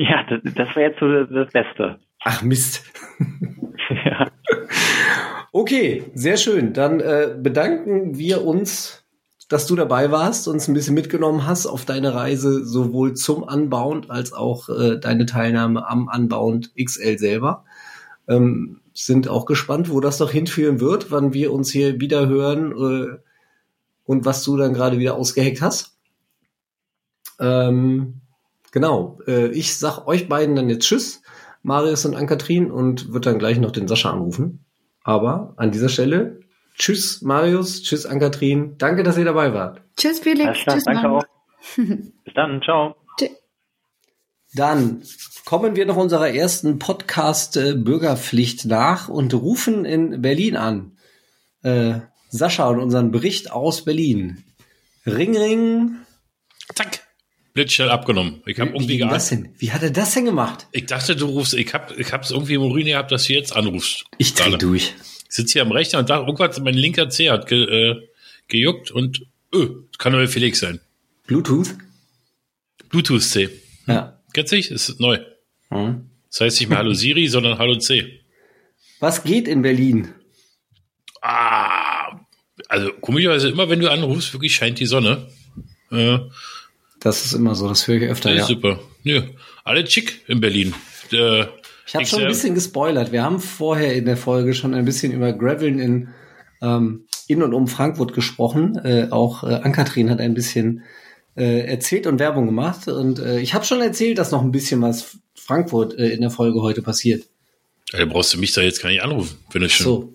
Ja, 0.00 0.24
das, 0.24 0.40
das 0.54 0.76
wäre 0.76 0.90
jetzt 0.90 0.98
so 0.98 1.24
das, 1.24 1.52
Beste. 1.52 1.98
Ach 2.24 2.42
Mist. 2.42 2.84
ja. 4.06 4.30
Okay, 5.52 6.04
sehr 6.14 6.38
schön. 6.38 6.72
Dann 6.72 7.00
äh, 7.00 7.36
bedanken 7.38 8.16
wir 8.16 8.46
uns, 8.46 9.04
dass 9.50 9.66
du 9.66 9.76
dabei 9.76 10.10
warst, 10.10 10.48
uns 10.48 10.68
ein 10.68 10.74
bisschen 10.74 10.94
mitgenommen 10.94 11.46
hast 11.46 11.66
auf 11.66 11.84
deine 11.84 12.14
Reise 12.14 12.64
sowohl 12.64 13.12
zum 13.12 13.42
Unbound 13.42 14.10
als 14.10 14.32
auch 14.32 14.70
äh, 14.70 14.98
deine 14.98 15.26
Teilnahme 15.26 15.86
am 15.86 16.08
Unbound 16.08 16.72
XL 16.82 17.18
selber. 17.18 17.64
Ähm, 18.26 18.80
sind 18.94 19.28
auch 19.28 19.44
gespannt, 19.44 19.90
wo 19.90 20.00
das 20.00 20.18
noch 20.18 20.30
hinführen 20.30 20.80
wird, 20.80 21.10
wann 21.10 21.34
wir 21.34 21.52
uns 21.52 21.70
hier 21.70 22.00
wieder 22.00 22.26
hören 22.26 22.72
äh, 22.72 23.18
und 24.04 24.24
was 24.24 24.44
du 24.44 24.56
dann 24.56 24.72
gerade 24.72 24.98
wieder 24.98 25.16
ausgeheckt 25.16 25.60
hast. 25.60 25.98
Ähm, 27.38 28.19
genau. 28.72 29.18
Äh, 29.26 29.48
ich 29.48 29.76
sag 29.76 30.06
euch 30.06 30.28
beiden 30.28 30.56
dann 30.56 30.70
jetzt 30.70 30.84
Tschüss, 30.86 31.22
Marius 31.62 32.04
und 32.04 32.14
Ankatrin, 32.14 32.70
und 32.70 33.12
wird 33.12 33.26
dann 33.26 33.38
gleich 33.38 33.58
noch 33.58 33.70
den 33.70 33.88
Sascha 33.88 34.10
anrufen. 34.10 34.64
Aber 35.02 35.54
an 35.56 35.70
dieser 35.70 35.88
Stelle, 35.88 36.40
tschüss 36.76 37.22
Marius, 37.22 37.82
tschüss 37.82 38.06
Ankatrin. 38.06 38.76
Danke, 38.78 39.02
dass 39.02 39.18
ihr 39.18 39.24
dabei 39.24 39.54
wart. 39.54 39.82
Tschüss, 39.96 40.20
Felix. 40.20 40.60
Klar, 40.60 40.76
Tschüss, 40.76 40.84
danke 40.84 41.08
Mann. 41.08 41.12
auch. 41.12 41.24
Bis 41.76 42.34
dann, 42.34 42.62
ciao. 42.62 42.96
Dann 44.52 45.02
kommen 45.44 45.76
wir 45.76 45.86
noch 45.86 45.96
unserer 45.96 46.30
ersten 46.30 46.80
Podcast-Bürgerpflicht 46.80 48.64
nach 48.66 49.08
und 49.08 49.32
rufen 49.32 49.84
in 49.84 50.22
Berlin 50.22 50.56
an. 50.56 50.96
Äh, 51.62 52.00
Sascha 52.30 52.68
und 52.68 52.80
unseren 52.80 53.12
Bericht 53.12 53.52
aus 53.52 53.84
Berlin. 53.84 54.44
Ring, 55.06 55.36
ring. 55.36 55.96
Blitzschnell 57.60 57.90
abgenommen. 57.90 58.42
Ich 58.46 58.58
habe 58.58 58.70
Wie 58.70 58.76
irgendwie 58.76 58.96
ging 58.96 59.10
das 59.10 59.28
denn? 59.28 59.54
Wie 59.58 59.70
hat 59.70 59.82
er 59.82 59.90
das 59.90 60.14
denn 60.14 60.24
gemacht? 60.24 60.66
Ich 60.72 60.86
dachte, 60.86 61.14
du 61.14 61.26
rufst, 61.26 61.52
ich 61.52 61.74
hab, 61.74 61.96
ich 61.98 62.10
hab's 62.10 62.30
irgendwie 62.30 62.54
im 62.54 62.62
Urin 62.62 62.86
gehabt, 62.86 63.12
dass 63.12 63.26
du 63.26 63.34
jetzt 63.34 63.54
anrufst. 63.54 64.06
Ich 64.16 64.32
dreh 64.32 64.44
Gerade. 64.44 64.56
durch. 64.56 64.94
Ich 65.28 65.36
sitze 65.36 65.52
hier 65.52 65.62
am 65.62 65.70
Rechner 65.70 65.98
und 65.98 66.08
dachte, 66.08 66.24
irgendwas, 66.24 66.58
mein 66.60 66.72
linker 66.72 67.10
Zeh 67.10 67.28
hat 67.28 67.46
ge, 67.46 67.64
äh, 67.64 68.08
gejuckt 68.48 68.90
und, 68.90 69.26
öh, 69.54 69.68
kann 69.98 70.12
nur 70.12 70.26
Felix 70.26 70.60
sein. 70.60 70.80
Bluetooth? 71.26 71.76
Bluetooth-C. 72.88 73.50
Ja. 73.86 74.18
Kennst 74.32 74.52
du 74.52 74.56
dich? 74.56 74.70
Ist 74.70 74.98
neu. 74.98 75.18
Hm. 75.68 76.08
Das 76.30 76.40
heißt 76.40 76.60
nicht 76.60 76.70
mehr 76.70 76.78
Hallo 76.78 76.94
Siri, 76.94 77.28
sondern 77.28 77.58
Hallo 77.58 77.76
C. 77.76 78.22
Was 79.00 79.22
geht 79.22 79.46
in 79.46 79.60
Berlin? 79.60 80.14
Ah, 81.20 82.20
also 82.68 82.90
komischerweise 83.02 83.50
immer, 83.50 83.68
wenn 83.68 83.80
du 83.80 83.90
anrufst, 83.90 84.32
wirklich 84.32 84.54
scheint 84.54 84.78
die 84.78 84.86
Sonne. 84.86 85.28
Äh, 85.90 86.20
Das 87.00 87.24
ist 87.24 87.32
immer 87.32 87.54
so, 87.54 87.68
das 87.68 87.86
höre 87.88 88.02
ich 88.02 88.10
öfter, 88.10 88.32
ja. 88.32 88.42
ist 88.42 88.48
super. 88.48 88.78
Nö, 89.04 89.22
alle 89.64 89.86
schick 89.86 90.22
in 90.28 90.40
Berlin. 90.40 90.74
Äh, 91.12 91.44
Ich 91.86 91.94
habe 91.94 92.06
schon 92.06 92.20
ein 92.22 92.28
bisschen 92.28 92.54
gespoilert. 92.54 93.10
Wir 93.10 93.22
haben 93.22 93.40
vorher 93.40 93.94
in 93.94 94.04
der 94.04 94.16
Folge 94.16 94.54
schon 94.54 94.74
ein 94.74 94.84
bisschen 94.84 95.12
über 95.12 95.32
Graveln 95.32 95.78
in, 95.78 96.08
ähm, 96.62 97.06
in 97.26 97.42
und 97.42 97.54
um 97.54 97.66
Frankfurt 97.66 98.12
gesprochen. 98.12 98.76
Äh, 98.84 99.08
auch 99.10 99.42
äh, 99.42 99.54
Ankatrin 99.54 100.10
hat 100.10 100.20
ein 100.20 100.34
bisschen 100.34 100.84
äh, 101.36 101.66
erzählt 101.66 102.06
und 102.06 102.18
Werbung 102.18 102.46
gemacht. 102.46 102.86
Und 102.86 103.18
äh, 103.18 103.40
ich 103.40 103.54
habe 103.54 103.64
schon 103.64 103.80
erzählt, 103.80 104.18
dass 104.18 104.30
noch 104.30 104.42
ein 104.42 104.52
bisschen 104.52 104.82
was 104.82 105.18
Frankfurt 105.34 105.98
äh, 105.98 106.10
in 106.10 106.20
der 106.20 106.30
Folge 106.30 106.60
heute 106.60 106.82
passiert. 106.82 107.24
Da 107.92 108.04
brauchst 108.04 108.34
du 108.34 108.38
mich 108.38 108.52
da 108.52 108.60
jetzt 108.60 108.82
gar 108.82 108.90
nicht 108.90 109.02
anrufen, 109.02 109.38
wenn 109.52 109.62
du 109.62 109.68
schon. 109.68 109.84
So. 109.84 110.14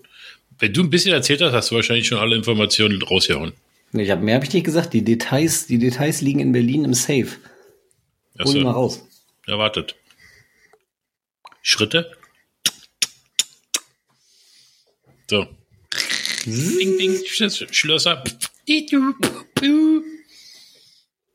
Wenn 0.58 0.72
du 0.72 0.82
ein 0.82 0.88
bisschen 0.88 1.12
erzählt 1.12 1.42
hast, 1.42 1.52
hast 1.52 1.70
du 1.70 1.74
wahrscheinlich 1.74 2.06
schon 2.06 2.18
alle 2.18 2.36
Informationen 2.36 3.02
rausgehauen. 3.02 3.52
Ich 3.92 4.10
hab, 4.10 4.20
mehr 4.20 4.34
habe 4.36 4.44
ich 4.44 4.52
nicht 4.52 4.64
gesagt. 4.64 4.92
Die 4.92 5.04
Details, 5.04 5.66
die 5.66 5.78
Details 5.78 6.20
liegen 6.20 6.40
in 6.40 6.52
Berlin 6.52 6.84
im 6.84 6.94
Safe. 6.94 7.28
Hol 8.42 8.52
die 8.54 8.60
mal 8.60 8.72
raus. 8.72 9.02
erwartet. 9.46 9.96
Schritte. 11.62 12.10
So. 15.30 15.46
Ding, 16.44 16.98
ding, 16.98 17.16
Schlös- 17.26 17.66
Schlösser. 17.72 18.22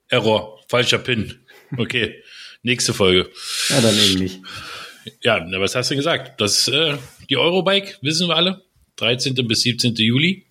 Error. 0.09 0.59
Falscher 0.69 0.99
Pin. 0.99 1.45
Okay. 1.77 2.23
Nächste 2.63 2.93
Folge. 2.93 3.29
Ja, 3.69 3.81
dann 3.81 3.97
eben 3.97 4.19
nicht. 4.19 4.39
Ja, 5.23 5.43
was 5.59 5.75
hast 5.75 5.89
du 5.91 5.95
gesagt? 5.95 6.39
Das, 6.39 6.67
äh, 6.67 6.97
die 7.29 7.37
Eurobike, 7.37 7.97
wissen 8.01 8.27
wir 8.27 8.35
alle. 8.35 8.63
13. 8.97 9.33
bis 9.47 9.61
17. 9.61 9.95
Juli. 9.95 10.45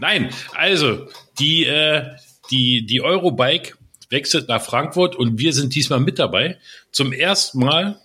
Nein, 0.00 0.30
also 0.54 1.08
die, 1.38 1.64
äh, 1.64 2.16
die, 2.50 2.86
die 2.86 3.00
Eurobike 3.00 3.74
wechselt 4.10 4.48
nach 4.48 4.62
Frankfurt 4.62 5.16
und 5.16 5.38
wir 5.38 5.52
sind 5.52 5.74
diesmal 5.74 6.00
mit 6.00 6.18
dabei. 6.18 6.58
Zum 6.92 7.12
ersten 7.12 7.60
Mal 7.60 8.00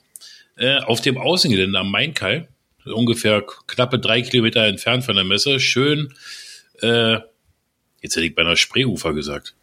äh, 0.57 0.80
auf 0.80 1.02
dem 1.02 1.18
Außengelände 1.18 1.80
am 1.80 1.91
Mainkai, 1.91 2.48
ungefähr 2.86 3.44
knappe 3.68 3.99
drei 3.99 4.22
Kilometer 4.22 4.65
entfernt 4.65 5.06
von 5.06 5.15
der 5.15 5.24
Messe. 5.24 5.60
Schön, 5.60 6.14
äh, 6.82 7.20
jetzt 8.02 8.15
hätte 8.15 8.26
ich 8.26 8.36
bei 8.36 8.41
einer 8.41 8.57
Spreeufer 8.57 9.14
gesagt. 9.14 9.56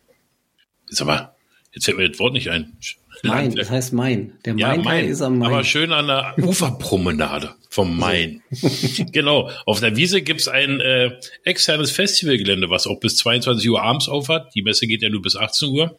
Jetzt 0.88 1.02
aber, 1.02 1.36
jetzt 1.72 1.84
fällt 1.84 1.98
mir 1.98 2.08
das 2.08 2.18
Wort 2.18 2.32
nicht 2.32 2.50
ein. 2.50 2.76
Main, 3.24 3.54
das 3.54 3.70
heißt 3.70 3.92
Main. 3.92 4.32
Der 4.44 4.54
Ja, 4.56 4.68
Main, 4.68 4.82
Main, 4.82 5.08
ist 5.08 5.22
am 5.22 5.38
Main. 5.38 5.52
aber 5.52 5.64
schön 5.64 5.92
an 5.92 6.06
der 6.06 6.34
Uferpromenade 6.38 7.54
vom 7.68 7.98
Main. 7.98 8.42
genau. 9.12 9.50
Auf 9.66 9.80
der 9.80 9.96
Wiese 9.96 10.22
gibt's 10.22 10.48
ein 10.48 10.80
äh, 10.80 11.18
externes 11.44 11.90
Festivalgelände, 11.90 12.70
was 12.70 12.86
auch 12.86 13.00
bis 13.00 13.16
22 13.18 13.68
Uhr 13.70 13.82
abends 13.82 14.08
aufhat. 14.08 14.54
Die 14.54 14.62
Messe 14.62 14.86
geht 14.86 15.02
ja 15.02 15.08
nur 15.08 15.22
bis 15.22 15.36
18 15.36 15.68
Uhr. 15.70 15.98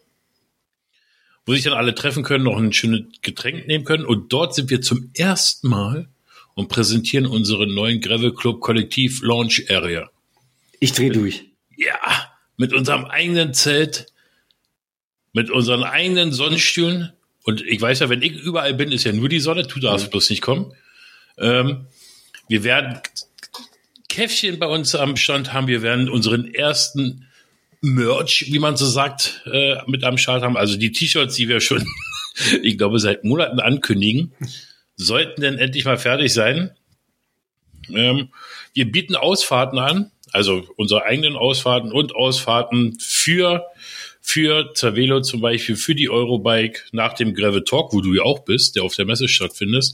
Wo 1.45 1.53
sich 1.53 1.63
dann 1.63 1.73
alle 1.73 1.95
treffen 1.95 2.23
können, 2.23 2.43
noch 2.43 2.57
ein 2.57 2.71
schönes 2.73 3.01
Getränk 3.21 3.67
nehmen 3.67 3.83
können. 3.83 4.05
Und 4.05 4.31
dort 4.31 4.53
sind 4.53 4.69
wir 4.69 4.81
zum 4.81 5.09
ersten 5.15 5.69
Mal 5.69 6.07
und 6.53 6.67
präsentieren 6.69 7.25
unseren 7.25 7.73
neuen 7.73 8.01
Gravel 8.01 8.33
Club 8.33 8.59
Kollektiv 8.61 9.21
Launch 9.23 9.69
Area. 9.71 10.09
ich 10.79 10.93
drehe 10.93 11.11
durch. 11.11 11.45
Ja, 11.75 11.95
mit 12.57 12.73
unserem 12.73 13.05
eigenen 13.05 13.53
Zelt, 13.55 14.05
mit 15.33 15.49
unseren 15.49 15.83
eigenen 15.83 16.31
Sonnenstühlen. 16.31 17.13
Und 17.43 17.61
ich 17.61 17.81
weiß 17.81 17.99
ja, 17.99 18.09
wenn 18.09 18.21
ich 18.21 18.33
überall 18.33 18.73
bin, 18.73 18.91
ist 18.91 19.03
ja 19.03 19.11
nur 19.11 19.29
die 19.29 19.39
Sonne, 19.39 19.63
du 19.63 19.79
darfst 19.79 20.11
bloß 20.11 20.29
nicht 20.29 20.41
kommen. 20.41 20.73
Ähm, 21.37 21.87
wir 22.47 22.63
werden 22.63 22.99
Käffchen 24.09 24.59
bei 24.59 24.67
uns 24.67 24.93
am 24.93 25.15
Stand 25.15 25.53
haben, 25.53 25.67
wir 25.67 25.81
werden 25.81 26.09
unseren 26.09 26.53
ersten 26.53 27.27
Merch, 27.81 28.45
wie 28.49 28.59
man 28.59 28.77
so 28.77 28.85
sagt, 28.85 29.41
äh, 29.51 29.77
mit 29.87 30.03
am 30.03 30.17
Start 30.17 30.43
haben. 30.43 30.57
Also 30.57 30.77
die 30.77 30.91
T-Shirts, 30.91 31.35
die 31.35 31.47
wir 31.47 31.61
schon, 31.61 31.85
ich 32.61 32.77
glaube, 32.77 32.99
seit 32.99 33.23
Monaten 33.23 33.59
ankündigen, 33.59 34.33
sollten 34.97 35.41
denn 35.41 35.57
endlich 35.57 35.85
mal 35.85 35.97
fertig 35.97 36.33
sein. 36.33 36.71
Ähm, 37.89 38.29
wir 38.73 38.91
bieten 38.91 39.15
Ausfahrten 39.15 39.79
an, 39.79 40.11
also 40.31 40.63
unsere 40.77 41.03
eigenen 41.03 41.35
Ausfahrten 41.35 41.91
und 41.91 42.15
Ausfahrten 42.15 42.97
für 42.99 43.65
für 44.21 44.71
Cervelo 44.75 45.21
zum 45.21 45.41
Beispiel, 45.41 45.75
für 45.75 45.95
die 45.95 46.09
Eurobike 46.09 46.83
nach 46.91 47.13
dem 47.13 47.33
Gravel 47.33 47.63
Talk, 47.63 47.91
wo 47.93 48.01
du 48.01 48.13
ja 48.13 48.23
auch 48.23 48.39
bist, 48.39 48.75
der 48.75 48.83
auf 48.83 48.95
der 48.95 49.05
Messe 49.05 49.27
stattfindet. 49.27 49.93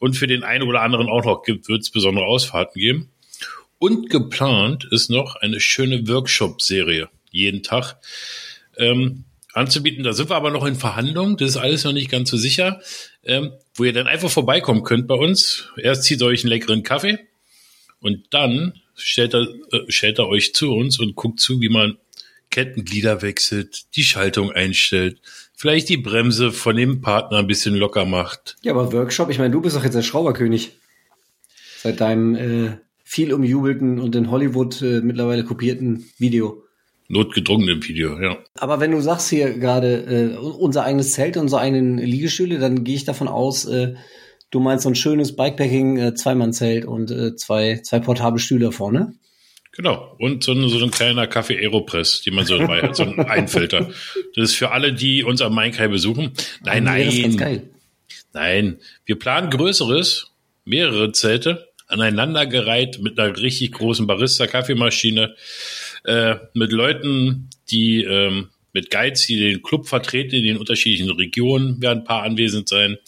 Und 0.00 0.14
für 0.14 0.26
den 0.26 0.42
einen 0.42 0.66
oder 0.66 0.82
anderen 0.82 1.08
auch 1.08 1.24
noch 1.24 1.42
gibt, 1.42 1.68
wird 1.68 1.82
es 1.82 1.90
besondere 1.90 2.26
Ausfahrten 2.26 2.80
geben. 2.80 3.10
Und 3.78 4.10
geplant 4.10 4.86
ist 4.90 5.10
noch 5.10 5.36
eine 5.36 5.60
schöne 5.60 6.08
Workshop-Serie 6.08 7.08
jeden 7.30 7.62
Tag 7.62 7.96
ähm, 8.78 9.24
anzubieten. 9.52 10.04
Da 10.04 10.12
sind 10.12 10.30
wir 10.30 10.36
aber 10.36 10.50
noch 10.50 10.64
in 10.64 10.76
Verhandlungen. 10.76 11.36
Das 11.36 11.50
ist 11.50 11.56
alles 11.56 11.84
noch 11.84 11.92
nicht 11.92 12.10
ganz 12.10 12.30
so 12.30 12.36
sicher. 12.36 12.80
Ähm, 13.22 13.52
wo 13.74 13.84
ihr 13.84 13.92
dann 13.92 14.06
einfach 14.06 14.30
vorbeikommen 14.30 14.82
könnt 14.82 15.06
bei 15.06 15.14
uns. 15.14 15.68
Erst 15.76 16.04
zieht 16.04 16.22
euch 16.22 16.42
einen 16.42 16.50
leckeren 16.50 16.82
Kaffee 16.82 17.18
und 18.00 18.24
dann 18.30 18.80
stellt 18.94 19.34
er, 19.34 19.48
äh, 19.72 19.80
stellt 19.88 20.18
er 20.18 20.28
euch 20.28 20.54
zu 20.54 20.72
uns 20.72 20.98
und 20.98 21.14
guckt 21.14 21.40
zu, 21.40 21.60
wie 21.60 21.68
man 21.68 21.98
Kettenglieder 22.50 23.22
wechselt, 23.22 23.96
die 23.96 24.02
Schaltung 24.02 24.50
einstellt, 24.50 25.20
vielleicht 25.54 25.88
die 25.88 25.96
Bremse 25.96 26.52
von 26.52 26.76
dem 26.76 27.00
Partner 27.00 27.38
ein 27.38 27.46
bisschen 27.46 27.74
locker 27.74 28.04
macht. 28.04 28.56
Ja, 28.62 28.72
aber 28.72 28.92
Workshop, 28.92 29.30
ich 29.30 29.38
meine, 29.38 29.50
du 29.50 29.60
bist 29.60 29.76
doch 29.76 29.84
jetzt 29.84 29.94
der 29.94 30.02
Schrauberkönig. 30.02 30.76
Seit 31.78 32.00
deinem 32.00 32.34
äh, 32.34 32.78
viel 33.04 33.32
umjubelten 33.32 34.00
und 34.00 34.16
in 34.16 34.30
Hollywood 34.30 34.82
äh, 34.82 35.00
mittlerweile 35.00 35.44
kopierten 35.44 36.10
Video. 36.18 36.62
Notgedrungen 37.08 37.68
im 37.68 37.86
Video, 37.86 38.20
ja. 38.20 38.38
Aber 38.54 38.80
wenn 38.80 38.90
du 38.90 39.00
sagst 39.00 39.30
hier 39.30 39.56
gerade 39.58 40.34
äh, 40.34 40.36
unser 40.36 40.84
eigenes 40.84 41.12
Zelt, 41.12 41.36
unsere 41.36 41.60
eigenen 41.60 41.98
Liegestühle, 41.98 42.58
dann 42.58 42.82
gehe 42.82 42.96
ich 42.96 43.04
davon 43.04 43.28
aus, 43.28 43.64
äh, 43.66 43.94
du 44.50 44.60
meinst 44.60 44.82
so 44.82 44.90
ein 44.90 44.96
schönes 44.96 45.36
Bikepacking 45.36 45.98
äh, 45.98 46.14
Zweimannzelt 46.14 46.84
und 46.84 47.10
äh, 47.10 47.36
zwei 47.36 47.80
zwei 47.82 48.00
portable 48.00 48.40
Stühle 48.40 48.72
vorne. 48.72 49.14
Genau. 49.76 50.16
Und 50.18 50.42
so 50.42 50.52
ein, 50.52 50.68
so 50.68 50.82
ein 50.82 50.90
kleiner 50.90 51.26
Kaffee 51.26 51.58
Aeropress, 51.58 52.22
die 52.22 52.30
man 52.30 52.46
so 52.46 52.56
dabei 52.56 52.80
hat, 52.80 52.96
so 52.96 53.02
ein 53.02 53.20
Einfilter. 53.28 53.90
Das 54.34 54.50
ist 54.50 54.54
für 54.54 54.70
alle, 54.70 54.94
die 54.94 55.22
uns 55.22 55.42
am 55.42 55.54
Mainkai 55.54 55.88
besuchen. 55.88 56.32
Nein, 56.64 56.86
Wäre 56.86 57.04
Das 57.04 57.14
ist 57.14 57.22
ganz 57.22 57.36
nein. 57.36 57.54
geil. 57.54 57.70
Nein. 58.32 58.78
Wir 59.04 59.18
planen 59.18 59.50
Größeres, 59.50 60.32
mehrere 60.64 61.12
Zelte, 61.12 61.68
aneinandergereiht 61.88 63.00
mit 63.00 63.18
einer 63.18 63.36
richtig 63.36 63.72
großen 63.72 64.06
Barista-Kaffeemaschine, 64.06 65.34
äh, 66.04 66.36
mit 66.54 66.72
Leuten, 66.72 67.50
die 67.70 68.02
ähm, 68.02 68.48
mit 68.72 68.90
Guides, 68.90 69.26
die 69.26 69.38
den 69.38 69.62
Club 69.62 69.88
vertreten 69.88 70.36
in 70.36 70.44
den 70.44 70.56
unterschiedlichen 70.56 71.10
Regionen, 71.10 71.80
werden 71.82 72.00
ein 72.00 72.04
paar 72.04 72.22
anwesend 72.22 72.68
sein. 72.68 72.98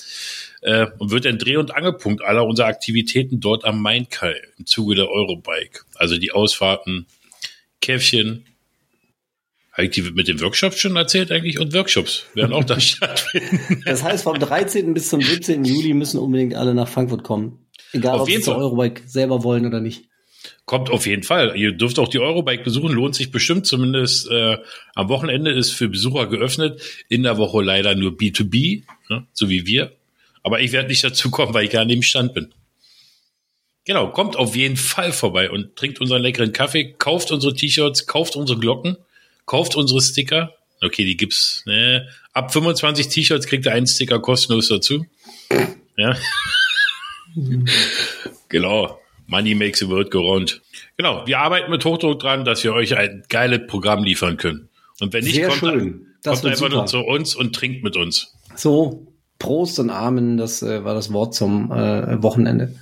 Äh, 0.62 0.86
und 0.98 1.10
wird 1.10 1.26
ein 1.26 1.38
Dreh- 1.38 1.56
und 1.56 1.74
Angelpunkt 1.74 2.22
aller 2.22 2.44
unserer 2.44 2.66
Aktivitäten 2.66 3.40
dort 3.40 3.64
am 3.64 3.80
Mainkai 3.80 4.34
im 4.58 4.66
Zuge 4.66 4.96
der 4.96 5.08
Eurobike. 5.08 5.82
Also 5.94 6.18
die 6.18 6.32
Ausfahrten, 6.32 7.06
Käffchen. 7.80 8.44
Habe 9.72 9.84
ich 9.84 9.90
die 9.92 10.02
mit 10.02 10.26
den 10.26 10.40
Workshops 10.40 10.80
schon 10.80 10.96
erzählt 10.96 11.30
eigentlich? 11.30 11.60
Und 11.60 11.72
Workshops 11.72 12.24
werden 12.34 12.52
auch 12.52 12.64
da 12.64 12.80
stattfinden. 12.80 13.82
Das 13.84 14.02
heißt, 14.02 14.24
vom 14.24 14.38
13. 14.38 14.92
bis 14.92 15.08
zum 15.08 15.20
17. 15.20 15.64
Juli 15.64 15.94
müssen 15.94 16.18
unbedingt 16.18 16.54
alle 16.54 16.74
nach 16.74 16.88
Frankfurt 16.88 17.22
kommen. 17.22 17.66
Egal, 17.92 18.16
Auf 18.16 18.22
ob 18.22 18.30
sie 18.30 18.40
zur. 18.40 18.56
Eurobike 18.56 19.02
selber 19.06 19.44
wollen 19.44 19.66
oder 19.66 19.80
nicht. 19.80 20.08
Kommt 20.64 20.90
auf 20.90 21.06
jeden 21.06 21.22
Fall. 21.22 21.56
Ihr 21.56 21.72
dürft 21.72 21.98
auch 21.98 22.08
die 22.08 22.18
Eurobike 22.18 22.62
besuchen, 22.62 22.92
lohnt 22.92 23.14
sich 23.14 23.30
bestimmt. 23.30 23.66
Zumindest 23.66 24.30
äh, 24.30 24.58
am 24.94 25.08
Wochenende 25.08 25.50
ist 25.50 25.70
für 25.70 25.88
Besucher 25.88 26.26
geöffnet. 26.26 26.82
In 27.08 27.22
der 27.22 27.38
Woche 27.38 27.62
leider 27.62 27.94
nur 27.94 28.12
B2B, 28.12 28.84
ne, 29.08 29.26
so 29.32 29.48
wie 29.48 29.66
wir. 29.66 29.92
Aber 30.42 30.60
ich 30.60 30.72
werde 30.72 30.88
nicht 30.88 31.04
dazu 31.04 31.30
kommen, 31.30 31.54
weil 31.54 31.64
ich 31.64 31.70
gar 31.70 31.84
nicht 31.84 31.96
im 31.96 32.02
Stand 32.02 32.34
bin. 32.34 32.52
Genau, 33.84 34.10
kommt 34.10 34.36
auf 34.36 34.54
jeden 34.54 34.76
Fall 34.76 35.12
vorbei 35.12 35.50
und 35.50 35.76
trinkt 35.76 36.00
unseren 36.00 36.20
leckeren 36.20 36.52
Kaffee, 36.52 36.92
kauft 36.98 37.32
unsere 37.32 37.54
T-Shirts, 37.54 38.06
kauft 38.06 38.36
unsere 38.36 38.58
Glocken, 38.58 38.98
kauft 39.46 39.76
unsere 39.76 40.02
Sticker. 40.02 40.52
Okay, 40.82 41.04
die 41.04 41.16
gibt's. 41.16 41.62
Ne? 41.64 42.06
Ab 42.34 42.52
25 42.52 43.08
T-Shirts 43.08 43.46
kriegt 43.46 43.64
ihr 43.64 43.72
einen 43.72 43.86
Sticker 43.86 44.20
kostenlos 44.20 44.68
dazu. 44.68 45.06
Ja. 45.96 46.16
genau. 48.48 49.00
Money 49.26 49.54
makes 49.54 49.78
the 49.78 49.88
world 49.88 50.10
go 50.10 50.20
round. 50.20 50.60
Genau. 50.96 51.26
Wir 51.26 51.38
arbeiten 51.38 51.70
mit 51.70 51.84
Hochdruck 51.84 52.20
dran, 52.20 52.44
dass 52.44 52.64
wir 52.64 52.74
euch 52.74 52.96
ein 52.96 53.24
geiles 53.28 53.66
Programm 53.66 54.04
liefern 54.04 54.36
können. 54.36 54.68
Und 55.00 55.12
wenn 55.12 55.24
nicht, 55.24 55.36
Sehr 55.36 55.48
kommt, 55.48 55.60
schön. 55.60 56.06
Das 56.22 56.42
kommt 56.42 56.62
einfach 56.62 56.84
zu 56.86 56.98
uns 56.98 57.34
und 57.34 57.54
trinkt 57.54 57.84
mit 57.84 57.96
uns. 57.96 58.34
So, 58.56 59.07
Prost 59.38 59.78
und 59.78 59.90
Amen, 59.90 60.36
das 60.36 60.62
äh, 60.62 60.84
war 60.84 60.94
das 60.94 61.12
Wort 61.12 61.34
zum 61.34 61.70
äh, 61.72 62.22
Wochenende. 62.22 62.74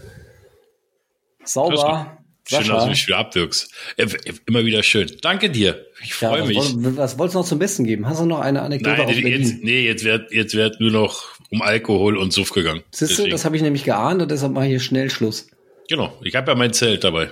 Sauber. 1.45 2.13
Schön, 2.49 2.69
dass 2.69 2.85
du 2.85 2.91
mich 2.91 3.07
wieder 3.09 3.19
abwirkst. 3.19 3.73
Äh, 3.97 4.07
Immer 4.47 4.65
wieder 4.65 4.83
schön. 4.85 5.11
Danke 5.21 5.51
dir. 5.51 5.85
Ich 6.03 6.21
Ja, 6.21 6.29
freue 6.31 6.43
was, 6.43 6.49
mich. 6.49 6.59
woll- 6.85 6.97
was 6.97 7.19
wolltest 7.19 7.35
du 7.35 7.39
noch 7.41 7.47
zum 7.47 7.59
Besten 7.59 7.85
geben? 7.85 8.07
Hast 8.09 8.21
du 8.21 8.25
noch 8.27 8.41
eine 8.41 8.63
Anekdote 8.63 8.97
Nein, 8.99 9.07
aus 9.09 9.17
jetzt, 9.17 9.65
nee, 9.65 9.85
jetzt 9.85 10.05
wird, 10.05 10.31
jetzt 10.33 10.55
wird 10.55 10.81
nur 10.81 10.93
noch 10.93 11.25
um 11.51 11.61
Alkohol 11.63 12.17
und 12.17 12.33
Suff 12.33 12.51
gegangen. 12.53 12.83
Siehst 12.93 13.19
du, 13.19 13.29
das 13.29 13.45
habe 13.45 13.57
ich 13.57 13.63
nämlich 13.63 13.83
geahnt 13.85 14.23
und 14.23 14.31
deshalb 14.31 14.53
mache 14.53 14.65
ich 14.67 14.71
hier 14.71 14.81
schnell 14.81 15.11
Schluss. 15.11 15.49
Genau. 15.89 16.13
Ich 16.23 16.35
habe 16.37 16.51
ja 16.53 16.57
mein 16.57 16.73
Zelt 16.73 17.03
dabei. 17.05 17.31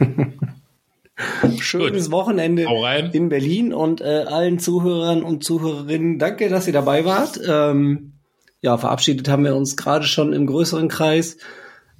Schönes 1.60 2.10
Wochenende 2.10 2.66
Hau 2.66 2.82
rein. 2.84 3.10
in 3.12 3.28
Berlin 3.28 3.72
und 3.72 4.00
äh, 4.00 4.04
allen 4.28 4.58
Zuhörern 4.60 5.22
und 5.22 5.42
Zuhörerinnen, 5.42 6.18
danke, 6.18 6.48
dass 6.48 6.66
ihr 6.68 6.72
dabei 6.72 7.04
wart. 7.04 7.40
Ähm, 7.46 8.12
ja, 8.60 8.76
verabschiedet 8.76 9.28
haben 9.28 9.44
wir 9.44 9.54
uns 9.54 9.76
gerade 9.76 10.06
schon 10.06 10.32
im 10.32 10.46
größeren 10.46 10.88
Kreis. 10.88 11.36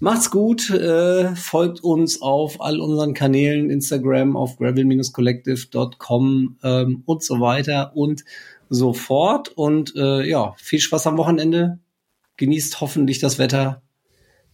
Macht's 0.01 0.31
gut, 0.31 0.71
äh, 0.71 1.35
folgt 1.35 1.83
uns 1.83 2.23
auf 2.23 2.61
all 2.61 2.81
unseren 2.81 3.15
Kanälen, 3.15 3.69
Instagram, 3.69 4.37
auf 4.37 4.57
gravel-collective.com 4.59 6.59
ähm, 6.63 7.03
und 7.05 7.25
so 7.25 7.41
weiter 7.41 7.97
und 7.97 8.25
so 8.69 8.93
fort. 8.93 9.49
Und 9.49 9.97
äh, 9.97 10.25
ja, 10.25 10.55
viel 10.59 10.79
Spaß 10.79 11.09
am 11.09 11.19
Wochenende. 11.19 11.81
Genießt 12.37 12.81
hoffentlich 12.81 13.19
das 13.19 13.41
Wetter. 13.41 13.83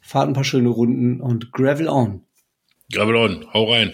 Fahrt 0.00 0.28
ein 0.28 0.34
paar 0.34 0.44
schöne 0.44 0.70
Runden 0.70 1.20
und 1.20 1.52
Gravel 1.52 1.88
on. 1.88 2.22
Gravel 2.90 3.16
on. 3.16 3.46
Hau 3.52 3.70
rein. 3.70 3.92